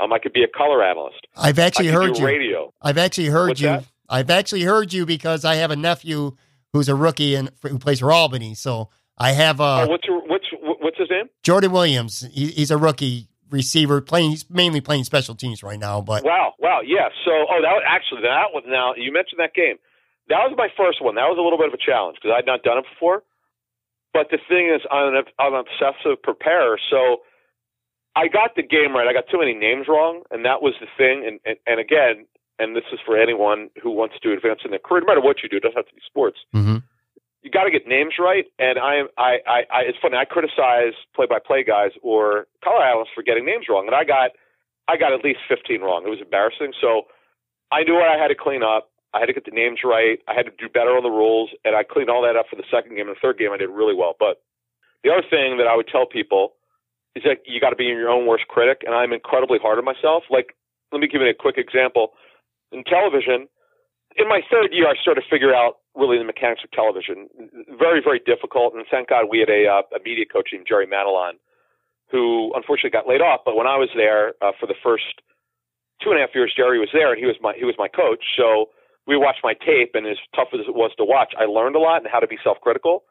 Um, 0.00 0.12
I 0.12 0.18
could 0.18 0.32
be 0.32 0.42
a 0.42 0.48
color 0.48 0.82
analyst. 0.82 1.26
I've 1.36 1.58
actually 1.58 1.88
heard 1.88 2.18
you. 2.18 2.24
radio. 2.26 2.72
I've 2.82 2.98
actually 2.98 3.28
heard 3.28 3.48
What's 3.48 3.60
you. 3.60 3.68
that? 3.68 3.84
I've 4.08 4.30
actually 4.30 4.62
heard 4.62 4.92
you 4.92 5.06
because 5.06 5.44
I 5.44 5.56
have 5.56 5.70
a 5.70 5.76
nephew 5.76 6.36
who's 6.72 6.88
a 6.88 6.94
rookie 6.94 7.34
and 7.34 7.50
who 7.62 7.78
plays 7.78 8.00
for 8.00 8.12
Albany. 8.12 8.54
So 8.54 8.90
I 9.16 9.32
have 9.32 9.60
uh, 9.60 9.82
oh, 9.82 9.88
what's 9.88 10.06
your, 10.06 10.20
what's 10.26 10.46
what's 10.62 10.98
his 10.98 11.10
name? 11.10 11.26
Jordan 11.42 11.72
Williams. 11.72 12.26
He, 12.32 12.48
he's 12.48 12.70
a 12.70 12.78
rookie 12.78 13.28
receiver 13.50 14.00
playing. 14.00 14.30
He's 14.30 14.48
mainly 14.48 14.80
playing 14.80 15.04
special 15.04 15.34
teams 15.34 15.62
right 15.62 15.78
now. 15.78 16.00
But 16.00 16.24
Wow, 16.24 16.54
wow, 16.58 16.80
yeah. 16.84 17.08
So, 17.24 17.32
oh, 17.32 17.60
that 17.62 17.72
was, 17.72 17.82
actually 17.86 18.22
that 18.22 18.52
was 18.52 18.64
now 18.66 18.94
you 18.96 19.12
mentioned 19.12 19.40
that 19.40 19.54
game. 19.54 19.76
That 20.28 20.44
was 20.44 20.54
my 20.56 20.68
first 20.76 21.02
one. 21.02 21.14
That 21.14 21.28
was 21.28 21.38
a 21.38 21.42
little 21.42 21.58
bit 21.58 21.68
of 21.68 21.74
a 21.74 21.80
challenge 21.80 22.18
because 22.20 22.36
I'd 22.36 22.46
not 22.46 22.62
done 22.62 22.78
it 22.78 22.84
before. 22.92 23.22
But 24.12 24.28
the 24.30 24.38
thing 24.48 24.72
is, 24.72 24.80
I'm 24.90 25.14
an, 25.14 25.24
I'm 25.38 25.54
an 25.54 25.64
obsessive 25.68 26.22
preparer, 26.22 26.78
so 26.90 27.22
I 28.16 28.28
got 28.28 28.56
the 28.56 28.62
game 28.62 28.96
right. 28.96 29.06
I 29.06 29.12
got 29.12 29.28
too 29.30 29.38
many 29.38 29.54
names 29.54 29.86
wrong, 29.86 30.22
and 30.30 30.44
that 30.44 30.62
was 30.62 30.74
the 30.80 30.88
thing. 30.96 31.24
And 31.26 31.40
and, 31.44 31.56
and 31.66 31.80
again, 31.80 32.26
and 32.58 32.74
this 32.76 32.84
is 32.92 32.98
for 33.04 33.16
anyone 33.16 33.70
who 33.82 33.90
wants 33.90 34.16
to 34.22 34.32
advance 34.32 34.60
in 34.64 34.70
their 34.70 34.80
career, 34.80 35.00
no 35.00 35.06
matter 35.06 35.20
what 35.20 35.42
you 35.42 35.48
do, 35.48 35.56
it 35.56 35.62
doesn't 35.62 35.76
have 35.76 35.86
to 35.88 35.94
be 35.94 36.02
sports. 36.04 36.38
Mhm. 36.54 36.82
You 37.42 37.50
got 37.50 37.64
to 37.64 37.70
get 37.70 37.86
names 37.86 38.14
right. 38.18 38.46
And 38.58 38.78
I, 38.78 39.02
I, 39.16 39.38
I, 39.46 39.58
I, 39.70 39.80
it's 39.86 39.98
funny. 40.02 40.16
I 40.16 40.24
criticize 40.24 40.94
play-by-play 41.14 41.62
guys 41.64 41.92
or 42.02 42.46
color 42.64 42.82
analysts 42.82 43.10
for 43.14 43.22
getting 43.22 43.46
names 43.46 43.66
wrong, 43.68 43.86
and 43.86 43.94
I 43.94 44.02
got, 44.04 44.32
I 44.88 44.96
got 44.96 45.12
at 45.12 45.22
least 45.24 45.40
15 45.48 45.80
wrong. 45.80 46.02
It 46.04 46.10
was 46.10 46.20
embarrassing. 46.20 46.72
So 46.80 47.06
I 47.70 47.84
knew 47.84 47.94
what 47.94 48.08
I 48.08 48.18
had 48.18 48.28
to 48.28 48.34
clean 48.34 48.62
up. 48.62 48.90
I 49.14 49.20
had 49.20 49.26
to 49.26 49.32
get 49.32 49.44
the 49.44 49.52
names 49.52 49.80
right. 49.84 50.18
I 50.26 50.34
had 50.34 50.46
to 50.46 50.52
do 50.58 50.68
better 50.68 50.90
on 50.96 51.02
the 51.02 51.10
rules, 51.14 51.50
and 51.64 51.76
I 51.76 51.82
cleaned 51.84 52.10
all 52.10 52.22
that 52.22 52.36
up 52.36 52.46
for 52.50 52.56
the 52.56 52.64
second 52.70 52.96
game. 52.96 53.06
And 53.06 53.16
the 53.16 53.20
third 53.22 53.38
game, 53.38 53.52
I 53.52 53.56
did 53.56 53.70
really 53.70 53.94
well. 53.94 54.14
But 54.18 54.42
the 55.04 55.10
other 55.10 55.24
thing 55.24 55.56
that 55.58 55.66
I 55.66 55.76
would 55.76 55.88
tell 55.88 56.06
people 56.06 56.54
is 57.14 57.22
that 57.24 57.38
you 57.46 57.60
got 57.60 57.70
to 57.70 57.76
be 57.76 57.84
your 57.84 58.10
own 58.10 58.26
worst 58.26 58.48
critic, 58.48 58.82
and 58.84 58.94
I'm 58.94 59.12
incredibly 59.12 59.58
hard 59.58 59.78
on 59.78 59.84
myself. 59.84 60.24
Like, 60.28 60.56
let 60.92 61.00
me 61.00 61.06
give 61.08 61.22
you 61.22 61.28
a 61.28 61.34
quick 61.34 61.56
example. 61.56 62.12
In 62.72 62.84
television, 62.84 63.48
in 64.16 64.28
my 64.28 64.40
third 64.50 64.72
year, 64.72 64.88
I 64.88 64.94
started 65.00 65.22
to 65.22 65.28
figure 65.30 65.54
out 65.54 65.78
really 65.94 66.18
the 66.18 66.24
mechanics 66.24 66.62
of 66.64 66.70
television. 66.70 67.28
Very, 67.78 68.00
very 68.02 68.20
difficult. 68.24 68.74
And 68.74 68.84
thank 68.90 69.08
God 69.08 69.26
we 69.30 69.38
had 69.40 69.50
a, 69.50 69.66
uh, 69.66 69.82
a 69.96 70.00
media 70.04 70.26
coach 70.26 70.50
named 70.52 70.66
Jerry 70.68 70.86
Madelon, 70.86 71.38
who 72.10 72.52
unfortunately 72.54 72.90
got 72.90 73.08
laid 73.08 73.20
off. 73.20 73.40
But 73.44 73.56
when 73.56 73.66
I 73.66 73.76
was 73.76 73.88
there 73.94 74.34
uh, 74.42 74.52
for 74.58 74.66
the 74.66 74.78
first 74.82 75.22
two 76.02 76.10
and 76.10 76.18
a 76.18 76.22
half 76.22 76.34
years, 76.34 76.52
Jerry 76.56 76.78
was 76.78 76.90
there, 76.92 77.12
and 77.12 77.18
he 77.18 77.26
was 77.26 77.36
my 77.40 77.54
he 77.56 77.64
was 77.64 77.74
my 77.78 77.88
coach. 77.88 78.24
So 78.36 78.70
we 79.06 79.16
watched 79.16 79.40
my 79.42 79.54
tape, 79.54 79.92
and 79.94 80.06
as 80.06 80.18
tough 80.34 80.48
as 80.52 80.60
it 80.68 80.74
was 80.74 80.92
to 80.98 81.04
watch, 81.04 81.32
I 81.38 81.44
learned 81.44 81.76
a 81.76 81.80
lot 81.80 82.02
and 82.02 82.10
how 82.10 82.20
to 82.20 82.26
be 82.26 82.38
self-critical. 82.42 83.04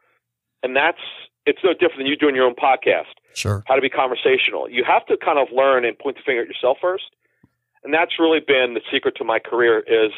And 0.63 0.75
that's 0.75 1.01
it's 1.45 1.59
no 1.63 1.73
different 1.73 1.99
than 1.99 2.07
you 2.07 2.15
doing 2.15 2.35
your 2.35 2.45
own 2.45 2.55
podcast 2.55 3.15
sure. 3.33 3.63
how 3.67 3.75
to 3.75 3.81
be 3.81 3.89
conversational. 3.89 4.69
You 4.69 4.83
have 4.83 5.05
to 5.07 5.17
kind 5.17 5.39
of 5.39 5.47
learn 5.55 5.85
and 5.85 5.97
point 5.97 6.17
the 6.17 6.23
finger 6.25 6.41
at 6.41 6.47
yourself 6.47 6.77
first. 6.81 7.15
And 7.83 7.93
that's 7.93 8.19
really 8.19 8.39
been 8.39 8.73
the 8.73 8.81
secret 8.91 9.15
to 9.17 9.23
my 9.23 9.39
career 9.39 9.79
is 9.79 10.11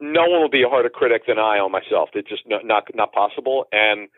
no 0.00 0.22
one 0.28 0.40
will 0.40 0.50
be 0.50 0.62
a 0.62 0.68
harder 0.68 0.88
critic 0.88 1.22
than 1.26 1.38
I 1.38 1.58
on 1.58 1.72
myself. 1.72 2.10
It's 2.14 2.28
just 2.28 2.42
not 2.46 2.64
not, 2.66 2.84
not 2.94 3.12
possible. 3.12 3.66
And 3.72 4.08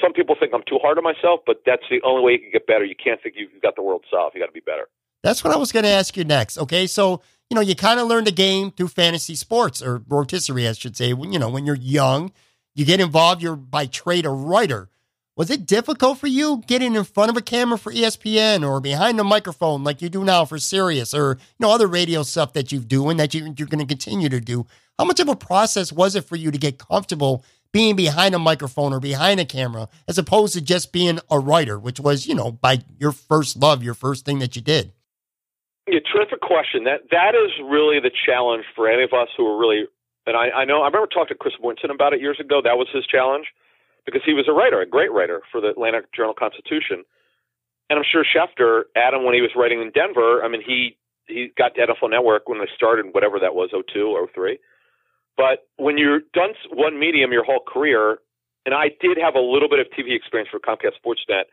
some 0.00 0.12
people 0.12 0.36
think 0.38 0.52
I'm 0.54 0.62
too 0.68 0.78
hard 0.82 0.98
on 0.98 1.04
myself, 1.04 1.40
but 1.46 1.62
that's 1.64 1.84
the 1.90 2.00
only 2.04 2.24
way 2.24 2.32
you 2.32 2.38
can 2.38 2.50
get 2.52 2.66
better. 2.66 2.84
You 2.84 2.96
can't 2.96 3.22
think 3.22 3.36
you've 3.38 3.62
got 3.62 3.76
the 3.76 3.82
world 3.82 4.04
solved. 4.10 4.34
You 4.34 4.40
got 4.40 4.46
to 4.46 4.52
be 4.52 4.60
better. 4.60 4.88
That's 5.22 5.42
what 5.42 5.54
I 5.54 5.56
was 5.56 5.72
going 5.72 5.84
to 5.84 5.90
ask 5.90 6.16
you 6.16 6.24
next. 6.24 6.58
Okay, 6.58 6.86
so 6.86 7.22
you 7.50 7.54
know 7.54 7.60
you 7.60 7.74
kind 7.74 8.00
of 8.00 8.06
learn 8.06 8.24
the 8.24 8.32
game 8.32 8.70
through 8.70 8.88
fantasy 8.88 9.34
sports 9.34 9.82
or 9.82 10.02
rotisserie, 10.08 10.68
I 10.68 10.72
should 10.72 10.96
say. 10.96 11.12
When 11.12 11.32
you 11.32 11.38
know 11.38 11.48
when 11.48 11.64
you're 11.64 11.76
young, 11.76 12.32
you 12.74 12.84
get 12.84 13.00
involved. 13.00 13.42
You're 13.42 13.56
by 13.56 13.86
trade 13.86 14.26
a 14.26 14.30
writer. 14.30 14.88
Was 15.36 15.50
it 15.50 15.66
difficult 15.66 16.18
for 16.18 16.28
you 16.28 16.62
getting 16.68 16.94
in 16.94 17.02
front 17.02 17.28
of 17.28 17.36
a 17.36 17.42
camera 17.42 17.76
for 17.76 17.92
ESPN 17.92 18.64
or 18.64 18.80
behind 18.80 19.18
a 19.18 19.24
microphone 19.24 19.82
like 19.82 20.00
you 20.00 20.08
do 20.08 20.22
now 20.22 20.44
for 20.44 20.58
Sirius 20.58 21.12
or 21.12 21.38
you 21.40 21.66
know 21.66 21.72
other 21.72 21.88
radio 21.88 22.22
stuff 22.22 22.52
that 22.52 22.70
you 22.70 22.78
do 22.78 23.08
and 23.08 23.18
that 23.18 23.34
you, 23.34 23.52
you're 23.58 23.66
going 23.66 23.80
to 23.80 23.86
continue 23.86 24.28
to 24.28 24.38
do? 24.38 24.64
How 24.96 25.04
much 25.04 25.18
of 25.18 25.28
a 25.28 25.34
process 25.34 25.92
was 25.92 26.14
it 26.14 26.22
for 26.22 26.36
you 26.36 26.52
to 26.52 26.58
get 26.58 26.78
comfortable 26.78 27.44
being 27.72 27.96
behind 27.96 28.36
a 28.36 28.38
microphone 28.38 28.92
or 28.92 29.00
behind 29.00 29.40
a 29.40 29.44
camera 29.44 29.88
as 30.06 30.18
opposed 30.18 30.54
to 30.54 30.60
just 30.60 30.92
being 30.92 31.18
a 31.28 31.40
writer, 31.40 31.80
which 31.80 31.98
was 31.98 32.28
you 32.28 32.34
know 32.36 32.52
by 32.52 32.84
your 33.00 33.10
first 33.10 33.56
love, 33.56 33.82
your 33.82 33.94
first 33.94 34.24
thing 34.24 34.38
that 34.38 34.54
you 34.54 34.62
did? 34.62 34.92
Yeah, 35.88 35.98
terrific 36.12 36.42
question. 36.42 36.84
That 36.84 37.10
that 37.10 37.34
is 37.34 37.50
really 37.60 37.98
the 37.98 38.12
challenge 38.24 38.66
for 38.76 38.88
any 38.88 39.02
of 39.02 39.12
us 39.12 39.30
who 39.36 39.48
are 39.48 39.58
really. 39.58 39.86
And 40.26 40.36
I, 40.36 40.50
I 40.50 40.64
know 40.64 40.82
I 40.82 40.86
remember 40.86 41.08
talking 41.08 41.34
to 41.34 41.34
Chris 41.34 41.54
Winton 41.60 41.90
about 41.90 42.12
it 42.12 42.20
years 42.20 42.38
ago. 42.38 42.62
That 42.62 42.78
was 42.78 42.86
his 42.94 43.04
challenge 43.04 43.46
because 44.04 44.22
he 44.24 44.34
was 44.34 44.46
a 44.48 44.52
writer, 44.52 44.80
a 44.80 44.86
great 44.86 45.12
writer 45.12 45.42
for 45.50 45.60
the 45.60 45.68
Atlanta 45.68 46.02
Journal 46.14 46.34
Constitution. 46.34 47.04
And 47.90 47.98
I'm 47.98 48.04
sure 48.04 48.24
Schefter, 48.24 48.84
Adam, 48.96 49.24
when 49.24 49.34
he 49.34 49.40
was 49.40 49.50
writing 49.56 49.80
in 49.80 49.90
Denver, 49.90 50.42
I 50.42 50.48
mean, 50.48 50.62
he 50.64 50.96
he 51.26 51.50
got 51.56 51.74
to 51.74 51.80
NFL 51.80 52.10
Network 52.10 52.48
when 52.48 52.58
they 52.58 52.68
started, 52.74 53.06
whatever 53.12 53.38
that 53.40 53.54
was, 53.54 53.70
02 53.72 54.08
or 54.08 54.28
03. 54.28 54.58
But 55.36 55.66
when 55.76 55.96
you're 55.96 56.20
done 56.34 56.52
one 56.70 57.00
medium 57.00 57.32
your 57.32 57.44
whole 57.44 57.62
career, 57.66 58.18
and 58.66 58.74
I 58.74 58.90
did 59.00 59.16
have 59.16 59.34
a 59.34 59.40
little 59.40 59.68
bit 59.68 59.80
of 59.80 59.86
TV 59.88 60.14
experience 60.14 60.50
for 60.50 60.60
Comcast 60.60 61.00
Sportsnet, 61.00 61.44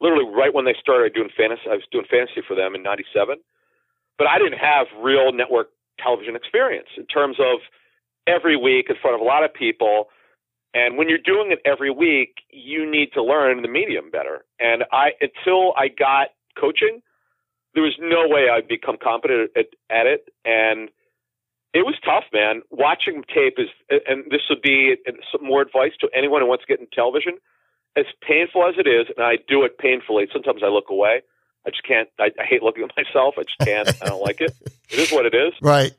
literally 0.00 0.28
right 0.28 0.52
when 0.52 0.66
they 0.66 0.76
started 0.78 1.14
doing 1.14 1.30
fantasy, 1.34 1.62
I 1.66 1.74
was 1.74 1.88
doing 1.90 2.04
fantasy 2.10 2.42
for 2.46 2.54
them 2.54 2.74
in 2.74 2.82
'97. 2.82 3.38
But 4.18 4.28
I 4.28 4.38
didn't 4.38 4.58
have 4.58 4.86
real 5.00 5.32
network 5.32 5.70
television 5.98 6.36
experience 6.36 6.88
in 6.96 7.06
terms 7.06 7.36
of 7.40 7.60
every 8.26 8.56
week 8.56 8.86
in 8.88 8.96
front 9.00 9.14
of 9.14 9.20
a 9.20 9.24
lot 9.24 9.44
of 9.44 9.52
people 9.52 10.08
and 10.74 10.98
when 10.98 11.08
you're 11.08 11.18
doing 11.18 11.52
it 11.52 11.60
every 11.64 11.90
week, 11.90 12.42
you 12.50 12.90
need 12.90 13.12
to 13.14 13.22
learn 13.22 13.62
the 13.62 13.68
medium 13.68 14.10
better. 14.10 14.44
And 14.58 14.82
I, 14.90 15.12
until 15.20 15.72
I 15.78 15.86
got 15.88 16.28
coaching, 16.60 17.00
there 17.74 17.82
was 17.82 17.94
no 18.00 18.26
way 18.26 18.48
I'd 18.50 18.66
become 18.66 18.96
competent 19.00 19.50
at, 19.56 19.66
at 19.88 20.06
it. 20.06 20.28
And 20.44 20.90
it 21.72 21.86
was 21.86 21.94
tough, 22.04 22.24
man. 22.32 22.62
Watching 22.70 23.22
tape 23.32 23.54
is, 23.58 23.68
and 23.88 24.24
this 24.30 24.42
would 24.50 24.62
be 24.62 24.96
some 25.30 25.46
more 25.46 25.62
advice 25.62 25.92
to 26.00 26.08
anyone 26.14 26.40
who 26.40 26.48
wants 26.48 26.64
to 26.64 26.68
get 26.68 26.80
in 26.80 26.86
television. 26.92 27.34
As 27.96 28.06
painful 28.26 28.66
as 28.66 28.74
it 28.76 28.88
is, 28.88 29.06
and 29.16 29.24
I 29.24 29.38
do 29.46 29.62
it 29.62 29.78
painfully. 29.78 30.26
Sometimes 30.32 30.62
I 30.64 30.68
look 30.68 30.90
away. 30.90 31.22
I 31.64 31.70
just 31.70 31.84
can't. 31.86 32.08
I, 32.18 32.30
I 32.40 32.44
hate 32.44 32.62
looking 32.62 32.82
at 32.82 32.90
myself. 32.96 33.34
I 33.38 33.42
just 33.42 33.58
can't. 33.60 33.88
I 34.02 34.06
don't 34.06 34.22
like 34.22 34.40
it. 34.40 34.52
It 34.90 34.98
is 34.98 35.12
what 35.12 35.26
it 35.26 35.34
is. 35.34 35.52
Right. 35.62 35.92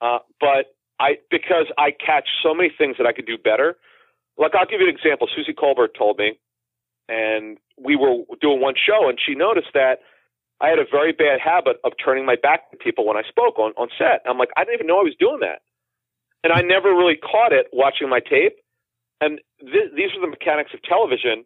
Uh, 0.00 0.20
but 0.40 0.74
I 0.98 1.18
because 1.30 1.66
I 1.76 1.90
catch 1.90 2.28
so 2.42 2.54
many 2.54 2.70
things 2.76 2.96
that 2.96 3.06
I 3.06 3.12
could 3.12 3.26
do 3.26 3.36
better. 3.36 3.76
Like 4.40 4.54
I'll 4.56 4.66
give 4.66 4.80
you 4.80 4.88
an 4.88 4.94
example. 4.94 5.28
Suzy 5.28 5.52
Kolber 5.52 5.86
told 5.92 6.18
me, 6.18 6.40
and 7.08 7.58
we 7.76 7.94
were 7.94 8.24
doing 8.40 8.60
one 8.60 8.74
show, 8.74 9.08
and 9.08 9.18
she 9.20 9.34
noticed 9.34 9.68
that 9.74 10.00
I 10.60 10.68
had 10.68 10.78
a 10.78 10.88
very 10.90 11.12
bad 11.12 11.40
habit 11.44 11.76
of 11.84 11.92
turning 12.02 12.24
my 12.24 12.36
back 12.40 12.70
to 12.70 12.76
people 12.76 13.06
when 13.06 13.16
I 13.16 13.22
spoke 13.28 13.58
on 13.58 13.72
on 13.76 13.88
set. 13.98 14.24
I'm 14.24 14.38
like, 14.38 14.48
I 14.56 14.64
didn't 14.64 14.80
even 14.80 14.86
know 14.86 15.00
I 15.00 15.04
was 15.04 15.16
doing 15.20 15.40
that, 15.40 15.60
and 16.42 16.52
I 16.52 16.62
never 16.62 16.88
really 16.88 17.16
caught 17.16 17.52
it 17.52 17.68
watching 17.72 18.08
my 18.08 18.20
tape. 18.20 18.56
And 19.20 19.40
th- 19.60 19.92
these 19.94 20.16
are 20.16 20.20
the 20.20 20.32
mechanics 20.32 20.72
of 20.72 20.80
television, 20.82 21.44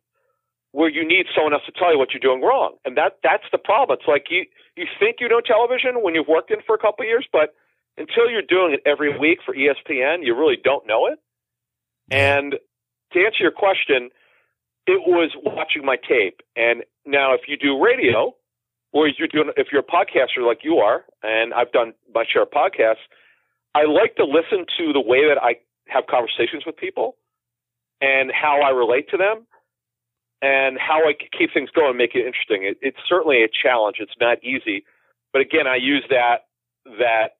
where 0.70 0.88
you 0.88 1.06
need 1.06 1.26
someone 1.34 1.52
else 1.52 1.66
to 1.66 1.72
tell 1.72 1.90
you 1.90 1.98
what 1.98 2.14
you're 2.14 2.22
doing 2.22 2.42
wrong, 2.42 2.78
and 2.84 2.96
that 2.96 3.18
that's 3.22 3.46
the 3.50 3.58
problem. 3.58 3.98
It's 3.98 4.06
like 4.06 4.26
you 4.30 4.46
you 4.76 4.86
think 5.00 5.16
you 5.18 5.28
know 5.28 5.40
television 5.40 6.02
when 6.02 6.14
you've 6.14 6.30
worked 6.30 6.50
in 6.50 6.62
for 6.66 6.74
a 6.74 6.78
couple 6.78 7.02
of 7.02 7.08
years, 7.08 7.26
but 7.32 7.54
until 7.98 8.30
you're 8.30 8.46
doing 8.46 8.74
it 8.74 8.82
every 8.86 9.16
week 9.18 9.38
for 9.44 9.54
ESPN, 9.54 10.22
you 10.22 10.34
really 10.34 10.58
don't 10.62 10.86
know 10.86 11.06
it. 11.06 11.18
And 12.10 12.54
to 13.14 13.24
answer 13.24 13.40
your 13.40 13.52
question, 13.52 14.10
it 14.86 15.00
was 15.06 15.30
watching 15.42 15.84
my 15.84 15.96
tape. 15.96 16.40
And 16.56 16.84
now, 17.06 17.34
if 17.34 17.42
you 17.48 17.56
do 17.56 17.82
radio, 17.82 18.34
or 18.92 19.08
you're 19.08 19.28
doing, 19.28 19.50
if 19.56 19.68
you're 19.72 19.80
a 19.80 19.84
podcaster 19.84 20.46
like 20.46 20.60
you 20.62 20.76
are, 20.78 21.04
and 21.22 21.54
I've 21.54 21.72
done 21.72 21.94
my 22.14 22.24
share 22.30 22.42
of 22.42 22.50
podcasts, 22.50 23.04
I 23.74 23.84
like 23.84 24.16
to 24.16 24.24
listen 24.24 24.66
to 24.78 24.92
the 24.92 25.00
way 25.00 25.26
that 25.26 25.42
I 25.42 25.56
have 25.88 26.04
conversations 26.06 26.64
with 26.66 26.76
people, 26.76 27.16
and 28.00 28.30
how 28.30 28.60
I 28.60 28.70
relate 28.70 29.08
to 29.10 29.16
them, 29.16 29.46
and 30.42 30.78
how 30.78 31.08
I 31.08 31.14
keep 31.36 31.52
things 31.52 31.70
going, 31.70 31.96
make 31.96 32.14
it 32.14 32.26
interesting. 32.26 32.64
It, 32.64 32.78
it's 32.82 32.98
certainly 33.08 33.42
a 33.42 33.48
challenge. 33.48 33.96
It's 33.98 34.14
not 34.20 34.42
easy, 34.44 34.84
but 35.32 35.40
again, 35.40 35.66
I 35.66 35.76
use 35.76 36.04
that 36.10 36.46
that 36.98 37.36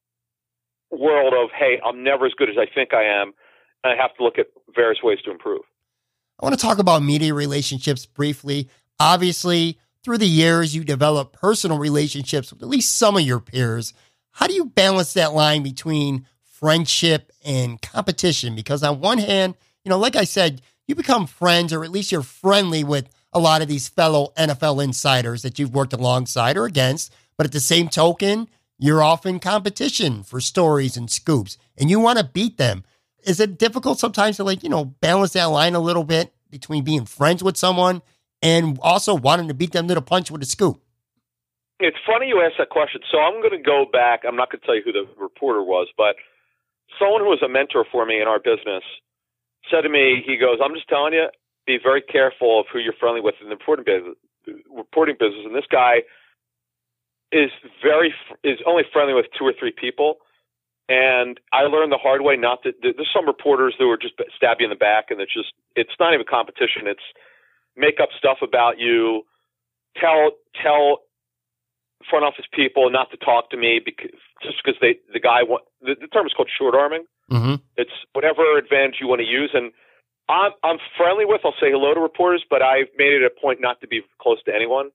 world 0.91 1.35
of 1.35 1.51
hey, 1.57 1.81
I'm 1.85 2.03
never 2.03 2.27
as 2.27 2.33
good 2.37 2.49
as 2.49 2.57
I 2.59 2.67
think 2.73 2.95
I 2.95 3.05
am 3.05 3.35
I 3.85 3.95
have 4.01 4.15
to 4.17 4.25
look 4.25 4.39
at 4.39 4.47
various 4.75 5.03
ways 5.03 5.19
to 5.25 5.31
improve. 5.31 5.63
I 6.41 6.47
want 6.47 6.59
to 6.59 6.61
talk 6.61 6.79
about 6.79 7.03
media 7.03 7.35
relationships 7.35 8.07
briefly. 8.07 8.69
Obviously, 8.99 9.79
through 10.03 10.19
the 10.19 10.27
years, 10.27 10.75
you 10.75 10.85
develop 10.85 11.33
personal 11.33 11.79
relationships 11.79 12.53
with 12.53 12.63
at 12.63 12.69
least 12.69 12.99
some 12.99 13.17
of 13.17 13.23
your 13.23 13.41
peers. 13.41 13.93
How 14.33 14.47
do 14.47 14.55
you 14.55 14.65
balance 14.65 15.13
that 15.13 15.33
line 15.33 15.63
between 15.63 16.27
friendship 16.43 17.31
and 17.45 17.81
competition? 17.81 18.57
Because 18.57 18.83
on 18.83 19.01
one 19.01 19.19
hand, 19.19 19.55
you 19.85 19.91
know, 19.91 19.99
like 19.99 20.17
I 20.17 20.25
said, 20.25 20.63
you 20.87 20.95
become 20.95 21.27
friends 21.27 21.73
or 21.73 21.85
at 21.85 21.91
least 21.91 22.11
you're 22.11 22.23
friendly 22.23 22.85
with 22.85 23.09
a 23.33 23.39
lot 23.39 23.63
of 23.63 23.69
these 23.69 23.89
fellow 23.89 24.33
NFL 24.37 24.83
insiders 24.83 25.43
that 25.43 25.59
you've 25.59 25.75
worked 25.75 25.93
alongside 25.93 26.57
or 26.57 26.65
against. 26.65 27.13
But 27.37 27.47
at 27.47 27.53
the 27.53 27.61
same 27.61 27.89
token, 27.89 28.49
you're 28.79 29.03
often 29.03 29.39
competition 29.41 30.23
for 30.23 30.41
stories 30.41 30.97
and 30.97 31.11
scoops 31.11 31.59
and 31.77 31.91
you 31.91 32.01
want 32.01 32.19
to 32.19 32.25
beat 32.25 32.59
them 32.59 32.85
is 33.27 33.41
it 33.41 33.59
difficult 33.59 33.99
sometimes 33.99 34.37
to 34.37 34.45
like 34.45 34.63
you 34.63 34.69
know 34.69 34.85
balance 34.85 35.33
that 35.33 35.45
line 35.47 35.75
a 35.75 35.81
little 35.81 36.05
bit 36.05 36.33
between 36.51 36.85
being 36.85 37.05
friends 37.05 37.43
with 37.43 37.57
someone 37.57 38.03
and 38.43 38.79
also 38.83 39.15
wanting 39.15 39.49
to 39.49 39.55
beat 39.55 39.73
them 39.73 39.89
to 39.89 39.95
the 39.95 40.03
punch 40.03 40.31
with 40.31 40.43
a 40.43 40.47
scoop? 40.47 40.81
It's 41.81 41.97
funny 42.07 42.29
you 42.29 42.41
ask 42.41 42.57
that 42.59 42.71
question. 42.71 43.01
So 43.11 43.19
I'm 43.19 43.41
going 43.41 43.57
to 43.57 43.63
go 43.63 43.85
back. 43.91 44.23
I'm 44.27 44.37
not 44.37 44.51
going 44.51 44.61
to 44.61 44.67
tell 44.67 44.77
you 44.77 44.83
who 44.85 44.93
the 44.93 45.07
reporter 45.19 45.63
was, 45.63 45.89
but 45.97 46.15
someone 46.99 47.21
who 47.21 47.29
was 47.29 47.43
a 47.43 47.49
mentor 47.49 47.85
for 47.91 48.07
me 48.07 48.21
in 48.21 48.29
our 48.29 48.39
business 48.39 48.85
said 49.71 49.81
to 49.83 49.89
me, 49.89 50.23
he 50.25 50.37
goes, 50.37 50.59
"I'm 50.63 50.75
just 50.75 50.89
telling 50.89 51.15
you, 51.15 51.27
be 51.67 51.79
very 51.83 52.03
careful 52.03 52.61
of 52.61 52.67
who 52.73 52.79
you're 52.79 52.95
friendly 53.01 53.21
with 53.21 53.35
in 53.43 53.49
the 53.49 53.57
reporting 53.57 53.85
business." 53.85 54.17
Reporting 54.69 55.17
business, 55.19 55.41
and 55.47 55.57
this 55.57 55.65
guy 55.73 56.05
is 57.33 57.51
very 57.83 58.15
is 58.45 58.59
only 58.67 58.85
friendly 58.93 59.15
with 59.15 59.27
two 59.37 59.45
or 59.45 59.55
three 59.59 59.73
people 59.73 60.19
and 60.89 61.41
I 61.53 61.63
learned 61.63 61.93
the 61.93 61.99
hard 61.99 62.21
way 62.21 62.37
not 62.37 62.63
to. 62.63 62.73
There's 62.83 63.11
some 63.15 63.27
reporters 63.27 63.75
who 63.79 63.91
are 63.91 63.97
just 63.97 64.15
stab 64.37 64.59
you 64.61 64.67
in 64.67 64.71
the 64.71 64.77
back, 64.77 65.07
and 65.11 65.21
it's 65.21 65.33
just 65.33 65.53
it's 65.77 65.95
not 65.99 66.13
even 66.13 66.27
competition. 66.29 66.87
It's 66.87 67.05
make 67.77 68.01
up 68.01 68.11
stuff 68.19 68.39
about 68.43 68.79
you, 68.79 69.23
tell 69.97 70.33
tell 70.61 71.01
front 72.09 72.25
office 72.25 72.45
people 72.53 72.91
not 72.91 73.11
to 73.11 73.17
talk 73.17 73.51
to 73.51 73.57
me 73.57 73.81
because 73.83 74.11
just 74.43 74.57
because 74.63 74.79
they 74.81 74.97
the 75.13 75.21
guy 75.21 75.43
want 75.43 75.65
the, 75.81 75.97
the 75.99 76.07
term 76.09 76.27
is 76.27 76.33
called 76.37 76.51
short 76.57 76.75
arming. 76.75 77.05
Mm-hmm. 77.31 77.55
It's 77.77 77.97
whatever 78.13 78.59
advantage 78.59 78.97
you 79.01 79.09
want 79.09 79.21
to 79.21 79.27
use, 79.27 79.51
and 79.55 79.73
I'm 80.29 80.53
I'm 80.63 80.79
friendly 80.99 81.25
with. 81.25 81.41
I'll 81.45 81.57
say 81.61 81.73
hello 81.73 81.95
to 81.95 82.01
reporters, 82.01 82.45
but 82.49 82.61
I've 82.61 82.93
made 82.99 83.13
it 83.13 83.25
a 83.25 83.31
point 83.31 83.61
not 83.61 83.81
to 83.81 83.89
be 83.89 84.03
close 84.21 84.43
to 84.45 84.55
anyone. 84.55 84.91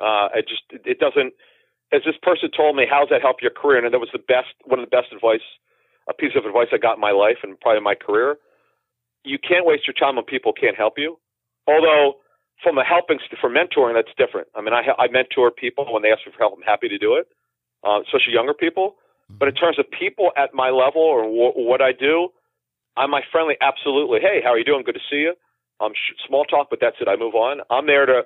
Uh, 0.00 0.28
it 0.34 0.48
just 0.48 0.62
it 0.86 0.98
doesn't 0.98 1.34
as 1.92 2.02
this 2.04 2.16
person 2.22 2.50
told 2.54 2.76
me, 2.76 2.84
how's 2.88 3.08
that 3.08 3.22
help 3.22 3.40
your 3.40 3.50
career? 3.50 3.84
And 3.84 3.92
that 3.92 3.98
was 3.98 4.12
the 4.12 4.18
best, 4.18 4.52
one 4.64 4.78
of 4.78 4.84
the 4.84 4.94
best 4.94 5.12
advice, 5.12 5.44
a 6.08 6.14
piece 6.14 6.32
of 6.36 6.44
advice 6.44 6.68
I 6.72 6.78
got 6.78 6.96
in 6.96 7.00
my 7.00 7.12
life 7.12 7.38
and 7.42 7.58
probably 7.60 7.78
in 7.78 7.84
my 7.84 7.94
career. 7.94 8.36
You 9.24 9.38
can't 9.38 9.66
waste 9.66 9.86
your 9.86 9.94
time 9.94 10.18
on 10.18 10.24
people 10.24 10.52
can't 10.52 10.76
help 10.76 10.94
you. 10.96 11.18
Although, 11.66 12.20
from 12.62 12.78
a 12.78 12.84
helping, 12.84 13.18
for 13.40 13.50
mentoring, 13.50 13.94
that's 13.94 14.12
different. 14.16 14.48
I 14.54 14.60
mean, 14.60 14.72
I, 14.72 14.82
I 14.98 15.08
mentor 15.08 15.50
people 15.50 15.86
when 15.92 16.02
they 16.02 16.10
ask 16.10 16.26
me 16.26 16.32
for 16.32 16.38
help. 16.38 16.54
I'm 16.56 16.62
happy 16.62 16.88
to 16.88 16.98
do 16.98 17.14
it, 17.14 17.28
uh, 17.84 18.00
especially 18.00 18.32
younger 18.32 18.54
people. 18.54 18.96
But 19.38 19.48
in 19.48 19.54
terms 19.54 19.78
of 19.78 19.84
people 19.90 20.32
at 20.36 20.54
my 20.54 20.70
level 20.70 21.02
or 21.02 21.22
w- 21.22 21.52
what 21.68 21.82
I 21.82 21.92
do, 21.92 22.30
I'm 22.96 23.10
my 23.10 23.20
friendly, 23.30 23.56
absolutely. 23.60 24.20
Hey, 24.20 24.40
how 24.42 24.50
are 24.50 24.58
you 24.58 24.64
doing? 24.64 24.82
Good 24.84 24.94
to 24.94 25.06
see 25.10 25.28
you. 25.28 25.34
Um, 25.80 25.92
sh- 25.94 26.16
small 26.26 26.44
talk, 26.44 26.68
but 26.70 26.80
that's 26.80 26.96
it. 27.00 27.08
I 27.08 27.16
move 27.16 27.34
on. 27.34 27.60
I'm 27.70 27.86
there 27.86 28.06
to 28.06 28.22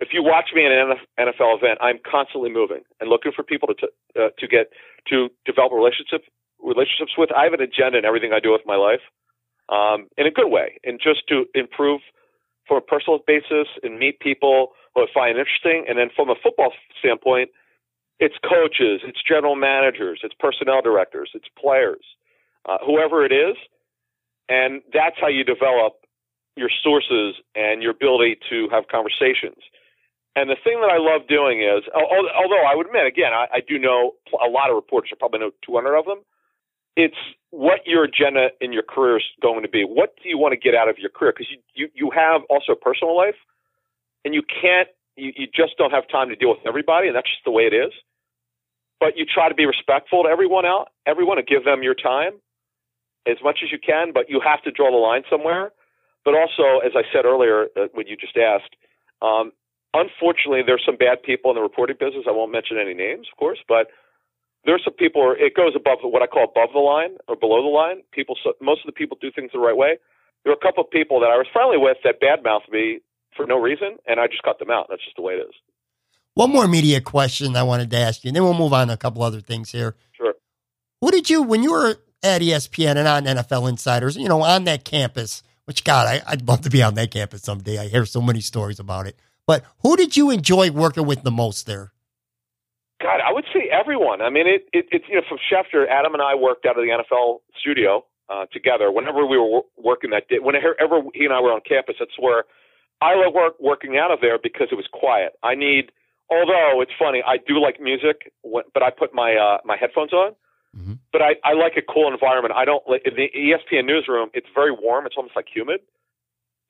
if 0.00 0.08
you 0.12 0.22
watch 0.22 0.50
me 0.54 0.64
in 0.64 0.72
an 0.72 0.96
NFL 1.18 1.58
event, 1.58 1.78
I'm 1.80 1.98
constantly 2.04 2.50
moving 2.50 2.82
and 3.00 3.08
looking 3.08 3.32
for 3.32 3.42
people 3.42 3.68
to 3.68 3.86
uh, 4.18 4.28
to 4.38 4.46
get 4.46 4.70
to 5.08 5.28
develop 5.44 5.72
relationship 5.72 6.22
relationships 6.62 7.12
with. 7.16 7.30
I 7.32 7.44
have 7.44 7.52
an 7.52 7.62
agenda 7.62 7.98
in 7.98 8.04
everything 8.04 8.32
I 8.32 8.40
do 8.40 8.52
with 8.52 8.62
my 8.66 8.76
life, 8.76 9.00
um, 9.68 10.08
in 10.16 10.26
a 10.26 10.30
good 10.30 10.48
way, 10.48 10.78
and 10.84 11.00
just 11.02 11.26
to 11.28 11.46
improve 11.54 12.00
from 12.68 12.78
a 12.78 12.80
personal 12.80 13.20
basis 13.26 13.68
and 13.82 13.98
meet 13.98 14.20
people 14.20 14.72
who 14.94 15.02
I 15.02 15.06
find 15.12 15.38
interesting. 15.38 15.84
And 15.88 15.98
then 15.98 16.08
from 16.14 16.28
a 16.28 16.34
football 16.42 16.72
standpoint, 16.98 17.50
it's 18.18 18.34
coaches, 18.42 19.00
it's 19.04 19.20
general 19.26 19.56
managers, 19.56 20.20
it's 20.22 20.34
personnel 20.38 20.82
directors, 20.82 21.30
it's 21.34 21.48
players, 21.58 22.04
uh, 22.68 22.78
whoever 22.84 23.24
it 23.24 23.32
is, 23.32 23.56
and 24.48 24.82
that's 24.92 25.16
how 25.20 25.28
you 25.28 25.44
develop 25.44 25.94
your 26.56 26.70
sources 26.82 27.36
and 27.54 27.82
your 27.82 27.92
ability 27.92 28.38
to 28.48 28.68
have 28.70 28.88
conversations. 28.88 29.60
And 30.36 30.50
the 30.50 30.56
thing 30.62 30.80
that 30.82 30.90
I 30.92 30.98
love 30.98 31.26
doing 31.28 31.62
is, 31.62 31.82
although 31.94 32.64
I 32.70 32.76
would 32.76 32.86
admit, 32.86 33.06
again, 33.06 33.32
I, 33.32 33.46
I 33.54 33.60
do 33.66 33.78
know 33.78 34.12
a 34.34 34.50
lot 34.50 34.70
of 34.70 34.76
reporters. 34.76 35.10
I 35.12 35.16
probably 35.18 35.40
know 35.40 35.50
200 35.64 35.96
of 35.96 36.04
them. 36.04 36.20
it's 36.96 37.16
what 37.50 37.86
your 37.86 38.04
agenda 38.04 38.48
in 38.60 38.72
your 38.72 38.82
career 38.82 39.18
is 39.18 39.24
going 39.40 39.62
to 39.62 39.68
be. 39.68 39.84
What 39.84 40.16
do 40.22 40.28
you 40.28 40.38
want 40.38 40.52
to 40.52 40.56
get 40.56 40.74
out 40.74 40.88
of 40.88 40.98
your 40.98 41.10
career? 41.10 41.32
Because 41.32 41.50
you, 41.50 41.58
you 41.74 41.88
you 41.94 42.10
have 42.10 42.42
also 42.50 42.72
a 42.72 42.76
personal 42.76 43.16
life, 43.16 43.36
and 44.24 44.34
you 44.34 44.42
can't 44.42 44.88
you, 45.16 45.32
you 45.36 45.46
just 45.46 45.76
don't 45.78 45.92
have 45.92 46.08
time 46.08 46.28
to 46.30 46.36
deal 46.36 46.50
with 46.50 46.66
everybody, 46.66 47.08
and 47.08 47.16
that's 47.16 47.28
just 47.28 47.44
the 47.44 47.50
way 47.50 47.64
it 47.64 47.74
is. 47.74 47.92
But 49.00 49.16
you 49.16 49.26
try 49.26 49.48
to 49.48 49.54
be 49.54 49.66
respectful 49.66 50.24
to 50.24 50.28
everyone 50.28 50.66
out, 50.66 50.88
everyone, 51.06 51.38
and 51.38 51.46
give 51.46 51.64
them 51.64 51.82
your 51.82 51.94
time 51.94 52.32
as 53.26 53.36
much 53.44 53.60
as 53.62 53.70
you 53.70 53.78
can. 53.78 54.12
But 54.12 54.30
you 54.30 54.40
have 54.40 54.62
to 54.62 54.70
draw 54.70 54.90
the 54.90 54.96
line 54.96 55.24
somewhere. 55.30 55.72
But 56.24 56.34
also, 56.34 56.80
as 56.84 56.92
I 56.96 57.02
said 57.12 57.24
earlier, 57.24 57.66
uh, 57.76 57.86
when 57.94 58.06
you 58.08 58.16
just 58.16 58.36
asked, 58.36 58.74
um, 59.22 59.52
unfortunately, 59.96 60.62
there's 60.66 60.82
some 60.84 60.96
bad 60.96 61.22
people 61.22 61.50
in 61.50 61.56
the 61.56 61.62
reporting 61.62 61.96
business. 61.98 62.24
I 62.28 62.32
won't 62.32 62.52
mention 62.52 62.78
any 62.78 62.94
names, 62.94 63.26
of 63.30 63.36
course, 63.38 63.58
but 63.68 63.88
there's 64.64 64.82
some 64.84 64.94
people. 64.94 65.22
Where 65.22 65.36
it 65.36 65.54
goes 65.54 65.72
above 65.76 65.98
what 66.02 66.22
I 66.22 66.26
call 66.26 66.44
above 66.44 66.70
the 66.72 66.80
line 66.80 67.18
or 67.28 67.36
below 67.36 67.62
the 67.62 67.68
line. 67.68 68.02
People, 68.12 68.36
most 68.60 68.80
of 68.82 68.86
the 68.86 68.96
people 68.96 69.16
do 69.20 69.30
things 69.30 69.50
the 69.52 69.58
right 69.58 69.76
way. 69.76 69.98
There 70.44 70.52
are 70.52 70.56
a 70.56 70.64
couple 70.64 70.84
of 70.84 70.90
people 70.90 71.20
that 71.20 71.30
I 71.30 71.36
was 71.36 71.46
friendly 71.52 71.78
with 71.78 71.98
that 72.04 72.20
badmouthed 72.20 72.70
me 72.70 73.00
for 73.36 73.46
no 73.46 73.58
reason, 73.58 73.96
and 74.06 74.20
I 74.20 74.26
just 74.26 74.42
cut 74.42 74.58
them 74.58 74.70
out. 74.70 74.86
That's 74.88 75.04
just 75.04 75.16
the 75.16 75.22
way 75.22 75.34
it 75.34 75.46
is. 75.48 75.54
One 76.34 76.50
more 76.50 76.68
media 76.68 77.00
question 77.00 77.56
I 77.56 77.62
wanted 77.62 77.90
to 77.90 77.96
ask 77.96 78.22
you, 78.22 78.28
and 78.28 78.36
then 78.36 78.44
we'll 78.44 78.54
move 78.54 78.72
on 78.72 78.88
to 78.88 78.92
a 78.92 78.96
couple 78.96 79.22
other 79.22 79.40
things 79.40 79.72
here. 79.72 79.96
Sure. 80.12 80.34
Who 81.00 81.10
did 81.10 81.30
you, 81.30 81.42
when 81.42 81.62
you 81.62 81.72
were 81.72 81.96
at 82.22 82.42
ESPN 82.42 82.96
and 82.96 83.08
on 83.08 83.24
NFL 83.24 83.68
Insiders, 83.68 84.16
you 84.16 84.28
know, 84.28 84.42
on 84.42 84.64
that 84.64 84.84
campus, 84.84 85.42
which 85.64 85.84
God, 85.84 86.22
I, 86.26 86.30
would 86.30 86.46
love 86.46 86.62
to 86.62 86.70
be 86.70 86.82
on 86.82 86.94
that 86.94 87.10
campus 87.10 87.42
someday. 87.42 87.78
I 87.78 87.88
hear 87.88 88.04
so 88.06 88.20
many 88.20 88.40
stories 88.40 88.78
about 88.78 89.06
it. 89.06 89.18
But 89.46 89.64
who 89.82 89.96
did 89.96 90.16
you 90.16 90.30
enjoy 90.30 90.70
working 90.70 91.06
with 91.06 91.22
the 91.22 91.30
most 91.30 91.66
there? 91.66 91.92
God, 93.00 93.20
I 93.20 93.32
would 93.32 93.44
say 93.52 93.68
everyone. 93.70 94.22
I 94.22 94.30
mean, 94.30 94.46
it, 94.46 94.68
it 94.72 94.86
it's 94.90 95.04
you 95.08 95.16
know 95.16 95.22
from 95.28 95.38
Schefter, 95.38 95.86
Adam 95.88 96.14
and 96.14 96.22
I 96.22 96.34
worked 96.34 96.64
out 96.66 96.78
of 96.78 96.84
the 96.84 96.90
NFL 96.90 97.40
studio 97.60 98.04
uh, 98.28 98.46
together. 98.52 98.90
Whenever 98.90 99.26
we 99.26 99.38
were 99.38 99.62
working 99.76 100.10
that 100.10 100.28
day, 100.28 100.38
whenever 100.40 100.74
he 101.14 101.24
and 101.24 101.34
I 101.34 101.40
were 101.40 101.52
on 101.52 101.60
campus, 101.68 101.96
that's 101.98 102.18
where 102.18 102.44
I 103.00 103.14
love 103.14 103.34
work 103.34 103.54
working 103.60 103.98
out 103.98 104.10
of 104.10 104.20
there 104.20 104.38
because 104.42 104.68
it 104.72 104.76
was 104.76 104.86
quiet. 104.90 105.32
I 105.42 105.54
need, 105.54 105.92
although 106.30 106.80
it's 106.80 106.92
funny, 106.98 107.22
I 107.24 107.36
do 107.36 107.60
like 107.60 107.80
music, 107.80 108.32
but 108.42 108.82
I 108.82 108.90
put 108.90 109.14
my 109.14 109.36
uh, 109.36 109.58
my 109.64 109.76
headphones 109.76 110.12
on. 110.12 110.32
Mm-hmm. 110.76 110.94
But 111.12 111.22
I, 111.22 111.36
I 111.44 111.52
like 111.52 111.76
a 111.76 111.82
cool 111.82 112.12
environment. 112.12 112.54
I 112.56 112.64
don't 112.64 112.82
like 112.88 113.04
the 113.04 113.28
ESPN 113.34 113.86
newsroom. 113.86 114.30
It's 114.34 114.48
very 114.54 114.72
warm. 114.72 115.06
It's 115.06 115.16
almost 115.16 115.36
like 115.36 115.46
humid, 115.52 115.80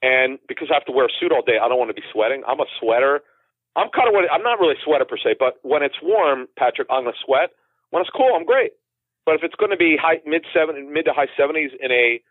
and 0.03 0.39
because 0.49 0.69
I 0.71 0.75
have 0.75 0.85
to 0.87 0.93
wear 0.93 1.07
a 1.07 1.15
suit 1.21 1.33
all 1.33 1.43
day, 1.43 1.59
I 1.61 1.69
don't 1.69 1.79
want 1.79 1.91
to 1.91 1.99
be 1.99 2.07
sweating. 2.13 2.43
I'm 2.47 2.61
a 2.61 2.69
sweater. 2.81 3.21
I'm 3.77 3.89
kind 3.93 4.09
of 4.09 4.15
what 4.15 4.25
I'm 4.33 4.43
not 4.43 4.59
really 4.59 4.75
a 4.75 4.85
sweater 4.85 5.05
per 5.05 5.17
se, 5.17 5.37
but 5.39 5.61
when 5.63 5.83
it's 5.83 6.01
warm, 6.03 6.49
Patrick, 6.57 6.89
I'm 6.91 7.05
gonna 7.05 7.17
sweat. 7.25 7.51
When 7.91 8.01
it's 8.01 8.11
cool, 8.11 8.33
I'm 8.35 8.45
great. 8.45 8.73
But 9.25 9.35
if 9.35 9.43
it's 9.43 9.55
going 9.57 9.75
to 9.75 9.77
be 9.77 9.99
high 10.01 10.23
mid 10.25 10.47
seven 10.55 10.93
mid 10.93 11.05
to 11.07 11.13
high 11.13 11.29
seventies 11.37 11.71
in 11.83 11.91
a 11.91 12.23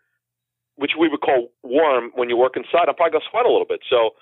which 0.76 0.92
we 0.98 1.08
would 1.08 1.20
call 1.20 1.52
warm 1.62 2.10
when 2.14 2.28
you 2.28 2.36
work 2.36 2.56
inside, 2.56 2.88
I'm 2.88 2.96
probably 2.96 3.18
gonna 3.18 3.30
sweat 3.30 3.46
a 3.46 3.52
little 3.52 3.68
bit. 3.68 3.80
So 3.88 4.16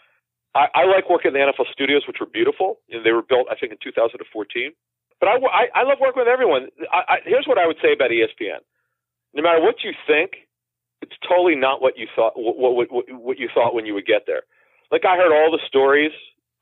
I, 0.55 0.67
I 0.75 0.85
like 0.87 1.11
working 1.11 1.35
in 1.35 1.35
the 1.35 1.43
NFL 1.43 1.71
studios, 1.73 2.07
which 2.07 2.19
were 2.21 2.31
beautiful. 2.31 2.79
Know, 2.89 3.03
they 3.03 3.11
were 3.11 3.27
built, 3.27 3.49
I 3.51 3.57
think, 3.57 3.73
in 3.73 3.79
2014. 3.83 4.23
But 5.19 5.29
I, 5.29 5.35
I, 5.51 5.65
I 5.75 5.83
love 5.83 5.99
working 6.01 6.23
with 6.23 6.31
everyone. 6.31 6.69
I, 6.93 6.99
I, 7.09 7.17
here's 7.25 7.47
what 7.47 7.59
I 7.59 7.67
would 7.67 7.79
say 7.83 7.93
about 7.93 8.11
ESPN: 8.11 8.63
no 9.35 9.43
matter 9.43 9.61
what 9.61 9.83
you 9.83 9.93
think, 10.07 10.47
it's 11.03 11.17
totally 11.27 11.57
not 11.57 11.83
what 11.83 11.99
you 11.99 12.07
thought. 12.15 12.33
What, 12.37 12.75
what, 12.75 13.05
what, 13.09 13.39
you 13.39 13.49
thought 13.53 13.75
when 13.75 13.87
you 13.87 13.95
would 13.95 14.07
get 14.07 14.25
there. 14.27 14.43
Like 14.91 15.05
I 15.05 15.17
heard 15.17 15.33
all 15.33 15.51
the 15.51 15.61
stories, 15.67 16.13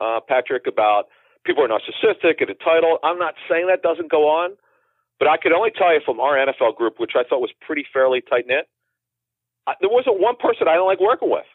uh, 0.01 0.21
Patrick, 0.27 0.67
about 0.67 1.07
people 1.45 1.65
are 1.65 1.69
narcissistic 1.69 2.41
and 2.41 2.51
entitled. 2.51 2.99
I'm 3.03 3.19
not 3.19 3.35
saying 3.49 3.67
that 3.69 3.83
doesn't 3.83 4.11
go 4.11 4.29
on, 4.29 4.57
but 5.19 5.29
I 5.29 5.37
could 5.37 5.53
only 5.53 5.71
tell 5.71 5.93
you 5.93 6.01
from 6.05 6.21
our 6.21 6.37
NFL 6.37 6.77
group, 6.77 6.99
which 6.99 7.13
I 7.15 7.23
thought 7.29 7.41
was 7.41 7.53
pretty 7.61 7.85
fairly 7.93 8.21
tight 8.21 8.47
knit 8.47 8.69
there 9.81 9.91
wasn't 9.91 10.21
one 10.21 10.37
person 10.37 10.69
I 10.69 10.75
don't 10.75 10.89
like 10.89 11.01
working 11.01 11.31
with. 11.31 11.47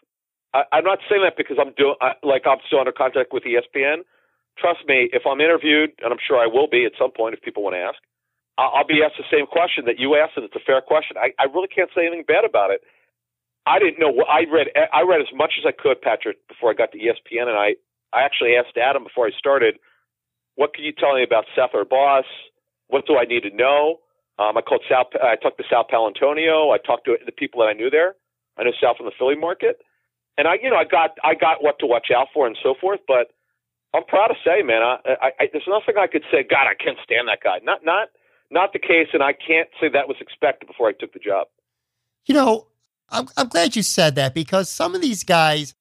I, 0.53 0.63
I'm 0.71 0.83
not 0.83 0.99
saying 1.09 1.23
that 1.23 1.35
because 1.37 1.57
I'm 1.59 1.73
doing 1.77 1.95
like 2.23 2.43
I'm 2.47 2.59
still 2.67 2.79
under 2.79 2.91
contract 2.91 3.33
with 3.33 3.43
ESPN. 3.43 4.07
Trust 4.57 4.79
me, 4.87 5.09
if 5.13 5.23
I'm 5.27 5.41
interviewed, 5.41 5.91
and 6.01 6.11
I'm 6.11 6.21
sure 6.25 6.37
I 6.39 6.47
will 6.47 6.67
be 6.67 6.85
at 6.85 6.93
some 6.97 7.11
point 7.11 7.35
if 7.35 7.41
people 7.41 7.63
want 7.63 7.75
to 7.75 7.79
ask, 7.79 7.99
I'll, 8.57 8.87
be 8.87 9.03
asked 9.05 9.21
the 9.21 9.29
same 9.29 9.45
question 9.45 9.85
that 9.85 9.99
you 9.99 10.15
asked, 10.15 10.33
and 10.35 10.43
it's 10.43 10.55
a 10.55 10.65
fair 10.65 10.81
question. 10.81 11.15
I, 11.17 11.29
I 11.37 11.45
really 11.45 11.67
can't 11.67 11.91
say 11.93 12.07
anything 12.07 12.25
bad 12.27 12.43
about 12.43 12.71
it. 12.71 12.81
I 13.67 13.77
didn't 13.79 13.99
know 13.99 14.15
I 14.25 14.49
read. 14.49 14.67
I 14.93 15.01
read 15.03 15.21
as 15.21 15.29
much 15.35 15.53
as 15.59 15.65
I 15.67 15.75
could, 15.75 16.01
Patrick, 16.01 16.37
before 16.47 16.71
I 16.71 16.73
got 16.73 16.91
to 16.93 16.97
ESPN, 16.97 17.51
and 17.51 17.57
I 17.57 17.75
I 18.13 18.23
actually 18.23 18.55
asked 18.55 18.77
Adam 18.77 19.03
before 19.03 19.27
I 19.27 19.31
started, 19.37 19.77
"What 20.55 20.73
can 20.73 20.85
you 20.85 20.93
tell 20.93 21.13
me 21.15 21.23
about 21.23 21.45
Seth 21.53 21.75
or 21.75 21.85
Boss? 21.85 22.25
What 22.87 23.05
do 23.05 23.17
I 23.17 23.25
need 23.25 23.43
to 23.43 23.51
know?" 23.51 23.99
Um, 24.39 24.57
I 24.57 24.61
called 24.61 24.83
Sal. 24.87 25.09
I 25.21 25.35
talked 25.35 25.57
to 25.57 25.65
Sal 25.69 25.85
Paolantonio. 25.85 26.73
I 26.73 26.77
talked 26.77 27.05
to 27.05 27.17
the 27.25 27.31
people 27.31 27.61
that 27.61 27.67
I 27.67 27.73
knew 27.73 27.89
there. 27.89 28.15
I 28.57 28.63
know 28.63 28.71
Sal 28.79 28.95
from 28.95 29.05
the 29.05 29.11
Philly 29.19 29.35
market, 29.35 29.81
and 30.37 30.47
I, 30.47 30.55
you 30.61 30.69
know, 30.69 30.77
I 30.77 30.85
got 30.85 31.17
I 31.23 31.35
got 31.35 31.61
what 31.61 31.77
to 31.79 31.85
watch 31.85 32.07
out 32.15 32.27
for 32.33 32.47
and 32.47 32.57
so 32.63 32.73
forth. 32.79 33.01
But 33.07 33.33
I'm 33.93 34.05
proud 34.05 34.27
to 34.27 34.35
say, 34.45 34.63
man, 34.63 34.81
I, 34.81 34.97
I, 35.05 35.29
I 35.39 35.49
there's 35.51 35.67
nothing 35.67 35.95
I 35.99 36.07
could 36.07 36.23
say. 36.31 36.45
God, 36.47 36.71
I 36.71 36.75
can't 36.75 36.97
stand 37.03 37.27
that 37.27 37.43
guy. 37.43 37.59
Not 37.63 37.83
not 37.83 38.09
not 38.49 38.73
the 38.73 38.79
case, 38.79 39.07
and 39.13 39.23
I 39.23 39.33
can't 39.33 39.69
say 39.79 39.89
that 39.89 40.07
was 40.07 40.17
expected 40.19 40.67
before 40.67 40.87
I 40.89 40.93
took 40.93 41.13
the 41.13 41.19
job. 41.19 41.47
You 42.25 42.35
know, 42.35 42.67
I'm 43.09 43.27
I'm 43.37 43.47
glad 43.47 43.75
you 43.75 43.83
said 43.83 44.15
that 44.15 44.33
because 44.33 44.69
some 44.69 44.95
of 44.95 45.01
these 45.01 45.23
guys, 45.23 45.75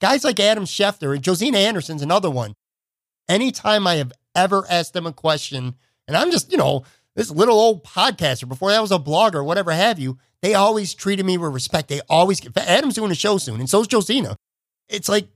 guys 0.00 0.24
like 0.24 0.40
Adam 0.40 0.64
Schefter 0.64 1.14
and 1.14 1.24
Josina 1.24 1.58
Anderson's 1.58 2.02
another 2.02 2.30
one. 2.30 2.54
Anytime 3.28 3.86
I 3.86 3.96
have 3.96 4.12
ever 4.34 4.64
asked 4.70 4.94
them 4.94 5.06
a 5.06 5.12
question, 5.12 5.74
and 6.06 6.16
I'm 6.16 6.30
just, 6.30 6.50
you 6.50 6.56
know, 6.56 6.84
this 7.14 7.30
little 7.30 7.58
old 7.58 7.84
podcaster 7.84 8.48
before 8.48 8.70
that 8.70 8.80
was 8.80 8.92
a 8.92 8.98
blogger, 8.98 9.44
whatever 9.44 9.72
have 9.72 9.98
you. 9.98 10.18
They 10.40 10.54
always 10.54 10.94
treated 10.94 11.26
me 11.26 11.36
with 11.36 11.52
respect. 11.52 11.88
They 11.88 12.00
always 12.08 12.40
Adam's 12.56 12.94
doing 12.94 13.10
a 13.10 13.16
show 13.16 13.38
soon, 13.38 13.60
and 13.60 13.68
so's 13.68 13.88
Josina. 13.88 14.36
It's 14.88 15.08
like 15.08 15.28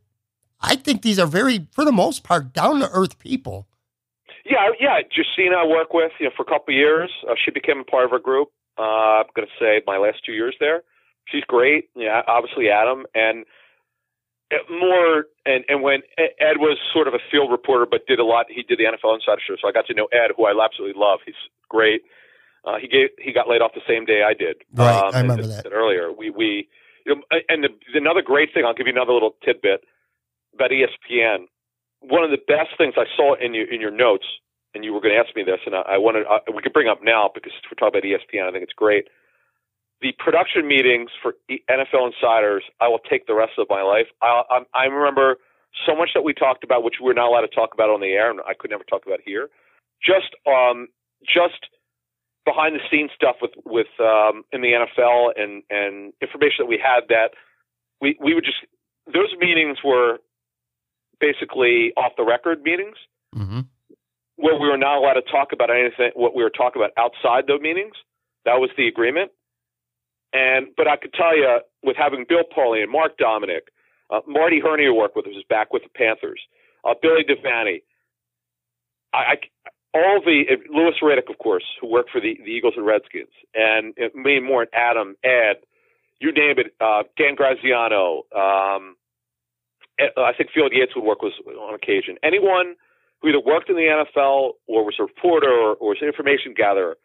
I 0.62 0.76
think 0.76 1.02
these 1.02 1.18
are 1.18 1.26
very, 1.26 1.66
for 1.72 1.84
the 1.84 1.92
most 1.92 2.22
part, 2.22 2.52
down 2.52 2.80
to 2.80 2.90
earth 2.90 3.18
people. 3.18 3.66
Yeah, 4.44 4.70
yeah. 4.80 4.98
Josina, 5.10 5.56
I 5.56 5.66
work 5.66 5.92
with 5.94 6.12
you 6.18 6.26
know 6.26 6.32
for 6.36 6.42
a 6.42 6.46
couple 6.46 6.74
of 6.74 6.78
years. 6.78 7.10
Uh, 7.28 7.34
she 7.42 7.50
became 7.50 7.80
a 7.80 7.84
part 7.84 8.04
of 8.04 8.12
our 8.12 8.18
group. 8.18 8.48
Uh, 8.78 9.22
I'm 9.22 9.30
going 9.36 9.46
to 9.46 9.64
say 9.64 9.82
my 9.86 9.98
last 9.98 10.24
two 10.24 10.32
years 10.32 10.56
there. 10.58 10.82
She's 11.26 11.44
great. 11.44 11.88
Yeah, 11.94 12.22
obviously 12.26 12.68
Adam 12.68 13.04
and 13.14 13.44
Mort 14.68 15.26
and 15.46 15.64
and 15.68 15.82
when 15.82 16.02
Ed 16.18 16.58
was 16.58 16.78
sort 16.92 17.08
of 17.08 17.14
a 17.14 17.22
field 17.30 17.50
reporter, 17.50 17.86
but 17.88 18.06
did 18.06 18.18
a 18.18 18.24
lot. 18.24 18.46
He 18.48 18.62
did 18.62 18.78
the 18.78 18.84
NFL 18.84 19.14
Insider 19.14 19.40
show, 19.46 19.56
so 19.60 19.68
I 19.68 19.72
got 19.72 19.86
to 19.86 19.94
know 19.94 20.08
Ed, 20.12 20.32
who 20.36 20.44
I 20.44 20.52
absolutely 20.52 21.00
love. 21.00 21.20
He's 21.24 21.38
great. 21.68 22.02
Uh, 22.64 22.76
he 22.80 22.86
gave 22.86 23.08
he 23.18 23.32
got 23.32 23.48
laid 23.48 23.60
off 23.60 23.72
the 23.74 23.86
same 23.88 24.04
day 24.04 24.22
I 24.22 24.34
did. 24.34 24.56
Right, 24.72 24.94
um, 24.94 25.14
I 25.14 25.20
remember 25.20 25.46
that. 25.46 25.66
Earlier, 25.70 26.12
we 26.12 26.30
we 26.30 26.68
you 27.06 27.16
know, 27.16 27.22
and 27.48 27.64
the, 27.64 27.68
another 27.94 28.22
great 28.22 28.52
thing. 28.54 28.64
I'll 28.64 28.74
give 28.74 28.86
you 28.86 28.92
another 28.92 29.12
little 29.12 29.34
tidbit 29.44 29.84
about 30.54 30.70
ESPN. 30.70 31.46
One 32.02 32.24
of 32.24 32.30
the 32.30 32.42
best 32.46 32.76
things 32.76 32.94
I 32.96 33.06
saw 33.16 33.34
in 33.34 33.54
your 33.54 33.72
in 33.72 33.80
your 33.80 33.90
notes, 33.90 34.26
and 34.74 34.84
you 34.84 34.92
were 34.92 35.00
going 35.00 35.14
to 35.14 35.20
ask 35.20 35.34
me 35.36 35.44
this, 35.44 35.60
and 35.66 35.74
I, 35.74 35.96
I 35.96 35.98
wanted 35.98 36.26
uh, 36.26 36.40
we 36.54 36.62
could 36.62 36.72
bring 36.72 36.88
up 36.88 37.00
now 37.02 37.30
because 37.32 37.52
we're 37.70 37.78
talking 37.78 37.98
about 37.98 38.04
ESPN. 38.04 38.48
I 38.48 38.52
think 38.52 38.64
it's 38.64 38.72
great 38.72 39.06
the 40.02 40.12
production 40.18 40.66
meetings 40.66 41.10
for 41.22 41.34
NFL 41.48 42.12
insiders, 42.12 42.64
I 42.80 42.88
will 42.88 42.98
take 42.98 43.26
the 43.26 43.34
rest 43.34 43.52
of 43.56 43.68
my 43.70 43.82
life. 43.82 44.06
I, 44.20 44.42
I, 44.50 44.58
I 44.74 44.84
remember 44.86 45.36
so 45.86 45.94
much 45.94 46.10
that 46.14 46.22
we 46.22 46.34
talked 46.34 46.64
about, 46.64 46.82
which 46.82 46.96
we're 47.00 47.14
not 47.14 47.28
allowed 47.28 47.42
to 47.42 47.54
talk 47.54 47.70
about 47.72 47.88
on 47.88 48.00
the 48.00 48.08
air, 48.08 48.30
and 48.30 48.40
I 48.46 48.52
could 48.58 48.70
never 48.70 48.84
talk 48.84 49.06
about 49.06 49.20
here. 49.24 49.48
Just, 50.04 50.34
um, 50.46 50.88
just 51.24 51.70
behind 52.44 52.74
the 52.74 52.80
scenes 52.90 53.10
stuff 53.14 53.36
with 53.40 53.52
with 53.64 53.86
um, 54.00 54.42
in 54.52 54.60
the 54.60 54.72
NFL 54.74 55.30
and 55.40 55.62
and 55.70 56.12
information 56.20 56.58
that 56.58 56.66
we 56.66 56.76
had 56.82 57.06
that 57.08 57.30
we 58.00 58.18
we 58.20 58.34
would 58.34 58.44
just 58.44 58.58
those 59.06 59.32
meetings 59.38 59.78
were 59.84 60.18
basically 61.22 61.92
off 61.96 62.12
the 62.16 62.24
record 62.24 62.62
meetings 62.62 62.96
mm-hmm. 63.34 63.60
where 64.36 64.58
we 64.58 64.68
were 64.68 64.76
not 64.76 64.98
allowed 64.98 65.14
to 65.14 65.22
talk 65.22 65.52
about 65.52 65.70
anything 65.70 66.10
what 66.14 66.34
we 66.34 66.42
were 66.42 66.50
talking 66.50 66.82
about 66.82 66.90
outside 66.98 67.46
those 67.46 67.60
meetings. 67.60 67.94
That 68.44 68.58
was 68.58 68.70
the 68.76 68.88
agreement. 68.88 69.30
And 70.32 70.66
but 70.76 70.88
I 70.88 70.96
could 70.96 71.14
tell 71.14 71.36
you, 71.36 71.60
with 71.82 71.96
having 71.96 72.26
Bill 72.28 72.42
Polian, 72.44 72.84
and 72.84 72.92
Mark 72.92 73.16
Dominik, 73.18 73.70
uh, 74.10 74.20
Marty 74.26 74.60
who 74.60 74.94
worked 74.94 75.14
with 75.14 75.26
us 75.26 75.36
is 75.36 75.44
back 75.48 75.72
with 75.72 75.82
the 75.84 75.90
Panthers, 75.94 76.40
uh, 76.84 76.94
Billy 77.00 77.22
Devaney, 77.22 77.82
I, 79.12 79.18
I 79.18 79.36
all 79.94 80.20
the 80.24 80.44
uh, 80.50 80.56
Louis 80.74 80.94
Riddick, 81.02 81.30
of 81.30 81.38
course, 81.38 81.64
who 81.80 81.86
worked 81.86 82.10
for 82.10 82.20
the, 82.20 82.36
the 82.42 82.50
Eagles 82.50 82.74
and 82.76 82.86
Redskins, 82.86 83.28
and 83.54 83.94
uh, 84.02 84.08
me 84.14 84.38
and 84.38 84.46
Mort, 84.46 84.70
Adam, 84.72 85.16
Ed, 85.22 85.56
you 86.18 86.32
name 86.32 86.58
it, 86.58 86.74
uh, 86.80 87.02
Dan 87.18 87.34
Graziano. 87.34 88.22
Um, 88.34 88.96
Uh, 90.00 90.22
I 90.22 90.32
think 90.32 90.50
Field 90.50 90.72
Yates 90.72 90.94
would 90.96 91.04
work 91.04 91.22
with 91.22 91.34
on 91.46 91.74
occasion. 91.74 92.16
Anyone 92.22 92.74
who 93.20 93.28
either 93.28 93.40
worked 93.40 93.70
in 93.70 93.76
the 93.76 93.88
NFL 93.88 94.52
or 94.66 94.84
was 94.84 94.96
a 94.98 95.02
reporter 95.02 95.50
or, 95.50 95.74
or 95.76 95.90
was 95.90 95.98
an 96.00 96.08
information 96.08 96.54
gatherer 96.56 96.96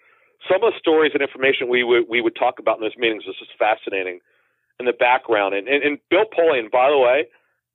some 0.45 0.63
of 0.63 0.73
the 0.73 0.79
stories 0.79 1.11
and 1.13 1.21
information 1.21 1.69
we 1.69 1.83
would 1.83 2.05
we 2.09 2.21
would 2.21 2.35
talk 2.35 2.59
about 2.59 2.77
in 2.77 2.81
those 2.81 2.97
meetings 2.97 3.25
was 3.25 3.35
just 3.39 3.51
fascinating 3.57 4.19
in 4.79 4.85
the 4.85 4.93
background. 4.93 5.55
And 5.55 5.67
and, 5.67 5.83
and 5.83 5.97
Bill 6.09 6.25
Polian, 6.29 6.69
by 6.69 6.89
the 6.89 6.97
way, 6.97 7.25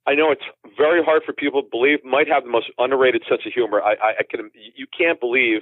I 0.07 0.15
know 0.15 0.31
it's 0.31 0.47
very 0.77 1.03
hard 1.03 1.23
for 1.25 1.33
people 1.33 1.63
to 1.63 1.67
believe, 1.69 2.03
might 2.03 2.27
have 2.27 2.43
the 2.43 2.49
most 2.49 2.71
underrated 2.77 3.23
sense 3.27 3.41
of 3.45 3.51
humor. 3.51 3.81
I, 3.81 3.93
I, 3.99 4.09
I 4.19 4.23
can 4.29 4.51
you 4.53 4.87
can't 4.95 5.19
believe 5.19 5.61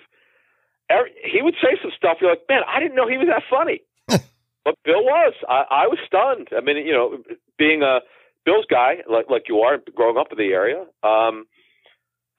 every, 0.89 1.11
he 1.25 1.41
would 1.41 1.55
say 1.61 1.77
some 1.81 1.91
stuff. 1.95 2.17
You're 2.21 2.31
like, 2.31 2.45
man, 2.49 2.61
I 2.67 2.79
didn't 2.79 2.95
know 2.95 3.07
he 3.07 3.17
was 3.17 3.27
that 3.27 3.43
funny. 3.49 3.81
but 4.07 4.77
Bill 4.85 5.03
was. 5.03 5.33
I, 5.49 5.85
I 5.85 5.87
was 5.87 5.97
stunned. 6.05 6.49
I 6.55 6.61
mean, 6.61 6.77
you 6.85 6.93
know, 6.93 7.17
being 7.57 7.81
a 7.81 7.99
Bill's 8.45 8.65
guy 8.69 9.03
like 9.09 9.29
like 9.29 9.43
you 9.47 9.59
are, 9.59 9.77
growing 9.95 10.17
up 10.17 10.31
in 10.31 10.37
the 10.37 10.53
area. 10.53 10.81
Um, 11.03 11.45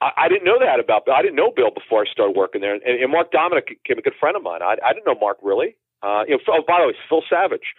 I, 0.00 0.26
I 0.26 0.28
didn't 0.28 0.44
know 0.44 0.58
that 0.58 0.80
about 0.80 1.06
Bill. 1.06 1.14
I 1.14 1.22
didn't 1.22 1.36
know 1.36 1.52
Bill 1.54 1.70
before 1.70 2.02
I 2.02 2.10
started 2.10 2.36
working 2.36 2.60
there. 2.60 2.74
And, 2.74 2.82
and 2.82 3.10
Mark 3.10 3.30
Dominik 3.32 3.68
became 3.68 3.98
a 3.98 4.02
good 4.02 4.18
friend 4.18 4.36
of 4.36 4.42
mine. 4.42 4.62
I, 4.62 4.76
I 4.84 4.92
didn't 4.92 5.06
know 5.06 5.18
Mark 5.18 5.38
really. 5.42 5.76
Uh, 6.02 6.24
you 6.26 6.34
know, 6.34 6.42
oh, 6.48 6.62
by 6.66 6.82
the 6.82 6.88
way, 6.88 6.94
Phil 7.08 7.22
Savage. 7.30 7.74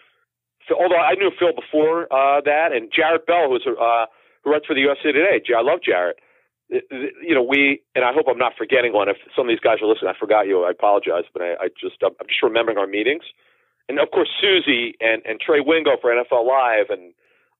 So, 0.66 0.74
although 0.80 0.96
I 0.96 1.12
knew 1.14 1.30
Phil 1.38 1.52
before 1.52 2.08
uh, 2.08 2.40
that, 2.40 2.72
and 2.72 2.90
Jarrett 2.90 3.26
Bell, 3.26 3.52
who's 3.52 3.66
uh, 3.68 4.06
who 4.42 4.52
writes 4.52 4.66
for 4.66 4.74
the 4.74 4.80
USA 4.80 5.12
Today. 5.12 5.40
I 5.56 5.62
love 5.62 5.80
Jarrett. 5.84 6.16
You 6.70 7.34
know, 7.34 7.42
we 7.42 7.82
and 7.94 8.04
I 8.04 8.12
hope 8.12 8.24
I'm 8.28 8.38
not 8.38 8.54
forgetting 8.56 8.94
one. 8.94 9.08
If 9.08 9.18
some 9.36 9.44
of 9.46 9.52
these 9.52 9.60
guys 9.60 9.78
are 9.82 9.86
listening, 9.86 10.12
I 10.14 10.18
forgot 10.18 10.46
you. 10.46 10.64
I 10.64 10.70
apologize, 10.70 11.24
but 11.32 11.42
I, 11.42 11.52
I 11.60 11.68
just 11.78 12.00
I'm 12.02 12.26
just 12.26 12.42
remembering 12.42 12.78
our 12.78 12.86
meetings, 12.86 13.24
and 13.88 14.00
of 14.00 14.10
course 14.10 14.30
Suzy 14.40 14.96
and 15.00 15.20
and 15.26 15.38
Trey 15.38 15.60
Wingo 15.60 16.00
for 16.00 16.10
NFL 16.10 16.48
Live, 16.48 16.88
and 16.88 17.12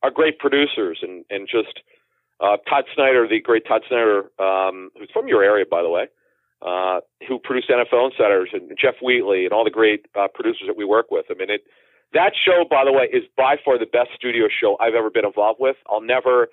our 0.04 0.10
great 0.10 0.38
producers, 0.38 0.98
and 1.02 1.24
and 1.30 1.48
just 1.48 1.80
uh, 2.40 2.58
Todd 2.68 2.84
Snyder, 2.94 3.26
the 3.26 3.40
great 3.40 3.66
Todd 3.66 3.82
Snyder, 3.88 4.30
um, 4.38 4.90
who's 4.98 5.10
from 5.12 5.26
your 5.26 5.42
area, 5.42 5.64
by 5.68 5.82
the 5.82 5.88
way, 5.88 6.06
uh, 6.60 7.00
who 7.26 7.38
produced 7.38 7.70
NFL 7.70 8.10
Insiders, 8.10 8.50
and 8.52 8.70
Jeff 8.80 8.94
Wheatley, 9.02 9.44
and 9.44 9.52
all 9.52 9.64
the 9.64 9.70
great 9.70 10.06
uh, 10.14 10.28
producers 10.32 10.64
that 10.66 10.76
we 10.76 10.84
work 10.84 11.10
with. 11.10 11.26
I 11.30 11.34
mean, 11.34 11.50
it 11.50 11.62
that 12.12 12.32
show, 12.36 12.64
by 12.68 12.84
the 12.84 12.92
way, 12.92 13.08
is 13.12 13.24
by 13.36 13.56
far 13.64 13.78
the 13.78 13.86
best 13.90 14.10
studio 14.14 14.46
show 14.48 14.76
I've 14.78 14.94
ever 14.94 15.10
been 15.10 15.24
involved 15.24 15.58
with. 15.60 15.76
I'll 15.90 16.00
never, 16.00 16.48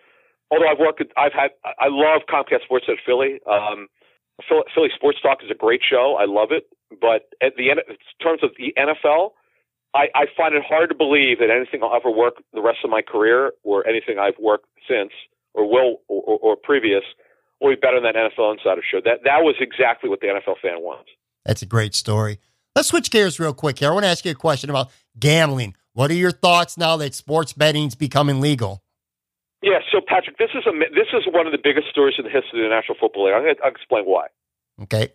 although 0.49 0.67
I've 0.67 0.79
worked, 0.79 1.03
I've 1.15 1.33
had, 1.33 1.51
I 1.63 1.87
love 1.87 2.21
Comcast 2.27 2.65
SportsNet 2.69 2.97
Philly. 3.05 3.39
Um, 3.45 3.87
Philly 4.49 4.89
Sports 4.95 5.19
Talk 5.21 5.43
is 5.43 5.51
a 5.51 5.55
great 5.55 5.81
show. 5.87 6.17
I 6.19 6.25
love 6.25 6.49
it. 6.51 6.65
But 6.89 7.29
at 7.41 7.55
the 7.57 7.69
end, 7.69 7.81
in 7.87 7.95
terms 8.21 8.41
of 8.43 8.51
the 8.57 8.73
NFL, 8.77 9.31
I, 9.93 10.07
I 10.15 10.25
find 10.37 10.55
it 10.55 10.63
hard 10.67 10.89
to 10.89 10.95
believe 10.95 11.39
that 11.39 11.49
anything 11.49 11.83
I'll 11.83 11.95
ever 11.95 12.09
work 12.09 12.35
the 12.53 12.61
rest 12.61 12.79
of 12.83 12.89
my 12.89 13.01
career 13.01 13.51
or 13.63 13.85
anything 13.87 14.19
I've 14.19 14.39
worked 14.39 14.67
since 14.87 15.11
or 15.53 15.69
will 15.69 16.01
or, 16.07 16.39
or 16.41 16.55
previous 16.55 17.03
will 17.59 17.71
be 17.71 17.79
better 17.79 17.99
than 18.01 18.03
that 18.03 18.15
NFL 18.15 18.53
Insider 18.53 18.81
show. 18.89 19.01
That 19.03 19.23
that 19.25 19.43
was 19.43 19.55
exactly 19.59 20.09
what 20.09 20.21
the 20.21 20.27
NFL 20.27 20.59
fan 20.61 20.81
wants. 20.81 21.09
That's 21.45 21.61
a 21.61 21.65
great 21.65 21.93
story. 21.93 22.39
Let's 22.75 22.87
switch 22.87 23.11
gears 23.11 23.39
real 23.39 23.53
quick 23.53 23.79
here. 23.79 23.89
I 23.89 23.93
want 23.93 24.05
to 24.05 24.09
ask 24.09 24.23
you 24.23 24.31
a 24.31 24.35
question 24.35 24.69
about 24.69 24.91
gambling. 25.19 25.75
What 25.93 26.09
are 26.09 26.15
your 26.15 26.31
thoughts 26.31 26.77
now 26.77 26.95
that 26.97 27.13
sports 27.13 27.51
betting's 27.51 27.95
becoming 27.95 28.39
legal? 28.39 28.81
Yeah, 29.61 29.79
so 29.91 29.99
Patrick, 30.05 30.37
this 30.37 30.49
is 30.55 30.63
a 30.65 30.71
this 30.71 31.07
is 31.13 31.23
one 31.31 31.45
of 31.45 31.51
the 31.51 31.59
biggest 31.61 31.87
stories 31.89 32.15
in 32.17 32.23
the 32.23 32.31
history 32.31 32.63
of 32.63 32.69
the 32.69 32.75
National 32.75 32.97
Football 32.99 33.25
League. 33.25 33.35
I'm 33.35 33.43
going 33.43 33.55
to 33.55 33.67
explain 33.67 34.05
why. 34.05 34.27
Okay. 34.83 35.09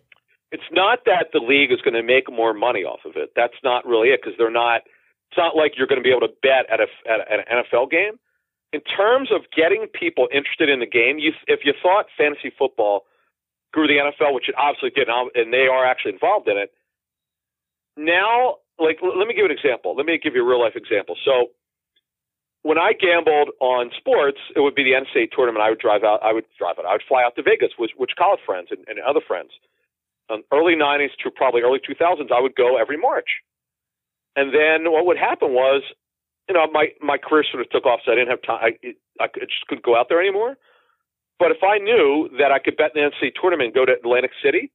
It's 0.51 0.69
not 0.71 0.99
that 1.05 1.27
the 1.33 1.39
league 1.39 1.71
is 1.71 1.81
going 1.81 1.95
to 1.95 2.03
make 2.03 2.31
more 2.31 2.53
money 2.53 2.83
off 2.83 2.99
of 3.05 3.13
it. 3.15 3.31
That's 3.35 3.57
not 3.63 3.85
really 3.85 4.09
it 4.09 4.21
because 4.23 4.37
they're 4.37 4.51
not. 4.51 4.81
It's 5.29 5.37
not 5.37 5.57
like 5.57 5.73
you're 5.75 5.87
going 5.87 5.99
to 5.99 6.03
be 6.03 6.11
able 6.11 6.27
to 6.27 6.33
bet 6.41 6.71
at 6.71 6.79
a 6.79 6.87
at 7.09 7.19
an 7.27 7.43
NFL 7.51 7.91
game 7.91 8.19
in 8.73 8.81
terms 8.81 9.29
of 9.31 9.41
getting 9.55 9.87
people 9.87 10.27
interested 10.33 10.69
in 10.69 10.79
the 10.79 10.85
game, 10.85 11.19
you, 11.19 11.31
if 11.47 11.61
you 11.63 11.73
thought 11.81 12.07
fantasy 12.17 12.51
football 12.57 13.05
grew 13.71 13.87
the 13.87 13.99
NFL, 13.99 14.33
which 14.33 14.49
it 14.49 14.55
obviously 14.57 14.89
did, 14.89 15.07
and 15.09 15.53
they 15.53 15.67
are 15.71 15.85
actually 15.85 16.13
involved 16.13 16.47
in 16.47 16.57
it, 16.57 16.71
now, 17.95 18.57
like, 18.79 18.99
let 19.01 19.27
me 19.27 19.33
give 19.33 19.45
an 19.45 19.51
example. 19.51 19.95
Let 19.95 20.05
me 20.05 20.19
give 20.21 20.35
you 20.35 20.43
a 20.43 20.47
real 20.47 20.61
life 20.61 20.75
example. 20.75 21.15
So, 21.23 21.51
when 22.63 22.77
I 22.77 22.91
gambled 22.93 23.51
on 23.61 23.91
sports, 23.97 24.39
it 24.55 24.59
would 24.59 24.75
be 24.75 24.83
the 24.83 24.91
NCAA 24.91 25.31
tournament. 25.31 25.63
I 25.63 25.69
would 25.69 25.79
drive 25.79 26.03
out. 26.03 26.21
I 26.21 26.33
would 26.33 26.45
drive 26.59 26.77
out. 26.77 26.85
I 26.85 26.91
would 26.93 27.07
fly 27.07 27.23
out 27.23 27.35
to 27.37 27.43
Vegas 27.43 27.71
with 27.79 27.91
which 27.95 28.11
college 28.19 28.41
friends 28.45 28.67
and, 28.71 28.83
and 28.87 28.99
other 28.99 29.21
friends. 29.25 29.51
Um, 30.29 30.43
early 30.51 30.75
'90s 30.75 31.15
to 31.23 31.31
probably 31.31 31.61
early 31.61 31.79
2000s, 31.79 32.31
I 32.31 32.41
would 32.41 32.55
go 32.55 32.77
every 32.77 32.97
March. 32.97 33.39
And 34.35 34.53
then 34.53 34.91
what 34.91 35.05
would 35.05 35.17
happen 35.17 35.53
was 35.53 35.83
you 36.47 36.53
know, 36.53 36.65
my 36.71 36.87
my 37.01 37.17
career 37.17 37.43
sort 37.49 37.61
of 37.61 37.69
took 37.69 37.85
off, 37.85 38.01
so 38.05 38.11
I 38.11 38.15
didn't 38.15 38.29
have 38.29 38.41
time. 38.41 38.59
I, 38.63 39.23
I 39.23 39.27
just 39.27 39.67
couldn't 39.67 39.83
go 39.83 39.97
out 39.97 40.07
there 40.09 40.19
anymore. 40.19 40.55
But 41.39 41.51
if 41.51 41.61
I 41.61 41.77
knew 41.77 42.29
that 42.39 42.51
I 42.51 42.59
could 42.59 42.77
bet 42.77 42.95
in 42.95 43.03
the 43.03 43.11
NCAA 43.11 43.33
tournament 43.39 43.67
and 43.67 43.75
go 43.75 43.85
to 43.85 43.93
Atlantic 43.93 44.31
City, 44.43 44.71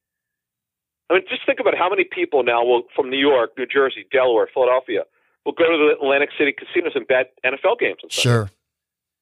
I 1.09 1.15
mean, 1.15 1.23
just 1.27 1.45
think 1.45 1.59
about 1.59 1.75
how 1.75 1.89
many 1.89 2.05
people 2.05 2.43
now 2.43 2.63
will 2.63 2.83
from 2.95 3.09
New 3.09 3.19
York, 3.19 3.51
New 3.57 3.65
Jersey, 3.65 4.05
Delaware, 4.11 4.47
Philadelphia 4.53 5.03
will 5.45 5.53
go 5.53 5.65
to 5.65 5.77
the 5.77 5.99
Atlantic 5.99 6.29
City 6.37 6.53
casinos 6.53 6.93
and 6.95 7.07
bet 7.07 7.33
NFL 7.43 7.79
games. 7.79 7.99
And 8.03 8.11
stuff. 8.11 8.23
Sure, 8.23 8.51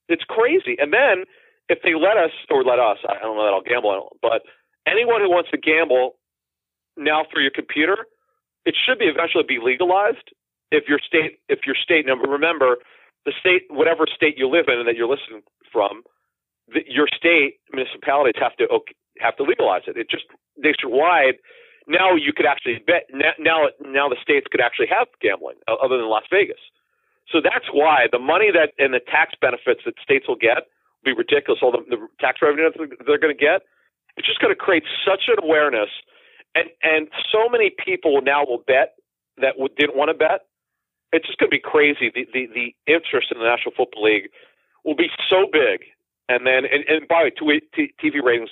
it's 0.09 0.23
crazy. 0.27 0.75
And 0.77 0.91
then 0.91 1.23
if 1.69 1.79
they 1.83 1.95
let 1.95 2.17
us 2.17 2.35
or 2.49 2.63
let 2.63 2.79
us, 2.79 2.97
I 3.07 3.17
don't 3.21 3.37
know 3.37 3.45
that 3.45 3.53
I'll 3.55 3.63
gamble, 3.63 4.17
but 4.21 4.43
anyone 4.85 5.21
who 5.21 5.29
wants 5.29 5.49
to 5.51 5.57
gamble 5.57 6.19
now 6.97 7.23
through 7.31 7.43
your 7.43 7.55
computer, 7.55 8.07
it 8.65 8.75
should 8.75 8.99
be 8.99 9.05
eventually 9.05 9.43
be 9.47 9.59
legalized 9.61 10.31
if 10.71 10.87
your 10.87 10.99
state 10.99 11.39
if 11.49 11.59
your 11.65 11.75
state 11.75 12.05
number 12.05 12.29
remember 12.29 12.77
the 13.25 13.33
state 13.39 13.63
whatever 13.69 14.05
state 14.07 14.37
you 14.37 14.47
live 14.47 14.65
in 14.67 14.79
and 14.79 14.87
that 14.87 14.95
you're 14.95 15.09
listening 15.09 15.41
from 15.71 16.03
the, 16.67 16.81
your 16.87 17.07
state 17.07 17.59
municipalities 17.73 18.39
have 18.39 18.55
to 18.57 18.67
have 19.19 19.35
to 19.37 19.43
legalize 19.43 19.83
it. 19.87 19.97
It 19.97 20.09
just 20.09 20.25
nationwide 20.57 21.35
now 21.87 22.15
you 22.15 22.31
could 22.33 22.45
actually 22.45 22.79
bet 22.85 23.09
now 23.11 23.67
now 23.81 24.07
the 24.07 24.19
states 24.21 24.47
could 24.49 24.61
actually 24.61 24.87
have 24.87 25.07
gambling 25.21 25.57
other 25.67 25.97
than 25.97 26.07
Las 26.07 26.23
Vegas. 26.31 26.61
So 27.29 27.39
that's 27.41 27.71
why 27.71 28.07
the 28.11 28.19
money 28.19 28.51
that 28.51 28.73
and 28.77 28.93
the 28.93 28.99
tax 28.99 29.33
benefits 29.39 29.81
that 29.85 29.95
states 30.01 30.27
will 30.27 30.39
get 30.39 30.67
will 31.03 31.13
be 31.13 31.17
ridiculous. 31.17 31.59
All 31.61 31.71
the, 31.71 31.83
the 31.89 31.99
tax 32.19 32.39
revenue 32.41 32.69
that 32.69 33.05
they're 33.05 33.19
going 33.19 33.35
to 33.35 33.39
get 33.39 33.63
it's 34.17 34.27
just 34.27 34.39
going 34.39 34.53
to 34.53 34.59
create 34.59 34.83
such 35.05 35.27
an 35.27 35.41
awareness 35.41 35.89
and 36.55 36.69
and 36.83 37.07
so 37.31 37.49
many 37.49 37.71
people 37.71 38.21
now 38.21 38.45
will 38.45 38.63
bet 38.65 38.95
that 39.37 39.55
didn't 39.77 39.95
want 39.95 40.09
to 40.09 40.13
bet 40.13 40.45
it's 41.11 41.27
just 41.27 41.37
going 41.39 41.49
to 41.49 41.55
be 41.55 41.61
crazy. 41.61 42.11
The, 42.13 42.25
the 42.33 42.47
the 42.47 42.75
interest 42.87 43.27
in 43.31 43.39
the 43.39 43.45
National 43.45 43.71
Football 43.75 44.03
League 44.03 44.31
will 44.83 44.95
be 44.95 45.09
so 45.29 45.47
big, 45.51 45.83
and 46.29 46.47
then 46.47 46.63
and, 46.65 46.83
and 46.87 47.07
by 47.07 47.29
the 47.37 47.45
way, 47.45 47.61
TV 47.77 48.23
ratings 48.23 48.49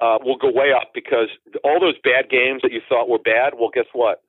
uh, 0.00 0.18
will 0.22 0.36
go 0.36 0.50
way 0.50 0.72
up 0.72 0.90
because 0.94 1.28
all 1.64 1.80
those 1.80 1.96
bad 2.02 2.28
games 2.28 2.62
that 2.62 2.72
you 2.72 2.80
thought 2.88 3.08
were 3.08 3.18
bad, 3.18 3.54
well, 3.58 3.70
guess 3.72 3.86
what? 3.92 4.22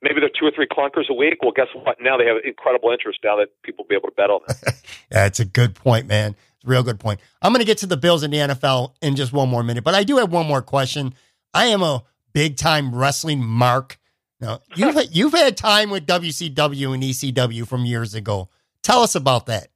Maybe 0.00 0.20
they're 0.20 0.30
two 0.30 0.46
or 0.46 0.52
three 0.54 0.68
clunkers 0.68 1.10
a 1.10 1.14
week. 1.14 1.38
Well, 1.42 1.52
guess 1.52 1.68
what? 1.74 1.98
Now 2.00 2.16
they 2.16 2.24
have 2.24 2.36
incredible 2.44 2.90
interest. 2.90 3.18
Now 3.24 3.36
that 3.36 3.48
people 3.62 3.84
will 3.84 3.88
be 3.88 3.96
able 3.96 4.08
to 4.08 4.14
bet 4.14 4.30
on 4.30 4.40
them. 4.46 4.56
That's 5.10 5.40
a 5.40 5.44
good 5.44 5.74
point, 5.74 6.06
man. 6.06 6.36
It's 6.56 6.64
a 6.64 6.68
real 6.68 6.84
good 6.84 7.00
point. 7.00 7.20
I'm 7.42 7.52
going 7.52 7.60
to 7.60 7.66
get 7.66 7.78
to 7.78 7.86
the 7.86 7.96
Bills 7.96 8.22
in 8.22 8.30
the 8.30 8.36
NFL 8.38 8.94
in 9.02 9.16
just 9.16 9.32
one 9.32 9.48
more 9.48 9.64
minute, 9.64 9.82
but 9.82 9.94
I 9.94 10.04
do 10.04 10.16
have 10.18 10.32
one 10.32 10.46
more 10.46 10.62
question. 10.62 11.14
I 11.52 11.66
am 11.66 11.82
a 11.82 12.04
big 12.32 12.56
time 12.56 12.94
wrestling 12.94 13.44
mark. 13.44 13.98
Now, 14.40 14.60
you've 14.76 14.96
you've 15.10 15.32
had 15.34 15.56
time 15.56 15.90
with 15.90 16.06
WCW 16.06 16.94
and 16.94 17.02
ECW 17.02 17.66
from 17.66 17.84
years 17.84 18.14
ago. 18.14 18.48
Tell 18.82 19.02
us 19.02 19.14
about 19.14 19.46
that. 19.46 19.68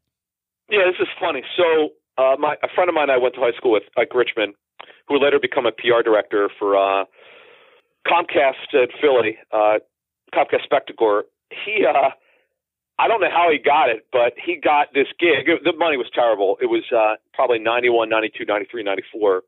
Yeah, 0.70 0.84
this 0.86 1.00
is 1.00 1.08
funny. 1.20 1.42
So, 1.56 1.90
uh, 2.16 2.36
my 2.38 2.54
a 2.62 2.68
friend 2.74 2.88
of 2.88 2.94
mine 2.94 3.10
I 3.10 3.18
went 3.18 3.34
to 3.34 3.40
high 3.40 3.56
school 3.56 3.72
with, 3.72 3.82
Ike 3.96 4.14
Richman, 4.14 4.54
who 5.08 5.22
later 5.22 5.38
become 5.40 5.66
a 5.66 5.72
PR 5.72 6.02
director 6.04 6.48
for 6.58 6.76
uh, 6.76 7.04
Comcast 8.06 8.74
at 8.74 8.88
Philly, 9.00 9.38
uh, 9.52 9.78
Comcast 10.34 10.66
Spectacor. 10.70 11.22
He, 11.50 11.84
uh, 11.84 12.10
I 12.98 13.08
don't 13.08 13.20
know 13.20 13.30
how 13.30 13.50
he 13.50 13.58
got 13.58 13.90
it, 13.90 14.06
but 14.12 14.32
he 14.42 14.56
got 14.56 14.94
this 14.94 15.08
gig. 15.18 15.46
The 15.64 15.72
money 15.76 15.96
was 15.96 16.06
terrible. 16.14 16.56
It 16.60 16.66
was 16.66 16.84
uh, 16.94 17.16
probably 17.34 17.58
91, 17.58 18.08
92, 18.08 18.44
93, 18.46 18.82
94 18.82 19.42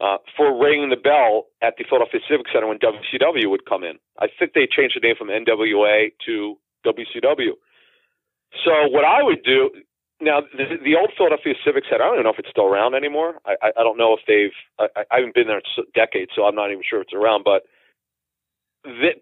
uh, 0.00 0.18
for 0.36 0.58
ringing 0.60 0.90
the 0.90 0.96
bell 0.96 1.46
at 1.62 1.74
the 1.78 1.84
Philadelphia 1.88 2.20
Civic 2.28 2.46
Center 2.52 2.66
when 2.66 2.78
WCW 2.78 3.48
would 3.50 3.66
come 3.66 3.84
in. 3.84 3.98
I 4.18 4.26
think 4.26 4.52
they 4.54 4.66
changed 4.66 4.96
the 4.96 5.06
name 5.06 5.16
from 5.16 5.28
NWA 5.28 6.12
to 6.26 6.58
WCW. 6.86 7.54
So 8.64 8.72
what 8.90 9.04
I 9.04 9.22
would 9.22 9.42
do 9.44 9.70
now, 10.20 10.42
the, 10.56 10.78
the 10.82 10.94
old 10.96 11.10
Philadelphia 11.16 11.54
Civic 11.64 11.84
Center, 11.90 12.04
I 12.04 12.06
don't 12.06 12.16
even 12.16 12.24
know 12.24 12.32
if 12.32 12.38
it's 12.38 12.50
still 12.50 12.66
around 12.66 12.94
anymore. 12.94 13.34
I, 13.44 13.56
I, 13.60 13.68
I 13.78 13.82
don't 13.82 13.98
know 13.98 14.16
if 14.16 14.22
they've. 14.26 14.54
I, 14.78 15.02
I 15.10 15.16
haven't 15.18 15.34
been 15.34 15.46
there 15.46 15.58
in 15.58 15.84
decades, 15.94 16.30
so 16.34 16.44
I'm 16.44 16.54
not 16.54 16.70
even 16.70 16.82
sure 16.88 17.02
it's 17.02 17.12
around. 17.12 17.44
But 17.44 17.66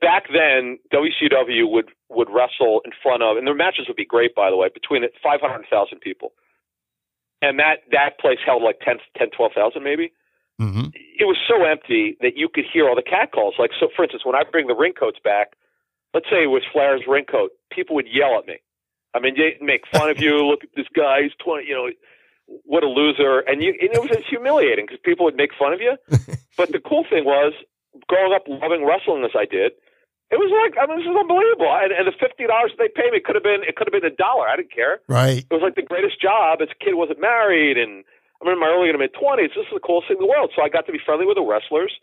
back 0.01 0.29
then, 0.29 0.79
WCW 0.93 1.71
would 1.71 1.91
would 2.11 2.29
wrestle 2.29 2.83
in 2.85 2.93
front 3.03 3.23
of, 3.23 3.37
and 3.37 3.47
their 3.47 3.55
matches 3.55 3.87
would 3.89 3.97
be 3.97 4.05
great, 4.05 4.35
by 4.35 4.51
the 4.51 4.57
way, 4.57 4.69
between 4.73 5.03
500,000 5.23 6.01
people, 6.01 6.33
and 7.41 7.59
that 7.59 7.89
that 7.91 8.21
place 8.21 8.39
held 8.45 8.63
like 8.63 8.81
10, 8.81 8.99
10 9.17 9.31
12,000 9.31 9.83
maybe. 9.83 10.13
Mm-hmm. 10.63 10.87
It 10.95 11.27
was 11.27 11.37
so 11.49 11.65
empty 11.65 12.17
that 12.21 12.37
you 12.37 12.49
could 12.49 12.65
hear 12.73 12.89
all 12.89 12.95
the 12.95 13.03
catcalls. 13.03 13.55
Like, 13.59 13.71
so 13.79 13.89
for 13.95 14.05
instance, 14.05 14.25
when 14.25 14.37
I 14.37 14.43
bring 14.51 14.67
the 14.69 14.75
ringcoats 14.75 15.23
back, 15.23 15.59
let's 16.15 16.27
say 16.31 16.45
it 16.45 16.51
was 16.51 16.63
Flair's 16.73 17.03
ringcoat, 17.09 17.49
people 17.71 17.97
would 17.97 18.07
yell 18.07 18.39
at 18.39 18.47
me. 18.47 18.59
I 19.15 19.21
mean, 19.21 19.35
they 19.37 19.59
make 19.65 19.83
fun 19.93 20.09
of 20.09 20.21
you. 20.21 20.47
Look 20.51 20.65
at 20.65 20.71
this 20.77 20.87
guy. 20.95 21.23
He's 21.23 21.33
20, 21.45 21.67
you 21.67 21.75
know, 21.75 21.89
what 22.65 22.83
a 22.83 22.89
loser. 22.89 23.41
And, 23.41 23.63
you, 23.63 23.75
and 23.81 23.91
it 23.93 24.01
was 24.01 24.11
just 24.11 24.29
humiliating 24.29 24.87
because 24.87 25.01
people 25.05 25.25
would 25.27 25.37
make 25.37 25.51
fun 25.59 25.73
of 25.73 25.81
you. 25.81 25.97
but 26.57 26.71
the 26.71 26.81
cool 26.81 27.05
thing 27.11 27.25
was, 27.25 27.53
growing 28.09 28.33
up 28.33 28.45
loving 28.49 28.85
wrestling 28.85 29.25
as 29.25 29.37
I 29.37 29.45
did, 29.45 29.73
it 30.33 30.41
was 30.41 30.49
like 30.49 30.81
I 30.81 30.89
mean, 30.89 30.97
this 30.97 31.09
is 31.09 31.17
unbelievable. 31.17 31.69
And, 31.69 31.93
and 31.93 32.09
the 32.09 32.17
fifty 32.17 32.49
dollars 32.49 32.73
they 32.81 32.89
paid 32.89 33.13
me 33.13 33.21
could 33.21 33.37
have 33.37 33.45
been 33.45 33.61
it 33.69 33.77
could 33.77 33.85
have 33.85 33.93
been 33.93 34.09
a 34.09 34.17
dollar. 34.17 34.49
I 34.49 34.57
didn't 34.57 34.73
care. 34.73 35.05
Right. 35.07 35.45
It 35.45 35.53
was 35.53 35.61
like 35.61 35.77
the 35.77 35.85
greatest 35.85 36.21
job. 36.21 36.65
As 36.65 36.73
a 36.73 36.79
kid, 36.81 36.97
wasn't 36.97 37.21
married, 37.21 37.77
and 37.77 38.05
I'm 38.43 38.53
in 38.53 38.59
my 38.59 38.67
early 38.67 38.91
to 38.91 38.99
mid 38.99 39.15
twenties. 39.15 39.51
This 39.55 39.65
is 39.71 39.75
the 39.75 39.81
coolest 39.81 40.09
thing 40.09 40.19
in 40.19 40.27
the 40.27 40.29
world. 40.29 40.51
So 40.57 40.63
I 40.63 40.69
got 40.69 40.87
to 40.87 40.93
be 40.93 40.99
friendly 40.99 41.27
with 41.27 41.37
the 41.37 41.47
wrestlers. 41.47 41.95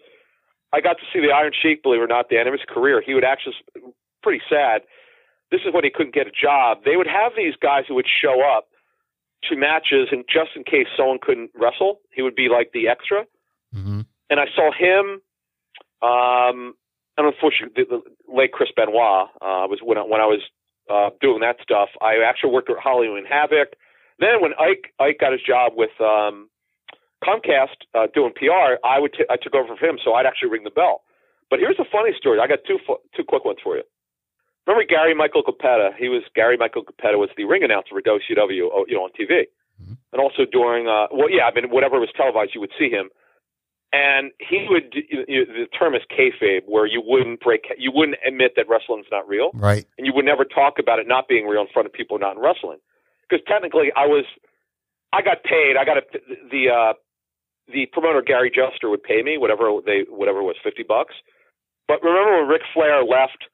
I 0.71 0.79
got 0.79 0.97
to 0.99 1.05
see 1.11 1.19
the 1.19 1.33
Iron 1.33 1.51
Sheik, 1.51 1.83
believe 1.83 1.99
it 1.99 2.03
or 2.03 2.07
not, 2.07 2.29
the 2.29 2.37
end 2.37 2.47
of 2.47 2.53
his 2.53 2.63
career. 2.67 3.01
He 3.05 3.13
would 3.13 3.25
actually 3.25 3.55
pretty 4.23 4.41
sad. 4.49 4.81
This 5.51 5.61
is 5.65 5.73
when 5.73 5.83
he 5.83 5.89
couldn't 5.89 6.13
get 6.13 6.27
a 6.27 6.31
job. 6.31 6.85
They 6.85 6.95
would 6.95 7.07
have 7.07 7.33
these 7.35 7.55
guys 7.59 7.85
who 7.87 7.95
would 7.95 8.07
show 8.07 8.41
up 8.45 8.67
to 9.49 9.55
matches, 9.55 10.09
and 10.11 10.23
just 10.31 10.51
in 10.55 10.63
case 10.63 10.87
someone 10.95 11.17
couldn't 11.21 11.51
wrestle, 11.55 11.99
he 12.13 12.21
would 12.21 12.35
be 12.35 12.49
like 12.49 12.71
the 12.71 12.87
extra. 12.87 13.25
Mm-hmm. 13.73 14.01
And 14.29 14.39
I 14.39 14.45
saw 14.55 14.71
him. 14.71 15.21
Um, 16.01 16.75
and 17.17 17.27
unfortunately, 17.27 17.83
the, 17.83 17.97
the 17.97 18.33
late 18.33 18.51
Chris 18.51 18.69
Benoit 18.75 19.27
uh, 19.41 19.65
was 19.67 19.79
when 19.83 19.97
I, 19.97 20.01
when 20.01 20.21
I 20.21 20.25
was 20.25 20.41
uh, 20.89 21.09
doing 21.19 21.41
that 21.41 21.57
stuff. 21.61 21.89
I 22.01 22.17
actually 22.25 22.53
worked 22.53 22.69
at 22.69 22.77
Halloween 22.81 23.25
Havoc. 23.25 23.73
Then 24.19 24.41
when 24.41 24.51
Ike 24.59 24.93
Ike 24.99 25.17
got 25.19 25.31
his 25.31 25.41
job 25.41 25.73
with 25.75 25.91
um, 26.01 26.49
Comcast 27.23 27.75
uh, 27.95 28.07
doing 28.13 28.33
PR, 28.35 28.79
I 28.85 28.99
would 28.99 29.13
t- 29.13 29.25
I 29.29 29.35
took 29.35 29.55
over 29.55 29.75
for 29.75 29.85
him, 29.85 29.97
so 30.03 30.13
I'd 30.13 30.25
actually 30.25 30.49
ring 30.49 30.63
the 30.63 30.71
bell. 30.71 31.01
But 31.49 31.59
here's 31.59 31.79
a 31.79 31.85
funny 31.91 32.11
story. 32.17 32.39
I 32.39 32.47
got 32.47 32.59
two 32.67 32.77
fu- 32.85 32.99
two 33.15 33.23
quick 33.23 33.45
ones 33.45 33.59
for 33.63 33.75
you. 33.77 33.83
Remember 34.67 34.85
Gary 34.87 35.15
Michael 35.15 35.41
Cappetta? 35.43 35.91
He 35.97 36.09
was 36.09 36.23
Gary 36.35 36.57
Michael 36.57 36.83
Cappetta 36.83 37.17
was 37.17 37.29
the 37.35 37.45
ring 37.45 37.63
announcer 37.63 37.89
for 37.91 38.01
WCW, 38.01 38.69
oh, 38.71 38.85
you 38.87 38.95
know, 38.95 39.03
on 39.03 39.09
TV, 39.19 39.47
Mhm. 39.81 39.97
and 40.13 40.21
also 40.21 40.45
during 40.45 40.87
uh, 40.87 41.07
well, 41.11 41.29
yeah, 41.29 41.45
I 41.45 41.51
mean, 41.53 41.69
whatever 41.71 41.99
was 41.99 42.09
televised, 42.15 42.53
you 42.53 42.61
would 42.61 42.71
see 42.77 42.89
him. 42.89 43.09
And 43.91 44.31
he 44.39 44.67
would 44.69 44.93
you 44.93 45.17
know, 45.45 45.53
the 45.53 45.65
term 45.77 45.95
is 45.95 46.03
kayfabe, 46.11 46.61
where 46.67 46.85
you 46.85 47.01
wouldn't 47.03 47.39
break, 47.39 47.65
you 47.79 47.91
wouldn't 47.91 48.19
admit 48.23 48.53
that 48.55 48.69
wrestling's 48.69 49.07
not 49.11 49.27
real 49.27 49.49
Right. 49.55 49.85
and 49.97 50.05
you 50.05 50.13
would 50.13 50.25
never 50.25 50.45
talk 50.45 50.77
about 50.77 50.99
it 50.99 51.07
not 51.07 51.27
being 51.27 51.47
real 51.47 51.61
in 51.61 51.67
front 51.73 51.87
of 51.87 51.93
people 51.93 52.19
not 52.19 52.35
in 52.35 52.41
wrestling. 52.41 52.77
Because 53.29 53.45
technically, 53.47 53.91
I 53.95 54.07
was, 54.07 54.25
I 55.13 55.21
got 55.21 55.43
paid. 55.43 55.77
I 55.77 55.85
got 55.85 55.97
a, 55.97 56.03
the 56.51 56.69
uh, 56.69 56.93
the 57.71 57.85
promoter 57.91 58.21
Gary 58.21 58.51
Juster 58.53 58.89
would 58.89 59.03
pay 59.03 59.21
me 59.21 59.37
whatever 59.37 59.69
they 59.85 60.05
whatever 60.09 60.41
was 60.41 60.55
fifty 60.63 60.83
bucks. 60.83 61.15
But 61.87 62.03
remember 62.03 62.41
when 62.41 62.47
Ric 62.47 62.61
Flair 62.73 63.03
left? 63.03 63.45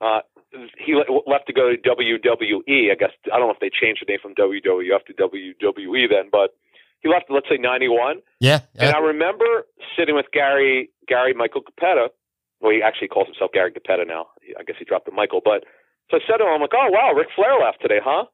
Uh, 0.00 0.20
he 0.78 0.94
left 0.94 1.46
to 1.48 1.52
go 1.52 1.70
to 1.70 1.76
WWE. 1.76 2.90
I 2.90 2.94
guess 2.94 3.10
I 3.32 3.38
don't 3.38 3.48
know 3.48 3.54
if 3.54 3.60
they 3.60 3.70
changed 3.70 4.02
the 4.06 4.10
name 4.10 4.20
from 4.22 4.34
WWF 4.34 5.04
to 5.06 5.14
WWE 5.14 6.08
then, 6.08 6.30
but 6.30 6.54
he 7.00 7.08
left. 7.08 7.26
Let's 7.28 7.48
say 7.48 7.58
ninety 7.58 7.88
one. 7.88 8.20
Yeah. 8.40 8.60
And 8.74 8.90
yeah. 8.90 8.96
I 8.96 9.00
remember 9.00 9.66
sitting 9.96 10.14
with 10.14 10.26
Gary 10.32 10.90
Gary 11.06 11.34
Michael 11.34 11.62
Cappetta. 11.62 12.08
Well, 12.60 12.72
he 12.72 12.82
actually 12.82 13.08
calls 13.08 13.26
himself 13.26 13.52
Gary 13.52 13.72
Cappetta 13.72 14.04
now. 14.04 14.26
I 14.58 14.62
guess 14.64 14.76
he 14.78 14.84
dropped 14.84 15.06
the 15.06 15.12
Michael. 15.12 15.40
But 15.44 15.64
so 16.10 16.16
I 16.16 16.20
said 16.26 16.38
to 16.38 16.44
him, 16.44 16.54
I'm 16.54 16.60
like, 16.60 16.74
oh 16.74 16.90
wow, 16.90 17.12
Ric 17.12 17.28
Flair 17.34 17.58
left 17.60 17.82
today, 17.82 18.00
huh? 18.02 18.24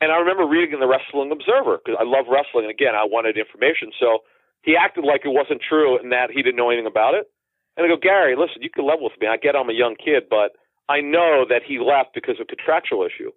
And 0.00 0.10
I 0.10 0.16
remember 0.16 0.46
reading 0.46 0.74
in 0.74 0.80
the 0.80 0.88
Wrestling 0.88 1.30
Observer 1.30 1.78
because 1.84 2.00
I 2.00 2.04
love 2.04 2.24
wrestling, 2.28 2.64
and 2.64 2.72
again, 2.72 2.96
I 2.96 3.04
wanted 3.04 3.36
information. 3.36 3.92
So 4.00 4.24
he 4.62 4.76
acted 4.76 5.04
like 5.04 5.22
it 5.24 5.32
wasn't 5.36 5.60
true 5.60 5.98
and 5.98 6.12
that 6.12 6.30
he 6.32 6.42
didn't 6.42 6.56
know 6.56 6.70
anything 6.70 6.88
about 6.88 7.14
it. 7.14 7.28
And 7.76 7.84
I 7.84 7.88
go, 7.88 8.00
Gary, 8.00 8.36
listen, 8.36 8.62
you 8.62 8.70
can 8.70 8.86
level 8.86 9.04
with 9.04 9.20
me. 9.20 9.28
I 9.28 9.36
get 9.36 9.56
I'm 9.56 9.70
a 9.70 9.76
young 9.76 9.96
kid, 9.96 10.24
but 10.28 10.56
I 10.88 11.00
know 11.00 11.44
that 11.48 11.62
he 11.64 11.78
left 11.78 12.12
because 12.14 12.40
of 12.40 12.48
contractual 12.48 13.04
issue. 13.06 13.30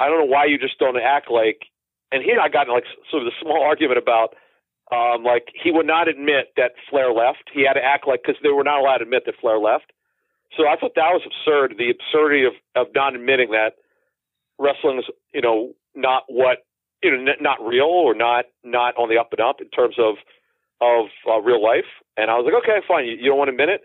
I 0.00 0.08
don't 0.08 0.18
know 0.18 0.32
why 0.32 0.46
you 0.46 0.58
just 0.58 0.78
don't 0.78 0.96
act 0.96 1.30
like. 1.30 1.68
And 2.10 2.24
he 2.24 2.30
and 2.30 2.40
I 2.40 2.48
got 2.48 2.68
like 2.68 2.84
sort 3.10 3.22
of 3.22 3.28
a 3.28 3.36
small 3.42 3.62
argument 3.70 3.98
about 3.98 4.34
um, 4.90 5.22
like 5.22 5.52
he 5.54 5.70
would 5.70 5.86
not 5.86 6.08
admit 6.08 6.54
that 6.56 6.72
Flair 6.88 7.12
left. 7.12 7.50
He 7.52 7.62
had 7.66 7.74
to 7.74 7.84
act 7.84 8.08
like 8.08 8.22
because 8.24 8.40
they 8.42 8.50
were 8.50 8.64
not 8.64 8.80
allowed 8.80 8.98
to 8.98 9.04
admit 9.04 9.22
that 9.26 9.38
Flair 9.40 9.58
left. 9.58 9.92
So 10.56 10.66
I 10.66 10.74
thought 10.74 10.96
that 10.96 11.14
was 11.14 11.22
absurd. 11.22 11.74
The 11.78 11.90
absurdity 11.94 12.44
of 12.44 12.54
of 12.74 12.88
not 12.94 13.14
admitting 13.14 13.50
that 13.52 13.78
wrestling 14.58 14.98
is 14.98 15.04
you 15.32 15.42
know 15.42 15.74
not 15.94 16.24
what 16.28 16.58
you 17.02 17.10
know 17.10 17.32
n- 17.32 17.38
not 17.42 17.58
real 17.64 17.86
or 17.86 18.14
not 18.14 18.46
not 18.64 18.96
on 18.96 19.08
the 19.08 19.18
up 19.18 19.32
and 19.32 19.40
up 19.40 19.60
in 19.60 19.68
terms 19.70 19.96
of 19.98 20.16
of 20.80 21.06
uh, 21.28 21.40
real 21.40 21.62
life. 21.62 21.88
And 22.16 22.30
I 22.30 22.34
was 22.36 22.44
like, 22.46 22.62
okay, 22.62 22.84
fine. 22.86 23.06
You, 23.06 23.12
you 23.12 23.26
don't 23.30 23.38
want 23.38 23.48
to 23.48 23.52
admit 23.52 23.68
it. 23.68 23.82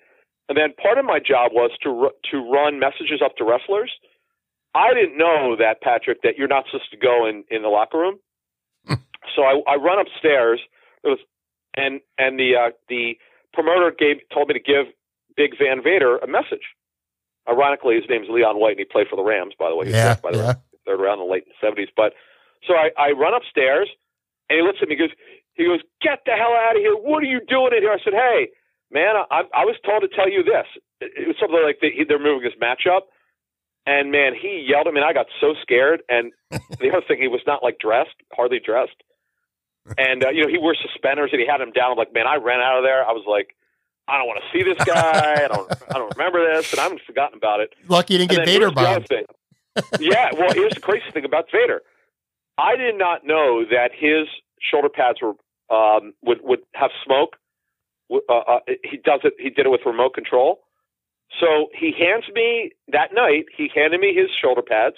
And 0.49 0.58
then 0.58 0.74
part 0.82 0.97
of 0.97 1.06
my 1.06 1.20
job 1.20 1.51
was 1.53 1.72
to 1.84 1.89
ru- 1.89 2.18
to 2.32 2.38
run 2.39 2.80
messages 2.80 3.22
up 3.24 3.36
to 3.38 3.43
wrestlers. 3.43 3.91
I 4.76 4.93
didn't 4.93 5.18
know 5.18 5.56
that 5.60 5.82
Patrick 5.82 6.22
that 6.24 6.38
you're 6.38 6.47
not 6.47 6.66
supposed 6.68 6.91
to 6.91 6.97
go 6.97 7.26
in 7.28 7.43
in 7.49 7.62
the 7.64 7.70
locker 7.70 7.97
room. 7.99 8.16
so 9.36 9.43
I, 9.43 9.62
I 9.68 9.76
run 9.76 9.99
upstairs. 9.99 10.60
It 11.03 11.08
was 11.10 11.20
and 11.76 12.01
and 12.18 12.39
the 12.39 12.53
uh, 12.56 12.72
the 12.89 13.18
promoter 13.53 13.91
gave 13.97 14.18
told 14.34 14.49
me 14.49 14.53
to 14.56 14.60
give 14.60 14.88
Big 15.38 15.58
Van 15.58 15.84
Vader 15.84 16.18
a 16.18 16.28
message. 16.28 16.64
Ironically, 17.49 17.95
his 17.95 18.06
name's 18.10 18.28
Leon 18.30 18.60
White, 18.60 18.72
and 18.72 18.80
he 18.80 18.86
played 18.86 19.08
for 19.10 19.16
the 19.18 19.24
Rams. 19.24 19.53
By 19.60 19.70
the 19.70 19.76
way, 19.76 19.88
Yeah, 19.89 20.16
by 20.22 20.32
the 20.32 20.38
yeah. 20.38 20.43
Rams, 20.43 20.58
third 20.86 21.02
round 21.02 21.22
in 21.22 21.28
the 21.28 21.32
late 21.32 21.46
seventies. 21.60 21.90
But 21.96 22.14
so 22.68 22.74
I, 22.74 22.90
I 22.98 23.12
run 23.12 23.34
upstairs, 23.34 23.90
and 24.50 24.58
he 24.58 24.64
looks 24.64 24.80
at 24.82 24.88
me. 24.88 24.96
He 24.96 25.00
goes, 25.00 25.16
he 25.56 25.66
goes, 25.66 25.82
"Get 26.02 26.20
the 26.26 26.34
hell 26.34 26.54
out 26.54 26.76
of 26.76 26.82
here! 26.82 26.94
What 26.94 27.24
are 27.24 27.32
you 27.32 27.42
doing 27.48 27.72
in 27.76 27.82
here?" 27.82 27.92
I 27.92 28.04
said, 28.04 28.14
"Hey, 28.14 28.50
man, 28.92 29.16
I, 29.32 29.44
I 29.54 29.66
was 29.66 29.76
told 29.86 30.04
to 30.04 30.10
tell 30.10 30.30
you 30.30 30.44
this." 30.44 30.68
It, 31.02 31.28
was 31.28 31.36
something 31.40 31.62
like 31.64 31.80
they, 31.82 31.92
they're 32.08 32.20
moving 32.20 32.44
this 32.44 32.60
matchup, 32.62 33.08
and 33.86 34.12
man, 34.12 34.34
he 34.36 34.66
yelled 34.68 34.88
at 34.88 34.94
me, 34.94 35.00
and 35.02 35.10
I 35.10 35.14
got 35.14 35.28
so 35.40 35.56
scared. 35.62 36.04
And 36.10 36.32
the 36.52 36.92
other 36.92 37.06
thing, 37.08 37.22
he 37.22 37.28
was 37.28 37.42
not 37.48 37.64
like 37.64 37.80
dressed, 37.80 38.16
hardly 38.34 38.60
dressed, 38.60 39.00
and 39.98 40.24
uh, 40.24 40.30
you 40.30 40.44
know 40.44 40.50
he 40.50 40.58
wore 40.58 40.76
suspenders, 40.76 41.30
and 41.32 41.40
he 41.40 41.48
had 41.48 41.62
him 41.62 41.72
down. 41.72 41.92
I'm 41.92 41.98
like, 41.98 42.14
man, 42.14 42.28
I 42.28 42.36
ran 42.36 42.60
out 42.60 42.78
of 42.78 42.84
there. 42.84 43.04
I 43.04 43.12
was 43.12 43.26
like. 43.28 43.56
I 44.08 44.20
don't 44.20 44.28
want 44.28 44.40
to 44.40 44.56
see 44.56 44.64
this 44.64 44.78
guy. 44.86 45.46
I 45.46 45.48
don't. 45.48 45.72
I 45.90 45.98
don't 45.98 46.16
remember 46.16 46.54
this, 46.54 46.72
and 46.72 46.80
I 46.80 46.84
haven't 46.84 47.02
forgotten 47.08 47.40
about 47.40 47.62
it. 47.62 47.74
Lucky 47.88 48.14
you 48.14 48.20
didn't 48.20 48.38
And 48.38 48.46
get 48.46 48.54
Vader 48.54 48.70
bombed. 48.70 49.08
Yeah, 49.99 50.32
well, 50.34 50.53
here's 50.53 50.73
the 50.73 50.82
crazy 50.82 51.05
thing 51.13 51.26
about 51.26 51.45
Vader. 51.51 51.82
I 52.57 52.76
did 52.76 52.97
not 52.97 53.26
know 53.26 53.65
that 53.69 53.89
his 53.93 54.28
shoulder 54.61 54.89
pads 54.89 55.19
were 55.21 55.34
um, 55.69 56.13
would 56.23 56.39
would 56.43 56.59
have 56.73 56.91
smoke. 57.03 57.36
Uh, 58.11 58.34
uh, 58.34 58.59
he 58.84 58.97
does 58.97 59.21
it. 59.23 59.34
He 59.39 59.49
did 59.49 59.65
it 59.65 59.69
with 59.69 59.82
remote 59.86 60.13
control. 60.13 60.59
So 61.39 61.67
he 61.78 61.91
hands 61.97 62.26
me 62.34 62.71
that 62.91 63.13
night. 63.13 63.45
He 63.55 63.69
handed 63.73 63.99
me 63.99 64.13
his 64.13 64.30
shoulder 64.41 64.61
pads, 64.61 64.95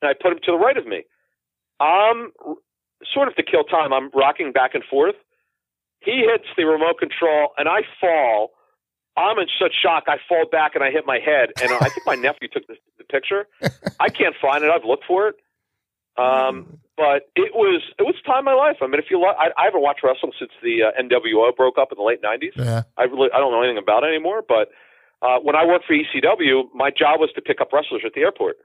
and 0.00 0.10
I 0.10 0.12
put 0.12 0.30
them 0.30 0.38
to 0.44 0.52
the 0.52 0.58
right 0.58 0.76
of 0.76 0.86
me. 0.86 1.04
I'm 1.80 2.30
sort 3.12 3.28
of 3.28 3.34
to 3.36 3.42
kill 3.42 3.64
time. 3.64 3.92
I'm 3.92 4.10
rocking 4.14 4.52
back 4.52 4.74
and 4.74 4.84
forth. 4.84 5.16
He 6.00 6.24
hits 6.30 6.46
the 6.56 6.64
remote 6.64 6.98
control, 6.98 7.48
and 7.56 7.68
I 7.68 7.80
fall. 8.00 8.50
I'm 9.16 9.38
in 9.38 9.46
such 9.60 9.72
shock. 9.82 10.04
I 10.08 10.16
fall 10.28 10.46
back 10.50 10.74
and 10.74 10.82
I 10.82 10.90
hit 10.90 11.04
my 11.06 11.18
head. 11.18 11.50
And 11.60 11.70
I 11.72 11.88
think 11.88 12.06
my 12.06 12.14
nephew 12.26 12.48
took 12.48 12.66
the, 12.66 12.76
the 12.98 13.04
picture. 13.04 13.46
I 14.00 14.08
can't 14.08 14.34
find 14.40 14.64
it. 14.64 14.70
I've 14.70 14.84
looked 14.84 15.04
for 15.04 15.28
it. 15.28 15.36
Um, 16.16 16.78
but 16.96 17.28
it 17.36 17.54
was 17.54 17.80
it 17.98 18.02
was 18.02 18.14
time 18.26 18.44
of 18.44 18.44
my 18.44 18.54
life. 18.54 18.76
I 18.82 18.86
mean, 18.86 19.00
if 19.00 19.06
you, 19.10 19.18
lo- 19.18 19.32
I, 19.32 19.48
I 19.56 19.64
haven't 19.64 19.80
watched 19.80 20.04
wrestling 20.04 20.32
since 20.38 20.52
the 20.62 20.84
uh, 20.84 21.00
NWO 21.02 21.56
broke 21.56 21.78
up 21.78 21.88
in 21.90 21.96
the 21.96 22.04
late 22.04 22.20
'90s. 22.22 22.52
Yeah. 22.54 22.82
I 22.98 23.04
really 23.04 23.30
I 23.34 23.38
don't 23.38 23.50
know 23.50 23.62
anything 23.62 23.82
about 23.82 24.04
it 24.04 24.08
anymore. 24.08 24.42
But 24.46 24.68
uh, 25.22 25.38
when 25.40 25.56
I 25.56 25.64
worked 25.64 25.86
for 25.86 25.94
ECW, 25.94 26.68
my 26.74 26.90
job 26.90 27.18
was 27.18 27.30
to 27.34 27.40
pick 27.40 27.60
up 27.60 27.72
wrestlers 27.72 28.02
at 28.04 28.12
the 28.14 28.20
airport. 28.20 28.56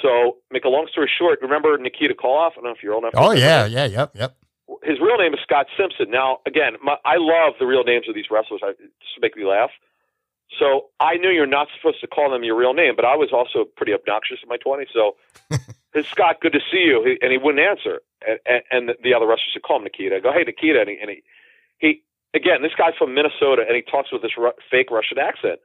So, 0.00 0.38
make 0.50 0.64
a 0.64 0.68
long 0.68 0.88
story 0.90 1.10
short, 1.18 1.40
remember 1.42 1.76
Nikita 1.76 2.14
Koloff? 2.14 2.52
I 2.52 2.54
don't 2.56 2.64
know 2.64 2.70
if 2.70 2.82
you're 2.82 2.94
old 2.94 3.04
enough. 3.04 3.12
Oh 3.16 3.32
yeah, 3.32 3.66
yeah, 3.66 3.84
yep, 3.84 4.12
yep. 4.14 4.36
His 4.82 4.98
real 5.00 5.16
name 5.16 5.34
is 5.34 5.40
Scott 5.42 5.66
Simpson. 5.76 6.10
Now, 6.10 6.38
again, 6.46 6.74
my, 6.82 6.96
I 7.04 7.16
love 7.16 7.54
the 7.58 7.66
real 7.66 7.84
names 7.84 8.08
of 8.08 8.14
these 8.14 8.30
wrestlers 8.30 8.60
I, 8.62 8.72
just 8.72 9.20
make 9.20 9.36
me 9.36 9.44
laugh. 9.44 9.70
So 10.58 10.90
I 11.00 11.16
knew 11.16 11.30
you're 11.30 11.46
not 11.46 11.68
supposed 11.76 12.00
to 12.00 12.06
call 12.06 12.30
them 12.30 12.44
your 12.44 12.56
real 12.56 12.74
name, 12.74 12.94
but 12.94 13.04
I 13.04 13.16
was 13.16 13.30
also 13.32 13.64
pretty 13.76 13.92
obnoxious 13.92 14.38
in 14.42 14.48
my 14.48 14.58
20s. 14.58 14.92
So, 14.92 15.16
hey, 15.94 16.02
Scott, 16.02 16.40
good 16.40 16.52
to 16.52 16.60
see 16.70 16.84
you. 16.84 17.02
He, 17.04 17.18
and 17.22 17.32
he 17.32 17.38
wouldn't 17.38 17.64
answer. 17.64 18.00
And, 18.26 18.38
and, 18.44 18.62
and 18.70 18.96
the 19.02 19.14
other 19.14 19.26
wrestlers 19.26 19.52
would 19.54 19.62
call 19.62 19.78
him 19.78 19.84
Nikita. 19.84 20.16
I 20.16 20.20
go, 20.20 20.32
hey, 20.32 20.44
Nikita. 20.44 20.80
And 20.80 20.90
he, 20.90 20.98
and 21.00 21.10
he, 21.10 21.22
he 21.78 22.02
again, 22.34 22.62
this 22.62 22.72
guy's 22.76 22.94
from 22.98 23.14
Minnesota, 23.14 23.64
and 23.66 23.76
he 23.76 23.82
talks 23.82 24.12
with 24.12 24.22
this 24.22 24.36
ru- 24.36 24.56
fake 24.70 24.90
Russian 24.90 25.18
accent. 25.18 25.60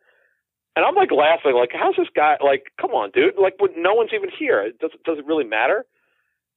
And 0.76 0.86
I'm 0.86 0.96
like 0.96 1.12
laughing, 1.12 1.56
like, 1.56 1.72
how's 1.74 1.96
this 1.98 2.08
guy? 2.16 2.38
Like, 2.44 2.72
come 2.80 2.92
on, 2.92 3.12
dude. 3.12 3.34
Like, 3.38 3.56
when 3.60 3.72
no 3.82 3.96
one's 3.96 4.12
even 4.14 4.30
here. 4.30 4.62
It 4.62 4.80
doesn't, 4.80 5.04
does 5.04 5.18
it 5.18 5.26
really 5.26 5.44
matter? 5.44 5.86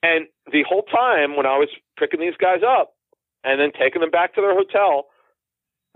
And 0.02 0.26
the 0.50 0.64
whole 0.68 0.82
time 0.82 1.36
when 1.36 1.46
I 1.46 1.58
was 1.58 1.68
picking 1.98 2.20
these 2.20 2.36
guys 2.40 2.60
up 2.66 2.94
and 3.44 3.60
then 3.60 3.70
taking 3.78 4.00
them 4.00 4.10
back 4.10 4.34
to 4.34 4.40
their 4.40 4.54
hotel, 4.54 5.06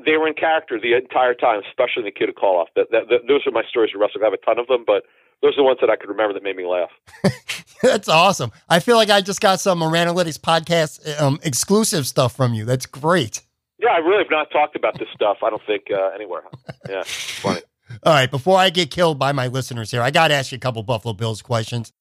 they 0.04 0.16
were 0.16 0.28
in 0.28 0.34
character 0.34 0.78
the 0.80 0.94
entire 0.96 1.34
time, 1.34 1.62
especially 1.68 2.02
Nikita 2.02 2.32
Koloff. 2.32 2.66
That, 2.76 2.88
that, 2.90 3.08
that, 3.08 3.20
those 3.28 3.46
are 3.46 3.50
my 3.50 3.62
stories 3.68 3.92
of 3.94 4.00
wrestling. 4.00 4.22
I 4.22 4.26
have 4.26 4.34
a 4.34 4.44
ton 4.44 4.58
of 4.58 4.66
them, 4.66 4.84
but 4.86 5.04
those 5.42 5.54
are 5.54 5.62
the 5.62 5.64
ones 5.64 5.78
that 5.80 5.90
I 5.90 5.96
could 5.96 6.08
remember 6.08 6.34
that 6.34 6.42
made 6.42 6.56
me 6.56 6.66
laugh. 6.66 6.90
That's 7.82 8.08
awesome. 8.08 8.50
I 8.68 8.80
feel 8.80 8.96
like 8.96 9.10
I 9.10 9.20
just 9.20 9.40
got 9.40 9.60
some 9.60 9.80
Analytics 9.80 10.38
podcast 10.38 11.20
um, 11.20 11.38
exclusive 11.42 12.06
stuff 12.06 12.34
from 12.34 12.54
you. 12.54 12.64
That's 12.64 12.86
great. 12.86 13.42
Yeah, 13.78 13.90
I 13.90 13.98
really 13.98 14.22
have 14.22 14.30
not 14.30 14.50
talked 14.50 14.76
about 14.76 14.98
this 14.98 15.08
stuff. 15.14 15.38
I 15.42 15.50
don't 15.50 15.62
think 15.66 15.84
uh, 15.90 16.10
anywhere. 16.14 16.42
Yeah, 16.88 17.02
funny. 17.04 17.60
All 18.02 18.12
right, 18.12 18.30
before 18.30 18.58
I 18.58 18.70
get 18.70 18.90
killed 18.90 19.18
by 19.18 19.32
my 19.32 19.48
listeners 19.48 19.90
here, 19.90 20.00
I 20.00 20.10
got 20.10 20.28
to 20.28 20.34
ask 20.34 20.52
you 20.52 20.56
a 20.56 20.58
couple 20.58 20.82
Buffalo 20.82 21.12
Bills 21.12 21.42
questions. 21.42 21.92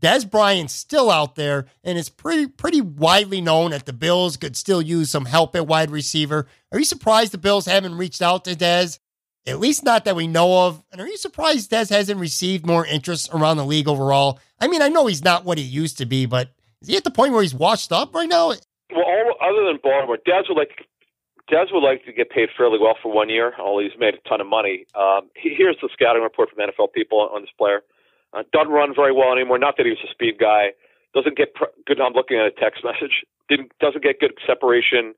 Dez 0.00 0.28
Bryant's 0.28 0.74
still 0.74 1.10
out 1.10 1.34
there, 1.34 1.66
and 1.82 1.98
it's 1.98 2.08
pretty 2.08 2.46
pretty 2.46 2.80
widely 2.80 3.40
known 3.40 3.72
that 3.72 3.86
the 3.86 3.92
Bills 3.92 4.36
could 4.36 4.56
still 4.56 4.80
use 4.80 5.10
some 5.10 5.24
help 5.24 5.56
at 5.56 5.66
wide 5.66 5.90
receiver. 5.90 6.46
Are 6.72 6.78
you 6.78 6.84
surprised 6.84 7.32
the 7.32 7.38
Bills 7.38 7.66
haven't 7.66 7.96
reached 7.96 8.22
out 8.22 8.44
to 8.44 8.54
Dez? 8.54 8.98
At 9.46 9.60
least 9.60 9.82
not 9.82 10.04
that 10.04 10.14
we 10.14 10.26
know 10.26 10.66
of. 10.66 10.84
And 10.92 11.00
are 11.00 11.08
you 11.08 11.16
surprised 11.16 11.70
Dez 11.70 11.90
hasn't 11.90 12.20
received 12.20 12.66
more 12.66 12.84
interest 12.84 13.30
around 13.32 13.56
the 13.56 13.64
league 13.64 13.88
overall? 13.88 14.38
I 14.60 14.68
mean, 14.68 14.82
I 14.82 14.88
know 14.88 15.06
he's 15.06 15.24
not 15.24 15.44
what 15.44 15.58
he 15.58 15.64
used 15.64 15.98
to 15.98 16.06
be, 16.06 16.26
but 16.26 16.50
is 16.82 16.88
he 16.88 16.96
at 16.96 17.04
the 17.04 17.10
point 17.10 17.32
where 17.32 17.42
he's 17.42 17.54
washed 17.54 17.90
up 17.90 18.14
right 18.14 18.28
now? 18.28 18.48
Well, 18.48 19.04
all, 19.04 19.34
other 19.40 19.66
than 19.66 19.78
Baltimore, 19.82 20.18
Dez 20.18 20.48
would 20.48 20.58
like 20.58 20.86
Dez 21.50 21.72
would 21.72 21.82
like 21.82 22.04
to 22.04 22.12
get 22.12 22.30
paid 22.30 22.50
fairly 22.56 22.78
well 22.78 22.96
for 23.02 23.10
one 23.10 23.30
year, 23.30 23.54
although 23.58 23.82
he's 23.82 23.98
made 23.98 24.14
a 24.14 24.28
ton 24.28 24.40
of 24.40 24.46
money. 24.46 24.86
Um, 24.94 25.30
he, 25.34 25.54
here's 25.56 25.76
the 25.80 25.88
scouting 25.92 26.22
report 26.22 26.50
from 26.50 26.58
NFL 26.58 26.92
people 26.92 27.18
on 27.32 27.40
this 27.40 27.50
player. 27.56 27.80
Uh, 28.36 28.42
doesn't 28.52 28.72
run 28.72 28.94
very 28.94 29.12
well 29.12 29.32
anymore. 29.32 29.58
Not 29.58 29.76
that 29.76 29.86
he 29.86 29.90
was 29.90 30.04
a 30.04 30.10
speed 30.10 30.36
guy. 30.38 30.72
Doesn't 31.14 31.36
get 31.36 31.54
pr- 31.54 31.72
good. 31.86 32.00
I'm 32.00 32.12
looking 32.12 32.36
at 32.36 32.46
a 32.46 32.50
text 32.50 32.84
message. 32.84 33.24
Didn't 33.48 33.72
doesn't 33.80 34.02
get 34.02 34.20
good 34.20 34.36
separation. 34.46 35.14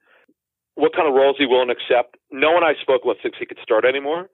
What 0.76 0.94
kind 0.94 1.08
of 1.08 1.14
roles 1.14 1.36
he 1.38 1.46
willing 1.46 1.68
to 1.68 1.74
accept? 1.74 2.16
No 2.30 2.52
one 2.52 2.62
I 2.62 2.74
spoke 2.80 3.04
with 3.04 3.18
thinks 3.22 3.38
he 3.38 3.46
could 3.46 3.58
start 3.62 3.84
anymore. 3.84 4.30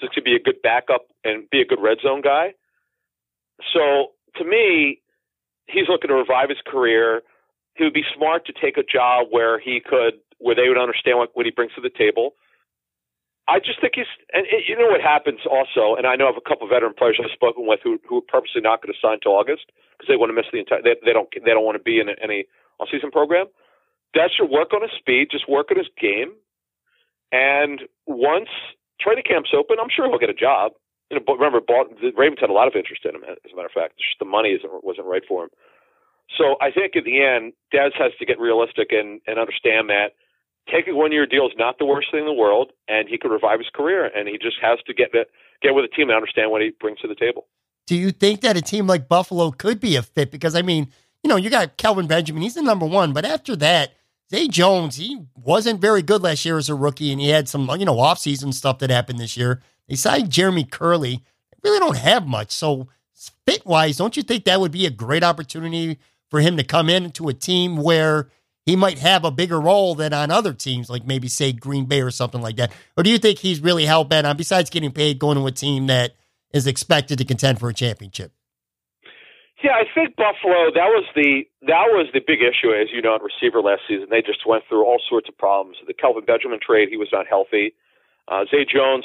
Just 0.00 0.14
to 0.14 0.22
be 0.22 0.34
a 0.34 0.40
good 0.40 0.60
backup 0.62 1.06
and 1.22 1.48
be 1.50 1.60
a 1.60 1.64
good 1.64 1.78
red 1.80 1.98
zone 2.02 2.22
guy. 2.22 2.54
So 3.72 4.12
to 4.36 4.44
me, 4.44 5.00
he's 5.66 5.88
looking 5.88 6.08
to 6.08 6.14
revive 6.14 6.48
his 6.48 6.58
career. 6.66 7.22
He 7.76 7.84
would 7.84 7.92
be 7.92 8.04
smart 8.16 8.46
to 8.46 8.52
take 8.52 8.76
a 8.76 8.82
job 8.82 9.28
where 9.30 9.58
he 9.58 9.80
could, 9.84 10.14
where 10.38 10.54
they 10.54 10.68
would 10.68 10.78
understand 10.78 11.18
what, 11.18 11.30
what 11.34 11.46
he 11.46 11.52
brings 11.52 11.74
to 11.74 11.80
the 11.80 11.90
table. 11.90 12.34
I 13.46 13.60
just 13.60 13.80
think 13.80 13.92
he's, 13.96 14.08
and 14.32 14.46
it, 14.48 14.64
you 14.66 14.76
know 14.76 14.88
what 14.88 15.04
happens 15.04 15.40
also, 15.44 15.96
and 15.96 16.06
I 16.06 16.16
know 16.16 16.32
of 16.32 16.36
a 16.40 16.48
couple 16.48 16.64
of 16.64 16.72
veteran 16.72 16.96
players 16.96 17.20
I've 17.20 17.30
spoken 17.30 17.68
with 17.68 17.80
who 17.84 18.00
who 18.08 18.18
are 18.18 18.28
purposely 18.28 18.64
not 18.64 18.80
going 18.80 18.92
to 18.92 18.98
sign 19.00 19.20
until 19.20 19.36
August 19.36 19.68
because 19.92 20.08
they 20.08 20.16
want 20.16 20.30
to 20.30 20.36
miss 20.36 20.48
the 20.48 20.64
entire, 20.64 20.80
they, 20.80 20.96
they 21.04 21.12
don't 21.12 21.28
they 21.32 21.52
don't 21.52 21.64
want 21.64 21.76
to 21.76 21.84
be 21.84 22.00
in 22.00 22.08
any 22.22 22.48
off 22.80 22.88
season 22.90 23.10
program. 23.10 23.46
That 24.14 24.30
should 24.32 24.48
work 24.48 24.72
on 24.72 24.80
his 24.80 24.96
speed, 24.96 25.28
just 25.30 25.48
work 25.48 25.68
on 25.70 25.76
his 25.76 25.92
game, 26.00 26.32
and 27.32 27.84
once 28.06 28.48
training 29.00 29.28
camp's 29.28 29.52
open, 29.52 29.76
I'm 29.76 29.92
sure 29.92 30.08
he'll 30.08 30.22
get 30.22 30.32
a 30.32 30.34
job. 30.34 30.72
You 31.10 31.18
know, 31.18 31.24
but 31.26 31.36
remember, 31.36 31.60
the 31.60 32.16
Ravens 32.16 32.40
had 32.40 32.48
a 32.48 32.56
lot 32.56 32.68
of 32.68 32.74
interest 32.74 33.04
in 33.04 33.14
him. 33.14 33.28
As 33.28 33.52
a 33.52 33.56
matter 33.56 33.68
of 33.68 33.76
fact, 33.76 34.00
just 34.00 34.18
the 34.18 34.24
money 34.24 34.56
isn't, 34.56 34.72
wasn't 34.82 35.06
right 35.06 35.22
for 35.28 35.44
him. 35.44 35.50
So 36.32 36.56
I 36.60 36.70
think 36.72 36.96
in 36.96 37.04
the 37.04 37.20
end, 37.20 37.52
Dez 37.68 37.92
has 38.00 38.12
to 38.18 38.24
get 38.24 38.40
realistic 38.40 38.88
and, 38.90 39.20
and 39.26 39.38
understand 39.38 39.90
that 39.90 40.16
taking 40.70 40.96
one 40.96 41.12
year 41.12 41.26
deal 41.26 41.46
is 41.46 41.52
not 41.56 41.78
the 41.78 41.84
worst 41.84 42.10
thing 42.10 42.20
in 42.20 42.26
the 42.26 42.32
world, 42.32 42.72
and 42.88 43.08
he 43.08 43.18
could 43.18 43.30
revive 43.30 43.58
his 43.58 43.68
career. 43.74 44.06
And 44.06 44.28
he 44.28 44.38
just 44.38 44.56
has 44.60 44.78
to 44.86 44.94
get 44.94 45.12
get 45.12 45.74
with 45.74 45.84
the 45.84 45.94
team 45.94 46.08
and 46.08 46.16
understand 46.16 46.50
what 46.50 46.62
he 46.62 46.70
brings 46.80 47.00
to 47.00 47.08
the 47.08 47.14
table. 47.14 47.46
Do 47.86 47.96
you 47.96 48.12
think 48.12 48.40
that 48.40 48.56
a 48.56 48.62
team 48.62 48.86
like 48.86 49.08
Buffalo 49.08 49.50
could 49.50 49.80
be 49.80 49.96
a 49.96 50.02
fit? 50.02 50.30
Because 50.30 50.54
I 50.54 50.62
mean, 50.62 50.88
you 51.22 51.28
know, 51.28 51.36
you 51.36 51.50
got 51.50 51.76
Kelvin 51.76 52.06
Benjamin; 52.06 52.42
he's 52.42 52.54
the 52.54 52.62
number 52.62 52.86
one, 52.86 53.12
but 53.12 53.24
after 53.24 53.56
that. 53.56 53.92
Zay 54.34 54.48
Jones, 54.48 54.96
he 54.96 55.26
wasn't 55.36 55.82
very 55.82 56.00
good 56.00 56.22
last 56.22 56.46
year 56.46 56.56
as 56.56 56.70
a 56.70 56.74
rookie, 56.74 57.12
and 57.12 57.20
he 57.20 57.28
had 57.28 57.46
some, 57.46 57.68
you 57.78 57.84
know, 57.84 57.96
offseason 57.96 58.54
stuff 58.54 58.78
that 58.78 58.88
happened 58.88 59.18
this 59.18 59.36
year. 59.36 59.60
They 59.86 59.96
signed 59.96 60.30
Jeremy 60.30 60.64
Kerley. 60.64 61.20
They 61.50 61.70
really 61.70 61.78
don't 61.78 61.98
have 61.98 62.26
much. 62.26 62.50
So, 62.50 62.88
fit 63.46 63.66
wise, 63.66 63.98
don't 63.98 64.16
you 64.16 64.22
think 64.22 64.44
that 64.44 64.60
would 64.60 64.72
be 64.72 64.86
a 64.86 64.90
great 64.90 65.22
opportunity 65.22 65.98
for 66.30 66.40
him 66.40 66.56
to 66.56 66.64
come 66.64 66.88
into 66.88 67.28
a 67.28 67.34
team 67.34 67.76
where 67.76 68.28
he 68.66 68.76
might 68.76 68.98
have 68.98 69.24
a 69.24 69.30
bigger 69.30 69.60
role 69.60 69.94
than 69.94 70.12
on 70.12 70.30
other 70.30 70.52
teams, 70.52 70.88
like 70.88 71.06
maybe 71.06 71.28
say 71.28 71.52
Green 71.52 71.84
Bay 71.86 72.00
or 72.00 72.10
something 72.10 72.40
like 72.40 72.56
that? 72.56 72.72
Or 72.96 73.02
do 73.02 73.10
you 73.10 73.18
think 73.18 73.38
he's 73.38 73.60
really 73.60 73.84
hell 73.84 74.04
bent 74.04 74.26
on, 74.26 74.36
besides 74.36 74.70
getting 74.70 74.92
paid, 74.92 75.18
going 75.18 75.36
to 75.36 75.46
a 75.46 75.52
team 75.52 75.86
that 75.86 76.14
is 76.52 76.66
expected 76.66 77.18
to 77.18 77.24
contend 77.24 77.60
for 77.60 77.68
a 77.68 77.74
championship? 77.74 78.32
Yeah, 79.62 79.72
I 79.72 79.84
think 79.94 80.16
Buffalo. 80.16 80.70
That 80.74 80.92
was 80.92 81.04
the 81.14 81.44
that 81.62 81.88
was 81.88 82.08
the 82.12 82.20
big 82.20 82.40
issue, 82.40 82.72
as 82.74 82.88
you 82.92 83.00
know, 83.00 83.14
at 83.14 83.22
receiver 83.22 83.62
last 83.62 83.82
season. 83.88 84.08
They 84.10 84.20
just 84.20 84.46
went 84.46 84.64
through 84.68 84.84
all 84.84 85.00
sorts 85.08 85.28
of 85.28 85.38
problems. 85.38 85.78
The 85.86 85.94
Kelvin 85.94 86.24
Benjamin 86.26 86.58
trade, 86.60 86.88
he 86.90 86.98
was 86.98 87.08
not 87.12 87.26
healthy. 87.26 87.72
Uh, 88.28 88.44
Zay 88.50 88.64
Jones 88.64 89.04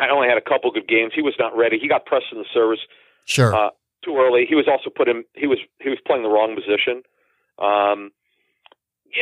I 0.00 0.08
only 0.10 0.28
had 0.28 0.36
a 0.36 0.42
couple 0.42 0.70
good 0.70 0.88
games. 0.88 1.12
He 1.14 1.22
was 1.22 1.34
not 1.38 1.56
ready. 1.56 1.78
He 1.78 1.88
got 1.88 2.06
pressed 2.06 2.26
in 2.32 2.38
the 2.38 2.44
service. 2.52 2.80
Sure. 3.24 3.54
Uh, 3.54 3.70
too 4.04 4.16
early. 4.18 4.46
He 4.48 4.54
was 4.54 4.66
also 4.68 4.90
put 4.90 5.08
in. 5.08 5.24
He 5.34 5.46
was 5.46 5.58
he 5.80 5.88
was 5.88 5.98
playing 6.06 6.22
the 6.22 6.28
wrong 6.28 6.54
position. 6.54 7.02
Um, 7.58 8.12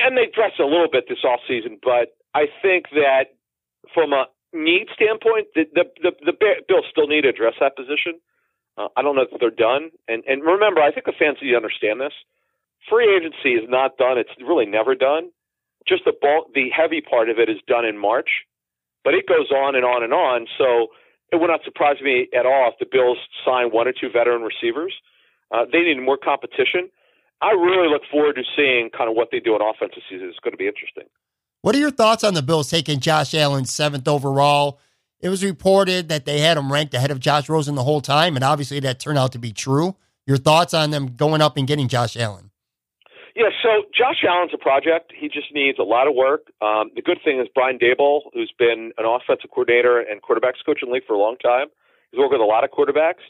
and 0.02 0.16
they 0.16 0.26
dressed 0.26 0.58
a 0.60 0.66
little 0.66 0.88
bit 0.90 1.04
this 1.08 1.24
off 1.24 1.40
season, 1.46 1.78
but 1.82 2.16
I 2.34 2.46
think 2.62 2.90
that 2.92 3.34
from 3.92 4.12
a 4.12 4.26
need 4.52 4.88
standpoint, 4.94 5.48
the 5.54 5.64
the 5.74 5.84
the, 6.02 6.12
the 6.26 6.34
Bills 6.68 6.86
still 6.90 7.06
need 7.06 7.22
to 7.22 7.28
address 7.28 7.54
that 7.60 7.76
position. 7.76 8.20
Uh, 8.76 8.88
I 8.96 9.02
don't 9.02 9.14
know 9.14 9.26
if 9.30 9.40
they're 9.40 9.50
done. 9.50 9.90
And 10.08 10.24
and 10.26 10.42
remember, 10.42 10.80
I 10.80 10.90
think 10.92 11.06
the 11.06 11.18
fans 11.18 11.38
need 11.42 11.50
to 11.50 11.56
understand 11.56 12.00
this. 12.00 12.14
Free 12.88 13.08
agency 13.16 13.54
is 13.54 13.68
not 13.68 13.96
done. 13.96 14.18
It's 14.18 14.34
really 14.40 14.66
never 14.66 14.94
done. 14.94 15.30
Just 15.86 16.04
the 16.04 16.12
bulk, 16.12 16.52
the 16.54 16.70
heavy 16.70 17.00
part 17.00 17.28
of 17.28 17.38
it 17.38 17.48
is 17.48 17.58
done 17.66 17.84
in 17.84 17.98
March. 17.98 18.44
But 19.04 19.14
it 19.14 19.28
goes 19.28 19.50
on 19.50 19.76
and 19.76 19.84
on 19.84 20.02
and 20.02 20.12
on. 20.12 20.46
So 20.56 20.88
it 21.30 21.40
would 21.40 21.48
not 21.48 21.60
surprise 21.64 22.00
me 22.00 22.28
at 22.36 22.46
all 22.46 22.72
if 22.72 22.78
the 22.78 22.86
Bills 22.90 23.18
sign 23.44 23.68
one 23.68 23.86
or 23.86 23.92
two 23.92 24.08
veteran 24.10 24.42
receivers. 24.42 24.94
Uh, 25.50 25.64
they 25.70 25.80
need 25.80 26.00
more 26.00 26.16
competition. 26.16 26.88
I 27.40 27.50
really 27.52 27.88
look 27.88 28.02
forward 28.10 28.36
to 28.36 28.42
seeing 28.56 28.90
kind 28.96 29.10
of 29.10 29.16
what 29.16 29.28
they 29.30 29.40
do 29.40 29.54
on 29.54 29.60
offense 29.60 29.92
this 29.94 30.04
season. 30.08 30.28
It's 30.28 30.38
going 30.38 30.52
to 30.52 30.58
be 30.58 30.66
interesting. 30.66 31.04
What 31.62 31.74
are 31.74 31.78
your 31.78 31.90
thoughts 31.90 32.24
on 32.24 32.34
the 32.34 32.42
Bills 32.42 32.70
taking 32.70 33.00
Josh 33.00 33.34
Allen 33.34 33.64
seventh 33.64 34.06
overall? 34.06 34.80
It 35.20 35.30
was 35.30 35.42
reported 35.42 36.08
that 36.10 36.26
they 36.26 36.40
had 36.40 36.58
him 36.58 36.70
ranked 36.70 36.92
ahead 36.92 37.10
of 37.10 37.20
Josh 37.20 37.48
Rosen 37.48 37.74
the 37.74 37.84
whole 37.84 38.02
time, 38.02 38.36
and 38.36 38.44
obviously 38.44 38.80
that 38.80 39.00
turned 39.00 39.18
out 39.18 39.32
to 39.32 39.38
be 39.38 39.52
true. 39.52 39.96
Your 40.26 40.36
thoughts 40.36 40.74
on 40.74 40.90
them 40.90 41.16
going 41.16 41.40
up 41.40 41.56
and 41.56 41.66
getting 41.66 41.88
Josh 41.88 42.16
Allen? 42.16 42.50
Yeah, 43.34 43.50
so 43.62 43.82
Josh 43.96 44.22
Allen's 44.28 44.52
a 44.54 44.58
project. 44.58 45.12
He 45.18 45.28
just 45.28 45.52
needs 45.52 45.78
a 45.78 45.82
lot 45.82 46.06
of 46.06 46.14
work. 46.14 46.52
Um, 46.62 46.90
the 46.94 47.02
good 47.02 47.18
thing 47.24 47.40
is 47.40 47.48
Brian 47.52 47.78
Daboll, 47.78 48.20
who's 48.32 48.52
been 48.58 48.92
an 48.96 49.04
offensive 49.04 49.50
coordinator 49.50 49.98
and 49.98 50.22
quarterbacks 50.22 50.64
coach 50.64 50.80
in 50.82 50.92
league 50.92 51.04
for 51.06 51.14
a 51.14 51.18
long 51.18 51.36
time, 51.42 51.66
he's 52.10 52.18
worked 52.18 52.32
with 52.32 52.40
a 52.40 52.44
lot 52.44 52.62
of 52.62 52.70
quarterbacks. 52.70 53.24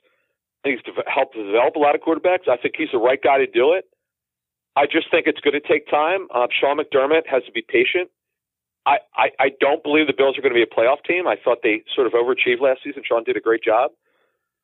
He's 0.65 0.81
helped 1.07 1.37
develop 1.37 1.77
a 1.77 1.79
lot 1.79 1.95
of 1.95 2.01
quarterbacks. 2.01 2.49
I 2.49 2.57
think 2.57 2.75
he's 2.77 2.89
the 2.93 2.99
right 2.99 3.21
guy 3.23 3.39
to 3.39 3.47
do 3.47 3.73
it. 3.73 3.87
I 4.77 4.87
just 4.87 5.11
think 5.11 5.27
it's 5.27 5.41
going 5.41 5.55
to 5.55 5.67
take 5.67 5.89
time. 5.89 6.27
Uh, 6.35 6.47
Sean 6.51 6.79
McDermott 6.79 7.27
has 7.31 7.45
to 7.45 7.53
be 7.53 7.63
patient. 7.63 8.11
I, 8.87 8.99
I, 9.17 9.31
I 9.41 9.49
don't 9.61 9.83
believe 9.83 10.07
the 10.07 10.13
Bills 10.17 10.37
are 10.37 10.43
going 10.43 10.53
to 10.53 10.59
be 10.59 10.67
a 10.67 10.69
playoff 10.69 11.03
team. 11.07 11.27
I 11.27 11.37
thought 11.43 11.59
they 11.63 11.83
sort 11.95 12.07
of 12.07 12.13
overachieved 12.13 12.61
last 12.61 12.81
season. 12.85 13.03
Sean 13.07 13.25
did 13.25 13.37
a 13.37 13.41
great 13.41 13.63
job. 13.63 13.93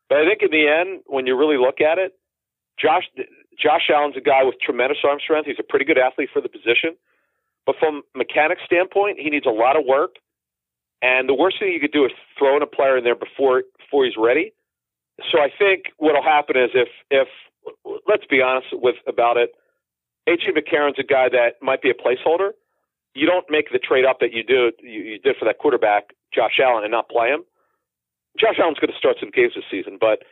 But 0.08 0.18
I 0.18 0.28
think 0.28 0.42
in 0.42 0.50
the 0.50 0.68
end, 0.68 1.02
when 1.06 1.26
you 1.26 1.38
really 1.38 1.56
look 1.56 1.80
at 1.80 1.98
it, 1.98 2.18
Josh 2.78 3.04
Josh 3.56 3.88
Allen's 3.92 4.16
a 4.16 4.20
guy 4.20 4.42
with 4.42 4.56
tremendous 4.60 4.98
arm 5.04 5.18
strength. 5.22 5.46
He's 5.46 5.60
a 5.60 5.62
pretty 5.62 5.84
good 5.84 5.98
athlete 5.98 6.30
for 6.32 6.40
the 6.40 6.48
position. 6.48 6.96
But 7.66 7.76
from 7.78 8.02
mechanics 8.16 8.62
standpoint, 8.64 9.18
he 9.20 9.30
needs 9.30 9.46
a 9.46 9.50
lot 9.50 9.76
of 9.76 9.84
work. 9.86 10.16
And 11.02 11.28
the 11.28 11.34
worst 11.34 11.58
thing 11.60 11.72
you 11.72 11.80
could 11.80 11.92
do 11.92 12.04
is 12.04 12.12
throw 12.38 12.56
in 12.56 12.62
a 12.62 12.66
player 12.66 12.98
in 12.98 13.04
there 13.04 13.14
before 13.14 13.62
before 13.78 14.04
he's 14.04 14.16
ready. 14.18 14.52
So 15.30 15.38
I 15.38 15.48
think 15.56 15.92
what'll 15.98 16.22
happen 16.22 16.56
is 16.56 16.70
if 16.74 16.88
if 17.10 17.28
let's 18.06 18.24
be 18.28 18.42
honest 18.42 18.68
with 18.72 18.96
about 19.06 19.36
it, 19.36 19.52
AJ 20.28 20.56
McCarron's 20.56 20.98
a 20.98 21.02
guy 21.02 21.28
that 21.28 21.62
might 21.62 21.82
be 21.82 21.90
a 21.90 21.94
placeholder. 21.94 22.50
You 23.14 23.26
don't 23.26 23.46
make 23.50 23.72
the 23.72 23.78
trade 23.78 24.04
up 24.04 24.20
that 24.20 24.32
you 24.32 24.44
do 24.44 24.70
you, 24.80 25.00
you 25.02 25.18
did 25.18 25.36
for 25.38 25.44
that 25.44 25.58
quarterback, 25.58 26.14
Josh 26.32 26.60
Allen, 26.62 26.84
and 26.84 26.92
not 26.92 27.08
play 27.08 27.28
him. 27.28 27.42
Josh 28.38 28.56
Allen's 28.60 28.78
going 28.78 28.92
to 28.92 28.98
start 28.98 29.16
some 29.18 29.30
games 29.30 29.52
this 29.56 29.64
season, 29.70 29.98
but 30.00 30.22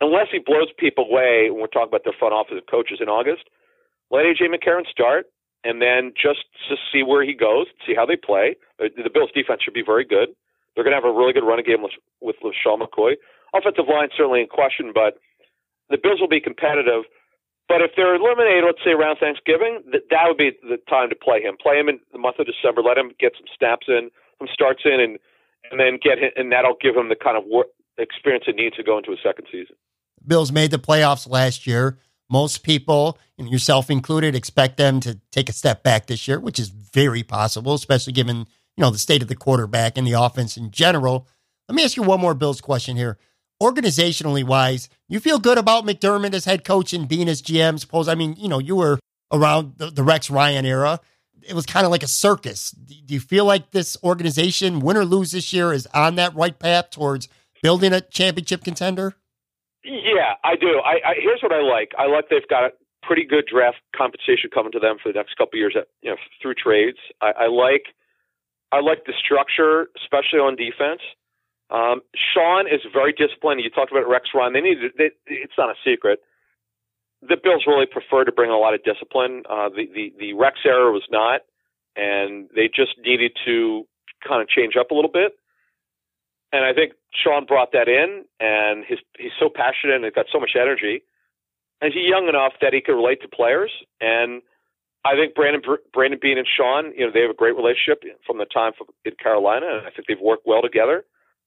unless 0.00 0.28
he 0.30 0.38
blows 0.38 0.68
people 0.76 1.06
away 1.08 1.48
when 1.48 1.60
we're 1.60 1.72
talking 1.72 1.88
about 1.88 2.04
their 2.04 2.16
front 2.18 2.34
office 2.34 2.58
and 2.58 2.66
coaches 2.68 2.98
in 3.00 3.08
August, 3.08 3.48
let 4.10 4.26
AJ 4.26 4.52
McCarron 4.52 4.86
start 4.90 5.26
and 5.64 5.80
then 5.80 6.12
just 6.12 6.44
to 6.68 6.76
see 6.92 7.02
where 7.02 7.24
he 7.24 7.34
goes, 7.34 7.66
see 7.86 7.94
how 7.94 8.04
they 8.04 8.16
play. 8.16 8.56
The, 8.78 8.90
the 8.90 9.10
Bills' 9.10 9.30
defense 9.34 9.62
should 9.62 9.74
be 9.74 9.86
very 9.86 10.04
good. 10.04 10.34
They're 10.74 10.84
going 10.84 10.92
to 10.96 11.00
have 11.00 11.08
a 11.08 11.16
really 11.16 11.32
good 11.32 11.46
running 11.46 11.64
game 11.64 11.82
with, 11.82 11.92
with 12.20 12.36
LeSean 12.42 12.82
McCoy. 12.82 13.14
Offensive 13.54 13.86
line 13.88 14.08
certainly 14.16 14.40
in 14.40 14.48
question, 14.48 14.90
but 14.92 15.20
the 15.88 15.98
Bills 16.02 16.20
will 16.20 16.28
be 16.28 16.40
competitive. 16.40 17.04
But 17.72 17.80
if 17.80 17.92
they're 17.96 18.14
eliminated, 18.14 18.64
let's 18.66 18.84
say 18.84 18.92
around 18.92 19.16
Thanksgiving, 19.16 19.80
that 19.92 20.12
that 20.12 20.28
would 20.28 20.36
be 20.36 20.52
the 20.60 20.76
time 20.92 21.08
to 21.08 21.16
play 21.16 21.40
him. 21.40 21.56
Play 21.56 21.80
him 21.80 21.88
in 21.88 22.00
the 22.12 22.18
month 22.18 22.36
of 22.38 22.44
December. 22.44 22.82
Let 22.82 22.98
him 22.98 23.12
get 23.18 23.32
some 23.32 23.48
snaps 23.56 23.88
in, 23.88 24.10
some 24.38 24.48
starts 24.52 24.82
in, 24.84 25.00
and 25.00 25.18
and 25.70 25.80
then 25.80 25.96
get 25.96 26.18
him, 26.18 26.36
and 26.36 26.52
that'll 26.52 26.76
give 26.76 26.94
him 26.94 27.08
the 27.08 27.16
kind 27.16 27.38
of 27.38 27.44
experience 27.96 28.44
it 28.46 28.56
needs 28.56 28.76
to 28.76 28.82
go 28.82 28.98
into 28.98 29.12
a 29.12 29.16
second 29.24 29.46
season. 29.50 29.74
Bills 30.26 30.52
made 30.52 30.70
the 30.70 30.78
playoffs 30.78 31.26
last 31.26 31.66
year. 31.66 31.96
Most 32.28 32.62
people, 32.62 33.18
and 33.38 33.48
yourself 33.48 33.88
included, 33.88 34.34
expect 34.34 34.76
them 34.76 35.00
to 35.00 35.18
take 35.30 35.48
a 35.48 35.52
step 35.52 35.82
back 35.82 36.08
this 36.08 36.28
year, 36.28 36.38
which 36.38 36.58
is 36.58 36.68
very 36.68 37.22
possible, 37.22 37.72
especially 37.72 38.12
given 38.12 38.44
you 38.76 38.82
know 38.82 38.90
the 38.90 38.98
state 38.98 39.22
of 39.22 39.28
the 39.28 39.34
quarterback 39.34 39.96
and 39.96 40.06
the 40.06 40.12
offense 40.12 40.58
in 40.58 40.72
general. 40.72 41.26
Let 41.70 41.76
me 41.76 41.84
ask 41.84 41.96
you 41.96 42.02
one 42.02 42.20
more 42.20 42.34
Bills 42.34 42.60
question 42.60 42.98
here. 42.98 43.16
Organizationally 43.62 44.42
wise, 44.42 44.88
you 45.08 45.20
feel 45.20 45.38
good 45.38 45.56
about 45.56 45.84
McDermott 45.84 46.34
as 46.34 46.46
head 46.46 46.64
coach 46.64 46.92
and 46.92 47.06
Beane 47.06 47.28
as 47.28 47.40
GM? 47.40 47.78
Suppose 47.78 48.08
I 48.08 48.16
mean, 48.16 48.34
you 48.36 48.48
know, 48.48 48.58
you 48.58 48.74
were 48.74 48.98
around 49.32 49.74
the, 49.76 49.88
the 49.88 50.02
Rex 50.02 50.28
Ryan 50.28 50.66
era. 50.66 50.98
It 51.42 51.54
was 51.54 51.64
kind 51.64 51.86
of 51.86 51.92
like 51.92 52.02
a 52.02 52.08
circus. 52.08 52.72
Do 52.72 53.14
you 53.14 53.20
feel 53.20 53.44
like 53.44 53.70
this 53.70 53.96
organization, 54.02 54.80
win 54.80 54.96
or 54.96 55.04
lose 55.04 55.30
this 55.30 55.52
year, 55.52 55.72
is 55.72 55.86
on 55.94 56.16
that 56.16 56.34
right 56.34 56.58
path 56.58 56.90
towards 56.90 57.28
building 57.62 57.92
a 57.92 58.00
championship 58.00 58.64
contender? 58.64 59.14
Yeah, 59.84 60.34
I 60.42 60.56
do. 60.56 60.80
I, 60.84 61.10
I 61.10 61.14
here's 61.22 61.40
what 61.40 61.52
I 61.52 61.62
like. 61.62 61.92
I 61.96 62.06
like 62.06 62.30
they've 62.30 62.48
got 62.48 62.72
pretty 63.04 63.24
good 63.24 63.46
draft 63.46 63.78
compensation 63.94 64.50
coming 64.52 64.72
to 64.72 64.80
them 64.80 64.96
for 65.00 65.12
the 65.12 65.16
next 65.16 65.36
couple 65.36 65.56
years, 65.60 65.76
at, 65.76 65.86
you 66.02 66.10
know, 66.10 66.16
through 66.40 66.54
trades. 66.54 66.98
I, 67.20 67.30
I 67.42 67.46
like, 67.46 67.94
I 68.72 68.80
like 68.80 69.04
the 69.06 69.12
structure, 69.24 69.86
especially 70.02 70.40
on 70.40 70.56
defense. 70.56 71.02
Um, 71.72 72.02
Sean 72.14 72.68
is 72.68 72.82
very 72.92 73.12
disciplined. 73.14 73.62
You 73.64 73.70
talked 73.70 73.90
about 73.90 74.06
Rex 74.08 74.28
Ryan. 74.34 74.52
They 74.52 74.60
need. 74.60 74.78
They, 74.98 75.10
it's 75.26 75.56
not 75.58 75.70
a 75.70 75.74
secret. 75.84 76.20
The 77.22 77.38
Bills 77.42 77.64
really 77.66 77.86
prefer 77.86 78.24
to 78.24 78.32
bring 78.32 78.50
a 78.50 78.58
lot 78.58 78.74
of 78.74 78.84
discipline. 78.84 79.44
Uh, 79.48 79.70
the, 79.70 79.86
the 79.94 80.12
the 80.18 80.32
Rex 80.34 80.58
era 80.66 80.92
was 80.92 81.06
not. 81.10 81.40
and 81.96 82.48
they 82.54 82.68
just 82.68 82.96
needed 83.04 83.32
to 83.44 83.86
kind 84.26 84.40
of 84.42 84.48
change 84.48 84.74
up 84.78 84.90
a 84.90 84.94
little 84.94 85.10
bit. 85.10 85.32
And 86.52 86.64
I 86.64 86.72
think 86.72 86.92
Sean 87.14 87.46
brought 87.46 87.72
that 87.72 87.88
in, 87.88 88.24
and 88.40 88.84
his, 88.86 88.98
he's 89.18 89.32
so 89.40 89.48
passionate 89.48 89.96
and 89.96 90.04
he's 90.04 90.14
got 90.14 90.26
so 90.32 90.38
much 90.38 90.52
energy. 90.60 91.02
And 91.80 91.92
he's 91.92 92.08
young 92.08 92.28
enough 92.28 92.52
that 92.60 92.72
he 92.72 92.80
could 92.80 92.94
relate 92.94 93.22
to 93.22 93.28
players. 93.28 93.72
And 94.00 94.42
I 95.04 95.14
think 95.16 95.34
Brandon 95.34 95.62
Brandon 95.92 96.18
Beane 96.22 96.38
and 96.38 96.46
Sean, 96.46 96.92
you 96.96 97.06
know, 97.06 97.12
they 97.12 97.22
have 97.22 97.30
a 97.30 97.34
great 97.34 97.56
relationship 97.56 98.04
from 98.26 98.38
the 98.38 98.44
time 98.46 98.72
in 99.04 99.12
Carolina, 99.20 99.66
and 99.66 99.86
I 99.86 99.90
think 99.90 100.06
they've 100.06 100.20
worked 100.20 100.46
well 100.46 100.62
together. 100.62 101.04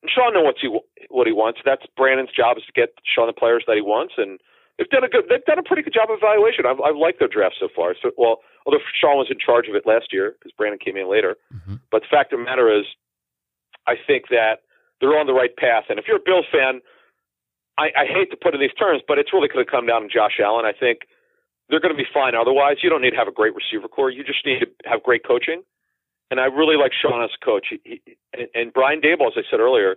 Sean 0.10 0.34
knows 0.34 0.46
what 0.46 0.56
he 0.62 0.68
what 1.10 1.28
he 1.28 1.34
wants. 1.34 1.60
That's 1.64 1.84
Brandon's 1.96 2.32
job 2.36 2.58
is 2.58 2.66
to 2.66 2.74
get 2.74 2.96
Sean 3.04 3.28
the 3.28 3.34
players 3.34 3.64
that 3.68 3.76
he 3.76 3.82
wants, 3.82 4.16
and 4.18 4.40
they've 4.78 4.90
done 4.90 5.04
a 5.04 5.10
good 5.10 5.26
they've 5.30 5.44
done 5.46 5.60
a 5.60 5.64
pretty 5.64 5.82
good 5.82 5.94
job 5.94 6.10
of 6.10 6.18
evaluation. 6.20 6.66
I've, 6.66 6.82
I've 6.82 7.00
liked 7.00 7.20
their 7.20 7.32
draft 7.32 7.56
so 7.60 7.70
far. 7.74 7.96
So 8.02 8.12
well, 8.18 8.40
although 8.66 8.84
Sean 8.94 9.18
was 9.18 9.28
in 9.30 9.38
charge 9.40 9.68
of 9.68 9.76
it 9.76 9.86
last 9.86 10.12
year 10.12 10.36
because 10.38 10.52
Brandon 10.58 10.80
came 10.80 10.98
in 10.98 11.10
later, 11.10 11.38
mm-hmm. 11.54 11.82
but 11.92 12.02
the 12.02 12.12
fact 12.12 12.34
of 12.34 12.40
the 12.40 12.46
matter 12.46 12.72
is, 12.72 12.86
I 13.88 13.96
think 13.96 14.30
that 14.30 14.66
they're 15.00 15.18
on 15.18 15.28
the 15.28 15.34
right 15.38 15.56
path. 15.56 15.86
And 15.90 16.00
if 16.00 16.06
you're 16.08 16.18
a 16.18 16.26
Bills 16.26 16.46
fan, 16.52 16.82
I, 17.78 17.92
I 17.96 18.06
hate 18.08 18.32
to 18.32 18.38
put 18.38 18.54
it 18.54 18.60
in 18.60 18.62
these 18.62 18.78
terms, 18.80 19.04
but 19.08 19.20
it's 19.20 19.34
really 19.34 19.48
going 19.48 19.66
to 19.66 19.70
come 19.70 19.86
down 19.86 20.04
to 20.04 20.08
Josh 20.08 20.40
Allen. 20.40 20.66
I 20.66 20.72
think 20.72 21.08
they're 21.70 21.84
going 21.84 21.94
to 21.94 21.98
be 21.98 22.08
fine 22.08 22.36
otherwise. 22.36 22.78
You 22.82 22.90
don't 22.90 23.02
need 23.02 23.12
to 23.12 23.20
have 23.20 23.28
a 23.28 23.36
great 23.36 23.54
receiver 23.56 23.88
core. 23.88 24.10
You 24.10 24.24
just 24.24 24.46
need 24.46 24.60
to 24.60 24.68
have 24.86 25.04
great 25.04 25.26
coaching. 25.26 25.64
And 26.32 26.40
I 26.40 26.46
really 26.46 26.76
like 26.76 26.92
Sean 26.92 27.24
as 27.24 27.30
a 27.40 27.46
coach. 27.46 27.68
He, 27.70 27.80
he, 27.84 28.18
and, 28.34 28.48
and 28.54 28.74
Brian 28.74 29.00
Daboll, 29.00 29.28
as 29.28 29.38
I 29.38 29.44
said 29.50 29.60
earlier, 29.60 29.96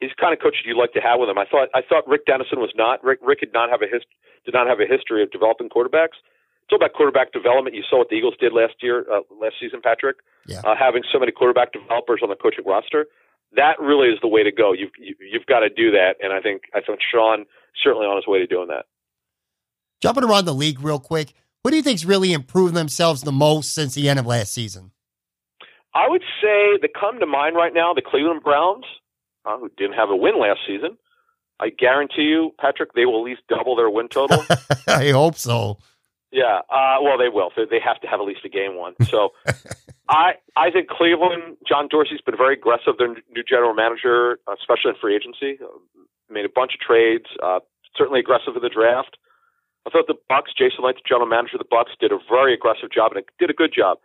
he's 0.00 0.10
the 0.16 0.20
kind 0.20 0.32
of 0.32 0.40
coach 0.40 0.56
you'd 0.64 0.76
like 0.76 0.92
to 0.94 1.00
have 1.00 1.20
with 1.20 1.28
him. 1.28 1.38
I 1.38 1.44
thought 1.44 1.68
I 1.74 1.82
thought 1.86 2.08
Rick 2.08 2.26
Dennison 2.26 2.58
was 2.58 2.72
not. 2.74 3.04
Rick 3.04 3.20
Rick 3.22 3.40
did 3.40 3.52
not 3.52 3.70
have 3.70 3.82
a 3.82 3.86
hist- 3.86 4.08
did 4.44 4.54
not 4.54 4.66
have 4.66 4.80
a 4.80 4.86
history 4.88 5.22
of 5.22 5.30
developing 5.30 5.68
quarterbacks. 5.68 6.16
It's 6.64 6.72
all 6.72 6.76
about 6.76 6.94
quarterback 6.94 7.32
development. 7.32 7.76
You 7.76 7.82
saw 7.88 7.98
what 7.98 8.08
the 8.08 8.16
Eagles 8.16 8.34
did 8.40 8.52
last 8.52 8.74
year, 8.80 9.04
uh, 9.12 9.20
last 9.40 9.56
season, 9.60 9.80
Patrick. 9.82 10.16
Yeah. 10.46 10.60
Uh, 10.64 10.74
having 10.78 11.02
so 11.12 11.18
many 11.18 11.32
quarterback 11.32 11.72
developers 11.72 12.20
on 12.22 12.30
the 12.30 12.36
coaching 12.36 12.64
roster, 12.64 13.06
that 13.56 13.78
really 13.80 14.08
is 14.08 14.18
the 14.22 14.28
way 14.28 14.42
to 14.42 14.52
go. 14.52 14.72
You've 14.72 14.92
you, 14.98 15.14
you've 15.20 15.46
got 15.46 15.60
to 15.60 15.68
do 15.68 15.90
that, 15.92 16.16
and 16.22 16.32
I 16.32 16.40
think 16.40 16.62
I 16.74 16.80
think 16.80 17.00
Sean 17.02 17.44
certainly 17.82 18.06
on 18.06 18.16
his 18.16 18.26
way 18.26 18.38
to 18.38 18.46
doing 18.46 18.68
that. 18.68 18.86
Jumping 20.00 20.24
around 20.24 20.46
the 20.46 20.54
league 20.54 20.80
real 20.80 20.98
quick, 20.98 21.34
what 21.62 21.72
do 21.72 21.76
you 21.76 21.82
think's 21.82 22.06
really 22.06 22.32
improved 22.32 22.72
themselves 22.72 23.22
the 23.22 23.32
most 23.32 23.74
since 23.74 23.94
the 23.94 24.08
end 24.08 24.18
of 24.18 24.26
last 24.26 24.54
season? 24.54 24.92
I 25.94 26.08
would 26.08 26.22
say 26.40 26.78
that 26.80 26.90
come 26.98 27.18
to 27.20 27.26
mind 27.26 27.56
right 27.56 27.74
now, 27.74 27.92
the 27.94 28.02
Cleveland 28.02 28.42
Browns, 28.42 28.84
uh, 29.44 29.58
who 29.58 29.70
didn't 29.76 29.94
have 29.94 30.10
a 30.10 30.16
win 30.16 30.38
last 30.38 30.60
season. 30.66 30.96
I 31.58 31.70
guarantee 31.70 32.22
you, 32.22 32.52
Patrick, 32.58 32.94
they 32.94 33.04
will 33.04 33.18
at 33.18 33.24
least 33.24 33.42
double 33.48 33.76
their 33.76 33.90
win 33.90 34.08
total. 34.08 34.42
I 34.86 35.10
hope 35.10 35.36
so. 35.36 35.78
Yeah, 36.32 36.60
uh, 36.70 36.98
well, 37.02 37.18
they 37.18 37.28
will. 37.28 37.50
They 37.56 37.80
have 37.84 38.00
to 38.00 38.06
have 38.06 38.20
at 38.20 38.26
least 38.26 38.44
a 38.44 38.48
game 38.48 38.76
one. 38.76 38.94
So, 39.02 39.30
I 40.08 40.34
I 40.56 40.70
think 40.70 40.88
Cleveland, 40.88 41.56
John 41.66 41.88
Dorsey's 41.88 42.20
been 42.20 42.36
very 42.36 42.54
aggressive. 42.54 42.94
Their 42.98 43.08
new 43.08 43.42
general 43.46 43.74
manager, 43.74 44.38
especially 44.46 44.90
in 44.90 44.96
free 45.00 45.16
agency, 45.16 45.58
uh, 45.62 45.66
made 46.30 46.44
a 46.44 46.48
bunch 46.54 46.72
of 46.74 46.80
trades. 46.80 47.26
Uh, 47.42 47.58
certainly 47.96 48.20
aggressive 48.20 48.54
in 48.54 48.62
the 48.62 48.68
draft. 48.68 49.16
I 49.86 49.90
thought 49.90 50.06
the 50.06 50.18
Bucks, 50.28 50.52
Jason 50.56 50.84
Licht, 50.84 51.00
the 51.02 51.08
general 51.08 51.26
manager 51.26 51.56
of 51.56 51.60
the 51.60 51.70
Bucks, 51.70 51.92
did 51.98 52.12
a 52.12 52.18
very 52.28 52.54
aggressive 52.54 52.90
job 52.92 53.12
and 53.14 53.24
did 53.38 53.50
a 53.50 53.54
good 53.54 53.72
job. 53.74 53.98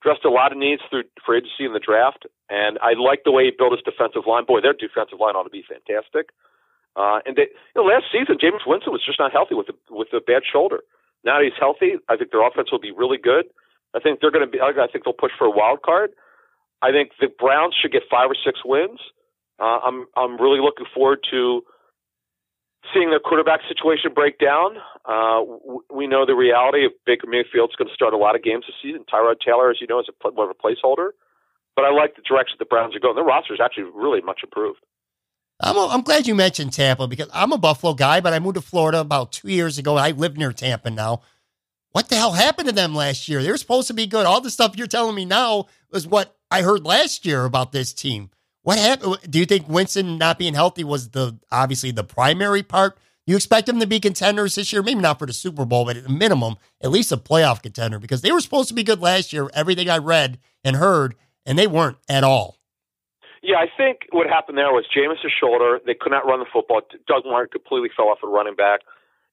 Addressed 0.00 0.24
a 0.24 0.30
lot 0.30 0.52
of 0.52 0.58
needs 0.58 0.80
through 0.88 1.04
free 1.24 1.38
agency 1.44 1.68
in 1.68 1.74
the 1.74 1.82
draft, 1.82 2.24
and 2.48 2.78
I 2.80 2.96
like 2.96 3.24
the 3.24 3.32
way 3.32 3.44
he 3.44 3.52
built 3.52 3.76
his 3.76 3.84
defensive 3.84 4.24
line. 4.26 4.48
Boy, 4.48 4.60
their 4.64 4.72
defensive 4.72 5.20
line 5.20 5.36
ought 5.36 5.44
to 5.44 5.52
be 5.52 5.60
fantastic. 5.60 6.32
Uh, 6.96 7.20
and 7.28 7.36
they, 7.36 7.52
you 7.52 7.76
know, 7.76 7.84
last 7.84 8.08
season, 8.10 8.40
Jameis 8.40 8.64
Winston 8.66 8.92
was 8.92 9.04
just 9.04 9.20
not 9.20 9.30
healthy 9.30 9.54
with 9.54 9.68
a, 9.68 9.76
with 9.92 10.08
a 10.16 10.20
bad 10.24 10.42
shoulder. 10.42 10.80
Now 11.22 11.40
he's 11.42 11.52
healthy, 11.58 12.00
I 12.08 12.16
think 12.16 12.32
their 12.32 12.46
offense 12.46 12.72
will 12.72 12.80
be 12.80 12.92
really 12.92 13.18
good. 13.18 13.44
I 13.94 14.00
think 14.00 14.20
they're 14.20 14.30
going 14.30 14.46
to 14.46 14.50
be. 14.50 14.60
I 14.60 14.72
think 14.86 15.04
they'll 15.04 15.12
push 15.12 15.32
for 15.36 15.46
a 15.46 15.50
wild 15.50 15.82
card. 15.82 16.10
I 16.82 16.92
think 16.92 17.10
the 17.20 17.28
Browns 17.28 17.74
should 17.74 17.92
get 17.92 18.02
five 18.10 18.30
or 18.30 18.36
six 18.38 18.60
wins. 18.64 19.00
Uh, 19.58 19.78
I'm 19.84 20.06
I'm 20.16 20.40
really 20.40 20.60
looking 20.60 20.86
forward 20.94 21.20
to 21.30 21.62
seeing 22.94 23.10
the 23.10 23.20
quarterback 23.22 23.60
situation 23.68 24.12
break 24.14 24.38
down. 24.38 24.76
Uh, 25.04 25.42
we 25.92 26.06
know 26.06 26.26
the 26.26 26.34
reality 26.34 26.84
of 26.84 26.92
Baker 27.06 27.26
Mayfield's 27.26 27.76
going 27.76 27.88
to 27.88 27.94
start 27.94 28.14
a 28.14 28.16
lot 28.16 28.34
of 28.34 28.42
games 28.42 28.64
this 28.66 28.76
season. 28.82 29.04
Tyrod 29.12 29.40
Taylor, 29.44 29.70
as 29.70 29.80
you 29.80 29.86
know, 29.86 30.00
is 30.00 30.06
a, 30.08 30.30
more 30.32 30.50
of 30.50 30.56
a 30.56 30.60
placeholder. 30.60 31.10
But 31.76 31.84
I 31.84 31.90
like 31.90 32.16
the 32.16 32.22
direction 32.22 32.56
the 32.58 32.64
Browns 32.64 32.96
are 32.96 33.00
going. 33.00 33.14
Their 33.14 33.24
roster 33.24 33.54
is 33.54 33.60
actually 33.62 33.84
really 33.94 34.20
much 34.20 34.40
improved. 34.42 34.80
I'm, 35.60 35.76
a, 35.76 35.88
I'm 35.88 36.02
glad 36.02 36.26
you 36.26 36.34
mentioned 36.34 36.72
Tampa 36.72 37.06
because 37.06 37.28
I'm 37.32 37.52
a 37.52 37.58
Buffalo 37.58 37.94
guy, 37.94 38.20
but 38.20 38.32
I 38.32 38.38
moved 38.38 38.56
to 38.56 38.62
Florida 38.62 39.00
about 39.00 39.32
two 39.32 39.48
years 39.48 39.78
ago. 39.78 39.96
I 39.96 40.10
live 40.10 40.36
near 40.36 40.52
Tampa 40.52 40.90
now. 40.90 41.22
What 41.92 42.08
the 42.08 42.16
hell 42.16 42.32
happened 42.32 42.68
to 42.68 42.74
them 42.74 42.94
last 42.94 43.28
year? 43.28 43.42
They 43.42 43.50
were 43.50 43.56
supposed 43.56 43.88
to 43.88 43.94
be 43.94 44.06
good. 44.06 44.24
All 44.24 44.40
the 44.40 44.50
stuff 44.50 44.76
you're 44.76 44.86
telling 44.86 45.14
me 45.14 45.24
now 45.24 45.66
was 45.90 46.06
what 46.06 46.36
I 46.50 46.62
heard 46.62 46.84
last 46.84 47.26
year 47.26 47.44
about 47.44 47.72
this 47.72 47.92
team. 47.92 48.30
What 48.62 48.78
happened? 48.78 49.18
Do 49.28 49.38
you 49.38 49.46
think 49.46 49.68
Winston 49.68 50.18
not 50.18 50.38
being 50.38 50.54
healthy 50.54 50.84
was 50.84 51.10
the 51.10 51.38
obviously 51.50 51.90
the 51.90 52.04
primary 52.04 52.62
part? 52.62 52.98
You 53.26 53.36
expect 53.36 53.66
them 53.66 53.80
to 53.80 53.86
be 53.86 54.00
contenders 54.00 54.56
this 54.56 54.72
year, 54.72 54.82
maybe 54.82 55.00
not 55.00 55.18
for 55.18 55.26
the 55.26 55.32
Super 55.32 55.64
Bowl, 55.64 55.84
but 55.84 55.96
at 55.96 56.06
a 56.06 56.10
minimum, 56.10 56.56
at 56.82 56.90
least 56.90 57.12
a 57.12 57.16
playoff 57.16 57.62
contender 57.62 57.98
because 57.98 58.22
they 58.22 58.32
were 58.32 58.40
supposed 58.40 58.68
to 58.68 58.74
be 58.74 58.82
good 58.82 59.00
last 59.00 59.32
year. 59.32 59.48
Everything 59.54 59.88
I 59.88 59.98
read 59.98 60.38
and 60.64 60.76
heard, 60.76 61.14
and 61.46 61.58
they 61.58 61.66
weren't 61.66 61.98
at 62.08 62.24
all. 62.24 62.56
Yeah, 63.42 63.56
I 63.56 63.68
think 63.74 64.00
what 64.10 64.26
happened 64.26 64.58
there 64.58 64.72
was 64.72 64.84
Jameis' 64.94 65.30
shoulder. 65.40 65.80
They 65.86 65.94
could 65.94 66.12
not 66.12 66.26
run 66.26 66.40
the 66.40 66.46
football. 66.52 66.82
Doug 67.06 67.24
Martin 67.24 67.48
completely 67.52 67.88
fell 67.96 68.08
off 68.08 68.18
a 68.22 68.26
running 68.26 68.54
back. 68.54 68.80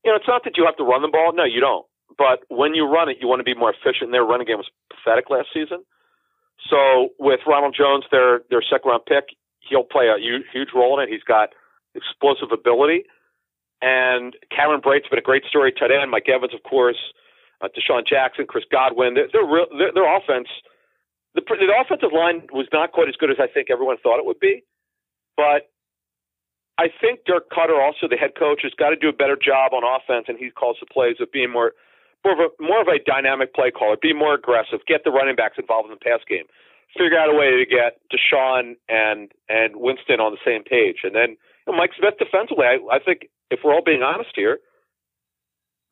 You 0.05 0.11
know, 0.11 0.15
it's 0.15 0.27
not 0.27 0.43
that 0.45 0.55
you 0.55 0.65
have 0.65 0.77
to 0.77 0.83
run 0.83 1.01
the 1.01 1.09
ball. 1.09 1.33
No, 1.33 1.43
you 1.43 1.59
don't. 1.59 1.85
But 2.17 2.43
when 2.47 2.73
you 2.73 2.87
run 2.87 3.09
it, 3.09 3.17
you 3.19 3.27
want 3.27 3.41
to 3.41 3.43
be 3.43 3.53
more 3.53 3.73
efficient. 3.73 4.07
And 4.07 4.13
their 4.13 4.23
running 4.23 4.47
game 4.47 4.57
was 4.57 4.69
pathetic 4.89 5.29
last 5.29 5.49
season. 5.53 5.83
So 6.69 7.09
with 7.19 7.41
Ronald 7.45 7.75
Jones, 7.77 8.05
their 8.11 8.41
their 8.49 8.61
second 8.61 8.89
round 8.89 9.05
pick, 9.05 9.35
he'll 9.59 9.83
play 9.83 10.07
a 10.07 10.19
huge, 10.19 10.43
huge 10.51 10.69
role 10.73 10.99
in 10.99 11.07
it. 11.07 11.11
He's 11.11 11.23
got 11.23 11.49
explosive 11.95 12.51
ability. 12.51 13.05
And 13.81 14.35
Cameron 14.49 14.81
Brate's 14.81 15.07
been 15.07 15.19
a 15.19 15.21
great 15.21 15.45
story 15.45 15.71
tight 15.71 15.91
end. 15.91 16.09
Mike 16.09 16.27
Evans, 16.27 16.53
of 16.53 16.63
course, 16.63 16.97
uh, 17.61 17.69
DeSean 17.69 18.07
Jackson, 18.07 18.45
Chris 18.47 18.65
Godwin. 18.71 19.13
They're, 19.13 19.29
they're 19.31 19.45
real, 19.45 19.67
their, 19.77 19.93
their 19.93 20.17
offense, 20.17 20.47
the, 21.35 21.41
the 21.45 21.69
offensive 21.69 22.09
line 22.11 22.47
was 22.51 22.65
not 22.73 22.91
quite 22.91 23.07
as 23.07 23.15
good 23.15 23.29
as 23.29 23.37
I 23.39 23.45
think 23.45 23.69
everyone 23.69 23.97
thought 24.01 24.17
it 24.17 24.25
would 24.25 24.39
be. 24.39 24.63
But 25.35 25.69
I 26.79 26.89
think 26.89 27.21
Dirk 27.25 27.49
Koetter, 27.51 27.77
also 27.77 28.07
the 28.09 28.17
head 28.17 28.33
coach, 28.37 28.61
has 28.63 28.73
got 28.73 28.89
to 28.89 28.95
do 28.95 29.09
a 29.09 29.13
better 29.13 29.37
job 29.37 29.73
on 29.73 29.85
offense, 29.85 30.25
and 30.27 30.37
he 30.37 30.49
calls 30.49 30.77
the 30.79 30.89
plays 30.89 31.17
of 31.19 31.31
being 31.31 31.51
more 31.51 31.73
more 32.27 32.35
of 32.35 32.51
a 32.51 32.63
more 32.63 32.81
of 32.81 32.87
a 32.87 32.99
dynamic 32.99 33.55
play 33.55 33.71
caller, 33.71 33.95
be 33.95 34.13
more 34.13 34.33
aggressive, 34.35 34.79
get 34.87 35.03
the 35.03 35.11
running 35.11 35.35
backs 35.35 35.55
involved 35.57 35.87
in 35.87 35.95
the 35.95 36.03
pass 36.03 36.19
game, 36.27 36.43
figure 36.91 37.17
out 37.17 37.31
a 37.31 37.37
way 37.37 37.55
to 37.55 37.65
get 37.65 38.03
DeSean 38.11 38.75
and 38.89 39.31
and 39.47 39.77
Winston 39.77 40.19
on 40.19 40.35
the 40.35 40.43
same 40.43 40.63
page, 40.63 41.03
and 41.03 41.15
then 41.15 41.39
you 41.39 41.71
know, 41.71 41.77
Mike 41.77 41.91
Smith 41.97 42.19
defensively. 42.19 42.65
I, 42.67 42.83
I 42.91 42.99
think 42.99 43.29
if 43.49 43.61
we're 43.63 43.73
all 43.73 43.83
being 43.83 44.03
honest 44.03 44.31
here, 44.35 44.59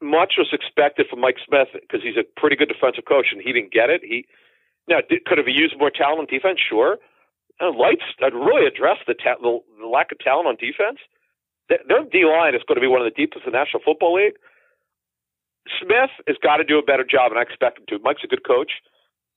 much 0.02 0.36
was 0.38 0.52
expected 0.52 1.08
from 1.10 1.22
Mike 1.22 1.40
Smith 1.48 1.70
because 1.72 2.04
he's 2.04 2.20
a 2.20 2.28
pretty 2.40 2.56
good 2.56 2.70
defensive 2.70 3.06
coach, 3.08 3.28
and 3.32 3.42
he 3.42 3.54
didn't 3.54 3.72
get 3.72 3.90
it. 3.90 4.02
He 4.04 4.28
now 4.88 5.00
did, 5.08 5.24
could 5.26 5.38
have 5.38 5.48
used 5.48 5.80
more 5.80 5.92
talent 5.92 6.20
on 6.20 6.28
defense, 6.28 6.60
sure. 6.60 6.98
And 7.60 7.78
Licht's 7.80 8.04
uh, 8.20 8.36
really 8.36 8.68
addressed 8.68 9.08
the, 9.08 9.16
ta- 9.16 9.40
the, 9.40 9.60
the 9.80 9.88
lack 9.88 10.12
of 10.12 10.20
talent 10.20 10.48
on 10.48 10.56
defense. 10.60 11.00
Their 11.70 12.04
D 12.12 12.26
line 12.28 12.54
is 12.54 12.62
going 12.68 12.76
to 12.76 12.84
be 12.84 12.92
one 12.92 13.02
of 13.02 13.08
the 13.10 13.16
deepest 13.16 13.46
in 13.46 13.52
the 13.54 13.58
National 13.58 13.82
Football 13.82 14.22
League. 14.22 14.38
Smith 15.82 16.12
has 16.28 16.38
got 16.42 16.58
to 16.58 16.64
do 16.64 16.78
a 16.78 16.84
better 16.84 17.04
job, 17.04 17.32
and 17.32 17.40
I 17.40 17.44
expect 17.44 17.80
him 17.80 17.86
to. 17.90 18.00
Mike's 18.00 18.24
a 18.24 18.28
good 18.28 18.46
coach. 18.46 18.72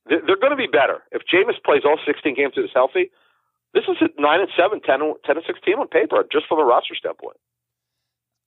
They're, 0.05 0.41
going 0.41 0.51
to 0.51 0.57
be 0.57 0.67
better. 0.67 1.03
If 1.11 1.21
Jameis 1.31 1.61
plays 1.63 1.83
all 1.85 1.99
16 2.05 2.35
games 2.35 2.53
and 2.55 2.65
is 2.65 2.71
healthy, 2.73 3.11
this 3.73 3.83
is 3.87 3.97
a 4.01 4.09
9 4.19 4.39
and 4.39 4.49
7, 4.57 4.81
10, 4.81 4.99
10 5.25 5.37
and 5.37 5.45
16 5.45 5.73
on 5.75 5.87
paper, 5.87 6.25
just 6.31 6.47
from 6.47 6.59
a 6.59 6.65
roster 6.65 6.95
standpoint. 6.95 7.37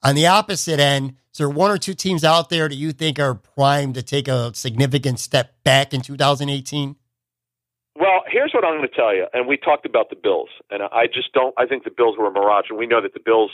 On 0.02 0.16
the 0.16 0.26
opposite 0.26 0.80
end, 0.80 1.14
is 1.32 1.38
there 1.38 1.48
one 1.48 1.70
or 1.70 1.78
two 1.78 1.94
teams 1.94 2.24
out 2.24 2.50
there 2.50 2.68
that 2.68 2.74
you 2.74 2.92
think 2.92 3.20
are 3.20 3.34
primed 3.34 3.94
to 3.94 4.02
take 4.02 4.26
a 4.26 4.52
significant 4.54 5.20
step 5.20 5.54
back 5.62 5.94
in 5.94 6.00
2018? 6.00 6.96
Well, 7.94 8.22
here's 8.26 8.52
what 8.52 8.64
I'm 8.64 8.78
going 8.78 8.88
to 8.88 8.94
tell 8.94 9.14
you. 9.14 9.26
And 9.32 9.46
we 9.46 9.56
talked 9.56 9.86
about 9.86 10.10
the 10.10 10.16
Bills, 10.16 10.48
and 10.70 10.82
I 10.82 11.06
just 11.06 11.32
don't. 11.32 11.54
I 11.56 11.66
think 11.66 11.84
the 11.84 11.90
Bills 11.90 12.16
were 12.18 12.26
a 12.26 12.32
mirage, 12.32 12.66
and 12.68 12.78
we 12.78 12.86
know 12.86 13.00
that 13.00 13.14
the 13.14 13.20
Bills 13.24 13.52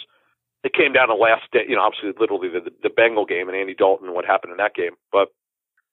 it 0.65 0.75
came 0.75 0.93
down 0.93 1.09
to 1.09 1.15
last 1.15 1.51
day, 1.53 1.63
you 1.69 1.77
know, 1.77 1.83
obviously 1.83 2.11
literally 2.19 2.49
the, 2.49 2.71
the 2.83 2.91
Bengal 2.91 3.25
game 3.25 3.49
and 3.49 3.57
Andy 3.57 3.75
Dalton 3.75 4.07
and 4.07 4.15
what 4.15 4.25
happened 4.25 4.53
in 4.53 4.59
that 4.59 4.75
game. 4.75 4.99
But 5.13 5.29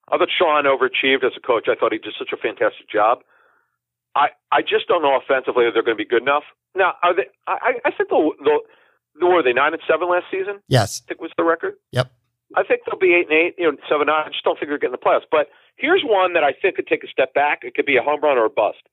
I 0.09 0.17
thought 0.17 0.29
Sean 0.33 0.65
overachieved 0.65 1.23
as 1.23 1.33
a 1.37 1.41
coach. 1.41 1.67
I 1.69 1.75
thought 1.75 1.93
he 1.93 1.99
did 1.99 2.13
such 2.17 2.33
a 2.33 2.37
fantastic 2.37 2.89
job. 2.89 3.19
I 4.15 4.29
I 4.51 4.61
just 4.61 4.87
don't 4.87 5.01
know 5.01 5.17
offensively 5.17 5.65
if 5.65 5.73
they're 5.73 5.83
going 5.83 5.97
to 5.97 6.03
be 6.03 6.07
good 6.07 6.21
enough. 6.21 6.43
Now, 6.75 6.95
are 7.03 7.15
they? 7.15 7.27
I 7.47 7.79
I 7.83 7.91
think 7.91 8.09
they'll, 8.09 8.31
they'll 8.43 8.63
were 9.21 9.43
they 9.43 9.53
nine 9.53 9.73
and 9.73 9.81
seven 9.87 10.09
last 10.09 10.25
season? 10.31 10.59
Yes, 10.67 11.01
I 11.05 11.07
think 11.07 11.21
was 11.21 11.31
the 11.37 11.43
record. 11.43 11.75
Yep. 11.91 12.11
I 12.55 12.63
think 12.63 12.81
they'll 12.85 12.99
be 12.99 13.13
eight 13.13 13.27
and 13.29 13.35
eight, 13.35 13.55
you 13.57 13.69
know, 13.69 13.77
seven 13.89 14.07
nine. 14.07 14.27
I 14.27 14.29
just 14.29 14.43
don't 14.43 14.57
think 14.59 14.69
they're 14.69 14.79
getting 14.79 14.95
the 14.95 15.01
playoffs. 15.01 15.27
But 15.29 15.49
here's 15.75 16.03
one 16.03 16.33
that 16.33 16.43
I 16.43 16.53
think 16.53 16.75
could 16.75 16.87
take 16.87 17.03
a 17.03 17.07
step 17.07 17.33
back. 17.33 17.63
It 17.63 17.75
could 17.75 17.85
be 17.85 17.97
a 17.97 18.03
home 18.03 18.21
run 18.21 18.37
or 18.37 18.45
a 18.45 18.49
bust. 18.49 18.85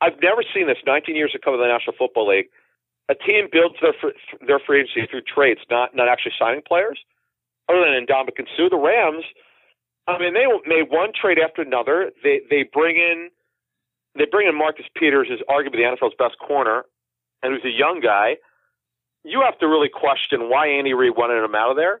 I've 0.00 0.20
never 0.22 0.42
seen 0.54 0.66
this. 0.66 0.78
19 0.86 1.14
years 1.14 1.32
of 1.34 1.42
covering 1.42 1.62
the 1.62 1.68
National 1.68 1.94
Football 1.96 2.28
League 2.28 2.48
a 3.08 3.14
team 3.14 3.48
builds 3.50 3.76
their 3.80 3.94
their 4.46 4.60
free 4.60 4.80
agency 4.80 5.06
through 5.10 5.22
trades, 5.22 5.60
not 5.70 5.94
not 5.94 6.08
actually 6.08 6.32
signing 6.38 6.62
players. 6.66 6.98
Other 7.68 7.80
than 7.80 8.06
Ndamukong 8.06 8.46
Suh, 8.56 8.68
the 8.68 8.76
Rams, 8.76 9.24
I 10.06 10.18
mean, 10.18 10.34
they 10.34 10.46
made 10.66 10.90
one 10.90 11.10
trade 11.14 11.38
after 11.38 11.62
another. 11.62 12.10
They 12.22 12.40
they 12.48 12.64
bring 12.64 12.96
in 12.96 13.30
they 14.16 14.26
bring 14.30 14.48
in 14.48 14.56
Marcus 14.56 14.86
Peters, 14.94 15.28
who's 15.28 15.42
arguably 15.48 15.82
the 15.82 15.96
NFL's 15.96 16.14
best 16.18 16.38
corner, 16.38 16.84
and 17.42 17.52
who's 17.52 17.64
a 17.64 17.76
young 17.76 18.00
guy. 18.00 18.36
You 19.24 19.42
have 19.44 19.58
to 19.60 19.68
really 19.68 19.88
question 19.88 20.48
why 20.48 20.66
Andy 20.66 20.94
Reid 20.94 21.12
wanted 21.16 21.42
him 21.42 21.54
out 21.54 21.70
of 21.70 21.76
there, 21.76 22.00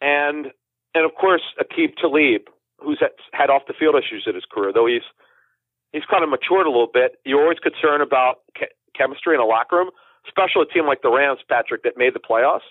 and 0.00 0.52
and 0.94 1.04
of 1.04 1.14
course 1.14 1.42
Aqib 1.60 1.96
Talib, 1.96 2.42
who's 2.78 3.02
had 3.32 3.50
off 3.50 3.62
the 3.66 3.74
field 3.78 3.96
issues 3.96 4.24
in 4.26 4.34
his 4.34 4.44
career, 4.50 4.72
though 4.72 4.86
he's 4.86 5.02
he's 5.92 6.04
kind 6.04 6.22
of 6.22 6.30
matured 6.30 6.66
a 6.66 6.70
little 6.70 6.90
bit. 6.92 7.18
You're 7.24 7.42
always 7.42 7.58
concerned 7.58 8.02
about 8.02 8.40
ke- 8.56 8.74
chemistry 8.94 9.34
in 9.34 9.40
a 9.40 9.46
locker 9.46 9.76
room, 9.76 9.90
especially 10.26 10.66
a 10.68 10.72
team 10.72 10.86
like 10.86 11.02
the 11.02 11.10
Rams, 11.10 11.40
Patrick, 11.48 11.82
that 11.84 11.96
made 11.96 12.14
the 12.14 12.20
playoffs. 12.20 12.66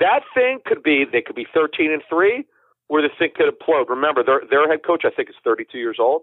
That 0.00 0.20
thing 0.34 0.58
could 0.64 0.82
be 0.82 1.04
they 1.10 1.22
could 1.22 1.36
be 1.36 1.46
13 1.52 1.92
and 1.92 2.02
three, 2.08 2.44
where 2.88 3.02
the 3.02 3.08
thing 3.18 3.30
could 3.34 3.46
implode. 3.46 3.88
Remember, 3.88 4.22
their 4.22 4.42
their 4.48 4.68
head 4.68 4.80
coach 4.84 5.04
I 5.04 5.10
think 5.10 5.30
is 5.30 5.36
32 5.44 5.78
years 5.78 5.96
old. 5.98 6.22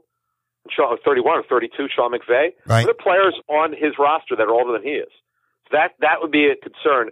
Sean, 0.69 0.97
31 1.03 1.39
or 1.39 1.43
32, 1.43 1.87
Sean 1.93 2.11
McVay. 2.11 2.53
Right. 2.65 2.85
There 2.85 2.91
are 2.91 2.93
players 2.93 3.35
on 3.49 3.73
his 3.73 3.99
roster 3.99 4.35
that 4.37 4.43
are 4.43 4.51
older 4.51 4.71
than 4.71 4.83
he 4.83 4.95
is. 4.95 5.11
So 5.67 5.77
that 5.77 5.91
that 5.99 6.21
would 6.21 6.31
be 6.31 6.47
a 6.47 6.55
concern. 6.55 7.09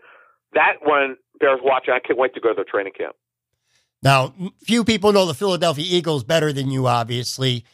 That 0.53 0.75
one 0.83 1.17
bears 1.39 1.59
watching. 1.63 1.93
I 1.93 1.99
can't 1.99 2.17
wait 2.17 2.33
to 2.35 2.39
go 2.39 2.49
to 2.49 2.55
their 2.55 2.65
training 2.65 2.93
camp. 2.97 3.15
Now, 4.03 4.33
few 4.63 4.83
people 4.83 5.13
know 5.13 5.25
the 5.25 5.33
Philadelphia 5.33 5.85
Eagles 5.87 6.23
better 6.23 6.51
than 6.51 6.71
you, 6.71 6.87
obviously. 6.87 7.65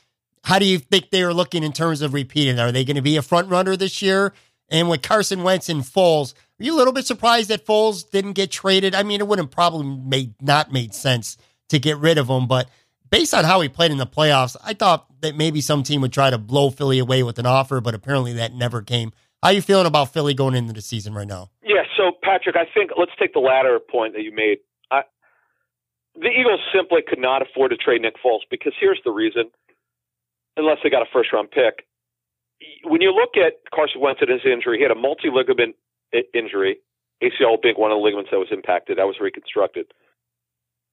How 0.43 0.59
do 0.59 0.65
you 0.65 0.79
think 0.79 1.09
they 1.09 1.23
are 1.23 1.33
looking 1.33 1.63
in 1.63 1.73
terms 1.73 2.01
of 2.01 2.13
repeating? 2.13 2.59
Are 2.59 2.71
they 2.71 2.83
going 2.83 2.95
to 2.95 3.01
be 3.01 3.17
a 3.17 3.21
front 3.21 3.49
runner 3.49 3.75
this 3.75 4.01
year? 4.01 4.33
And 4.69 4.89
with 4.89 5.01
Carson 5.01 5.43
Wentz 5.43 5.69
and 5.69 5.81
Foles, 5.81 6.33
are 6.59 6.63
you 6.63 6.75
a 6.75 6.77
little 6.77 6.93
bit 6.93 7.05
surprised 7.05 7.49
that 7.49 7.65
Foles 7.65 8.09
didn't 8.09 8.33
get 8.33 8.51
traded? 8.51 8.95
I 8.95 9.03
mean, 9.03 9.21
it 9.21 9.27
would 9.27 9.39
have 9.39 9.51
probably 9.51 9.85
made 9.85 10.33
not 10.41 10.71
made 10.71 10.93
sense 10.93 11.37
to 11.69 11.79
get 11.79 11.97
rid 11.97 12.17
of 12.17 12.29
him, 12.29 12.47
but 12.47 12.69
based 13.09 13.33
on 13.33 13.45
how 13.45 13.61
he 13.61 13.69
played 13.69 13.91
in 13.91 13.97
the 13.97 14.07
playoffs, 14.07 14.55
I 14.63 14.73
thought 14.73 15.05
that 15.21 15.35
maybe 15.35 15.61
some 15.61 15.83
team 15.83 16.01
would 16.01 16.13
try 16.13 16.29
to 16.29 16.37
blow 16.37 16.69
Philly 16.69 16.99
away 16.99 17.23
with 17.23 17.39
an 17.39 17.45
offer, 17.45 17.81
but 17.81 17.93
apparently 17.93 18.33
that 18.33 18.53
never 18.53 18.81
came. 18.81 19.11
How 19.41 19.49
are 19.49 19.53
you 19.53 19.61
feeling 19.61 19.85
about 19.85 20.13
Philly 20.13 20.33
going 20.33 20.55
into 20.55 20.73
the 20.73 20.81
season 20.81 21.13
right 21.13 21.27
now? 21.27 21.49
Yeah, 21.63 21.83
so 21.95 22.11
Patrick, 22.21 22.55
I 22.55 22.65
think 22.73 22.91
let's 22.97 23.11
take 23.19 23.33
the 23.33 23.39
latter 23.39 23.79
point 23.79 24.13
that 24.13 24.23
you 24.23 24.33
made. 24.33 24.57
I, 24.91 25.03
the 26.15 26.29
Eagles 26.29 26.59
simply 26.73 27.01
could 27.07 27.19
not 27.19 27.41
afford 27.41 27.71
to 27.71 27.77
trade 27.77 28.01
Nick 28.01 28.15
Foles 28.23 28.41
because 28.49 28.73
here's 28.79 28.99
the 29.05 29.11
reason. 29.11 29.51
Unless 30.57 30.79
they 30.83 30.89
got 30.89 31.03
a 31.03 31.05
first 31.13 31.31
round 31.31 31.51
pick, 31.51 31.86
when 32.83 33.01
you 33.01 33.13
look 33.13 33.37
at 33.37 33.61
Carson 33.73 34.01
Wentz 34.01 34.21
and 34.21 34.31
his 34.31 34.45
injury, 34.45 34.77
he 34.77 34.83
had 34.83 34.91
a 34.91 34.99
multi 34.99 35.29
ligament 35.29 35.75
injury, 36.33 36.77
ACL 37.21 37.61
being 37.61 37.75
one 37.75 37.91
of 37.91 37.97
the 37.97 38.03
ligaments 38.03 38.31
that 38.31 38.39
was 38.39 38.51
impacted. 38.51 38.97
That 38.97 39.07
was 39.07 39.19
reconstructed. 39.21 39.87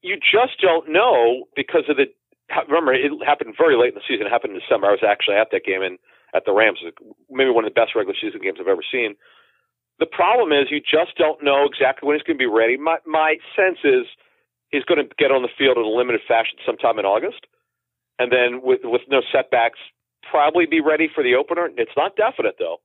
You 0.03 0.17
just 0.17 0.61
don't 0.61 0.93
know 0.93 1.49
because 1.57 1.85
of 1.89 1.97
the. 1.97 2.07
Remember, 2.69 2.93
it 2.93 3.11
happened 3.25 3.55
very 3.57 3.77
late 3.77 3.97
in 3.97 4.01
the 4.01 4.05
season. 4.07 4.27
It 4.27 4.31
happened 4.31 4.53
in 4.53 4.61
December. 4.61 4.89
I 4.89 4.97
was 4.97 5.07
actually 5.07 5.37
at 5.37 5.49
that 5.53 5.65
game 5.65 5.81
in 5.81 5.97
at 6.37 6.45
the 6.45 6.53
Rams. 6.53 6.81
Maybe 7.31 7.49
one 7.49 7.65
of 7.65 7.73
the 7.73 7.81
best 7.81 7.97
regular 7.97 8.17
season 8.21 8.43
games 8.43 8.59
I've 8.61 8.69
ever 8.69 8.85
seen. 8.85 9.17
The 9.99 10.11
problem 10.11 10.53
is 10.53 10.69
you 10.69 10.81
just 10.81 11.17
don't 11.17 11.43
know 11.43 11.65
exactly 11.65 12.07
when 12.07 12.17
he's 12.19 12.27
going 12.27 12.37
to 12.37 12.43
be 12.43 12.51
ready. 12.51 12.77
My 12.77 12.99
my 13.07 13.37
sense 13.57 13.79
is 13.85 14.05
he's 14.69 14.85
going 14.85 15.01
to 15.01 15.09
get 15.17 15.33
on 15.33 15.41
the 15.41 15.55
field 15.57 15.79
in 15.79 15.85
a 15.85 15.89
limited 15.89 16.21
fashion 16.27 16.59
sometime 16.67 16.99
in 16.99 17.07
August, 17.07 17.47
and 18.19 18.29
then 18.29 18.61
with 18.61 18.81
with 18.85 19.09
no 19.09 19.23
setbacks, 19.33 19.79
probably 20.31 20.67
be 20.67 20.81
ready 20.81 21.09
for 21.13 21.23
the 21.23 21.35
opener. 21.35 21.69
It's 21.77 21.97
not 21.97 22.17
definite 22.17 22.57
though. 22.59 22.79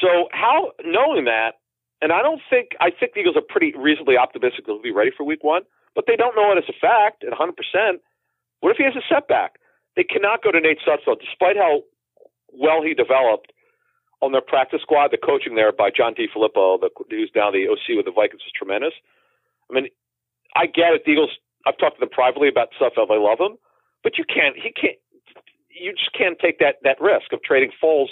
So 0.00 0.28
how 0.32 0.72
knowing 0.84 1.24
that, 1.24 1.60
and 2.02 2.12
I 2.12 2.22
don't 2.22 2.42
think 2.50 2.76
I 2.80 2.90
think 2.90 3.14
the 3.14 3.20
Eagles 3.20 3.36
are 3.36 3.46
pretty 3.46 3.74
reasonably 3.76 4.16
optimistic 4.16 4.66
they'll 4.66 4.82
be 4.82 4.92
ready 4.92 5.10
for 5.16 5.24
Week 5.24 5.42
One, 5.42 5.62
but 5.94 6.04
they 6.06 6.16
don't 6.16 6.36
know 6.36 6.52
it 6.52 6.58
as 6.58 6.68
a 6.68 6.78
fact 6.78 7.24
at 7.24 7.30
100. 7.30 7.56
percent 7.56 8.02
What 8.60 8.70
if 8.70 8.76
he 8.76 8.84
has 8.84 8.96
a 8.96 9.04
setback? 9.08 9.58
They 9.96 10.04
cannot 10.04 10.42
go 10.42 10.52
to 10.52 10.60
Nate 10.60 10.78
Sudfeld, 10.86 11.20
despite 11.20 11.56
how 11.56 11.82
well 12.52 12.82
he 12.82 12.94
developed 12.94 13.52
on 14.20 14.32
their 14.32 14.40
practice 14.44 14.82
squad. 14.82 15.10
The 15.10 15.18
coaching 15.18 15.54
there 15.54 15.72
by 15.72 15.90
John 15.90 16.14
DeFilippo, 16.14 16.80
the, 16.80 16.90
who's 17.10 17.30
now 17.34 17.50
the 17.50 17.66
OC 17.66 17.96
with 17.96 18.06
the 18.06 18.12
Vikings, 18.14 18.42
is 18.46 18.52
tremendous. 18.54 18.94
I 19.70 19.74
mean, 19.74 19.88
I 20.54 20.66
get 20.66 20.94
it. 20.94 21.02
The 21.04 21.12
Eagles. 21.12 21.30
I've 21.66 21.76
talked 21.76 21.96
to 21.96 22.00
them 22.00 22.10
privately 22.10 22.48
about 22.48 22.68
Sudfeld. 22.80 23.10
I 23.10 23.18
love 23.18 23.40
him, 23.40 23.58
but 24.02 24.16
you 24.16 24.24
can't. 24.24 24.54
He 24.54 24.70
can't. 24.70 24.96
You 25.80 25.92
just 25.92 26.12
can't 26.16 26.38
take 26.38 26.58
that 26.58 26.76
that 26.82 27.00
risk 27.00 27.32
of 27.32 27.42
trading 27.42 27.70
Foles 27.82 28.08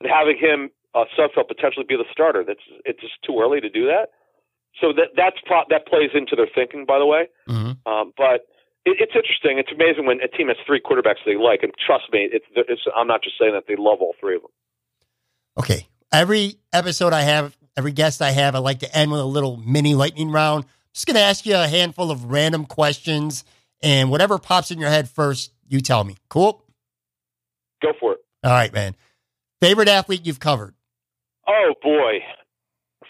and 0.00 0.10
having 0.10 0.38
him 0.38 0.70
uh, 0.94 1.04
Sudfeld 1.18 1.48
potentially 1.48 1.86
be 1.88 1.96
the 1.96 2.08
starter. 2.10 2.44
That's 2.46 2.60
it's 2.84 3.00
just 3.00 3.14
too 3.26 3.38
early 3.40 3.60
to 3.60 3.68
do 3.68 3.86
that. 3.86 4.10
So 4.80 4.92
that 4.92 5.16
that's 5.16 5.36
pro- 5.46 5.68
that 5.68 5.86
plays 5.86 6.10
into 6.14 6.36
their 6.36 6.48
thinking, 6.52 6.86
by 6.86 6.98
the 6.98 7.06
way. 7.06 7.28
Mm-hmm. 7.48 7.90
Um, 7.90 8.12
but 8.16 8.46
it, 8.84 8.96
it's 8.98 9.12
interesting. 9.14 9.58
It's 9.58 9.72
amazing 9.72 10.06
when 10.06 10.20
a 10.20 10.28
team 10.28 10.48
has 10.48 10.56
three 10.66 10.80
quarterbacks 10.80 11.22
they 11.26 11.36
like, 11.36 11.62
and 11.62 11.72
trust 11.84 12.04
me, 12.12 12.28
it's, 12.30 12.46
it's 12.54 12.82
I'm 12.96 13.06
not 13.06 13.22
just 13.22 13.36
saying 13.38 13.52
that 13.52 13.64
they 13.68 13.76
love 13.76 13.98
all 14.00 14.14
three 14.20 14.36
of 14.36 14.42
them. 14.42 14.50
Okay, 15.58 15.86
every 16.12 16.56
episode 16.72 17.12
I 17.12 17.22
have, 17.22 17.56
every 17.76 17.92
guest 17.92 18.22
I 18.22 18.30
have, 18.30 18.54
I 18.54 18.58
like 18.58 18.80
to 18.80 18.96
end 18.96 19.10
with 19.10 19.20
a 19.20 19.24
little 19.24 19.56
mini 19.56 19.94
lightning 19.94 20.30
round. 20.30 20.64
Just 20.94 21.06
going 21.06 21.16
to 21.16 21.22
ask 21.22 21.46
you 21.46 21.54
a 21.54 21.68
handful 21.68 22.10
of 22.10 22.24
random 22.24 22.64
questions, 22.64 23.44
and 23.82 24.10
whatever 24.10 24.38
pops 24.38 24.70
in 24.70 24.78
your 24.78 24.88
head 24.88 25.08
first, 25.08 25.52
you 25.68 25.80
tell 25.80 26.04
me. 26.04 26.16
Cool. 26.28 26.64
Go 27.82 27.92
for 27.98 28.12
it. 28.14 28.20
All 28.44 28.52
right, 28.52 28.72
man. 28.72 28.94
Favorite 29.60 29.88
athlete 29.88 30.24
you've 30.24 30.40
covered? 30.40 30.74
Oh 31.46 31.74
boy, 31.82 32.20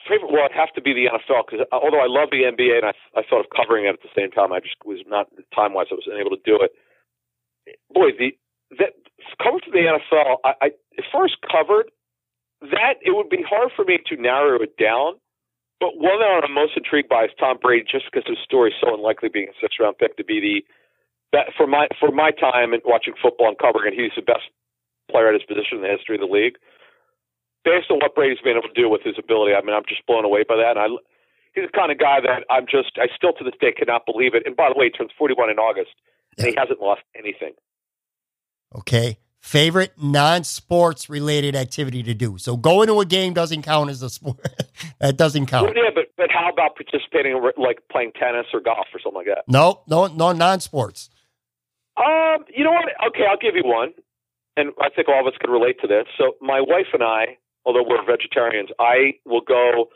favorite. 0.08 0.32
Well, 0.32 0.46
it 0.46 0.52
have 0.52 0.72
to 0.74 0.82
be 0.82 0.92
the 0.92 1.06
NFL 1.06 1.46
because 1.46 1.66
uh, 1.70 1.78
although 1.78 2.02
I 2.02 2.10
love 2.10 2.30
the 2.30 2.42
NBA 2.42 2.82
and 2.82 2.86
I, 2.86 2.94
I 3.14 3.22
thought 3.22 3.46
of 3.46 3.50
covering 3.54 3.86
it 3.86 3.94
at 3.94 4.02
the 4.02 4.14
same 4.16 4.30
time, 4.30 4.52
I 4.52 4.60
just 4.60 4.76
was 4.84 4.98
not 5.06 5.28
time 5.54 5.74
wise. 5.74 5.86
I 5.90 5.94
was 5.94 6.10
unable 6.10 6.34
to 6.34 6.42
do 6.44 6.58
it. 6.62 6.72
Boy, 7.94 8.10
the 8.18 8.34
that 8.78 8.98
covered 9.42 9.62
for 9.62 9.70
the 9.70 9.86
NFL. 9.86 10.42
I, 10.44 10.52
I 10.60 10.68
as 10.98 11.34
covered, 11.46 11.90
that 12.60 12.98
it 13.02 13.14
would 13.14 13.30
be 13.30 13.42
hard 13.46 13.70
for 13.74 13.84
me 13.84 13.98
to 14.06 14.16
narrow 14.16 14.62
it 14.62 14.76
down. 14.76 15.18
But 15.80 15.96
one 15.96 16.20
that 16.20 16.44
I'm 16.44 16.52
most 16.52 16.76
intrigued 16.76 17.08
by 17.08 17.24
is 17.24 17.30
Tom 17.40 17.56
Brady, 17.56 17.88
just 17.90 18.04
because 18.04 18.28
his 18.28 18.36
story 18.44 18.70
is 18.70 18.76
so 18.80 18.92
unlikely 18.92 19.30
being 19.32 19.48
a 19.48 19.56
six 19.60 19.76
round 19.80 19.96
pick 19.96 20.16
to 20.18 20.24
be 20.24 20.40
the 20.40 20.56
that 21.32 21.54
for 21.56 21.66
my 21.66 21.88
for 21.98 22.10
my 22.10 22.30
time 22.30 22.72
and 22.72 22.82
watching 22.84 23.14
football 23.20 23.48
and 23.48 23.58
covering 23.58 23.92
it, 23.92 23.96
he's 23.96 24.12
the 24.14 24.22
best 24.22 24.50
player 25.10 25.28
at 25.28 25.34
his 25.34 25.42
position 25.42 25.78
in 25.78 25.82
the 25.82 25.90
history 25.90 26.14
of 26.14 26.22
the 26.22 26.32
league 26.32 26.56
based 27.64 27.90
on 27.90 27.98
what 27.98 28.14
Brady's 28.14 28.40
been 28.42 28.56
able 28.56 28.68
to 28.68 28.80
do 28.80 28.88
with 28.88 29.02
his 29.02 29.16
ability, 29.18 29.54
I 29.54 29.60
mean, 29.62 29.74
I'm 29.74 29.84
just 29.88 30.06
blown 30.06 30.24
away 30.24 30.44
by 30.46 30.56
that. 30.56 30.76
And 30.76 30.80
I, 30.80 30.86
he's 31.54 31.68
the 31.70 31.76
kind 31.76 31.92
of 31.92 31.98
guy 31.98 32.20
that 32.20 32.44
I'm 32.50 32.66
just, 32.66 32.96
I 32.96 33.08
still 33.14 33.32
to 33.34 33.44
this 33.44 33.54
day 33.60 33.72
cannot 33.72 34.06
believe 34.06 34.34
it. 34.34 34.44
And 34.46 34.56
by 34.56 34.68
the 34.72 34.78
way, 34.78 34.86
he 34.86 34.90
turns 34.90 35.10
41 35.18 35.50
in 35.50 35.58
August, 35.58 35.92
and 36.38 36.48
he 36.48 36.54
hasn't 36.56 36.80
lost 36.80 37.02
anything. 37.16 37.52
Okay. 38.74 39.18
Favorite 39.40 39.92
non 39.96 40.44
sports 40.44 41.08
related 41.08 41.56
activity 41.56 42.02
to 42.02 42.12
do. 42.12 42.36
So 42.36 42.58
going 42.58 42.88
to 42.88 43.00
a 43.00 43.06
game 43.06 43.32
doesn't 43.32 43.62
count 43.62 43.88
as 43.88 44.02
a 44.02 44.10
sport. 44.10 44.46
that 45.00 45.16
doesn't 45.16 45.46
count. 45.46 45.72
Yeah, 45.74 45.90
but, 45.94 46.12
but 46.16 46.30
how 46.30 46.50
about 46.52 46.76
participating 46.76 47.32
in 47.32 47.42
like 47.56 47.80
playing 47.90 48.12
tennis 48.20 48.46
or 48.52 48.60
golf 48.60 48.86
or 48.92 49.00
something 49.00 49.16
like 49.16 49.26
that? 49.26 49.44
No, 49.48 49.80
no, 49.88 50.08
no 50.08 50.32
non 50.32 50.60
sports. 50.60 51.08
Um, 51.96 52.44
you 52.54 52.64
know 52.64 52.72
what? 52.72 52.88
Okay, 53.08 53.24
I'll 53.28 53.38
give 53.38 53.56
you 53.56 53.62
one. 53.64 53.92
And 54.60 54.72
I 54.80 54.90
think 54.90 55.08
all 55.08 55.20
of 55.20 55.26
us 55.26 55.38
can 55.40 55.50
relate 55.50 55.80
to 55.80 55.86
this. 55.86 56.04
So 56.18 56.36
my 56.42 56.60
wife 56.60 56.92
and 56.92 57.02
I, 57.02 57.38
although 57.64 57.84
we're 57.86 58.04
vegetarians, 58.04 58.68
I 58.78 59.14
will 59.24 59.40
go. 59.40 59.88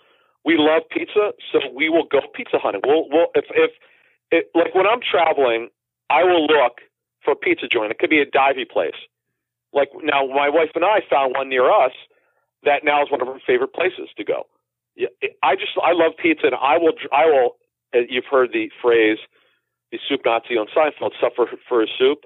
We 0.44 0.56
love 0.58 0.82
pizza, 0.90 1.32
so 1.52 1.58
we 1.74 1.88
will 1.88 2.06
go 2.10 2.20
pizza 2.34 2.58
hunting. 2.58 2.82
We'll, 2.86 3.08
we'll 3.10 3.28
if 3.34 3.44
if 3.50 3.70
it, 4.30 4.46
like 4.54 4.74
when 4.74 4.86
I'm 4.86 5.00
traveling, 5.00 5.68
I 6.10 6.24
will 6.24 6.46
look 6.46 6.80
for 7.24 7.32
a 7.32 7.36
pizza 7.36 7.66
joint. 7.68 7.90
It 7.90 7.98
could 7.98 8.10
be 8.10 8.20
a 8.20 8.26
divey 8.26 8.68
place. 8.68 8.96
Like 9.72 9.88
now, 10.02 10.26
my 10.26 10.48
wife 10.48 10.70
and 10.74 10.84
I 10.84 11.00
found 11.08 11.34
one 11.36 11.48
near 11.48 11.70
us 11.70 11.92
that 12.64 12.84
now 12.84 13.02
is 13.02 13.10
one 13.10 13.20
of 13.20 13.28
our 13.28 13.40
favorite 13.46 13.74
places 13.74 14.08
to 14.16 14.24
go. 14.24 14.44
Yeah, 14.96 15.08
I 15.42 15.56
just 15.56 15.72
I 15.82 15.92
love 15.92 16.12
pizza, 16.20 16.46
and 16.46 16.54
I 16.54 16.78
will 16.78 16.92
I 17.12 17.26
will. 17.26 17.56
Uh, 17.94 18.00
you've 18.08 18.30
heard 18.30 18.52
the 18.52 18.70
phrase, 18.80 19.18
"the 19.92 19.98
soup 20.08 20.22
Nazi" 20.24 20.56
on 20.56 20.66
Seinfeld, 20.76 21.12
suffer 21.20 21.50
for 21.68 21.80
his 21.80 21.90
soup. 21.98 22.24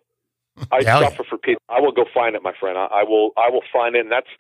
I 0.70 0.82
Hell 0.85 1.02
suffer 1.02 1.24
for 1.24 1.39
pizza. 1.39 1.60
I 1.68 1.80
will 1.80 1.93
go 1.93 2.05
find 2.12 2.36
it, 2.36 2.43
my 2.43 2.52
friend. 2.59 2.78
I, 2.78 2.86
I 2.86 3.02
will 3.05 3.32
I 3.36 3.51
will 3.51 3.64
find 3.72 3.97
it, 3.97 4.01
and 4.01 4.12
that's 4.12 4.30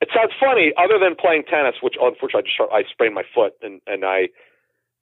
it 0.00 0.08
sounds 0.14 0.32
funny, 0.38 0.72
other 0.76 0.98
than 0.98 1.16
playing 1.16 1.44
tennis, 1.48 1.76
which 1.80 1.94
unfortunately 2.00 2.50
I 2.70 2.82
just 2.82 2.88
I 2.88 2.90
sprained 2.90 3.14
my 3.14 3.24
foot, 3.34 3.54
and 3.62 3.80
and 3.86 4.04
I 4.04 4.28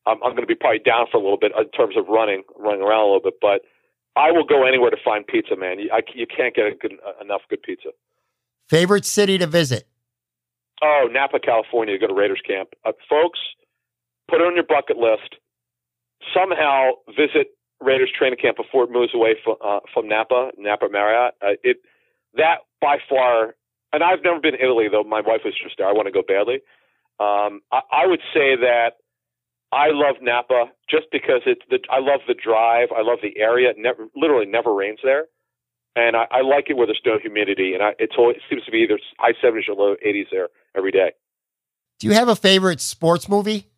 I'm, 0.07 0.23
I'm 0.23 0.33
going 0.33 0.43
to 0.43 0.47
be 0.47 0.55
probably 0.55 0.81
down 0.81 1.07
for 1.11 1.19
a 1.19 1.21
little 1.21 1.39
bit 1.39 1.53
in 1.57 1.71
terms 1.71 1.97
of 1.97 2.07
running, 2.09 2.43
running 2.59 2.83
around 2.83 3.01
a 3.01 3.07
little 3.07 3.25
bit, 3.25 3.35
but 3.41 3.63
I 4.17 4.31
will 4.31 4.45
go 4.45 4.65
anywhere 4.67 4.91
to 4.91 4.97
find 5.03 5.27
pizza, 5.27 5.57
man. 5.57 5.79
You, 5.79 5.91
I, 5.93 6.01
you 6.15 6.27
can't 6.27 6.55
get 6.55 6.67
a 6.67 6.75
good, 6.75 6.95
enough 7.21 7.43
good 7.49 7.63
pizza. 7.63 7.91
Favorite 8.69 9.05
city 9.05 9.39
to 9.39 9.47
visit? 9.47 9.89
Oh, 10.83 11.09
Napa, 11.11 11.41
California. 11.41 11.95
To 11.95 11.99
go 11.99 12.07
to 12.09 12.15
Raiders 12.15 12.43
camp, 12.47 12.71
uh, 12.85 12.93
folks. 13.09 13.39
Put 14.29 14.41
it 14.41 14.45
on 14.45 14.55
your 14.55 14.65
bucket 14.65 14.97
list. 14.97 15.37
Somehow 16.35 16.93
visit 17.09 17.49
Raiders 17.85 18.11
training 18.17 18.39
camp 18.41 18.57
before 18.57 18.85
it 18.85 18.91
moves 18.91 19.15
away 19.15 19.37
from 19.45 19.57
uh, 19.65 19.81
from 19.93 20.09
Napa, 20.09 20.51
Napa 20.59 20.89
Marriott. 20.91 21.35
Uh, 21.43 21.61
it 21.63 21.79
that 22.35 22.59
by 22.81 22.97
far 23.09 23.55
and 23.95 24.03
I've 24.03 24.25
never 24.25 24.41
been 24.41 24.55
to 24.55 24.63
Italy 24.63 24.89
though. 24.91 25.05
My 25.05 25.21
wife 25.21 25.43
was 25.45 25.55
just 25.55 25.77
there. 25.79 25.87
I 25.87 25.93
want 25.93 26.07
to 26.07 26.13
go 26.13 26.23
badly. 26.27 26.59
Um, 27.21 27.63
I, 27.71 28.03
I 28.03 28.07
would 28.07 28.21
say 28.35 28.57
that 28.59 28.99
I 29.71 29.95
love 29.95 30.17
Napa 30.21 30.67
just 30.91 31.07
because 31.13 31.43
it's 31.47 31.63
the. 31.71 31.79
I 31.89 32.01
love 32.01 32.21
the 32.27 32.35
drive. 32.35 32.89
I 32.91 33.03
love 33.03 33.19
the 33.23 33.39
area. 33.39 33.71
It 33.71 33.77
never, 33.79 34.09
literally, 34.17 34.47
never 34.47 34.75
rains 34.75 34.99
there, 35.05 35.27
and 35.95 36.17
I, 36.17 36.27
I 36.31 36.41
like 36.43 36.67
it 36.71 36.77
where 36.77 36.89
there's 36.89 37.01
no 37.07 37.19
humidity. 37.23 37.75
And 37.75 37.85
I, 37.85 37.91
it's 38.01 38.15
always, 38.19 38.37
it 38.37 38.43
seems 38.51 38.65
to 38.65 38.73
be 38.73 38.79
either 38.79 38.99
high 39.19 39.33
70s 39.43 39.69
or 39.69 39.75
low 39.75 39.95
80s 40.05 40.27
there 40.33 40.49
every 40.77 40.91
day. 40.91 41.13
Do 42.01 42.09
you 42.09 42.15
have 42.15 42.29
a 42.29 42.37
favorite 42.37 42.81
sports 42.81 43.29
movie? 43.29 43.69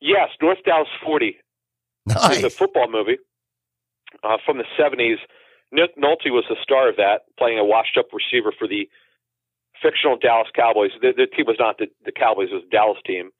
Yes, 0.00 0.30
North 0.40 0.58
Dallas 0.64 0.88
40 1.04 1.36
Nice. 2.08 2.38
is 2.38 2.44
a 2.44 2.50
football 2.50 2.90
movie 2.90 3.18
uh, 4.22 4.36
from 4.44 4.58
the 4.58 4.64
70s. 4.78 5.16
Nick 5.72 5.96
Nolte 5.96 6.30
was 6.30 6.44
the 6.48 6.56
star 6.62 6.88
of 6.88 6.96
that, 6.96 7.28
playing 7.38 7.58
a 7.58 7.64
washed-up 7.64 8.06
receiver 8.12 8.52
for 8.58 8.66
the 8.66 8.88
fictional 9.82 10.16
Dallas 10.16 10.48
Cowboys. 10.54 10.90
The, 11.00 11.12
the 11.16 11.26
team 11.26 11.46
was 11.46 11.56
not 11.58 11.78
the, 11.78 11.86
the 12.04 12.12
Cowboys; 12.12 12.48
it 12.50 12.54
was 12.54 12.64
the 12.64 12.76
Dallas 12.76 12.98
team, 13.06 13.30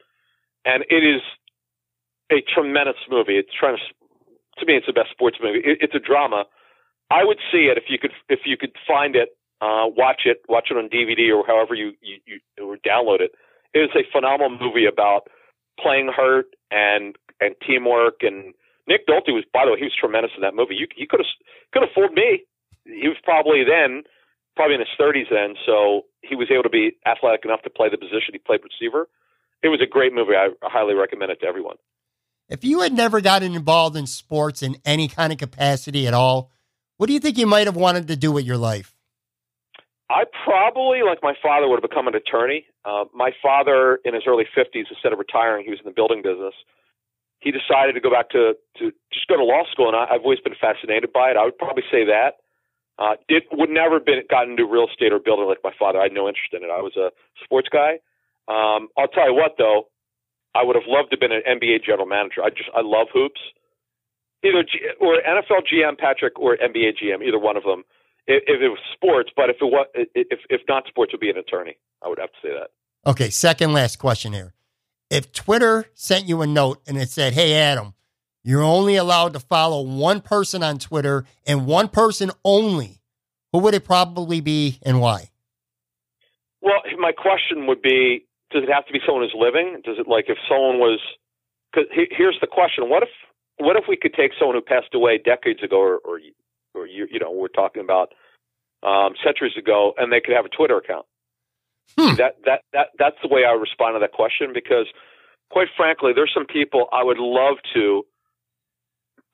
and 0.65 0.85
it 0.90 1.03
is 1.03 1.23
a 2.31 2.43
tremendous 2.43 3.01
movie. 3.11 3.39
It's 3.39 3.53
trying 3.59 3.77
to, 3.77 3.82
to 4.61 4.66
me, 4.66 4.77
it's 4.77 4.86
the 4.86 4.93
best 4.93 5.11
sports 5.11 5.39
movie. 5.43 5.61
It, 5.65 5.78
it's 5.81 5.95
a 5.95 5.99
drama. 5.99 6.45
I 7.11 7.24
would 7.24 7.39
see 7.51 7.73
it 7.73 7.78
if 7.78 7.85
you 7.89 7.99
could 7.99 8.12
if 8.28 8.40
you 8.45 8.57
could 8.57 8.77
find 8.86 9.16
it, 9.16 9.31
uh, 9.61 9.89
watch 9.89 10.23
it, 10.27 10.43
watch 10.49 10.69
it 10.70 10.77
on 10.77 10.89
DVD 10.89 11.35
or 11.35 11.47
however 11.47 11.74
you 11.74 11.93
you, 12.03 12.20
you 12.27 12.40
or 12.62 12.77
download 12.77 13.20
it. 13.20 13.32
It 13.73 13.81
is 13.81 13.90
a 13.97 14.05
phenomenal 14.12 14.51
movie 14.61 14.86
about 14.86 15.28
playing 15.81 16.12
hurt 16.15 16.47
and 16.70 17.16
and 17.40 17.55
teamwork 17.66 18.20
and 18.20 18.53
Nick 18.89 19.06
Nolte 19.06 19.36
was, 19.36 19.44
by 19.52 19.66
the 19.66 19.73
way, 19.73 19.78
he 19.78 19.85
was 19.85 19.94
tremendous 19.94 20.32
in 20.35 20.40
that 20.40 20.55
movie. 20.55 20.74
You, 20.74 20.89
he 20.97 21.06
could 21.06 21.20
have 21.20 21.28
could 21.73 21.82
have 21.82 21.93
fooled 21.94 22.15
me. 22.15 22.44
He 22.85 23.06
was 23.06 23.19
probably 23.23 23.62
then, 23.62 24.02
probably 24.56 24.74
in 24.74 24.81
his 24.81 24.89
30s 24.98 25.28
then, 25.31 25.55
so 25.66 26.06
he 26.23 26.35
was 26.35 26.48
able 26.51 26.62
to 26.65 26.73
be 26.73 26.97
athletic 27.06 27.44
enough 27.44 27.60
to 27.62 27.70
play 27.70 27.90
the 27.90 27.98
position 27.98 28.32
he 28.32 28.39
played 28.39 28.60
receiver. 28.65 29.06
It 29.62 29.69
was 29.69 29.81
a 29.82 29.86
great 29.86 30.15
movie. 30.15 30.32
I 30.35 30.48
highly 30.62 30.94
recommend 30.94 31.31
it 31.31 31.40
to 31.40 31.47
everyone. 31.47 31.77
If 32.48 32.65
you 32.65 32.81
had 32.81 32.94
never 32.94 33.20
gotten 33.20 33.55
involved 33.55 33.94
in 33.94 34.06
sports 34.06 34.62
in 34.62 34.77
any 34.86 35.06
kind 35.06 35.32
of 35.32 35.39
capacity 35.39 36.06
at 36.06 36.15
all, 36.15 36.51
what 36.97 37.09
do 37.09 37.12
you 37.12 37.20
think 37.20 37.36
you 37.36 37.47
might 37.47 37.66
have 37.66 37.77
wanted 37.77 38.09
to 38.09 38.16
do 38.16 38.32
with 38.32 38.47
your 38.47 38.56
life? 38.56 38.94
I 40.09 40.24
probably, 40.44 41.02
like 41.02 41.19
my 41.23 41.35
father, 41.43 41.69
would 41.69 41.82
have 41.82 41.90
become 41.90 42.09
an 42.09 42.15
attorney. 42.15 42.65
Uh, 42.86 43.05
my 43.12 43.32
father, 43.43 44.01
in 44.06 44.15
his 44.15 44.23
early 44.27 44.44
50s, 44.56 44.86
instead 44.89 45.12
of 45.12 45.19
retiring, 45.19 45.65
he 45.65 45.70
was 45.70 45.81
in 45.81 45.85
the 45.85 45.93
building 45.93 46.23
business. 46.23 46.55
He 47.40 47.52
decided 47.52 47.94
to 47.94 48.01
go 48.01 48.10
back 48.10 48.31
to, 48.31 48.55
to 48.78 48.90
just 49.12 49.27
go 49.28 49.36
to 49.36 49.44
law 49.44 49.62
school, 49.70 49.89
and 49.89 49.97
I, 49.97 50.06
I've 50.10 50.23
always 50.23 50.40
been 50.40 50.59
fascinated 50.60 51.12
by 51.12 51.31
it. 51.31 51.36
I 51.36 51.44
would 51.44 51.59
probably 51.59 51.85
say 51.90 52.05
that. 52.05 52.43
Uh, 52.98 53.15
did 53.28 53.44
would 53.52 53.70
never 53.70 54.01
been 54.01 54.23
gotten 54.28 54.59
into 54.59 54.66
real 54.66 54.89
estate 54.90 55.12
or 55.12 55.20
building 55.20 55.47
like 55.47 55.62
my 55.62 55.70
father. 55.78 56.01
I 56.01 56.10
had 56.10 56.12
no 56.12 56.27
interest 56.27 56.51
in 56.52 56.65
it. 56.65 56.70
I 56.70 56.82
was 56.82 56.97
a 56.97 57.10
sports 57.44 57.69
guy. 57.70 58.02
Um, 58.48 58.89
I'll 58.98 59.06
tell 59.06 59.31
you 59.31 59.35
what, 59.35 59.55
though, 59.56 59.86
I 60.55 60.65
would 60.65 60.74
have 60.74 60.89
loved 60.89 61.10
to 61.10 61.15
have 61.15 61.23
been 61.23 61.31
an 61.31 61.47
NBA 61.47 61.85
general 61.85 62.06
manager. 62.06 62.43
I 62.43 62.51
just 62.51 62.70
I 62.74 62.81
love 62.82 63.06
hoops, 63.12 63.40
either 64.43 64.65
G, 64.65 64.81
or 65.01 65.23
NFL 65.23 65.62
GM 65.70 65.97
Patrick 65.97 66.39
or 66.40 66.56
NBA 66.56 66.98
GM, 66.98 67.23
either 67.23 67.39
one 67.39 67.56
of 67.56 67.62
them 67.62 67.85
if, 68.28 68.43
if 68.47 68.60
it 68.60 68.69
was 68.69 68.78
sports, 68.93 69.31
but 69.35 69.51
if 69.51 69.56
it 69.60 69.65
was 69.65 69.86
if 69.94 70.40
if 70.51 70.60
not 70.69 70.86
sports, 70.86 71.12
would 71.12 71.20
be 71.20 71.31
an 71.31 71.39
attorney. 71.39 71.77
I 72.05 72.09
would 72.09 72.19
have 72.19 72.31
to 72.31 72.39
say 72.43 72.51
that. 72.51 72.70
Okay, 73.09 73.31
second 73.31 73.73
last 73.73 73.98
question 73.98 74.32
here. 74.32 74.55
If 75.10 75.32
Twitter 75.32 75.86
sent 75.94 76.26
you 76.26 76.43
a 76.43 76.47
note 76.47 76.82
and 76.86 76.98
it 76.98 77.09
said, 77.09 77.32
"Hey 77.32 77.55
Adam, 77.55 77.94
you're 78.43 78.62
only 78.62 78.97
allowed 78.97 79.32
to 79.32 79.40
follow 79.40 79.82
one 79.82 80.20
person 80.20 80.62
on 80.62 80.78
Twitter 80.78 81.24
and 81.47 81.66
one 81.66 81.89
person 81.89 82.30
only," 82.44 83.01
who 83.52 83.59
would 83.60 83.74
it 83.74 83.85
probably 83.85 84.40
be 84.40 84.78
and 84.82 85.01
why? 85.01 85.30
Well, 86.60 86.82
my 86.98 87.12
question 87.12 87.66
would 87.66 87.82
be: 87.82 88.26
Does 88.51 88.64
it 88.64 88.72
have 88.72 88.86
to 88.86 88.93
be 88.93 89.01
someone 89.05 89.24
who's 89.24 89.35
living? 89.39 89.80
Does 89.85 89.98
it 89.98 90.09
like 90.09 90.26
if 90.28 90.39
someone 90.48 90.78
was? 90.78 91.01
Because 91.72 91.89
here's 92.10 92.39
the 92.40 92.47
question: 92.47 92.90
What 92.90 93.02
if 93.02 93.10
what 93.59 93.76
if 93.76 93.85
we 93.89 93.97
could 93.97 94.14
take 94.14 94.32
someone 94.39 94.56
who 94.56 94.62
passed 94.62 94.94
away 94.94 95.18
decades 95.18 95.62
ago, 95.62 95.80
or, 95.80 95.98
or 96.05 96.20
or 96.74 96.86
you, 96.86 97.06
you 97.10 97.18
know, 97.18 97.30
we're 97.30 97.48
talking 97.48 97.82
about 97.82 98.12
um, 98.82 99.14
centuries 99.24 99.56
ago, 99.59 99.93
and 99.98 100.12
they 100.12 100.20
could 100.20 100.35
have 100.35 100.44
a 100.44 100.48
Twitter 100.48 100.76
account. 100.76 101.06
Hmm. 101.97 102.15
That 102.16 102.36
that 102.44 102.62
that 102.73 102.89
that's 102.98 103.16
the 103.23 103.28
way 103.28 103.44
I 103.44 103.52
respond 103.52 103.94
to 103.97 104.01
that 104.01 104.12
question 104.12 104.52
because, 104.52 104.86
quite 105.51 105.69
frankly, 105.77 106.12
there's 106.15 106.32
some 106.35 106.47
people 106.47 106.89
I 106.93 107.02
would 107.02 107.19
love 107.19 107.56
to. 107.74 108.05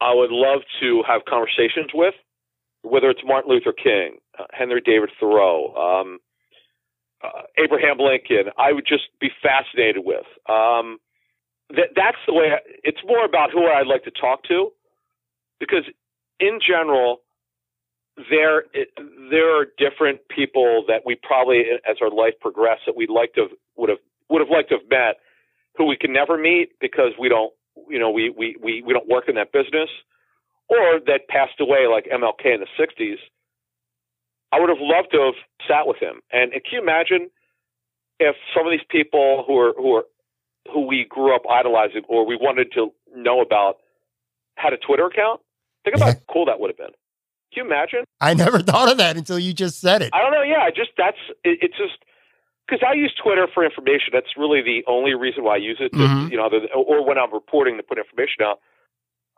I 0.01 0.13
would 0.13 0.31
love 0.31 0.61
to 0.81 1.03
have 1.07 1.25
conversations 1.25 1.91
with, 1.95 2.15
whether 2.83 3.09
it's 3.11 3.21
Martin 3.25 3.51
Luther 3.51 3.73
King, 3.73 4.19
uh, 4.39 4.45
Henry 4.53 4.83
David 4.85 5.11
Thoreau, 5.19 5.75
um, 5.75 6.19
uh, 7.23 7.43
Abraham 7.57 7.99
Lincoln. 7.99 8.53
I 8.59 8.73
would 8.73 8.87
just 8.87 9.05
be 9.21 9.31
fascinated 9.43 10.03
with. 10.05 10.27
Um, 10.49 10.99
that 11.71 11.91
that's 11.97 12.19
the 12.27 12.35
way. 12.35 12.53
I, 12.53 12.59
it's 12.83 13.01
more 13.07 13.25
about 13.25 13.51
who 13.51 13.67
I'd 13.67 13.87
like 13.87 14.05
to 14.05 14.11
talk 14.11 14.45
to, 14.45 14.71
because 15.61 15.85
in 16.41 16.59
general, 16.67 17.21
there 18.31 18.65
there 19.31 19.61
are 19.61 19.67
different 19.79 20.21
people 20.29 20.85
that 20.89 21.03
we 21.05 21.17
probably, 21.17 21.65
as 21.89 21.97
our 22.01 22.11
life 22.11 22.35
progressed, 22.41 22.83
that 22.87 22.97
we'd 22.97 23.11
like 23.11 23.35
to 23.35 23.43
have, 23.43 23.51
would 23.77 23.89
have 23.89 23.99
would 24.29 24.41
have 24.41 24.51
liked 24.51 24.71
to 24.71 24.77
have 24.77 24.89
met, 24.89 25.17
who 25.77 25.87
we 25.87 25.97
can 25.97 26.13
never 26.13 26.39
meet 26.39 26.71
because 26.81 27.13
we 27.19 27.29
don't, 27.29 27.53
you 27.89 27.99
know, 27.99 28.11
we 28.11 28.31
we 28.31 28.57
we, 28.63 28.83
we 28.83 28.93
don't 28.93 29.09
work 29.09 29.29
in 29.29 29.35
that 29.35 29.53
business, 29.53 29.91
or 30.69 31.01
that 31.07 31.29
passed 31.29 31.61
away 31.61 31.87
like 31.91 32.07
MLK 32.07 32.55
in 32.55 32.61
the 32.61 32.69
'60s. 32.79 33.19
I 34.53 34.61
would 34.61 34.69
have 34.69 34.79
loved 34.81 35.09
to 35.13 35.21
have 35.21 35.35
sat 35.67 35.87
with 35.87 35.97
him. 35.99 36.21
And 36.31 36.53
can 36.53 36.63
you 36.71 36.81
imagine 36.81 37.31
if 38.21 38.37
some 38.57 38.65
of 38.65 38.71
these 38.71 38.87
people 38.89 39.43
who 39.47 39.59
are 39.59 39.75
who 39.77 39.97
are 39.97 40.05
who 40.73 40.87
we 40.87 41.05
grew 41.09 41.35
up 41.35 41.43
idolizing 41.51 42.03
or 42.09 42.25
we 42.25 42.37
wanted 42.37 42.71
to 42.75 42.93
know 43.15 43.41
about 43.41 43.79
had 44.57 44.73
a 44.73 44.77
Twitter 44.77 45.07
account? 45.07 45.41
Think 45.83 45.97
about 45.97 46.15
how 46.15 46.21
cool 46.33 46.47
that 46.47 46.61
would 46.61 46.71
have 46.71 46.79
been. 46.79 46.95
Can 47.55 47.65
you 47.65 47.71
imagine? 47.71 48.05
I 48.21 48.35
never 48.35 48.59
thought 48.71 48.91
of 48.91 48.99
that 48.99 49.17
until 49.17 49.39
you 49.39 49.53
just 49.53 49.81
said 49.81 50.03
it. 50.03 50.11
I 50.13 50.21
don't 50.21 50.33
know. 50.33 50.43
Yeah, 50.43 50.61
I 50.61 50.71
just 50.71 50.91
that's 50.99 51.19
it, 51.45 51.59
it's 51.63 51.77
just 51.77 51.95
because 52.67 52.83
I 52.89 52.95
use 52.95 53.15
Twitter 53.23 53.47
for 53.53 53.65
information. 53.65 54.11
That's 54.13 54.37
really 54.37 54.63
the 54.63 54.83
only 54.87 55.15
reason 55.15 55.45
why 55.45 55.55
I 55.55 55.59
use 55.59 55.79
it. 55.81 55.93
to- 55.93 55.99
Mhm. 55.99 56.31
You 56.31 56.37
know, 56.39 56.51
or 56.75 57.05
when 57.07 57.19
I'm 57.19 57.33
reporting 57.33 57.77
to 57.77 57.83
put 57.83 57.99
information 57.99 58.43
out. 58.43 58.61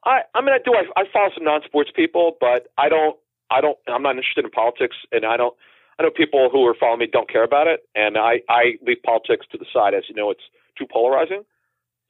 I 0.05 0.21
I 0.35 0.41
mean 0.41 0.55
I 0.55 0.59
do 0.65 0.73
I, 0.75 0.85
I 1.01 1.05
follow 1.13 1.31
some 1.35 1.45
non-sports 1.45 1.91
people, 1.95 2.37
but 2.41 2.69
I 2.79 2.89
don't 2.89 3.17
I 3.51 3.61
don't 3.61 3.77
I'm 3.89 4.03
not 4.03 4.17
interested 4.17 4.45
in 4.45 4.51
politics, 4.51 4.97
and 5.13 5.25
I 5.27 5.37
don't 5.37 5.55
I 5.99 6.03
know 6.05 6.11
people 6.11 6.49
who 6.51 6.65
are 6.67 6.75
following 6.79 7.01
me 7.01 7.07
don't 7.07 7.29
care 7.29 7.43
about 7.45 7.67
it, 7.67 7.81
and 7.95 8.17
I 8.17 8.41
I 8.49 8.79
leave 8.87 9.03
politics 9.05 9.47
to 9.53 9.59
the 9.59 9.67
side. 9.73 9.95
As 9.95 10.05
you 10.09 10.15
know, 10.15 10.31
it's 10.31 10.45
too 10.79 10.87
polarizing. 10.91 11.43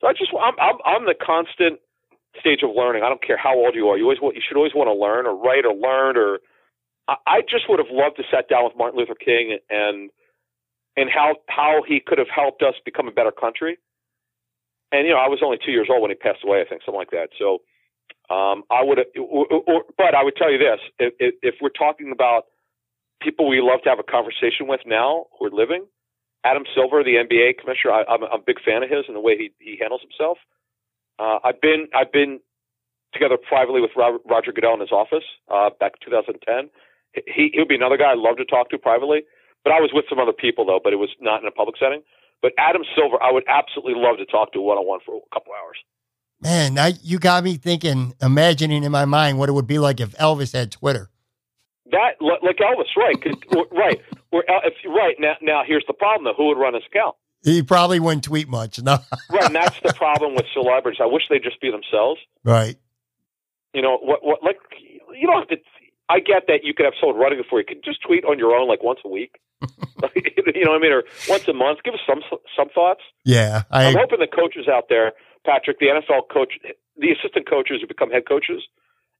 So 0.00 0.08
I 0.08 0.12
just 0.12 0.30
I'm 0.38 0.54
I'm, 0.60 0.76
I'm 0.84 1.04
the 1.06 1.14
constant 1.14 1.80
stage 2.40 2.62
of 2.62 2.70
learning. 2.74 3.02
I 3.02 3.08
don't 3.08 3.22
care 3.22 3.36
how 3.36 3.54
old 3.54 3.74
you 3.74 3.88
are. 3.88 3.98
You 3.98 4.04
always 4.04 4.18
you 4.20 4.42
should 4.46 4.56
always 4.56 4.74
want 4.74 4.88
to 4.88 4.94
learn 4.94 5.26
or 5.26 5.36
write 5.36 5.64
or 5.64 5.74
learn 5.74 6.16
or 6.16 6.40
I, 7.08 7.40
just 7.48 7.68
would 7.68 7.78
have 7.78 7.90
loved 7.90 8.16
to 8.16 8.24
sat 8.30 8.48
down 8.48 8.64
with 8.64 8.74
Martin 8.76 8.98
Luther 8.98 9.14
King 9.14 9.58
and 9.70 10.10
and 10.96 11.10
how 11.10 11.36
how 11.48 11.82
he 11.86 12.00
could 12.00 12.18
have 12.18 12.28
helped 12.34 12.62
us 12.62 12.74
become 12.84 13.06
a 13.06 13.12
better 13.12 13.30
country. 13.30 13.78
And 14.92 15.06
you 15.06 15.12
know, 15.12 15.18
I 15.18 15.28
was 15.28 15.40
only 15.44 15.58
two 15.64 15.72
years 15.72 15.88
old 15.90 16.02
when 16.02 16.10
he 16.10 16.16
passed 16.16 16.44
away. 16.44 16.60
I 16.60 16.68
think 16.68 16.82
something 16.84 16.98
like 16.98 17.10
that. 17.10 17.30
So 17.38 17.62
um, 18.30 18.64
I 18.70 18.82
would, 18.82 18.98
or, 19.18 19.46
or, 19.46 19.84
but 19.96 20.14
I 20.14 20.24
would 20.24 20.36
tell 20.36 20.50
you 20.50 20.58
this: 20.58 20.80
if, 20.98 21.34
if, 21.42 21.54
we're 21.60 21.70
talking 21.70 22.10
about 22.12 22.46
people 23.22 23.48
we 23.48 23.60
love 23.60 23.82
to 23.84 23.88
have 23.88 23.98
a 23.98 24.06
conversation 24.06 24.66
with 24.66 24.80
now 24.86 25.26
who 25.38 25.46
are 25.46 25.50
living, 25.50 25.86
Adam 26.44 26.64
Silver, 26.74 27.04
the 27.04 27.22
NBA 27.22 27.58
commissioner, 27.58 27.92
I, 27.92 28.04
I'm, 28.08 28.24
I'm 28.24 28.40
a 28.40 28.44
big 28.44 28.60
fan 28.62 28.82
of 28.82 28.90
his 28.90 29.04
and 29.06 29.14
the 29.14 29.20
way 29.20 29.36
he 29.36 29.50
he 29.58 29.78
handles 29.78 30.02
himself. 30.02 30.38
Uh, 31.18 31.38
I've 31.44 31.60
been 31.60 31.88
I've 31.94 32.12
been 32.12 32.40
together 33.12 33.36
privately 33.36 33.80
with 33.80 33.90
Robert, 33.96 34.20
Roger 34.28 34.52
Goodell 34.52 34.74
in 34.74 34.80
his 34.80 34.92
office 34.92 35.24
uh, 35.48 35.70
back 35.80 35.92
in 36.00 36.12
2010. 36.12 36.70
He 37.26 37.50
he 37.52 37.58
would 37.58 37.68
be 37.68 37.74
another 37.74 37.96
guy 37.96 38.12
I'd 38.12 38.18
love 38.18 38.36
to 38.36 38.44
talk 38.44 38.70
to 38.70 38.78
privately. 38.78 39.24
But 39.64 39.72
I 39.72 39.80
was 39.80 39.90
with 39.92 40.04
some 40.08 40.18
other 40.18 40.32
people 40.32 40.66
though, 40.66 40.80
but 40.82 40.92
it 40.92 40.96
was 40.96 41.10
not 41.20 41.40
in 41.40 41.48
a 41.48 41.50
public 41.50 41.76
setting. 41.78 42.02
But 42.42 42.52
Adam 42.58 42.82
Silver, 42.94 43.16
I 43.22 43.32
would 43.32 43.44
absolutely 43.48 43.94
love 43.96 44.18
to 44.18 44.26
talk 44.26 44.52
to 44.52 44.60
one 44.60 44.76
on 44.76 44.86
one 44.86 45.00
for 45.04 45.16
a 45.16 45.34
couple 45.34 45.52
hours. 45.52 45.78
Man, 46.40 46.74
now 46.74 46.90
you 47.02 47.18
got 47.18 47.42
me 47.42 47.56
thinking, 47.56 48.14
imagining 48.20 48.84
in 48.84 48.92
my 48.92 49.06
mind 49.06 49.38
what 49.38 49.48
it 49.48 49.52
would 49.52 49.66
be 49.66 49.78
like 49.78 50.00
if 50.00 50.12
Elvis 50.18 50.52
had 50.52 50.70
Twitter. 50.70 51.08
That 51.90 52.20
li- 52.20 52.38
like 52.42 52.58
Elvis, 52.58 52.94
right? 52.96 53.16
right. 53.72 54.00
El- 54.32 54.60
if 54.64 54.74
right 54.86 55.16
now, 55.18 55.34
now 55.40 55.62
here's 55.66 55.84
the 55.86 55.94
problem 55.94 56.24
though: 56.24 56.34
who 56.36 56.48
would 56.48 56.58
run 56.58 56.74
his 56.74 56.82
account? 56.86 57.16
He 57.46 57.62
probably 57.62 58.00
wouldn't 58.00 58.24
tweet 58.24 58.48
much. 58.48 58.82
No, 58.82 58.98
Right, 59.30 59.44
and 59.44 59.54
that's 59.54 59.78
the 59.80 59.94
problem 59.94 60.34
with 60.34 60.46
celebrities. 60.52 60.98
I 61.00 61.06
wish 61.06 61.22
they'd 61.30 61.44
just 61.44 61.60
be 61.60 61.70
themselves. 61.70 62.20
right. 62.42 62.76
You 63.72 63.82
know 63.82 63.98
what? 64.02 64.24
What 64.24 64.42
like 64.42 64.58
you 65.14 65.26
don't 65.28 65.38
have 65.38 65.48
to. 65.48 65.56
I 66.08 66.18
get 66.18 66.46
that 66.48 66.64
you 66.64 66.74
could 66.74 66.86
have 66.86 66.94
someone 67.00 67.18
running 67.18 67.42
for 67.48 67.60
you. 67.60 67.64
Can 67.64 67.80
just 67.84 68.02
tweet 68.02 68.24
on 68.24 68.38
your 68.38 68.50
own 68.54 68.66
like 68.68 68.82
once 68.82 68.98
a 69.04 69.08
week. 69.08 69.38
you 69.62 70.64
know 70.64 70.72
what 70.72 70.78
I 70.78 70.82
mean, 70.82 70.92
or 70.92 71.04
once 71.28 71.46
a 71.46 71.52
month. 71.52 71.84
Give 71.84 71.94
us 71.94 72.00
some 72.06 72.20
some 72.56 72.68
thoughts. 72.74 73.02
Yeah, 73.24 73.62
I 73.70 73.86
I'm 73.86 73.96
hoping 73.96 74.18
the 74.18 74.26
coaches 74.26 74.66
out 74.66 74.88
there, 74.88 75.12
Patrick, 75.44 75.78
the 75.78 75.86
NFL 75.86 76.26
coach, 76.32 76.54
the 76.96 77.10
assistant 77.12 77.48
coaches 77.48 77.78
who 77.80 77.86
become 77.86 78.10
head 78.10 78.26
coaches, 78.26 78.66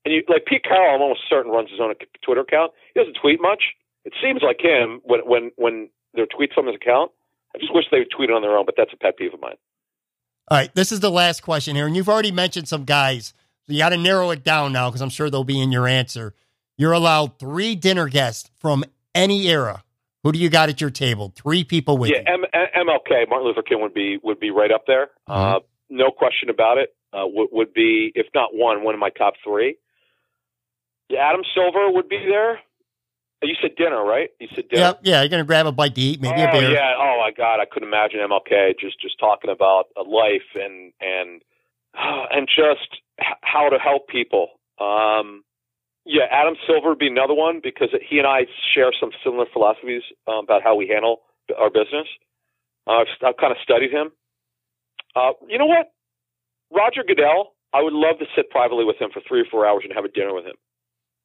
and 0.05 0.15
you 0.15 0.23
like 0.29 0.47
Pete 0.47 0.65
Carroll. 0.65 0.95
I'm 0.97 1.03
almost 1.03 1.23
certain 1.31 1.53
runs 1.53 1.71
his 1.71 1.79
own 1.81 1.95
Twitter 2.25 2.43
account. 2.43 2.73
He 2.95 2.99
doesn't 2.99 3.19
tweet 3.23 3.41
much. 3.41 3.77
It 4.05 4.15
seems 4.23 4.43
like 4.43 4.59
him 4.59 5.01
when 5.05 5.21
when 5.21 5.51
when 5.57 5.91
there 6.15 6.25
are 6.25 6.33
tweets 6.33 6.57
on 6.59 6.67
his 6.67 6.77
account. 6.77 7.13
I 7.57 7.59
just 7.59 7.75
wish 7.75 7.87
they 7.91 8.01
would 8.01 8.11
tweet 8.15 8.29
it 8.29 8.35
on 8.35 8.43
their 8.43 8.57
own, 8.57 8.67
but 8.67 8.75
that's 8.77 8.93
a 8.93 8.97
pet 8.97 9.17
peeve 9.17 9.33
of 9.33 9.41
mine. 9.41 9.57
All 10.49 10.59
right, 10.59 10.73
this 10.75 10.93
is 10.93 11.01
the 11.01 11.11
last 11.11 11.43
question 11.43 11.75
here, 11.75 11.87
and 11.87 11.97
you've 11.97 12.09
already 12.09 12.31
mentioned 12.31 12.69
some 12.69 12.85
guys. 12.85 13.33
So 13.67 13.73
you 13.73 13.79
got 13.79 13.89
to 13.89 13.97
narrow 13.97 14.31
it 14.31 14.45
down 14.45 14.73
now 14.73 14.91
because 14.91 15.01
I'm 15.01 15.09
sure 15.11 15.31
they'll 15.31 15.43
be 15.43 15.61
in 15.61 15.73
your 15.73 15.89
answer. 15.89 16.35
You're 16.77 16.93
allowed 16.93 17.39
three 17.39 17.75
dinner 17.75 18.09
guests 18.09 18.51
from 18.59 18.85
any 19.15 19.49
era. 19.49 19.83
Who 20.23 20.33
do 20.33 20.39
you 20.39 20.51
got 20.51 20.69
at 20.69 20.81
your 20.81 20.91
table? 20.91 21.33
Three 21.35 21.65
people 21.65 21.99
with 21.99 22.11
yeah, 22.11 22.19
you. 22.27 22.47
M- 22.53 22.87
MLK 22.87 23.29
Martin 23.29 23.49
Luther 23.49 23.63
King 23.63 23.81
would 23.81 23.95
be 23.95 24.19
would 24.23 24.39
be 24.39 24.51
right 24.51 24.71
up 24.71 24.85
there. 24.87 25.09
Mhm. 25.29 25.57
Uh, 25.57 25.61
no 25.89 26.11
question 26.11 26.51
about 26.51 26.79
it. 26.79 26.95
Uh, 27.13 27.27
would, 27.27 27.49
would 27.53 27.73
be 27.73 28.13
if 28.15 28.27
not 28.35 28.51
one, 28.53 28.85
one 28.85 28.95
of 28.95 29.01
my 29.01 29.11
top 29.11 29.35
three. 29.43 29.77
Yeah, 31.09 31.29
Adam 31.29 31.43
Silver 31.55 31.91
would 31.91 32.09
be 32.09 32.19
there. 32.29 32.61
You 33.43 33.55
said 33.61 33.77
dinner, 33.77 34.03
right? 34.03 34.31
You 34.41 34.49
said 34.55 34.69
dinner. 34.69 34.83
Yep, 34.83 35.01
yeah, 35.03 35.21
you're 35.21 35.29
gonna 35.29 35.45
grab 35.45 35.67
a 35.67 35.73
bite 35.73 35.95
to 35.95 36.01
eat, 36.01 36.21
maybe 36.21 36.41
oh, 36.41 36.49
a 36.49 36.53
beer. 36.53 36.71
yeah. 36.71 36.95
Oh 36.97 37.19
my 37.21 37.31
God, 37.37 37.61
I 37.61 37.67
couldn't 37.71 37.89
imagine 37.89 38.21
MLK 38.21 38.79
just 38.81 39.01
just 39.01 39.19
talking 39.19 39.51
about 39.51 39.87
a 39.97 40.03
life 40.03 40.49
and 40.55 40.93
and 41.01 41.43
and 41.95 42.49
just 42.49 43.01
how 43.43 43.69
to 43.69 43.79
help 43.79 44.09
people. 44.09 44.49
Um, 44.81 45.45
yeah, 46.07 46.25
Adam 46.31 46.55
Silver 46.67 46.91
would 46.91 46.99
be 46.99 47.09
another 47.09 47.35
one 47.35 47.61
because 47.63 47.89
he 48.09 48.19
and 48.19 48.27
I 48.27 48.47
share 48.75 48.93
some 48.99 49.11
similar 49.25 49.47
philosophies 49.53 50.03
um, 50.29 50.45
about 50.45 50.63
how 50.63 50.77
we 50.77 50.87
handle 50.87 51.23
our 51.59 51.69
business. 51.69 52.07
Uh, 52.87 53.03
I've, 53.03 53.07
I've 53.27 53.37
kind 53.37 53.51
of 53.51 53.59
studied 53.63 53.91
him. 53.91 54.13
Uh, 55.17 55.33
you 55.49 55.59
know 55.59 55.67
what? 55.67 55.91
Roger 56.71 57.03
Goodell, 57.07 57.55
I 57.73 57.83
would 57.83 57.93
love 57.93 58.19
to 58.21 58.27
sit 58.37 58.51
privately 58.51 58.85
with 58.85 58.97
him 59.01 59.11
for 59.13 59.21
three 59.27 59.41
or 59.41 59.47
four 59.51 59.67
hours 59.67 59.83
and 59.85 59.93
have 59.95 60.05
a 60.05 60.09
dinner 60.09 60.33
with 60.35 60.47
him. 60.47 60.55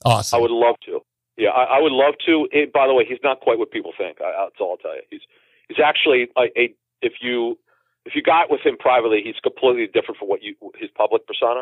Awesome. 0.04 0.38
I 0.38 0.42
would 0.42 0.52
love 0.52 0.76
to. 0.86 1.02
Yeah, 1.42 1.50
I, 1.50 1.78
I 1.78 1.82
would 1.82 1.92
love 1.92 2.14
to. 2.28 2.48
It, 2.52 2.72
by 2.72 2.86
the 2.86 2.94
way, 2.94 3.04
he's 3.10 3.24
not 3.24 3.40
quite 3.42 3.58
what 3.58 3.72
people 3.72 3.94
think. 3.98 4.22
I, 4.22 4.46
that's 4.46 4.62
all 4.62 4.78
I'll 4.78 4.84
tell 4.86 4.94
you. 4.96 5.02
He's 5.10 5.22
he's 5.68 5.82
actually 5.84 6.30
a, 6.38 6.46
a 6.56 6.66
if 7.02 7.14
you 7.22 7.58
if 8.06 8.14
you 8.16 8.22
got 8.22 8.52
with 8.54 8.62
him 8.62 8.78
privately, 8.78 9.22
he's 9.26 9.40
completely 9.42 9.88
different 9.88 10.18
from 10.20 10.30
what 10.30 10.44
you 10.44 10.54
his 10.78 10.90
public 10.96 11.26
persona. 11.26 11.62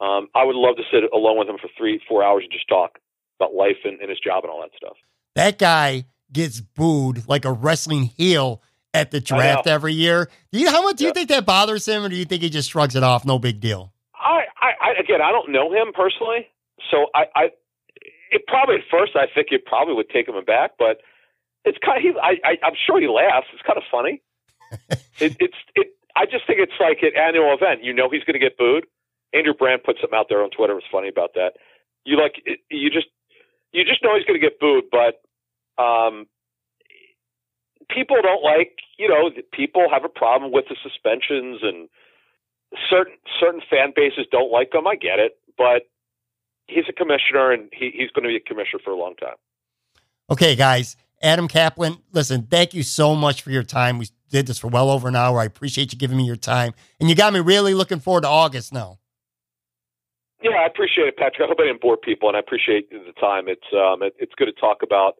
Um, 0.00 0.28
I 0.34 0.44
would 0.44 0.56
love 0.56 0.76
to 0.76 0.82
sit 0.92 1.02
alone 1.12 1.38
with 1.38 1.48
him 1.48 1.56
for 1.56 1.70
three 1.78 2.00
four 2.08 2.22
hours 2.22 2.42
and 2.44 2.52
just 2.52 2.68
talk 2.68 2.98
about 3.40 3.54
life 3.54 3.80
and, 3.84 4.00
and 4.00 4.10
his 4.10 4.20
job 4.20 4.44
and 4.44 4.50
all 4.52 4.60
that 4.60 4.76
stuff. 4.76 4.96
that 5.34 5.58
guy 5.58 6.04
gets 6.32 6.60
booed 6.60 7.26
like 7.28 7.44
a 7.44 7.52
wrestling 7.52 8.04
heel 8.04 8.60
at 8.92 9.10
the 9.10 9.20
draft 9.20 9.66
every 9.66 9.92
year. 9.94 10.28
Do 10.52 10.58
you, 10.58 10.68
how 10.70 10.82
much 10.82 10.96
do 10.96 11.04
you 11.04 11.08
Yeah. 11.08 11.14
think 11.14 11.28
that 11.28 11.46
bothers 11.46 11.86
him, 11.86 12.04
or 12.04 12.08
do 12.08 12.16
you 12.16 12.24
think 12.24 12.42
he 12.42 12.50
just 12.50 12.70
shrugs 12.70 12.96
it 12.96 13.02
off? 13.02 13.24
No 13.24 13.38
big 13.38 13.60
deal. 13.60 13.92
I, 14.14 14.44
I, 14.60 14.70
I 14.80 15.00
again, 15.00 15.20
I 15.22 15.30
don't 15.30 15.50
know 15.52 15.70
him 15.72 15.92
personally, 15.94 16.48
so 16.90 17.06
I, 17.14 17.24
I, 17.34 17.42
it 18.30 18.46
probably 18.46 18.76
at 18.76 18.88
first 18.90 19.16
I 19.16 19.26
think 19.32 19.48
it 19.50 19.64
probably 19.64 19.94
would 19.94 20.10
take 20.10 20.28
him 20.28 20.36
aback, 20.36 20.72
but 20.78 21.00
it's 21.64 21.78
kind 21.84 21.98
of, 21.98 22.02
he, 22.02 22.10
I, 22.20 22.38
I, 22.44 22.52
I'm 22.62 22.78
sure 22.78 23.00
he 23.00 23.08
laughs. 23.08 23.46
It's 23.52 23.62
kind 23.66 23.76
of 23.76 23.84
funny. 23.90 24.22
it, 25.18 25.36
it's, 25.40 25.58
it. 25.74 25.88
I 26.14 26.24
just 26.24 26.46
think 26.46 26.60
it's 26.60 26.78
like 26.80 27.02
an 27.02 27.18
annual 27.18 27.52
event. 27.52 27.84
You 27.84 27.92
know, 27.92 28.08
he's 28.08 28.24
going 28.24 28.38
to 28.38 28.42
get 28.42 28.56
booed. 28.56 28.86
Andrew 29.34 29.52
Brandt 29.52 29.84
put 29.84 29.98
something 30.00 30.16
out 30.16 30.26
there 30.30 30.42
on 30.42 30.50
Twitter. 30.50 30.72
It 30.72 30.86
was 30.86 30.90
funny 30.90 31.08
about 31.08 31.34
that. 31.34 31.58
You 32.04 32.16
like, 32.16 32.40
it, 32.46 32.60
you 32.70 32.88
just, 32.88 33.08
you 33.72 33.84
just 33.84 34.02
know 34.02 34.16
he's 34.16 34.24
going 34.24 34.40
to 34.40 34.46
get 34.46 34.58
booed, 34.58 34.84
but, 34.90 35.20
um, 35.82 36.26
people 37.90 38.16
don't 38.22 38.42
like, 38.42 38.78
you 38.98 39.08
know, 39.08 39.30
people 39.52 39.86
have 39.90 40.04
a 40.04 40.08
problem 40.08 40.52
with 40.52 40.66
the 40.68 40.76
suspensions 40.82 41.60
and 41.62 41.88
certain 42.88 43.14
certain 43.40 43.60
fan 43.68 43.92
bases 43.94 44.26
don't 44.30 44.50
like 44.50 44.72
them. 44.72 44.86
I 44.86 44.96
get 44.96 45.18
it, 45.18 45.38
but 45.56 45.86
he's 46.68 46.84
a 46.88 46.92
commissioner 46.92 47.52
and 47.52 47.68
he, 47.72 47.90
he's 47.94 48.10
going 48.10 48.24
to 48.24 48.28
be 48.28 48.36
a 48.36 48.40
commissioner 48.40 48.80
for 48.84 48.90
a 48.90 48.96
long 48.96 49.14
time. 49.16 49.36
Okay, 50.30 50.56
guys. 50.56 50.96
Adam 51.22 51.48
Caplan, 51.48 52.00
listen, 52.12 52.42
thank 52.42 52.74
you 52.74 52.82
so 52.82 53.14
much 53.14 53.40
for 53.40 53.50
your 53.50 53.62
time. 53.62 53.98
We 53.98 54.08
did 54.30 54.46
this 54.46 54.58
for 54.58 54.68
well 54.68 54.90
over 54.90 55.08
an 55.08 55.16
hour. 55.16 55.40
I 55.40 55.44
appreciate 55.44 55.92
you 55.92 55.98
giving 55.98 56.16
me 56.16 56.24
your 56.24 56.36
time. 56.36 56.74
And 57.00 57.08
you 57.08 57.14
got 57.14 57.32
me 57.32 57.40
really 57.40 57.74
looking 57.74 58.00
forward 58.00 58.22
to 58.22 58.28
August 58.28 58.72
now. 58.72 58.98
Yeah, 60.42 60.58
I 60.58 60.66
appreciate 60.66 61.08
it, 61.08 61.16
Patrick. 61.16 61.42
I 61.44 61.48
hope 61.48 61.58
I 61.58 61.64
didn't 61.64 61.80
bore 61.80 61.96
people, 61.96 62.28
and 62.28 62.36
I 62.36 62.40
appreciate 62.40 62.90
the 62.90 63.12
time. 63.18 63.48
It's 63.48 63.66
um, 63.72 64.02
it, 64.02 64.14
it's 64.18 64.34
good 64.36 64.46
to 64.46 64.52
talk 64.52 64.82
about. 64.82 65.14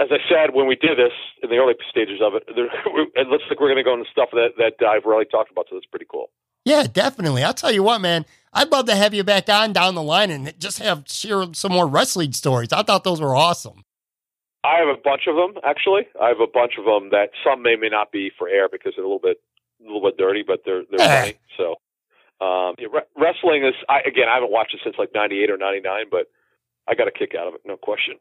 As 0.00 0.08
I 0.10 0.18
said 0.28 0.54
when 0.54 0.66
we 0.66 0.74
did 0.74 0.96
this 0.96 1.12
in 1.42 1.50
the 1.50 1.56
early 1.56 1.74
stages 1.88 2.20
of 2.22 2.34
it, 2.34 2.44
there, 2.56 2.66
it 3.14 3.28
looks 3.28 3.44
like 3.50 3.60
we're 3.60 3.68
going 3.68 3.76
to 3.76 3.84
go 3.84 3.92
into 3.92 4.10
stuff 4.10 4.30
that 4.32 4.56
that 4.58 4.84
I've 4.84 5.04
really 5.04 5.26
talked 5.26 5.50
about. 5.50 5.66
So 5.68 5.76
that's 5.76 5.86
pretty 5.86 6.06
cool. 6.10 6.30
Yeah, 6.64 6.86
definitely. 6.90 7.42
I'll 7.42 7.54
tell 7.54 7.72
you 7.72 7.82
what, 7.82 8.00
man. 8.00 8.24
I'd 8.52 8.70
love 8.70 8.86
to 8.86 8.94
have 8.94 9.14
you 9.14 9.24
back 9.24 9.48
on 9.48 9.72
down 9.72 9.94
the 9.94 10.02
line 10.02 10.30
and 10.30 10.52
just 10.58 10.78
have 10.80 11.04
share 11.06 11.44
some 11.54 11.72
more 11.72 11.86
wrestling 11.86 12.32
stories. 12.32 12.72
I 12.72 12.82
thought 12.82 13.02
those 13.04 13.20
were 13.20 13.34
awesome. 13.34 13.82
I 14.64 14.76
have 14.78 14.88
a 14.88 15.00
bunch 15.02 15.22
of 15.26 15.36
them 15.36 15.54
actually. 15.64 16.02
I 16.20 16.28
have 16.28 16.40
a 16.40 16.46
bunch 16.46 16.74
of 16.78 16.84
them 16.84 17.10
that 17.10 17.30
some 17.44 17.62
may 17.62 17.76
may 17.76 17.88
not 17.88 18.12
be 18.12 18.30
for 18.38 18.48
air 18.48 18.68
because 18.70 18.92
they're 18.96 19.04
a 19.04 19.08
little 19.08 19.18
bit 19.22 19.38
a 19.80 19.84
little 19.84 20.02
bit 20.02 20.16
dirty, 20.18 20.42
but 20.46 20.60
they're 20.64 20.82
they're 20.90 21.00
Eh. 21.00 21.20
funny. 21.22 21.34
So 21.56 21.70
um, 22.46 22.74
yeah, 22.78 22.88
re- 22.92 23.08
wrestling 23.16 23.64
is 23.64 23.74
I, 23.88 24.00
again 24.06 24.28
I 24.30 24.34
haven't 24.34 24.52
watched 24.52 24.74
it 24.74 24.80
since 24.84 24.96
like 24.98 25.10
'98 25.14 25.50
or 25.50 25.56
'99, 25.56 26.06
but 26.10 26.26
I 26.86 26.94
got 26.94 27.08
a 27.08 27.10
kick 27.12 27.34
out 27.38 27.46
of 27.48 27.54
it, 27.54 27.60
no 27.64 27.76
question. 27.76 28.16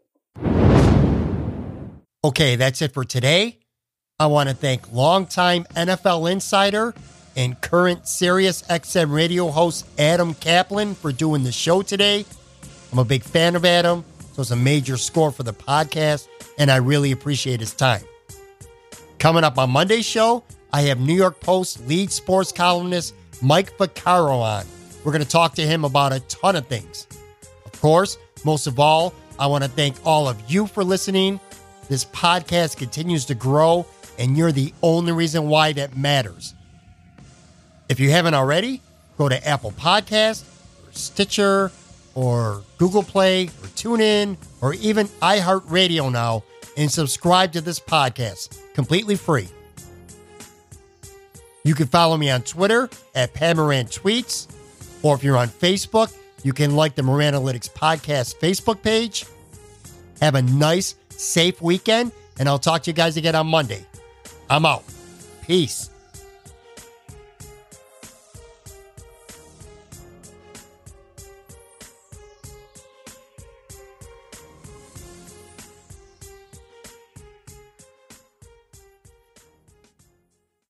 Okay, 2.24 2.56
that's 2.56 2.82
it 2.82 2.94
for 2.94 3.04
today. 3.04 3.58
I 4.20 4.28
want 4.28 4.50
to 4.50 4.56
thank 4.56 4.92
longtime 4.94 5.64
NFL 5.76 6.32
insider 6.32 6.94
and 7.36 7.60
current 7.62 8.08
Sirius 8.08 8.62
XM 8.64 9.14
radio 9.14 9.50
host 9.50 9.86
Adam 9.98 10.34
Caplan 10.34 10.96
for 10.96 11.12
doing 11.12 11.44
the 11.44 11.52
show 11.52 11.82
today. 11.82 12.26
I'm 12.92 13.00
a 13.00 13.06
big 13.06 13.24
fan 13.24 13.56
of 13.56 13.66
Adam, 13.66 14.04
so 14.34 14.42
it's 14.42 14.52
a 14.52 14.56
major 14.56 14.98
score 14.98 15.32
for 15.32 15.44
the 15.44 15.54
podcast, 15.54 16.28
and 16.58 16.70
I 16.70 16.78
really 16.78 17.12
appreciate 17.12 17.60
his 17.60 17.74
time. 17.74 18.04
Coming 19.20 19.44
up 19.44 19.58
on 19.58 19.70
Monday's 19.70 20.06
show, 20.06 20.44
I 20.74 20.82
have 20.84 21.00
New 21.00 21.14
York 21.14 21.40
Post 21.40 21.88
lead 21.88 22.12
sports 22.12 22.52
columnist 22.52 23.14
Mike 23.42 23.78
Vaccaro 23.78 24.40
on. 24.40 24.66
We're 25.04 25.12
going 25.12 25.24
to 25.24 25.30
talk 25.30 25.56
to 25.56 25.62
him 25.62 25.86
about 25.86 26.14
a 26.14 26.20
ton 26.22 26.56
of 26.56 26.68
things. 26.68 27.08
Of 27.66 27.72
course, 27.82 28.18
most 28.46 28.68
of 28.68 28.80
all, 28.80 29.14
I 29.40 29.48
want 29.48 29.64
to 29.64 29.70
thank 29.70 29.96
all 30.06 30.28
of 30.28 30.38
you 30.50 30.68
for 30.68 30.84
listening. 30.84 31.40
This 31.90 32.06
podcast 32.06 32.78
continues 32.78 33.26
to 33.26 33.36
grow, 33.36 33.86
and 34.18 34.38
you're 34.38 34.52
the 34.52 34.74
only 34.82 35.12
reason 35.12 35.48
why 35.50 35.74
that 35.74 35.98
matters. 35.98 36.54
If 37.92 38.00
you 38.00 38.10
haven't 38.10 38.36
already, 38.36 38.80
go 39.18 39.28
to 39.28 39.46
Apple 39.46 39.74
Podcast 39.74 40.44
or 40.88 40.94
Stitcher 40.94 41.74
or 42.16 42.64
Google 42.78 43.04
Play 43.04 43.48
or 43.48 43.68
TuneIn 43.76 44.38
or 44.62 44.74
even 44.76 45.08
iHeartRadio 45.22 46.10
now 46.10 46.46
and 46.78 46.90
subscribe 46.90 47.52
to 47.52 47.60
this 47.60 47.82
podcast 47.82 48.58
completely 48.74 49.18
free. 49.18 49.50
You 51.66 51.76
can 51.76 51.88
follow 51.88 52.16
me 52.16 52.30
on 52.30 52.44
Twitter 52.44 52.90
at 53.14 53.34
Pamaran 53.34 53.92
Tweets, 53.92 54.48
or 55.04 55.14
if 55.16 55.22
you're 55.22 55.36
on 55.36 55.50
Facebook, 55.50 56.16
you 56.44 56.54
can 56.54 56.78
like 56.78 56.96
the 56.96 57.04
Moran 57.04 57.34
Analytics 57.34 57.70
Podcast 57.70 58.38
Facebook 58.38 58.82
page. 58.82 59.26
Have 60.22 60.36
a 60.36 60.42
nice, 60.42 60.96
safe 61.10 61.62
weekend, 61.62 62.14
and 62.40 62.48
I'll 62.48 62.58
talk 62.58 62.84
to 62.84 62.90
you 62.90 62.96
guys 62.96 63.18
again 63.18 63.36
on 63.36 63.48
Monday. 63.48 63.86
I'm 64.50 64.66
out. 64.66 64.86
Peace. 65.46 65.91